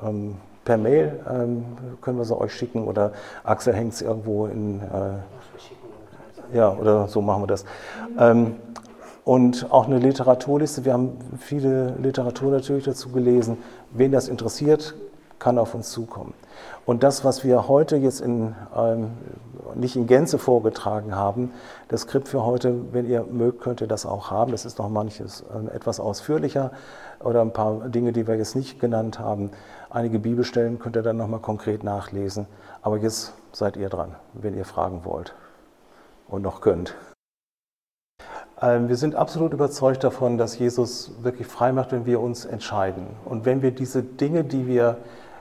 ähm, 0.06 0.36
per 0.66 0.78
Mail, 0.78 1.20
ähm, 1.32 1.66
können 2.02 2.18
wir 2.18 2.26
sie 2.26 2.38
euch 2.38 2.54
schicken 2.54 2.86
oder 2.86 3.14
Axel 3.43 3.74
hängt 3.74 3.93
es 3.93 4.02
irgendwo 4.02 4.48
in... 4.48 4.82
Äh, 4.82 5.14
ja, 6.54 6.72
oder 6.74 7.08
so 7.08 7.22
machen 7.22 7.41
wir 7.43 7.48
das. 7.48 7.66
Ähm, 8.20 8.58
und 9.26 9.71
auch 9.71 9.88
eine 9.88 9.97
Literaturliste. 9.97 10.86
Wir 10.86 10.93
haben 10.93 11.17
viele 11.39 11.95
Literatur 11.95 12.51
natürlich 12.51 12.86
dazu 12.86 13.09
gelesen. 13.09 13.57
Wen 13.91 14.11
das 14.11 14.30
interessiert, 14.30 14.95
kann 15.39 15.57
auf 15.57 15.73
uns 15.73 15.89
zukommen. 15.91 16.34
Und 16.86 17.03
das, 17.03 17.26
was 17.26 17.43
wir 17.43 17.67
heute 17.67 17.97
jetzt 17.97 18.21
in, 18.21 18.55
ähm, 18.76 19.11
nicht 19.73 19.95
in 19.95 20.05
Gänze 20.05 20.38
vorgetragen 20.38 21.15
haben, 21.15 21.51
das 21.89 22.01
Skript 22.01 22.28
für 22.28 22.45
heute, 22.45 22.93
wenn 22.93 23.09
ihr 23.09 23.23
mögt, 23.23 23.61
könnt 23.61 23.82
ihr 23.82 23.88
das 23.88 24.05
auch 24.05 24.30
haben. 24.30 24.51
Das 24.51 24.63
ist 24.63 24.78
noch 24.78 24.89
manches 24.89 25.43
äh, 25.53 25.76
etwas 25.76 25.99
ausführlicher 25.99 26.71
oder 27.19 27.41
ein 27.41 27.51
paar 27.51 27.89
Dinge, 27.89 28.13
die 28.13 28.28
wir 28.28 28.36
jetzt 28.36 28.55
nicht 28.55 28.80
genannt 28.80 29.19
haben. 29.19 29.49
Einige 29.89 30.19
Bibelstellen 30.19 30.78
könnt 30.78 30.95
ihr 30.95 31.03
dann 31.03 31.17
nochmal 31.17 31.39
konkret 31.39 31.84
nachlesen. 31.84 32.45
Aber 32.84 32.97
jetzt 32.97 33.34
seid 33.51 33.76
ihr 33.76 33.89
dran, 33.89 34.15
wenn 34.34 34.55
ihr 34.55 34.65
fragen 34.65 35.03
wollt 35.03 35.34
und 36.28 36.43
noch 36.43 36.61
könnt. 36.61 36.95
Ähm, 38.62 38.88
wir 38.88 38.95
sind 38.95 39.16
absolut 39.16 39.53
überzeugt 39.53 40.03
davon, 40.03 40.38
dass 40.38 40.58
Jesus 40.58 41.12
wirklich 41.22 41.47
frei 41.47 41.72
macht, 41.72 41.91
wenn 41.91 42.06
wir 42.06 42.22
uns 42.22 42.45
entscheiden. 42.45 43.08
Und 43.26 43.45
wenn 43.45 43.62
wir 43.62 43.72
diese 43.72 44.03
Dinge, 44.03 44.43
die 44.43 44.68
wir 44.68 44.97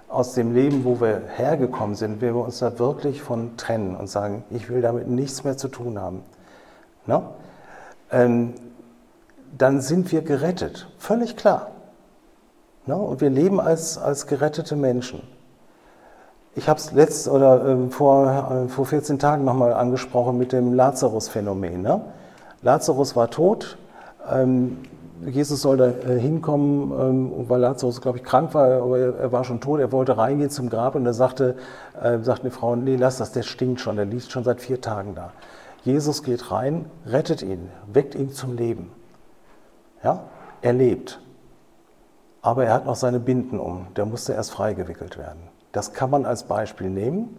aus 0.09 0.35
dem 0.35 0.55
Leben, 0.55 0.85
wo 0.85 1.01
wir 1.01 1.23
hergekommen 1.37 1.97
sind, 1.97 2.21
wenn 2.21 2.35
wir 2.35 2.45
uns 2.45 2.59
da 2.59 2.79
wirklich 2.79 3.23
von 3.23 3.57
trennen 3.57 3.97
und 3.97 4.09
sagen, 4.09 4.45
ich 4.51 4.69
will 4.69 4.81
damit 4.81 5.09
nichts 5.09 5.45
mehr 5.45 5.57
zu 5.57 5.69
tun 5.69 6.01
haben. 6.01 6.23
No? 7.07 7.35
Ähm, 8.11 8.55
dann 9.57 9.81
sind 9.81 10.11
wir 10.13 10.23
gerettet. 10.23 10.89
Völlig 10.99 11.37
klar. 11.37 11.71
Ne? 12.87 12.97
Und 12.97 13.21
wir 13.21 13.31
leben 13.31 13.61
als, 13.61 13.99
als 13.99 14.27
gerettete 14.27 14.77
Menschen. 14.77 15.23
Ich 16.57 16.69
habe 16.69 16.79
es 16.79 16.93
letzt 16.93 17.27
oder 17.27 17.67
äh, 17.67 17.91
vor, 17.91 18.67
äh, 18.67 18.69
vor 18.69 18.87
14 18.87 19.19
Tagen 19.19 19.45
nochmal 19.45 19.73
angesprochen 19.73 20.39
mit 20.39 20.53
dem 20.53 20.75
Lazarus-Phänomen. 20.75 21.83
Ne? 21.83 22.01
Lazarus 22.65 23.15
war 23.15 23.31
tot. 23.31 23.79
Ähm, 24.29 24.79
Jesus 25.25 25.63
sollte 25.63 25.95
äh, 26.07 26.19
hinkommen, 26.19 26.93
ähm, 27.39 27.49
weil 27.49 27.61
Lazarus, 27.61 28.01
glaube 28.01 28.19
ich, 28.19 28.25
krank 28.25 28.53
war, 28.55 28.83
aber 28.83 28.99
er, 28.99 29.15
er, 29.17 29.33
war 29.33 29.45
schon 29.45 29.61
tot. 29.61 29.81
Er 29.81 29.93
wollte 29.93 30.17
reingehen 30.17 30.51
zum 30.51 30.69
Grab 30.69 30.97
und 30.97 31.05
da 31.05 31.13
sagte, 31.13 31.57
äh, 32.01 32.19
sagte 32.21 32.43
eine 32.43 32.51
Frau, 32.51 32.75
nee, 32.75 32.97
lass 32.97 33.19
das, 33.19 33.33
der 33.33 33.43
stinkt 33.43 33.81
schon, 33.81 33.97
der 33.97 34.07
liegt 34.07 34.33
schon 34.33 34.45
seit 34.45 34.61
vier 34.61 34.81
Tagen 34.81 35.15
da. 35.15 35.33
Jesus 35.85 36.23
geht 36.23 36.51
rein, 36.51 36.87
rettet 37.07 37.43
ihn, 37.43 37.71
weckt 37.93 38.15
ihn 38.15 38.31
zum 38.31 38.57
Leben. 38.57 38.91
Ja, 40.03 40.25
er 40.63 40.73
lebt. 40.73 41.21
Aber 42.43 42.65
er 42.65 42.75
hat 42.75 42.87
noch 42.87 42.97
seine 42.97 43.21
Binden 43.21 43.61
um, 43.61 43.87
der 43.97 44.07
musste 44.07 44.33
erst 44.33 44.51
freigewickelt 44.51 45.17
werden. 45.17 45.43
Das 45.73 45.93
kann 45.93 46.11
man 46.11 46.25
als 46.25 46.45
Beispiel 46.45 46.91
nehmen. 46.91 47.37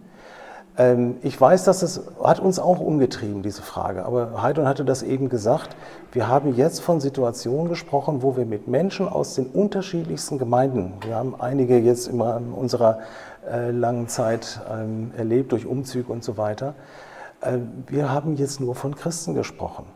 Ähm, 0.78 1.16
ich 1.22 1.40
weiß, 1.40 1.64
dass 1.64 1.82
es 1.82 2.02
hat 2.22 2.40
uns 2.40 2.58
auch 2.58 2.80
umgetrieben, 2.80 3.42
diese 3.42 3.62
Frage. 3.62 4.04
Aber 4.04 4.42
Heidon 4.42 4.66
hatte 4.66 4.84
das 4.84 5.02
eben 5.02 5.28
gesagt. 5.28 5.76
Wir 6.12 6.28
haben 6.28 6.54
jetzt 6.54 6.80
von 6.80 7.00
Situationen 7.00 7.68
gesprochen, 7.68 8.22
wo 8.22 8.36
wir 8.36 8.46
mit 8.46 8.68
Menschen 8.68 9.08
aus 9.08 9.34
den 9.34 9.46
unterschiedlichsten 9.46 10.38
Gemeinden, 10.38 10.94
wir 11.02 11.16
haben 11.16 11.34
einige 11.38 11.78
jetzt 11.78 12.08
in 12.08 12.20
unserer 12.20 12.98
äh, 13.50 13.70
langen 13.70 14.08
Zeit 14.08 14.60
ähm, 14.70 15.12
erlebt 15.16 15.52
durch 15.52 15.66
Umzüge 15.66 16.12
und 16.12 16.24
so 16.24 16.36
weiter. 16.36 16.74
Äh, 17.40 17.58
wir 17.86 18.12
haben 18.12 18.36
jetzt 18.36 18.60
nur 18.60 18.74
von 18.74 18.94
Christen 18.94 19.34
gesprochen. 19.34 19.86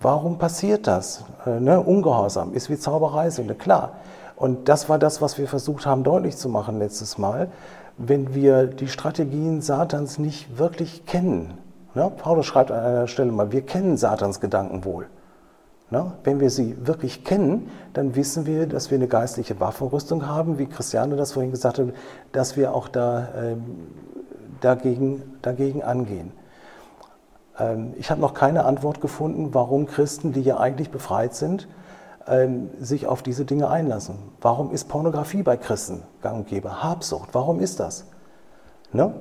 Warum 0.00 0.38
passiert 0.38 0.86
das? 0.86 1.24
Äh, 1.46 1.60
ne? 1.60 1.80
Ungehorsam 1.80 2.52
ist 2.52 2.68
wie 2.70 2.78
Zauberei, 2.78 3.30
klar. 3.58 3.92
Und 4.36 4.68
das 4.68 4.90
war 4.90 4.98
das, 4.98 5.22
was 5.22 5.38
wir 5.38 5.48
versucht 5.48 5.86
haben 5.86 6.04
deutlich 6.04 6.36
zu 6.36 6.50
machen 6.50 6.78
letztes 6.78 7.16
Mal. 7.16 7.48
Wenn 7.98 8.34
wir 8.34 8.66
die 8.66 8.88
Strategien 8.88 9.62
Satans 9.62 10.18
nicht 10.18 10.58
wirklich 10.58 11.06
kennen, 11.06 11.54
ne? 11.94 12.10
Paulus 12.16 12.46
schreibt 12.46 12.70
an 12.70 12.84
einer 12.84 13.06
Stelle 13.06 13.32
mal, 13.32 13.52
wir 13.52 13.62
kennen 13.62 13.96
Satans 13.96 14.40
Gedanken 14.40 14.84
wohl. 14.84 15.06
Ne? 15.90 16.12
Wenn 16.24 16.40
wir 16.40 16.50
sie 16.50 16.76
wirklich 16.86 17.22
kennen, 17.22 17.70
dann 17.92 18.16
wissen 18.16 18.44
wir, 18.44 18.66
dass 18.66 18.90
wir 18.90 18.98
eine 18.98 19.06
geistliche 19.06 19.60
Waffenrüstung 19.60 20.26
haben, 20.26 20.58
wie 20.58 20.66
Christiane 20.66 21.14
das 21.14 21.32
vorhin 21.32 21.52
gesagt 21.52 21.78
hat, 21.78 21.86
dass 22.32 22.56
wir 22.56 22.74
auch 22.74 22.88
da 22.88 23.28
ähm, 23.40 23.64
dagegen, 24.60 25.22
dagegen 25.42 25.84
angehen. 25.84 26.32
Ähm, 27.58 27.94
ich 27.98 28.10
habe 28.10 28.20
noch 28.20 28.34
keine 28.34 28.64
Antwort 28.64 29.00
gefunden, 29.00 29.50
warum 29.52 29.86
Christen, 29.86 30.32
die 30.32 30.42
ja 30.42 30.58
eigentlich 30.58 30.90
befreit 30.90 31.34
sind, 31.34 31.68
ähm, 32.28 32.70
sich 32.80 33.06
auf 33.06 33.22
diese 33.22 33.44
Dinge 33.44 33.68
einlassen. 33.68 34.16
Warum 34.40 34.70
ist 34.70 34.88
Pornografie 34.88 35.42
bei 35.42 35.56
Christen 35.56 36.02
gang 36.22 36.38
und 36.38 36.46
gäbe? 36.48 36.82
Habsucht, 36.82 37.30
warum 37.32 37.60
ist 37.60 37.80
das? 37.80 38.06
Ne? 38.92 39.12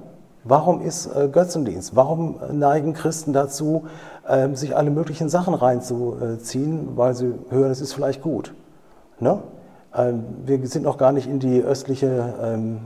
Warum 0.44 0.82
ist 0.82 1.08
äh, 1.08 1.28
Götzendienst? 1.28 1.96
Warum 1.96 2.36
neigen 2.52 2.94
Christen 2.94 3.34
dazu, 3.34 3.86
ähm, 4.28 4.56
sich 4.56 4.76
alle 4.76 4.92
möglichen 4.92 5.28
Sachen 5.28 5.56
reinzuziehen, 5.56 6.96
weil 6.96 7.16
sie 7.16 7.34
hören, 7.50 7.72
es 7.72 7.82
ist 7.82 7.94
vielleicht 7.94 8.22
gut? 8.22 8.54
Ne? 9.20 9.40
Ähm, 9.96 10.24
wir 10.46 10.68
sind 10.68 10.84
noch 10.84 10.98
gar 10.98 11.12
nicht 11.12 11.28
in 11.28 11.40
die 11.40 11.62
östliche 11.62 12.34
ähm, 12.42 12.80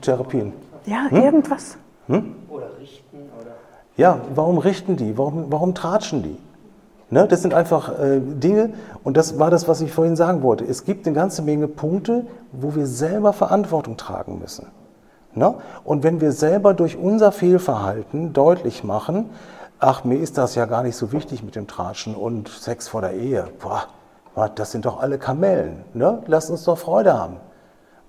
Therapien. 0.00 0.52
Ja, 0.86 1.06
hm? 1.08 1.22
irgendwas. 1.22 1.76
Hm? 2.06 2.36
Oder 2.48 2.70
richten. 2.80 3.16
Oder 3.40 3.50
ja, 3.96 4.20
warum 4.34 4.58
richten 4.58 4.96
die? 4.96 5.18
Warum, 5.18 5.46
warum 5.50 5.74
tratschen 5.74 6.22
die? 6.22 6.38
Ne, 7.08 7.28
das 7.28 7.42
sind 7.42 7.54
einfach 7.54 8.00
äh, 8.00 8.18
Dinge, 8.18 8.70
und 9.04 9.16
das 9.16 9.38
war 9.38 9.48
das, 9.48 9.68
was 9.68 9.80
ich 9.80 9.92
vorhin 9.92 10.16
sagen 10.16 10.42
wollte. 10.42 10.64
Es 10.64 10.84
gibt 10.84 11.06
eine 11.06 11.14
ganze 11.14 11.42
Menge 11.42 11.68
Punkte, 11.68 12.26
wo 12.50 12.74
wir 12.74 12.86
selber 12.88 13.32
Verantwortung 13.32 13.96
tragen 13.96 14.40
müssen. 14.40 14.66
Ne? 15.34 15.54
Und 15.84 16.02
wenn 16.02 16.20
wir 16.20 16.32
selber 16.32 16.74
durch 16.74 16.96
unser 16.96 17.30
Fehlverhalten 17.30 18.32
deutlich 18.32 18.82
machen, 18.82 19.30
ach, 19.78 20.02
mir 20.02 20.18
ist 20.18 20.36
das 20.36 20.56
ja 20.56 20.64
gar 20.64 20.82
nicht 20.82 20.96
so 20.96 21.12
wichtig 21.12 21.44
mit 21.44 21.54
dem 21.54 21.68
Tratschen 21.68 22.16
und 22.16 22.48
Sex 22.48 22.88
vor 22.88 23.02
der 23.02 23.12
Ehe, 23.12 23.44
boah, 23.60 24.48
das 24.48 24.72
sind 24.72 24.84
doch 24.84 25.00
alle 25.00 25.18
Kamellen, 25.18 25.84
ne? 25.94 26.22
lasst 26.26 26.50
uns 26.50 26.64
doch 26.64 26.76
Freude 26.76 27.16
haben. 27.16 27.36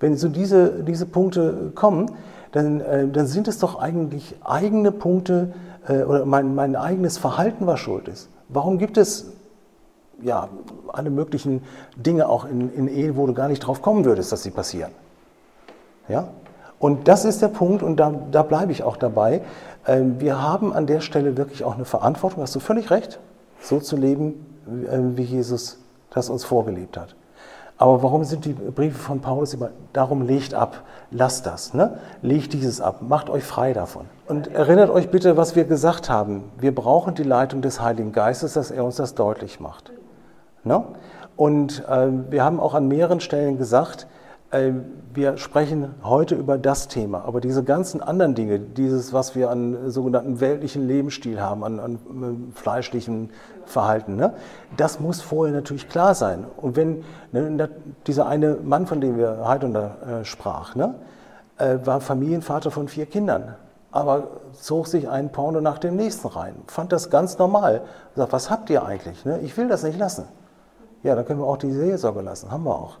Wenn 0.00 0.16
so 0.16 0.28
diese, 0.28 0.82
diese 0.82 1.06
Punkte 1.06 1.72
kommen, 1.74 2.10
dann, 2.52 2.80
äh, 2.80 3.06
dann 3.08 3.26
sind 3.26 3.46
es 3.46 3.58
doch 3.58 3.80
eigentlich 3.80 4.36
eigene 4.44 4.90
Punkte 4.90 5.52
äh, 5.86 6.02
oder 6.02 6.24
mein, 6.24 6.54
mein 6.54 6.76
eigenes 6.76 7.18
Verhalten, 7.18 7.66
was 7.66 7.78
schuld 7.78 8.08
ist. 8.08 8.28
Warum 8.48 8.78
gibt 8.78 8.96
es 8.96 9.32
ja, 10.20 10.48
alle 10.88 11.10
möglichen 11.10 11.62
Dinge 11.96 12.28
auch 12.28 12.44
in, 12.44 12.72
in 12.72 12.88
Ehen, 12.88 13.16
wo 13.16 13.26
du 13.26 13.34
gar 13.34 13.48
nicht 13.48 13.60
drauf 13.60 13.82
kommen 13.82 14.04
würdest, 14.04 14.32
dass 14.32 14.42
sie 14.42 14.50
passieren? 14.50 14.90
Ja? 16.08 16.28
Und 16.78 17.08
das 17.08 17.24
ist 17.24 17.42
der 17.42 17.48
Punkt, 17.48 17.82
und 17.82 17.96
da, 17.96 18.12
da 18.30 18.42
bleibe 18.42 18.72
ich 18.72 18.82
auch 18.82 18.96
dabei. 18.96 19.42
Ähm, 19.86 20.20
wir 20.20 20.40
haben 20.40 20.72
an 20.72 20.86
der 20.86 21.00
Stelle 21.00 21.36
wirklich 21.36 21.64
auch 21.64 21.74
eine 21.74 21.84
Verantwortung, 21.84 22.42
hast 22.42 22.54
du 22.54 22.60
völlig 22.60 22.90
recht, 22.90 23.18
so 23.60 23.80
zu 23.80 23.96
leben, 23.96 24.46
äh, 24.66 24.98
wie 25.16 25.22
Jesus 25.22 25.78
das 26.10 26.30
uns 26.30 26.44
vorgelebt 26.44 26.96
hat. 26.96 27.14
Aber 27.78 28.02
warum 28.02 28.24
sind 28.24 28.44
die 28.44 28.52
Briefe 28.52 28.98
von 28.98 29.20
Paulus 29.20 29.54
immer, 29.54 29.70
darum 29.92 30.26
legt 30.26 30.52
ab, 30.52 30.82
lasst 31.12 31.46
das, 31.46 31.74
ne? 31.74 31.98
legt 32.22 32.52
dieses 32.52 32.80
ab, 32.80 33.02
macht 33.02 33.30
euch 33.30 33.44
frei 33.44 33.72
davon. 33.72 34.06
Und 34.26 34.52
erinnert 34.52 34.90
euch 34.90 35.10
bitte, 35.10 35.36
was 35.36 35.54
wir 35.54 35.64
gesagt 35.64 36.10
haben. 36.10 36.42
Wir 36.58 36.74
brauchen 36.74 37.14
die 37.14 37.22
Leitung 37.22 37.62
des 37.62 37.80
Heiligen 37.80 38.10
Geistes, 38.10 38.54
dass 38.54 38.72
er 38.72 38.84
uns 38.84 38.96
das 38.96 39.14
deutlich 39.14 39.60
macht. 39.60 39.92
Ne? 40.64 40.82
Und 41.36 41.84
äh, 41.88 42.08
wir 42.30 42.42
haben 42.42 42.58
auch 42.58 42.74
an 42.74 42.88
mehreren 42.88 43.20
Stellen 43.20 43.58
gesagt, 43.58 44.08
wir 44.50 45.36
sprechen 45.36 45.94
heute 46.02 46.34
über 46.34 46.56
das 46.56 46.88
Thema, 46.88 47.22
aber 47.26 47.42
diese 47.42 47.64
ganzen 47.64 48.02
anderen 48.02 48.34
Dinge, 48.34 48.58
dieses, 48.58 49.12
was 49.12 49.34
wir 49.34 49.50
an 49.50 49.90
sogenannten 49.90 50.40
weltlichen 50.40 50.88
Lebensstil 50.88 51.38
haben, 51.38 51.64
an, 51.64 51.78
an 51.78 51.94
äh, 51.94 52.54
fleischlichen 52.54 53.28
Verhalten, 53.66 54.16
ne, 54.16 54.32
das 54.78 55.00
muss 55.00 55.20
vorher 55.20 55.54
natürlich 55.54 55.90
klar 55.90 56.14
sein. 56.14 56.46
Und 56.56 56.76
wenn 56.76 57.04
ne, 57.32 57.68
dieser 58.06 58.26
eine 58.26 58.54
Mann, 58.54 58.86
von 58.86 59.02
dem 59.02 59.18
wir 59.18 59.40
heute 59.44 59.66
äh, 59.66 60.24
sprach, 60.24 60.74
ne, 60.74 60.94
äh, 61.58 61.76
war 61.84 62.00
Familienvater 62.00 62.70
von 62.70 62.88
vier 62.88 63.04
Kindern, 63.04 63.54
aber 63.90 64.28
zog 64.52 64.86
sich 64.86 65.10
einen 65.10 65.30
Porno 65.30 65.60
nach 65.60 65.78
dem 65.78 65.96
nächsten 65.96 66.26
rein, 66.26 66.54
fand 66.68 66.92
das 66.92 67.10
ganz 67.10 67.36
normal. 67.38 67.82
Sagt, 68.16 68.32
was 68.32 68.50
habt 68.50 68.70
ihr 68.70 68.84
eigentlich? 68.84 69.26
Ne? 69.26 69.40
Ich 69.40 69.56
will 69.56 69.68
das 69.68 69.82
nicht 69.82 69.98
lassen. 69.98 70.24
Ja, 71.02 71.14
dann 71.14 71.26
können 71.26 71.40
wir 71.40 71.46
auch 71.46 71.58
die 71.58 71.72
Seelsorge 71.72 72.22
lassen, 72.22 72.50
haben 72.50 72.64
wir 72.64 72.74
auch. 72.74 72.96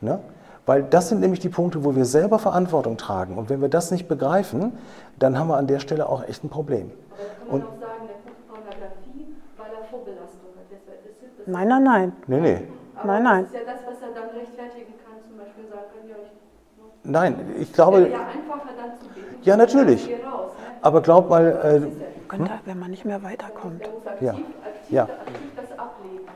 Ne? 0.00 0.20
Weil 0.66 0.82
das 0.82 1.08
sind 1.08 1.20
nämlich 1.20 1.38
die 1.38 1.48
Punkte, 1.48 1.84
wo 1.84 1.94
wir 1.94 2.04
selber 2.04 2.40
Verantwortung 2.40 2.96
tragen. 2.96 3.38
Und 3.38 3.48
wenn 3.48 3.60
wir 3.62 3.68
das 3.68 3.92
nicht 3.92 4.08
begreifen, 4.08 4.72
dann 5.18 5.38
haben 5.38 5.46
wir 5.46 5.56
an 5.56 5.68
der 5.68 5.78
Stelle 5.78 6.08
auch 6.08 6.24
echt 6.24 6.42
ein 6.42 6.50
Problem. 6.50 6.90
Aber 6.90 7.16
kann 7.16 7.46
man 7.46 7.54
Und, 7.54 7.62
auch 7.62 7.80
sagen, 7.80 8.02
der 8.08 8.16
guckt 8.26 8.48
Pornografie, 8.48 9.26
weil 9.56 9.66
er 9.70 9.84
Vorbelastung 9.88 10.50
hat. 10.58 10.66
Das, 10.68 10.80
das, 10.84 11.36
das 11.38 11.46
nein, 11.46 11.68
nein, 11.68 11.84
nein. 11.84 12.12
Nee, 12.26 12.40
nee. 12.40 12.58
Aber 12.96 13.12
nein, 13.12 13.22
nein. 13.22 13.44
Das 13.44 13.52
ist 13.52 13.66
ja 13.66 13.72
das, 13.72 13.80
was 13.86 14.02
er 14.02 14.14
dann 14.14 14.36
rechtfertigen 14.36 14.94
kann, 15.06 15.14
zum 15.22 15.38
Beispiel 15.38 15.64
sagen 15.70 15.86
kann, 15.94 16.08
ja, 16.10 16.16
ich 16.20 17.08
Nein, 17.08 17.54
ich 17.60 17.72
glaube. 17.72 18.08
Ja 18.08 18.26
einfacher 18.26 18.74
dann 18.76 18.98
zu 18.98 19.06
beten. 19.14 19.42
Ja, 19.42 19.56
natürlich. 19.56 20.08
Raus, 20.08 20.50
ne? 20.58 20.78
Aber 20.82 21.00
glaub 21.00 21.30
mal. 21.30 21.46
Äh, 21.46 21.74
hm? 21.80 22.00
Könnte, 22.26 22.50
wenn 22.64 22.78
man 22.80 22.90
nicht 22.90 23.04
mehr 23.04 23.22
weiterkommt. 23.22 23.82
Aktiv, 23.84 24.20
ja. 24.20 24.30
aktiv, 24.32 24.44
ja. 24.90 25.02
aktiv 25.04 25.50
das 25.54 25.78
ablegen. 25.78 26.24
Ne? 26.24 26.30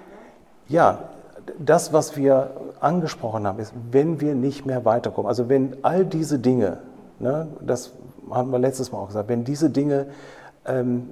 Ja, 0.69 0.99
das, 1.59 1.93
was 1.93 2.17
wir 2.17 2.53
angesprochen 2.81 3.47
haben, 3.47 3.59
ist, 3.59 3.73
wenn 3.91 4.21
wir 4.21 4.35
nicht 4.35 4.67
mehr 4.67 4.85
weiterkommen, 4.85 5.29
also 5.29 5.49
wenn 5.49 5.77
all 5.83 6.05
diese 6.05 6.39
Dinge, 6.39 6.79
ne, 7.19 7.49
das 7.61 7.93
haben 8.31 8.51
wir 8.51 8.59
letztes 8.59 8.93
Mal 8.93 8.99
auch 8.99 9.09
gesagt, 9.09 9.29
wenn 9.29 9.45
diese 9.45 9.71
Dinge, 9.71 10.07
ähm, 10.67 11.11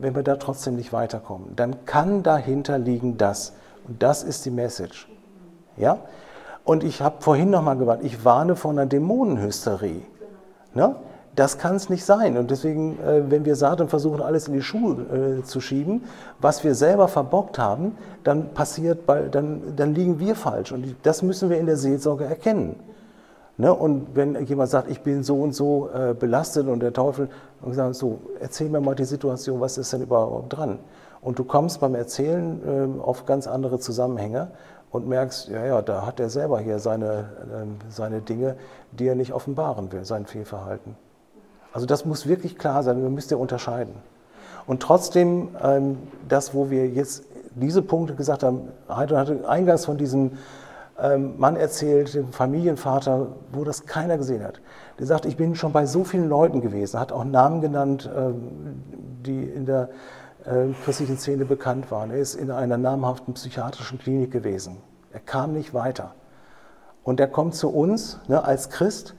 wenn 0.00 0.14
wir 0.14 0.22
da 0.22 0.36
trotzdem 0.36 0.76
nicht 0.76 0.92
weiterkommen, 0.92 1.54
dann 1.56 1.84
kann 1.84 2.22
dahinter 2.22 2.78
liegen 2.78 3.16
das. 3.18 3.52
Und 3.86 4.02
das 4.02 4.22
ist 4.22 4.44
die 4.44 4.50
Message. 4.50 5.08
Ja? 5.76 5.98
Und 6.64 6.84
ich 6.84 7.00
habe 7.00 7.16
vorhin 7.20 7.50
nochmal 7.50 7.76
gewarnt, 7.76 8.04
ich 8.04 8.24
warne 8.24 8.56
vor 8.56 8.70
einer 8.70 8.86
Dämonenhysterie. 8.86 10.02
Ne? 10.74 10.96
Das 11.36 11.58
kann 11.58 11.76
es 11.76 11.88
nicht 11.88 12.04
sein. 12.04 12.36
Und 12.36 12.50
deswegen, 12.50 12.98
äh, 13.00 13.30
wenn 13.30 13.44
wir 13.44 13.56
Satan 13.56 13.88
versuchen, 13.88 14.20
alles 14.20 14.48
in 14.48 14.54
die 14.54 14.62
Schuhe 14.62 15.38
äh, 15.40 15.44
zu 15.44 15.60
schieben, 15.60 16.02
was 16.40 16.64
wir 16.64 16.74
selber 16.74 17.08
verbockt 17.08 17.58
haben, 17.58 17.96
dann 18.24 18.52
passiert, 18.52 19.00
dann, 19.06 19.74
dann 19.76 19.94
liegen 19.94 20.18
wir 20.18 20.34
falsch. 20.34 20.72
Und 20.72 20.96
das 21.02 21.22
müssen 21.22 21.48
wir 21.48 21.58
in 21.58 21.66
der 21.66 21.76
Seelsorge 21.76 22.24
erkennen. 22.24 22.76
Ne? 23.56 23.72
Und 23.72 24.08
wenn 24.14 24.44
jemand 24.46 24.70
sagt, 24.70 24.90
ich 24.90 25.02
bin 25.02 25.22
so 25.22 25.40
und 25.40 25.54
so 25.54 25.88
äh, 25.94 26.14
belastet 26.14 26.66
und 26.66 26.80
der 26.80 26.92
Teufel, 26.92 27.28
und 27.62 27.74
sagen 27.74 27.92
so, 27.92 28.18
erzähl 28.40 28.70
mir 28.70 28.80
mal 28.80 28.94
die 28.94 29.04
Situation, 29.04 29.60
was 29.60 29.76
ist 29.76 29.92
denn 29.92 30.02
überhaupt 30.02 30.56
dran? 30.56 30.78
Und 31.20 31.38
du 31.38 31.44
kommst 31.44 31.80
beim 31.80 31.94
Erzählen 31.94 32.98
auf 33.02 33.26
ganz 33.26 33.46
andere 33.46 33.78
Zusammenhänge 33.78 34.48
und 34.90 35.06
merkst, 35.06 35.48
ja, 35.48 35.64
ja, 35.64 35.82
da 35.82 36.06
hat 36.06 36.20
er 36.20 36.30
selber 36.30 36.58
hier 36.60 36.78
seine, 36.78 37.28
ähm, 37.54 37.76
seine 37.88 38.22
Dinge, 38.22 38.56
die 38.92 39.06
er 39.06 39.14
nicht 39.14 39.32
offenbaren 39.32 39.92
will, 39.92 40.06
sein 40.06 40.24
Fehlverhalten. 40.24 40.96
Also 41.72 41.86
das 41.86 42.04
muss 42.04 42.26
wirklich 42.26 42.58
klar 42.58 42.82
sein, 42.82 43.02
wir 43.02 43.10
müssen 43.10 43.30
ja 43.30 43.36
unterscheiden. 43.36 43.94
Und 44.66 44.82
trotzdem, 44.82 45.48
ähm, 45.62 45.98
das, 46.28 46.54
wo 46.54 46.70
wir 46.70 46.88
jetzt 46.88 47.24
diese 47.54 47.82
Punkte 47.82 48.14
gesagt 48.14 48.42
haben. 48.42 48.68
Heidon 48.88 49.18
hatte 49.18 49.48
eingangs 49.48 49.84
von 49.84 49.96
diesem 49.96 50.32
ähm, 51.00 51.38
Mann 51.38 51.56
erzählt, 51.56 52.14
dem 52.14 52.32
Familienvater, 52.32 53.28
wo 53.52 53.64
das 53.64 53.86
keiner 53.86 54.18
gesehen 54.18 54.44
hat. 54.44 54.60
Der 54.98 55.06
sagt, 55.06 55.24
ich 55.24 55.36
bin 55.36 55.54
schon 55.54 55.72
bei 55.72 55.86
so 55.86 56.04
vielen 56.04 56.28
Leuten 56.28 56.60
gewesen, 56.60 57.00
hat 57.00 57.12
auch 57.12 57.24
Namen 57.24 57.60
genannt, 57.60 58.08
ähm, 58.14 58.82
die 59.24 59.44
in 59.44 59.66
der 59.66 59.90
äh, 60.44 60.72
christlichen 60.84 61.18
Szene 61.18 61.44
bekannt 61.44 61.90
waren. 61.90 62.10
Er 62.10 62.18
ist 62.18 62.34
in 62.34 62.50
einer 62.50 62.76
namhaften 62.76 63.34
psychiatrischen 63.34 63.98
Klinik 63.98 64.30
gewesen. 64.30 64.78
Er 65.12 65.20
kam 65.20 65.52
nicht 65.52 65.74
weiter. 65.74 66.14
Und 67.02 67.18
er 67.18 67.28
kommt 67.28 67.54
zu 67.54 67.70
uns 67.70 68.20
ne, 68.28 68.44
als 68.44 68.70
Christ 68.70 69.14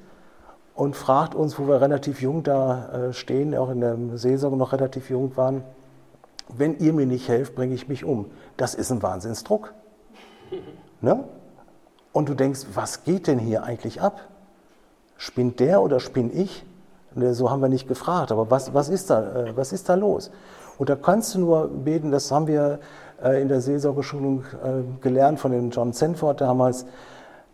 und 0.81 0.95
fragt 0.95 1.35
uns, 1.35 1.59
wo 1.59 1.67
wir 1.67 1.79
relativ 1.79 2.23
jung 2.23 2.41
da 2.41 3.09
äh, 3.09 3.13
stehen, 3.13 3.53
auch 3.53 3.69
in 3.69 3.81
der 3.81 3.95
Seelsorge 4.15 4.57
noch 4.57 4.73
relativ 4.73 5.11
jung 5.11 5.37
waren, 5.37 5.61
wenn 6.49 6.79
ihr 6.79 6.91
mir 6.91 7.05
nicht 7.05 7.29
helft, 7.29 7.53
bringe 7.53 7.75
ich 7.75 7.87
mich 7.87 8.03
um. 8.03 8.31
Das 8.57 8.73
ist 8.73 8.91
ein 8.91 9.03
Wahnsinnsdruck. 9.03 9.73
Ne? 11.03 11.23
Und 12.13 12.29
du 12.29 12.35
denkst, 12.35 12.61
was 12.75 13.03
geht 13.03 13.25
denn 13.25 13.39
hier 13.39 13.63
eigentlich 13.63 14.01
ab? 14.01 14.21
Spinnt 15.17 15.59
der 15.59 15.81
oder 15.81 15.99
spinn 15.99 16.29
ich? 16.31 16.63
Ne, 17.15 17.33
so 17.33 17.49
haben 17.49 17.59
wir 17.61 17.69
nicht 17.69 17.87
gefragt, 17.87 18.31
aber 18.31 18.51
was, 18.51 18.75
was, 18.75 18.87
ist, 18.87 19.09
da, 19.09 19.45
äh, 19.45 19.57
was 19.57 19.73
ist 19.73 19.89
da 19.89 19.95
los? 19.95 20.29
Und 20.77 20.89
da 20.89 20.95
kannst 20.95 21.33
du 21.33 21.39
nur 21.39 21.69
beten, 21.69 22.11
das 22.11 22.31
haben 22.31 22.45
wir 22.45 22.79
äh, 23.23 23.41
in 23.41 23.47
der 23.47 23.61
Seelsorgeschulung 23.61 24.43
gelernt 25.01 25.39
von 25.39 25.51
dem 25.51 25.71
John 25.71 25.91
Sanford 25.91 26.41
damals. 26.41 26.85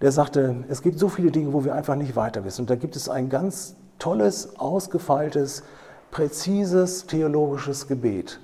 Der 0.02 0.11
sagte, 0.11 0.64
es 0.69 0.82
gibt 0.82 0.99
so 0.99 1.10
viele 1.10 1.32
Dinge, 1.32 1.53
wo 1.53 1.64
wir 1.65 1.74
einfach 1.74 1.95
nicht 1.95 2.15
weiter 2.15 2.44
wissen. 2.45 2.61
Und 2.61 2.69
da 2.69 2.76
gibt 2.76 2.95
es 2.95 3.10
ein 3.10 3.30
ganz 3.30 3.76
tolles, 3.98 4.60
ausgefeiltes, 4.60 5.64
präzises 6.11 7.07
theologisches 7.07 7.88
Gebet. 7.88 8.40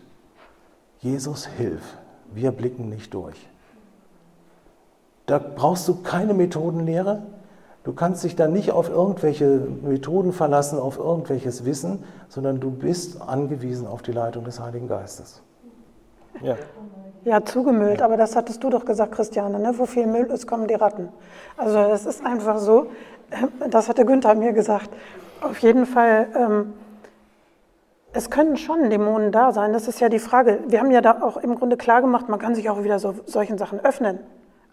Jesus, 1.00 1.46
hilf, 1.46 1.82
wir 2.34 2.52
blicken 2.52 2.90
nicht 2.90 3.14
durch. 3.14 3.48
Da 5.26 5.38
brauchst 5.38 5.88
du 5.88 6.02
keine 6.02 6.34
Methodenlehre. 6.34 7.24
Du 7.84 7.94
kannst 7.94 8.24
dich 8.24 8.36
da 8.36 8.48
nicht 8.48 8.72
auf 8.72 8.90
irgendwelche 8.90 9.60
Methoden 9.82 10.34
verlassen, 10.34 10.80
auf 10.80 10.98
irgendwelches 10.98 11.66
Wissen, 11.66 12.04
sondern 12.30 12.60
du 12.60 12.72
bist 12.72 13.22
angewiesen 13.22 13.88
auf 13.88 14.02
die 14.02 14.14
Leitung 14.14 14.46
des 14.46 14.60
Heiligen 14.60 14.88
Geistes. 14.88 15.42
Ja, 16.42 16.56
ja 17.26 17.44
zugemüllt, 17.44 18.02
aber 18.02 18.18
das 18.18 18.36
hattest 18.36 18.64
du 18.64 18.70
doch 18.70 18.86
gesagt, 18.86 19.14
Christiane, 19.14 19.60
ne? 19.60 19.74
wo 19.78 19.86
viel 19.86 20.08
Müll 20.08 20.26
ist, 20.26 20.48
kommen 20.48 20.68
die 20.68 20.74
Ratten. 20.74 21.10
Also 21.58 21.80
es 21.80 22.06
ist 22.06 22.26
einfach 22.26 22.58
so, 22.58 22.88
das 23.70 23.90
hatte 23.90 24.06
Günther 24.06 24.36
mir 24.36 24.54
gesagt. 24.54 24.90
Auf 25.42 25.60
jeden 25.60 25.86
Fall, 25.86 26.28
ähm, 26.36 26.74
es 28.14 28.30
können 28.30 28.58
schon 28.58 28.90
Dämonen 28.90 29.32
da 29.32 29.52
sein, 29.52 29.74
das 29.74 29.88
ist 29.88 30.00
ja 30.00 30.10
die 30.10 30.20
Frage. 30.20 30.60
Wir 30.68 30.80
haben 30.80 30.92
ja 30.92 31.02
da 31.02 31.22
auch 31.22 31.38
im 31.38 31.56
Grunde 31.56 31.78
klar 31.78 32.02
gemacht, 32.02 32.30
man 32.30 32.40
kann 32.40 32.56
sich 32.56 32.70
auch 32.70 32.84
wieder 32.84 33.00
so 33.00 33.16
solchen 33.26 33.58
Sachen 33.58 33.80
öffnen 33.80 34.20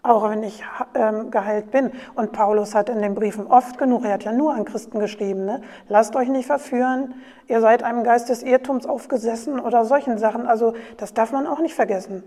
auch 0.03 0.27
wenn 0.29 0.43
ich 0.43 0.63
ähm, 0.95 1.29
geheilt 1.31 1.71
bin. 1.71 1.91
Und 2.15 2.31
Paulus 2.31 2.73
hat 2.73 2.89
in 2.89 3.01
den 3.01 3.15
Briefen 3.15 3.47
oft 3.47 3.77
genug, 3.77 4.03
er 4.05 4.13
hat 4.13 4.23
ja 4.23 4.31
nur 4.31 4.53
an 4.53 4.65
Christen 4.65 4.99
geschrieben, 4.99 5.45
ne? 5.45 5.61
lasst 5.87 6.15
euch 6.15 6.29
nicht 6.29 6.47
verführen, 6.47 7.13
ihr 7.47 7.61
seid 7.61 7.83
einem 7.83 8.03
Geist 8.03 8.29
des 8.29 8.43
Irrtums 8.43 8.85
aufgesessen 8.85 9.59
oder 9.59 9.85
solchen 9.85 10.17
Sachen. 10.17 10.47
Also 10.47 10.73
das 10.97 11.13
darf 11.13 11.31
man 11.31 11.47
auch 11.47 11.59
nicht 11.59 11.75
vergessen. 11.75 12.23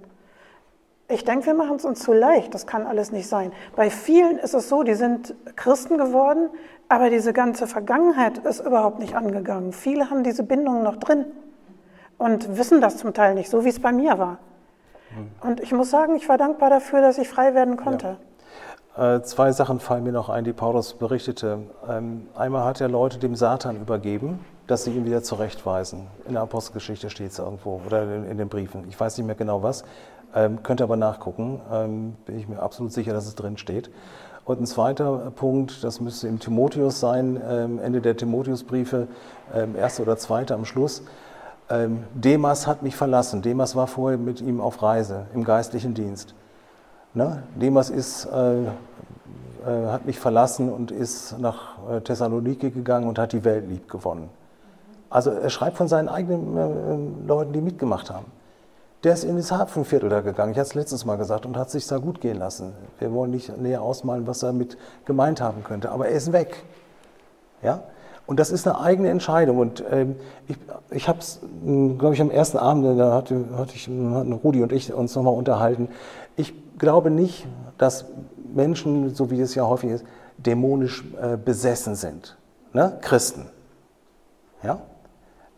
Ich 1.08 1.24
denke, 1.24 1.46
wir 1.46 1.54
machen 1.54 1.76
es 1.76 1.84
uns 1.84 2.00
zu 2.00 2.12
leicht, 2.12 2.54
das 2.54 2.66
kann 2.66 2.86
alles 2.86 3.12
nicht 3.12 3.28
sein. 3.28 3.52
Bei 3.76 3.90
vielen 3.90 4.38
ist 4.38 4.54
es 4.54 4.68
so, 4.68 4.82
die 4.82 4.94
sind 4.94 5.34
Christen 5.54 5.98
geworden, 5.98 6.48
aber 6.88 7.10
diese 7.10 7.32
ganze 7.32 7.66
Vergangenheit 7.66 8.38
ist 8.38 8.60
überhaupt 8.60 9.00
nicht 9.00 9.14
angegangen. 9.14 9.72
Viele 9.72 10.10
haben 10.10 10.24
diese 10.24 10.42
Bindung 10.42 10.82
noch 10.82 10.96
drin 10.96 11.26
und 12.16 12.56
wissen 12.56 12.80
das 12.80 12.96
zum 12.96 13.12
Teil 13.12 13.34
nicht, 13.34 13.50
so 13.50 13.64
wie 13.64 13.68
es 13.68 13.80
bei 13.80 13.92
mir 13.92 14.18
war. 14.18 14.38
Und 15.42 15.60
ich 15.60 15.72
muss 15.72 15.90
sagen, 15.90 16.16
ich 16.16 16.28
war 16.28 16.38
dankbar 16.38 16.70
dafür, 16.70 17.00
dass 17.00 17.18
ich 17.18 17.28
frei 17.28 17.54
werden 17.54 17.76
konnte. 17.76 18.16
Ja. 18.96 19.16
Äh, 19.16 19.22
zwei 19.22 19.52
Sachen 19.52 19.80
fallen 19.80 20.04
mir 20.04 20.12
noch 20.12 20.28
ein, 20.28 20.44
die 20.44 20.52
Paulus 20.52 20.94
berichtete. 20.94 21.58
Ähm, 21.88 22.28
einmal 22.36 22.64
hat 22.64 22.80
er 22.80 22.88
Leute 22.88 23.18
dem 23.18 23.34
Satan 23.34 23.76
übergeben, 23.76 24.44
dass 24.66 24.84
sie 24.84 24.92
ihn 24.92 25.04
wieder 25.04 25.22
zurechtweisen. 25.22 26.06
In 26.26 26.34
der 26.34 26.42
Apostelgeschichte 26.42 27.10
steht 27.10 27.32
es 27.32 27.38
irgendwo 27.38 27.80
oder 27.86 28.02
in, 28.02 28.30
in, 28.30 28.38
den 28.38 28.48
Briefen. 28.48 28.84
Ich 28.88 28.98
weiß 28.98 29.18
nicht 29.18 29.26
mehr 29.26 29.34
genau 29.34 29.62
was, 29.62 29.84
ähm, 30.34 30.62
könnt 30.62 30.82
aber 30.82 30.96
nachgucken. 30.96 31.60
Ähm, 31.72 32.16
bin 32.26 32.38
ich 32.38 32.48
mir 32.48 32.60
absolut 32.60 32.92
sicher, 32.92 33.12
dass 33.12 33.26
es 33.26 33.34
drin 33.34 33.56
steht. 33.56 33.90
Und 34.44 34.60
ein 34.60 34.66
zweiter 34.66 35.32
Punkt, 35.34 35.82
das 35.82 36.00
müsste 36.00 36.28
im 36.28 36.38
Timotheus 36.38 37.00
sein, 37.00 37.40
ähm, 37.48 37.78
Ende 37.78 38.02
der 38.02 38.16
Timotheusbriefe, 38.16 39.08
ähm, 39.54 39.74
erste 39.74 40.02
oder 40.02 40.18
zweite 40.18 40.54
am 40.54 40.66
Schluss. 40.66 41.02
Ähm, 41.70 42.04
Demas 42.14 42.66
hat 42.66 42.82
mich 42.82 42.94
verlassen. 42.94 43.40
Demas 43.40 43.74
war 43.74 43.86
vorher 43.86 44.18
mit 44.18 44.42
ihm 44.42 44.60
auf 44.60 44.82
Reise 44.82 45.26
im 45.34 45.44
geistlichen 45.44 45.94
Dienst. 45.94 46.34
Ne? 47.14 47.42
Demas 47.54 47.88
ist, 47.88 48.26
äh, 48.26 48.64
äh, 48.64 48.66
hat 49.86 50.04
mich 50.04 50.18
verlassen 50.18 50.70
und 50.70 50.90
ist 50.90 51.38
nach 51.38 51.78
äh, 51.88 52.00
Thessaloniki 52.02 52.70
gegangen 52.70 53.08
und 53.08 53.18
hat 53.18 53.32
die 53.32 53.44
Welt 53.44 53.66
lieb 53.68 53.88
gewonnen. 53.88 54.28
Also 55.08 55.30
er 55.30 55.48
schreibt 55.48 55.78
von 55.78 55.88
seinen 55.88 56.08
eigenen 56.08 56.56
äh, 56.56 57.26
Leuten, 57.26 57.52
die 57.54 57.62
mitgemacht 57.62 58.10
haben. 58.10 58.26
Der 59.04 59.12
ist 59.12 59.24
in 59.24 59.36
das 59.36 59.52
Hafenviertel 59.52 60.08
gegangen, 60.22 60.52
ich 60.52 60.58
hatte 60.58 60.68
es 60.68 60.74
letztens 60.74 61.04
mal 61.04 61.16
gesagt, 61.16 61.44
und 61.44 61.58
hat 61.58 61.70
sich 61.70 61.86
da 61.86 61.98
gut 61.98 62.22
gehen 62.22 62.38
lassen. 62.38 62.72
Wir 62.98 63.12
wollen 63.12 63.30
nicht 63.30 63.56
näher 63.58 63.82
ausmalen, 63.82 64.26
was 64.26 64.42
er 64.42 64.54
mit 64.54 64.78
gemeint 65.04 65.42
haben 65.42 65.62
könnte, 65.62 65.90
aber 65.90 66.08
er 66.08 66.16
ist 66.16 66.32
weg. 66.32 66.64
Ja? 67.62 67.82
Und 68.26 68.40
das 68.40 68.50
ist 68.50 68.66
eine 68.66 68.80
eigene 68.80 69.10
Entscheidung. 69.10 69.58
Und 69.58 69.84
ähm, 69.90 70.16
ich, 70.48 70.56
ich 70.90 71.08
habe 71.08 71.18
es, 71.18 71.40
hm, 71.62 71.98
glaube 71.98 72.14
ich, 72.14 72.22
am 72.22 72.30
ersten 72.30 72.56
Abend, 72.56 72.98
da 72.98 73.12
hatte, 73.12 73.44
hatte 73.56 73.74
ich, 73.74 73.88
hatten 73.88 74.32
Rudi 74.32 74.62
und 74.62 74.72
ich 74.72 74.90
uns 74.92 75.14
nochmal 75.14 75.34
unterhalten. 75.34 75.88
Ich 76.36 76.54
glaube 76.78 77.10
nicht, 77.10 77.46
dass 77.76 78.06
Menschen, 78.54 79.14
so 79.14 79.30
wie 79.30 79.38
es 79.40 79.54
ja 79.54 79.66
häufig 79.66 79.90
ist, 79.90 80.04
dämonisch 80.38 81.04
äh, 81.20 81.36
besessen 81.36 81.94
sind. 81.94 82.38
Ne? 82.72 82.96
Christen. 83.02 83.50
Ja? 84.62 84.80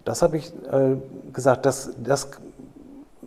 Das 0.05 0.23
habe 0.23 0.37
ich 0.37 0.53
äh, 0.73 0.97
gesagt, 1.33 1.65
das, 1.67 1.93
das 2.03 2.31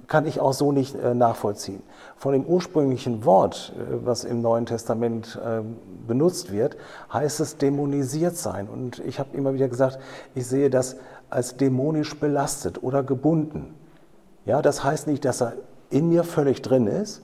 kann 0.10 0.26
ich 0.26 0.42
auch 0.42 0.54
so 0.54 0.72
nicht 0.74 0.96
äh, 0.96 1.14
nachvollziehen. 1.14 1.82
Von 2.18 2.34
dem 2.34 2.44
ursprünglichen 2.44 3.24
Wort, 3.24 3.74
äh, 3.78 4.06
was 4.06 4.26
im 4.26 4.42
Neuen 4.42 4.66
Testament 4.66 5.40
äh, 5.42 5.62
benutzt 6.06 6.52
wird, 6.52 6.76
heißt 7.14 7.40
es 7.40 7.58
dämonisiert 7.58 8.36
sein. 8.36 8.68
Und 8.68 9.00
ich 9.00 9.20
habe 9.20 9.38
immer 9.38 9.54
wieder 9.54 9.70
gesagt, 9.70 10.00
ich 10.36 10.48
sehe 10.48 10.70
das 10.70 10.98
als 11.30 11.56
dämonisch 11.56 12.20
belastet 12.20 12.84
oder 12.84 13.04
gebunden. 13.04 13.76
Ja, 14.46 14.62
das 14.64 14.84
heißt 14.84 15.08
nicht, 15.08 15.24
dass 15.24 15.42
er 15.42 15.54
in 15.92 16.10
mir 16.10 16.24
völlig 16.24 16.64
drin 16.64 16.88
ist, 16.88 17.22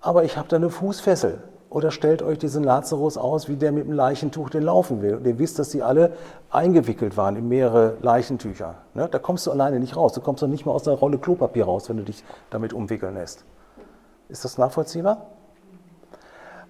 aber 0.00 0.24
ich 0.24 0.36
habe 0.36 0.48
da 0.48 0.56
eine 0.56 0.70
Fußfessel. 0.70 1.42
Oder 1.72 1.90
stellt 1.90 2.20
euch 2.20 2.36
diesen 2.36 2.64
Lazarus 2.64 3.16
aus, 3.16 3.48
wie 3.48 3.56
der 3.56 3.72
mit 3.72 3.86
dem 3.86 3.94
Leichentuch 3.94 4.50
den 4.50 4.62
laufen 4.62 5.00
will. 5.00 5.14
Und 5.14 5.26
ihr 5.26 5.38
wisst, 5.38 5.58
dass 5.58 5.70
sie 5.70 5.82
alle 5.82 6.12
eingewickelt 6.50 7.16
waren 7.16 7.34
in 7.34 7.48
mehrere 7.48 7.96
Leichentücher. 8.02 8.74
Ne? 8.92 9.08
Da 9.10 9.18
kommst 9.18 9.46
du 9.46 9.50
alleine 9.50 9.80
nicht 9.80 9.96
raus. 9.96 10.12
Du 10.12 10.20
kommst 10.20 10.42
doch 10.42 10.48
nicht 10.48 10.66
mal 10.66 10.72
aus 10.72 10.86
einer 10.86 10.98
Rolle 10.98 11.16
Klopapier 11.16 11.64
raus, 11.64 11.88
wenn 11.88 11.96
du 11.96 12.02
dich 12.02 12.24
damit 12.50 12.74
umwickeln 12.74 13.14
lässt. 13.14 13.46
Ist 14.28 14.44
das 14.44 14.58
nachvollziehbar? 14.58 15.28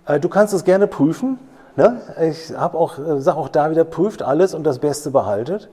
Äh, 0.06 0.20
du 0.20 0.28
kannst 0.28 0.54
es 0.54 0.62
gerne 0.62 0.86
prüfen. 0.86 1.40
Ne? 1.74 2.00
Ich 2.20 2.56
auch, 2.56 2.96
äh, 3.00 3.20
sage 3.20 3.38
auch 3.38 3.48
da 3.48 3.72
wieder, 3.72 3.82
prüft 3.82 4.22
alles 4.22 4.54
und 4.54 4.62
das 4.62 4.78
Beste 4.78 5.10
behaltet. 5.10 5.68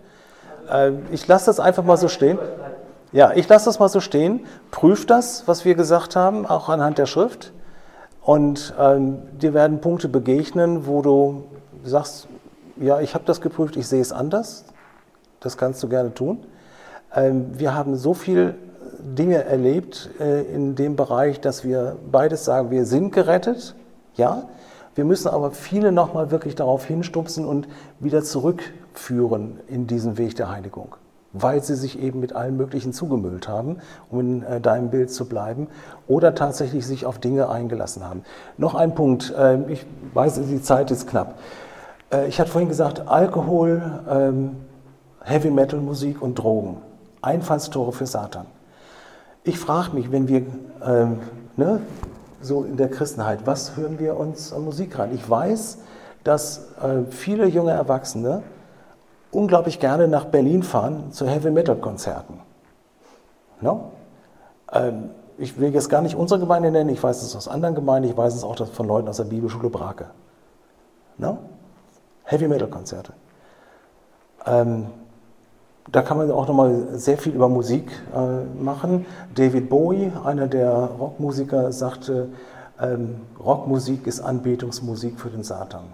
Äh, 0.71 0.93
ich 1.11 1.27
lasse 1.27 1.45
das 1.45 1.59
einfach 1.59 1.83
mal 1.83 1.97
so 1.97 2.07
stehen. 2.07 2.39
Ja, 3.11 3.31
ich 3.33 3.47
lasse 3.47 3.65
das 3.65 3.77
mal 3.77 3.89
so 3.89 3.99
stehen. 3.99 4.47
Prüft 4.71 5.11
das, 5.11 5.47
was 5.47 5.65
wir 5.65 5.75
gesagt 5.75 6.15
haben, 6.15 6.47
auch 6.47 6.67
anhand 6.67 6.97
der 6.97 7.05
Schrift. 7.05 7.53
Und 8.21 8.73
ähm, 8.79 9.19
dir 9.41 9.53
werden 9.53 9.81
Punkte 9.81 10.07
begegnen, 10.09 10.85
wo 10.85 11.01
du 11.01 11.43
sagst, 11.83 12.27
ja, 12.77 12.99
ich 12.99 13.13
habe 13.13 13.23
das 13.25 13.41
geprüft, 13.41 13.75
ich 13.75 13.87
sehe 13.87 14.01
es 14.01 14.11
anders. 14.11 14.65
Das 15.39 15.57
kannst 15.57 15.81
du 15.83 15.89
gerne 15.89 16.13
tun. 16.13 16.39
Ähm, 17.15 17.57
wir 17.57 17.73
haben 17.73 17.95
so 17.95 18.13
viel 18.13 18.55
Dinge 18.99 19.43
erlebt 19.43 20.09
äh, 20.19 20.41
in 20.43 20.75
dem 20.75 20.95
Bereich, 20.95 21.39
dass 21.39 21.63
wir 21.63 21.95
beides 22.11 22.45
sagen, 22.45 22.71
wir 22.71 22.85
sind 22.85 23.11
gerettet, 23.11 23.75
ja. 24.15 24.43
Wir 24.95 25.05
müssen 25.05 25.29
aber 25.29 25.51
viele 25.51 25.93
nochmal 25.93 26.29
wirklich 26.29 26.55
darauf 26.55 26.83
hinstupsen 26.83 27.45
und 27.45 27.69
wieder 27.99 28.21
zurückführen 28.21 29.59
in 29.67 29.87
diesen 29.87 30.17
Weg 30.17 30.35
der 30.35 30.49
Heiligung 30.49 30.95
weil 31.33 31.63
sie 31.63 31.75
sich 31.75 31.99
eben 31.99 32.19
mit 32.19 32.33
allem 32.35 32.57
Möglichen 32.57 32.93
zugemüllt 32.93 33.47
haben, 33.47 33.77
um 34.09 34.19
in 34.19 34.43
äh, 34.43 34.59
deinem 34.61 34.89
Bild 34.89 35.11
zu 35.11 35.25
bleiben, 35.25 35.67
oder 36.07 36.35
tatsächlich 36.35 36.85
sich 36.85 37.05
auf 37.05 37.19
Dinge 37.19 37.49
eingelassen 37.49 38.07
haben. 38.07 38.23
Noch 38.57 38.75
ein 38.75 38.95
Punkt, 38.95 39.33
äh, 39.37 39.59
ich 39.71 39.85
weiß, 40.13 40.41
die 40.47 40.61
Zeit 40.61 40.91
ist 40.91 41.07
knapp. 41.07 41.35
Äh, 42.11 42.27
ich 42.27 42.39
hatte 42.39 42.51
vorhin 42.51 42.69
gesagt, 42.69 43.07
Alkohol, 43.07 44.01
ähm, 44.09 44.55
Heavy 45.21 45.51
Metal 45.51 45.79
Musik 45.79 46.21
und 46.21 46.35
Drogen, 46.35 46.77
Einfallstore 47.21 47.91
für 47.91 48.05
Satan. 48.05 48.45
Ich 49.43 49.59
frage 49.59 49.95
mich, 49.95 50.11
wenn 50.11 50.27
wir 50.27 50.43
ähm, 50.85 51.19
ne, 51.57 51.81
so 52.41 52.63
in 52.63 52.77
der 52.77 52.89
Christenheit, 52.89 53.45
was 53.45 53.75
hören 53.77 53.99
wir 53.99 54.17
uns 54.17 54.53
an 54.53 54.63
Musik 54.63 54.97
rein? 54.97 55.11
Ich 55.13 55.29
weiß, 55.29 55.79
dass 56.23 56.69
äh, 56.81 57.09
viele 57.09 57.47
junge 57.47 57.71
Erwachsene 57.71 58.43
unglaublich 59.31 59.79
gerne 59.79 60.07
nach 60.07 60.25
Berlin 60.25 60.63
fahren 60.63 61.11
zu 61.11 61.27
Heavy 61.27 61.51
Metal 61.51 61.75
Konzerten. 61.75 62.39
No? 63.61 63.91
Ähm, 64.71 65.09
Ich 65.41 65.57
will 65.57 65.73
jetzt 65.73 65.89
gar 65.89 66.01
nicht 66.01 66.15
unsere 66.15 66.39
Gemeinde 66.41 66.69
nennen, 66.69 66.89
ich 66.89 67.01
weiß 67.01 67.21
es 67.23 67.33
aus 67.33 67.47
anderen 67.47 67.73
Gemeinden, 67.73 68.09
ich 68.09 68.17
weiß 68.17 68.35
es 68.35 68.43
auch 68.43 68.57
von 68.67 68.87
Leuten 68.87 69.07
aus 69.07 69.17
der 69.17 69.23
Bibelschule 69.23 69.69
Brake. 69.69 70.07
No? 71.17 71.37
Heavy 72.25 72.47
Metal 72.49 72.67
Konzerte. 72.67 73.13
Ähm, 74.45 74.87
da 75.89 76.01
kann 76.01 76.17
man 76.17 76.29
auch 76.31 76.47
nochmal 76.47 76.99
sehr 76.99 77.17
viel 77.17 77.33
über 77.33 77.47
Musik 77.47 77.89
äh, 78.13 78.61
machen. 78.61 79.05
David 79.33 79.69
Bowie, 79.69 80.11
einer 80.25 80.47
der 80.47 80.71
Rockmusiker, 80.71 81.71
sagte, 81.71 82.27
ähm, 82.81 83.21
Rockmusik 83.39 84.07
ist 84.07 84.19
Anbetungsmusik 84.19 85.19
für 85.19 85.29
den 85.29 85.43
Satan. 85.43 85.85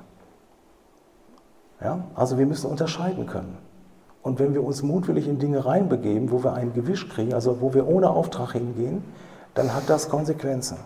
Ja? 1.86 2.00
Also 2.16 2.40
wir 2.40 2.48
müssen 2.48 2.70
unterscheiden 2.70 3.28
können. 3.28 3.60
Und 4.24 4.40
wenn 4.40 4.56
wir 4.56 4.64
uns 4.64 4.82
mutwillig 4.82 5.28
in 5.28 5.38
Dinge 5.38 5.68
reinbegeben, 5.68 6.32
wo 6.32 6.44
wir 6.44 6.54
einen 6.54 6.74
Gewisch 6.74 7.08
kriegen, 7.10 7.36
also 7.36 7.62
wo 7.62 7.76
wir 7.76 7.88
ohne 7.88 8.10
Auftrag 8.10 8.54
hingehen, 8.54 9.04
dann 9.54 9.76
hat 9.76 9.84
das 9.88 10.10
Konsequenzen. 10.10 10.78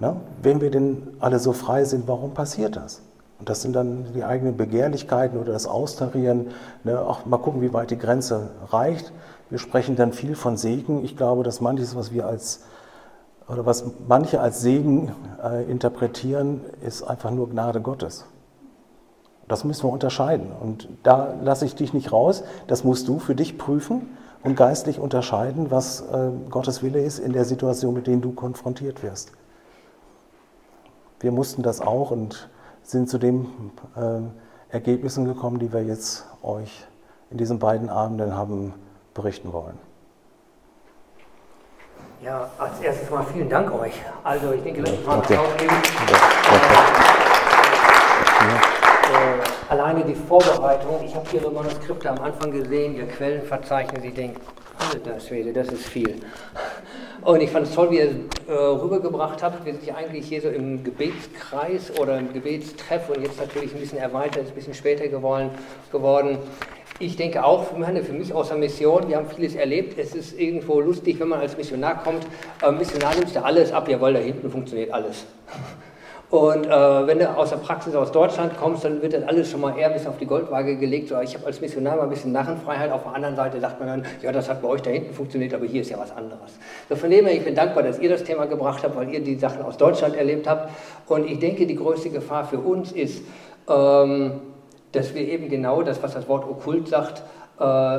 Ne? 0.00 0.16
Wenn 0.42 0.60
wir 0.60 0.70
denn 0.70 1.16
alle 1.18 1.38
so 1.38 1.54
frei 1.54 1.84
sind, 1.84 2.06
warum 2.06 2.34
passiert 2.34 2.76
das? 2.76 3.00
Und 3.38 3.48
das 3.48 3.62
sind 3.62 3.74
dann 3.74 4.12
die 4.14 4.22
eigenen 4.22 4.58
Begehrlichkeiten 4.58 5.38
oder 5.38 5.54
das 5.54 5.66
Austarieren. 5.66 6.48
Ne? 6.84 7.00
Auch 7.00 7.24
mal 7.24 7.38
gucken, 7.38 7.62
wie 7.62 7.72
weit 7.72 7.90
die 7.90 7.98
Grenze 7.98 8.50
reicht. 8.68 9.12
Wir 9.48 9.58
sprechen 9.58 9.96
dann 9.96 10.12
viel 10.12 10.36
von 10.36 10.58
Segen. 10.58 11.02
Ich 11.06 11.16
glaube, 11.16 11.42
dass 11.42 11.62
manches, 11.62 11.96
was 11.96 12.12
wir 12.12 12.26
als 12.26 12.60
oder 13.48 13.64
was 13.64 13.84
manche 14.08 14.40
als 14.40 14.60
Segen 14.60 15.12
äh, 15.42 15.64
interpretieren, 15.70 16.60
ist 16.82 17.02
einfach 17.02 17.30
nur 17.30 17.48
Gnade 17.48 17.80
Gottes. 17.80 18.26
Das 19.48 19.64
müssen 19.64 19.84
wir 19.86 19.92
unterscheiden. 19.92 20.50
Und 20.60 20.88
da 21.02 21.34
lasse 21.42 21.66
ich 21.66 21.74
dich 21.74 21.92
nicht 21.92 22.12
raus. 22.12 22.44
Das 22.66 22.84
musst 22.84 23.08
du 23.08 23.18
für 23.18 23.34
dich 23.34 23.58
prüfen 23.58 24.16
und 24.42 24.56
geistlich 24.56 24.98
unterscheiden, 24.98 25.70
was 25.70 26.00
äh, 26.02 26.30
Gottes 26.50 26.82
Wille 26.82 27.00
ist 27.00 27.18
in 27.18 27.32
der 27.32 27.44
Situation, 27.44 27.94
mit 27.94 28.06
der 28.06 28.16
du 28.16 28.32
konfrontiert 28.32 29.02
wirst. 29.02 29.32
Wir 31.20 31.32
mussten 31.32 31.62
das 31.62 31.80
auch 31.80 32.10
und 32.10 32.48
sind 32.82 33.08
zu 33.08 33.18
den 33.18 33.46
äh, 33.96 34.20
Ergebnissen 34.72 35.24
gekommen, 35.24 35.58
die 35.58 35.72
wir 35.72 35.82
jetzt 35.82 36.26
euch 36.42 36.84
in 37.30 37.38
diesen 37.38 37.58
beiden 37.58 37.88
Abenden 37.88 38.36
haben 38.36 38.74
berichten 39.14 39.52
wollen. 39.52 39.78
Ja, 42.22 42.48
als 42.58 42.80
erstes 42.80 43.10
mal 43.10 43.24
vielen 43.24 43.48
Dank 43.48 43.72
euch. 43.72 43.94
Also 44.22 44.52
ich 44.52 44.62
denke, 44.62 44.80
lass 44.82 44.90
uns 44.92 45.06
mal 45.06 45.18
Okay. 45.18 45.34
Äh, 48.40 48.73
alleine 49.74 50.04
die 50.04 50.14
Vorbereitung, 50.14 51.00
ich 51.04 51.14
habe 51.14 51.26
Ihre 51.32 51.50
Manuskripte 51.50 52.08
am 52.08 52.20
Anfang 52.20 52.52
gesehen, 52.52 52.96
Ihr 52.96 53.08
Quellenverzeichnis, 53.08 54.04
ich 54.04 54.14
denke, 54.14 54.40
alter 54.78 55.18
Schwede, 55.18 55.52
das 55.52 55.68
ist 55.68 55.86
viel. 55.86 56.14
Und 57.22 57.40
ich 57.40 57.50
fand 57.50 57.66
es 57.66 57.74
toll, 57.74 57.90
wie 57.90 57.98
ihr 57.98 58.10
äh, 58.48 58.52
rübergebracht 58.52 59.42
habt. 59.42 59.64
Wir 59.64 59.72
sind 59.72 59.86
ja 59.86 59.94
eigentlich 59.96 60.26
hier 60.26 60.42
so 60.42 60.48
im 60.48 60.84
Gebetskreis 60.84 61.90
oder 61.98 62.18
im 62.18 62.32
Gebetstreff 62.32 63.08
und 63.08 63.22
jetzt 63.22 63.40
natürlich 63.40 63.72
ein 63.74 63.80
bisschen 63.80 63.98
erweitert, 63.98 64.46
ein 64.46 64.54
bisschen 64.54 64.74
später 64.74 65.08
geworden. 65.08 65.50
geworden. 65.90 66.38
Ich 67.00 67.16
denke 67.16 67.42
auch, 67.42 67.64
für 67.64 68.12
mich 68.12 68.34
aus 68.34 68.48
der 68.48 68.58
Mission, 68.58 69.08
wir 69.08 69.16
haben 69.16 69.28
vieles 69.28 69.54
erlebt. 69.54 69.98
Es 69.98 70.14
ist 70.14 70.38
irgendwo 70.38 70.80
lustig, 70.80 71.18
wenn 71.18 71.28
man 71.28 71.40
als 71.40 71.56
Missionar 71.56 72.02
kommt. 72.02 72.26
Äh, 72.62 72.70
Missionar 72.70 73.16
nimmst 73.16 73.34
du 73.34 73.42
alles 73.42 73.72
ab, 73.72 73.88
jawohl, 73.88 74.12
da 74.12 74.20
hinten 74.20 74.50
funktioniert 74.50 74.92
alles. 74.92 75.24
Und 76.30 76.66
äh, 76.66 77.06
wenn 77.06 77.18
du 77.18 77.28
aus 77.28 77.50
der 77.50 77.58
Praxis 77.58 77.94
aus 77.94 78.10
Deutschland 78.10 78.56
kommst, 78.56 78.84
dann 78.84 79.00
wird 79.02 79.12
das 79.12 79.22
alles 79.24 79.50
schon 79.50 79.60
mal 79.60 79.78
eher 79.78 79.88
ein 79.88 79.92
bisschen 79.92 80.08
auf 80.08 80.18
die 80.18 80.26
Goldwaage 80.26 80.76
gelegt. 80.76 81.08
So, 81.08 81.20
ich 81.20 81.34
habe 81.34 81.46
als 81.46 81.60
Missionar 81.60 81.96
mal 81.96 82.04
ein 82.04 82.10
bisschen 82.10 82.32
Narrenfreiheit. 82.32 82.90
Auf 82.90 83.02
der 83.04 83.14
anderen 83.14 83.36
Seite 83.36 83.60
sagt 83.60 83.78
man 83.78 83.88
dann, 83.88 84.06
ja, 84.22 84.32
das 84.32 84.48
hat 84.48 84.62
bei 84.62 84.68
euch 84.68 84.82
da 84.82 84.90
hinten 84.90 85.12
funktioniert, 85.12 85.54
aber 85.54 85.66
hier 85.66 85.82
ist 85.82 85.90
ja 85.90 85.98
was 85.98 86.10
anderes. 86.16 86.58
So, 86.88 86.96
von 86.96 87.10
dem 87.10 87.26
her, 87.26 87.34
ich 87.34 87.44
bin 87.44 87.54
dankbar, 87.54 87.84
dass 87.84 87.98
ihr 87.98 88.08
das 88.08 88.24
Thema 88.24 88.46
gebracht 88.46 88.82
habt, 88.82 88.96
weil 88.96 89.10
ihr 89.10 89.20
die 89.20 89.36
Sachen 89.36 89.62
aus 89.62 89.76
Deutschland 89.76 90.16
erlebt 90.16 90.48
habt. 90.48 90.70
Und 91.08 91.30
ich 91.30 91.38
denke, 91.38 91.66
die 91.66 91.76
größte 91.76 92.10
Gefahr 92.10 92.44
für 92.44 92.58
uns 92.58 92.90
ist, 92.90 93.22
ähm, 93.68 94.40
dass 94.92 95.14
wir 95.14 95.22
eben 95.22 95.48
genau 95.48 95.82
das, 95.82 96.02
was 96.02 96.14
das 96.14 96.28
Wort 96.28 96.44
okkult 96.44 96.88
sagt, 96.88 97.22
äh, 97.60 97.98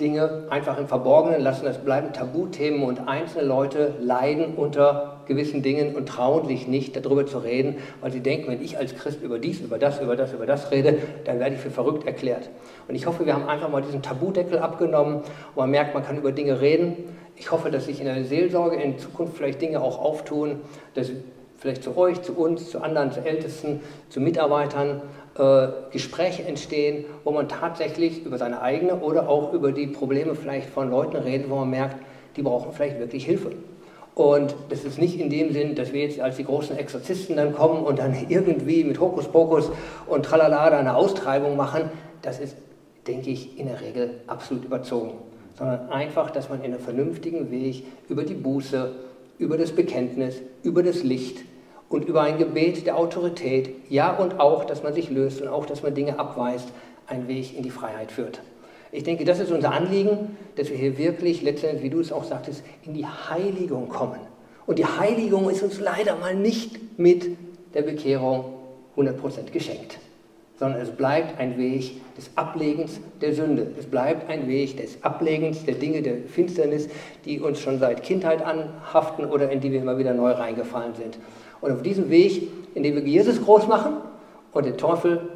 Dinge 0.00 0.44
einfach 0.50 0.78
im 0.78 0.88
Verborgenen 0.88 1.40
lassen. 1.40 1.66
Es 1.66 1.78
bleiben 1.78 2.12
Tabuthemen 2.12 2.82
und 2.82 3.08
einzelne 3.08 3.44
Leute 3.44 3.94
leiden 4.00 4.54
unter 4.56 5.20
gewissen 5.26 5.62
Dingen 5.62 5.94
und 5.94 6.08
trauen 6.08 6.46
sich 6.46 6.66
nicht, 6.66 6.96
darüber 6.96 7.26
zu 7.26 7.38
reden, 7.38 7.76
weil 8.00 8.12
sie 8.12 8.20
denken, 8.20 8.48
wenn 8.48 8.62
ich 8.62 8.76
als 8.76 8.94
Christ 8.94 9.22
über 9.22 9.38
dies, 9.38 9.60
über 9.60 9.78
das, 9.78 10.00
über 10.00 10.16
das, 10.16 10.32
über 10.32 10.46
das 10.46 10.70
rede, 10.70 10.98
dann 11.24 11.38
werde 11.38 11.54
ich 11.54 11.60
für 11.60 11.70
verrückt 11.70 12.06
erklärt. 12.06 12.50
Und 12.88 12.94
ich 12.94 13.06
hoffe, 13.06 13.24
wir 13.24 13.34
haben 13.34 13.48
einfach 13.48 13.70
mal 13.70 13.82
diesen 13.82 14.02
Tabudeckel 14.02 14.58
abgenommen 14.58 15.16
und 15.16 15.56
man 15.56 15.70
merkt, 15.70 15.94
man 15.94 16.04
kann 16.04 16.18
über 16.18 16.32
Dinge 16.32 16.60
reden. 16.60 16.96
Ich 17.36 17.50
hoffe, 17.50 17.70
dass 17.70 17.86
sich 17.86 18.00
in 18.00 18.06
der 18.06 18.24
Seelsorge 18.24 18.76
in 18.76 18.98
Zukunft 18.98 19.36
vielleicht 19.36 19.62
Dinge 19.62 19.80
auch 19.80 20.00
auftun, 20.00 20.60
dass 20.94 21.10
vielleicht 21.58 21.82
zu 21.82 21.96
euch, 21.96 22.20
zu 22.22 22.34
uns, 22.34 22.70
zu 22.70 22.82
anderen, 22.82 23.10
zu 23.10 23.24
Ältesten, 23.24 23.80
zu 24.10 24.20
Mitarbeitern 24.20 25.02
äh, 25.36 25.68
Gespräche 25.90 26.44
entstehen, 26.44 27.04
wo 27.24 27.32
man 27.32 27.48
tatsächlich 27.48 28.24
über 28.24 28.38
seine 28.38 28.62
eigene 28.62 29.00
oder 29.00 29.28
auch 29.28 29.52
über 29.52 29.72
die 29.72 29.88
Probleme 29.88 30.34
vielleicht 30.34 30.70
von 30.70 30.90
Leuten 30.90 31.16
redet, 31.16 31.50
wo 31.50 31.56
man 31.56 31.70
merkt, 31.70 31.96
die 32.36 32.42
brauchen 32.42 32.72
vielleicht 32.72 32.98
wirklich 32.98 33.24
Hilfe. 33.24 33.52
Und 34.14 34.54
das 34.68 34.84
ist 34.84 34.98
nicht 34.98 35.18
in 35.18 35.28
dem 35.28 35.52
Sinn, 35.52 35.74
dass 35.74 35.92
wir 35.92 36.02
jetzt 36.02 36.20
als 36.20 36.36
die 36.36 36.44
großen 36.44 36.78
Exorzisten 36.78 37.36
dann 37.36 37.52
kommen 37.52 37.82
und 37.82 37.98
dann 37.98 38.14
irgendwie 38.28 38.84
mit 38.84 39.00
Hokuspokus 39.00 39.70
und 40.06 40.24
Tralala 40.24 40.70
da 40.70 40.78
eine 40.78 40.94
Austreibung 40.94 41.56
machen. 41.56 41.90
Das 42.22 42.38
ist, 42.38 42.56
denke 43.06 43.30
ich, 43.30 43.58
in 43.58 43.66
der 43.66 43.80
Regel 43.80 44.20
absolut 44.28 44.64
überzogen. 44.64 45.14
Sondern 45.58 45.88
einfach, 45.90 46.30
dass 46.30 46.48
man 46.48 46.60
in 46.60 46.72
einem 46.72 46.80
vernünftigen 46.80 47.50
Weg 47.50 47.84
über 48.08 48.22
die 48.22 48.34
Buße, 48.34 48.92
über 49.38 49.56
das 49.56 49.72
Bekenntnis, 49.72 50.36
über 50.62 50.82
das 50.82 51.02
Licht 51.02 51.38
und 51.94 52.06
über 52.06 52.22
ein 52.22 52.38
Gebet 52.38 52.86
der 52.86 52.98
Autorität, 52.98 53.70
ja 53.88 54.16
und 54.16 54.40
auch, 54.40 54.64
dass 54.64 54.82
man 54.82 54.94
sich 54.94 55.10
löst 55.10 55.40
und 55.40 55.46
auch, 55.46 55.64
dass 55.64 55.84
man 55.84 55.94
Dinge 55.94 56.18
abweist, 56.18 56.68
einen 57.06 57.28
Weg 57.28 57.56
in 57.56 57.62
die 57.62 57.70
Freiheit 57.70 58.10
führt. 58.10 58.40
Ich 58.90 59.04
denke, 59.04 59.24
das 59.24 59.38
ist 59.38 59.52
unser 59.52 59.72
Anliegen, 59.72 60.36
dass 60.56 60.70
wir 60.70 60.76
hier 60.76 60.98
wirklich 60.98 61.42
letztendlich, 61.42 61.84
wie 61.84 61.90
du 61.90 62.00
es 62.00 62.10
auch 62.10 62.24
sagtest, 62.24 62.64
in 62.82 62.94
die 62.94 63.06
Heiligung 63.06 63.88
kommen. 63.88 64.18
Und 64.66 64.80
die 64.80 64.84
Heiligung 64.84 65.48
ist 65.48 65.62
uns 65.62 65.78
leider 65.78 66.16
mal 66.16 66.34
nicht 66.34 66.98
mit 66.98 67.36
der 67.74 67.82
Bekehrung 67.82 68.54
100% 68.96 69.52
geschenkt, 69.52 69.98
sondern 70.58 70.80
es 70.80 70.90
bleibt 70.90 71.38
ein 71.38 71.56
Weg 71.58 72.00
des 72.16 72.30
Ablegens 72.34 72.98
der 73.20 73.34
Sünde. 73.34 73.68
Es 73.78 73.86
bleibt 73.86 74.28
ein 74.28 74.48
Weg 74.48 74.78
des 74.78 75.02
Ablegens 75.04 75.64
der 75.64 75.74
Dinge 75.74 76.02
der 76.02 76.16
Finsternis, 76.26 76.88
die 77.24 77.38
uns 77.38 77.60
schon 77.60 77.78
seit 77.78 78.02
Kindheit 78.02 78.44
anhaften 78.44 79.26
oder 79.26 79.48
in 79.50 79.60
die 79.60 79.70
wir 79.70 79.80
immer 79.80 79.98
wieder 79.98 80.14
neu 80.14 80.32
reingefallen 80.32 80.94
sind. 80.96 81.18
Und 81.64 81.72
auf 81.72 81.80
diesem 81.82 82.10
Weg, 82.10 82.46
indem 82.74 82.96
wir 82.96 83.02
Jesus 83.02 83.42
groß 83.42 83.68
machen 83.68 83.94
und 84.52 84.66
den 84.66 84.76
Teufel 84.76 85.30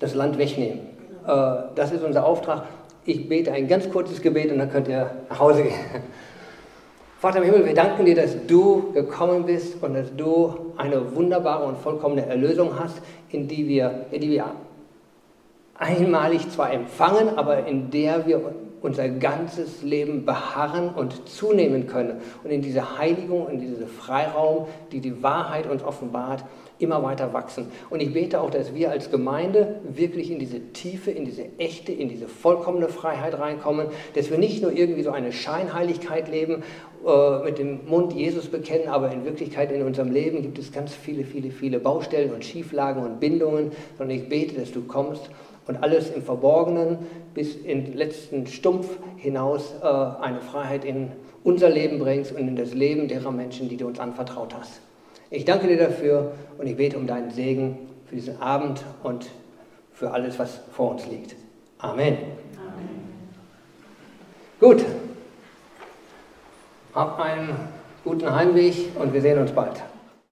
das 0.00 0.12
Land 0.12 0.36
wegnehmen. 0.36 0.80
Äh, 1.24 1.54
das 1.76 1.92
ist 1.92 2.02
unser 2.02 2.26
Auftrag. 2.26 2.64
Ich 3.04 3.28
bete 3.28 3.52
ein 3.52 3.68
ganz 3.68 3.88
kurzes 3.88 4.20
Gebet 4.20 4.50
und 4.50 4.58
dann 4.58 4.72
könnt 4.72 4.88
ihr 4.88 5.08
nach 5.30 5.38
Hause 5.38 5.62
gehen. 5.62 5.74
Vater 7.20 7.38
im 7.38 7.44
Himmel, 7.44 7.64
wir 7.64 7.74
danken 7.74 8.04
dir, 8.04 8.16
dass 8.16 8.34
du 8.48 8.92
gekommen 8.92 9.46
bist 9.46 9.80
und 9.80 9.94
dass 9.94 10.16
du 10.16 10.72
eine 10.76 11.14
wunderbare 11.14 11.64
und 11.64 11.78
vollkommene 11.78 12.26
Erlösung 12.26 12.76
hast, 12.76 13.00
in 13.30 13.46
die 13.46 13.68
wir, 13.68 14.06
in 14.10 14.20
die 14.20 14.30
wir 14.30 14.46
einmalig 15.78 16.50
zwar 16.50 16.72
empfangen, 16.72 17.38
aber 17.38 17.68
in 17.68 17.92
der 17.92 18.26
wir 18.26 18.52
unser 18.82 19.08
ganzes 19.08 19.82
Leben 19.82 20.24
beharren 20.24 20.90
und 20.90 21.28
zunehmen 21.28 21.86
können 21.86 22.20
und 22.44 22.50
in 22.50 22.62
diese 22.62 22.98
Heiligung, 22.98 23.48
in 23.48 23.60
diesen 23.60 23.86
Freiraum, 23.86 24.66
die 24.90 25.00
die 25.00 25.22
Wahrheit 25.22 25.68
uns 25.70 25.82
offenbart, 25.82 26.44
immer 26.78 27.02
weiter 27.02 27.32
wachsen. 27.32 27.66
Und 27.90 28.00
ich 28.00 28.12
bete 28.12 28.40
auch, 28.40 28.50
dass 28.50 28.74
wir 28.74 28.90
als 28.90 29.10
Gemeinde 29.10 29.80
wirklich 29.88 30.30
in 30.30 30.38
diese 30.38 30.60
Tiefe, 30.72 31.12
in 31.12 31.24
diese 31.24 31.44
echte, 31.58 31.92
in 31.92 32.08
diese 32.08 32.26
vollkommene 32.26 32.88
Freiheit 32.88 33.38
reinkommen, 33.38 33.86
dass 34.14 34.30
wir 34.30 34.38
nicht 34.38 34.62
nur 34.62 34.72
irgendwie 34.72 35.02
so 35.02 35.12
eine 35.12 35.32
Scheinheiligkeit 35.32 36.28
leben, 36.28 36.64
äh, 37.06 37.44
mit 37.44 37.58
dem 37.58 37.86
Mund 37.86 38.12
Jesus 38.12 38.48
bekennen, 38.48 38.88
aber 38.88 39.10
in 39.12 39.24
Wirklichkeit 39.24 39.72
in 39.72 39.82
unserem 39.82 40.10
Leben 40.12 40.42
gibt 40.42 40.58
es 40.58 40.72
ganz 40.72 40.92
viele, 40.92 41.24
viele, 41.24 41.50
viele 41.50 41.80
Baustellen 41.80 42.32
und 42.32 42.44
Schieflagen 42.44 43.02
und 43.02 43.20
Bindungen, 43.20 43.72
sondern 43.98 44.16
ich 44.16 44.28
bete, 44.28 44.60
dass 44.60 44.72
du 44.72 44.82
kommst 44.82 45.30
und 45.66 45.82
alles 45.82 46.10
im 46.10 46.22
Verborgenen 46.22 46.98
bis 47.34 47.54
in 47.56 47.84
den 47.84 47.94
letzten 47.94 48.46
Stumpf 48.46 48.88
hinaus 49.16 49.74
äh, 49.82 49.86
eine 49.86 50.40
Freiheit 50.40 50.84
in 50.84 51.12
unser 51.44 51.70
Leben 51.70 51.98
bringst 51.98 52.32
und 52.32 52.46
in 52.46 52.56
das 52.56 52.74
Leben 52.74 53.08
derer 53.08 53.30
Menschen, 53.30 53.68
die 53.68 53.76
du 53.76 53.86
uns 53.86 53.98
anvertraut 53.98 54.54
hast. 54.54 54.80
Ich 55.30 55.44
danke 55.44 55.66
dir 55.66 55.78
dafür 55.78 56.32
und 56.58 56.66
ich 56.66 56.76
bete 56.76 56.96
um 56.96 57.06
deinen 57.06 57.30
Segen 57.30 57.78
für 58.06 58.16
diesen 58.16 58.40
Abend 58.40 58.84
und 59.02 59.30
für 59.92 60.10
alles, 60.10 60.38
was 60.38 60.60
vor 60.72 60.90
uns 60.90 61.06
liegt. 61.06 61.36
Amen. 61.78 62.18
Amen. 62.58 63.12
Gut. 64.60 64.84
Habt 66.94 67.20
einen 67.20 67.56
guten 68.04 68.34
Heimweg 68.34 68.74
und 68.98 69.12
wir 69.14 69.22
sehen 69.22 69.38
uns 69.38 69.52
bald. 69.52 69.82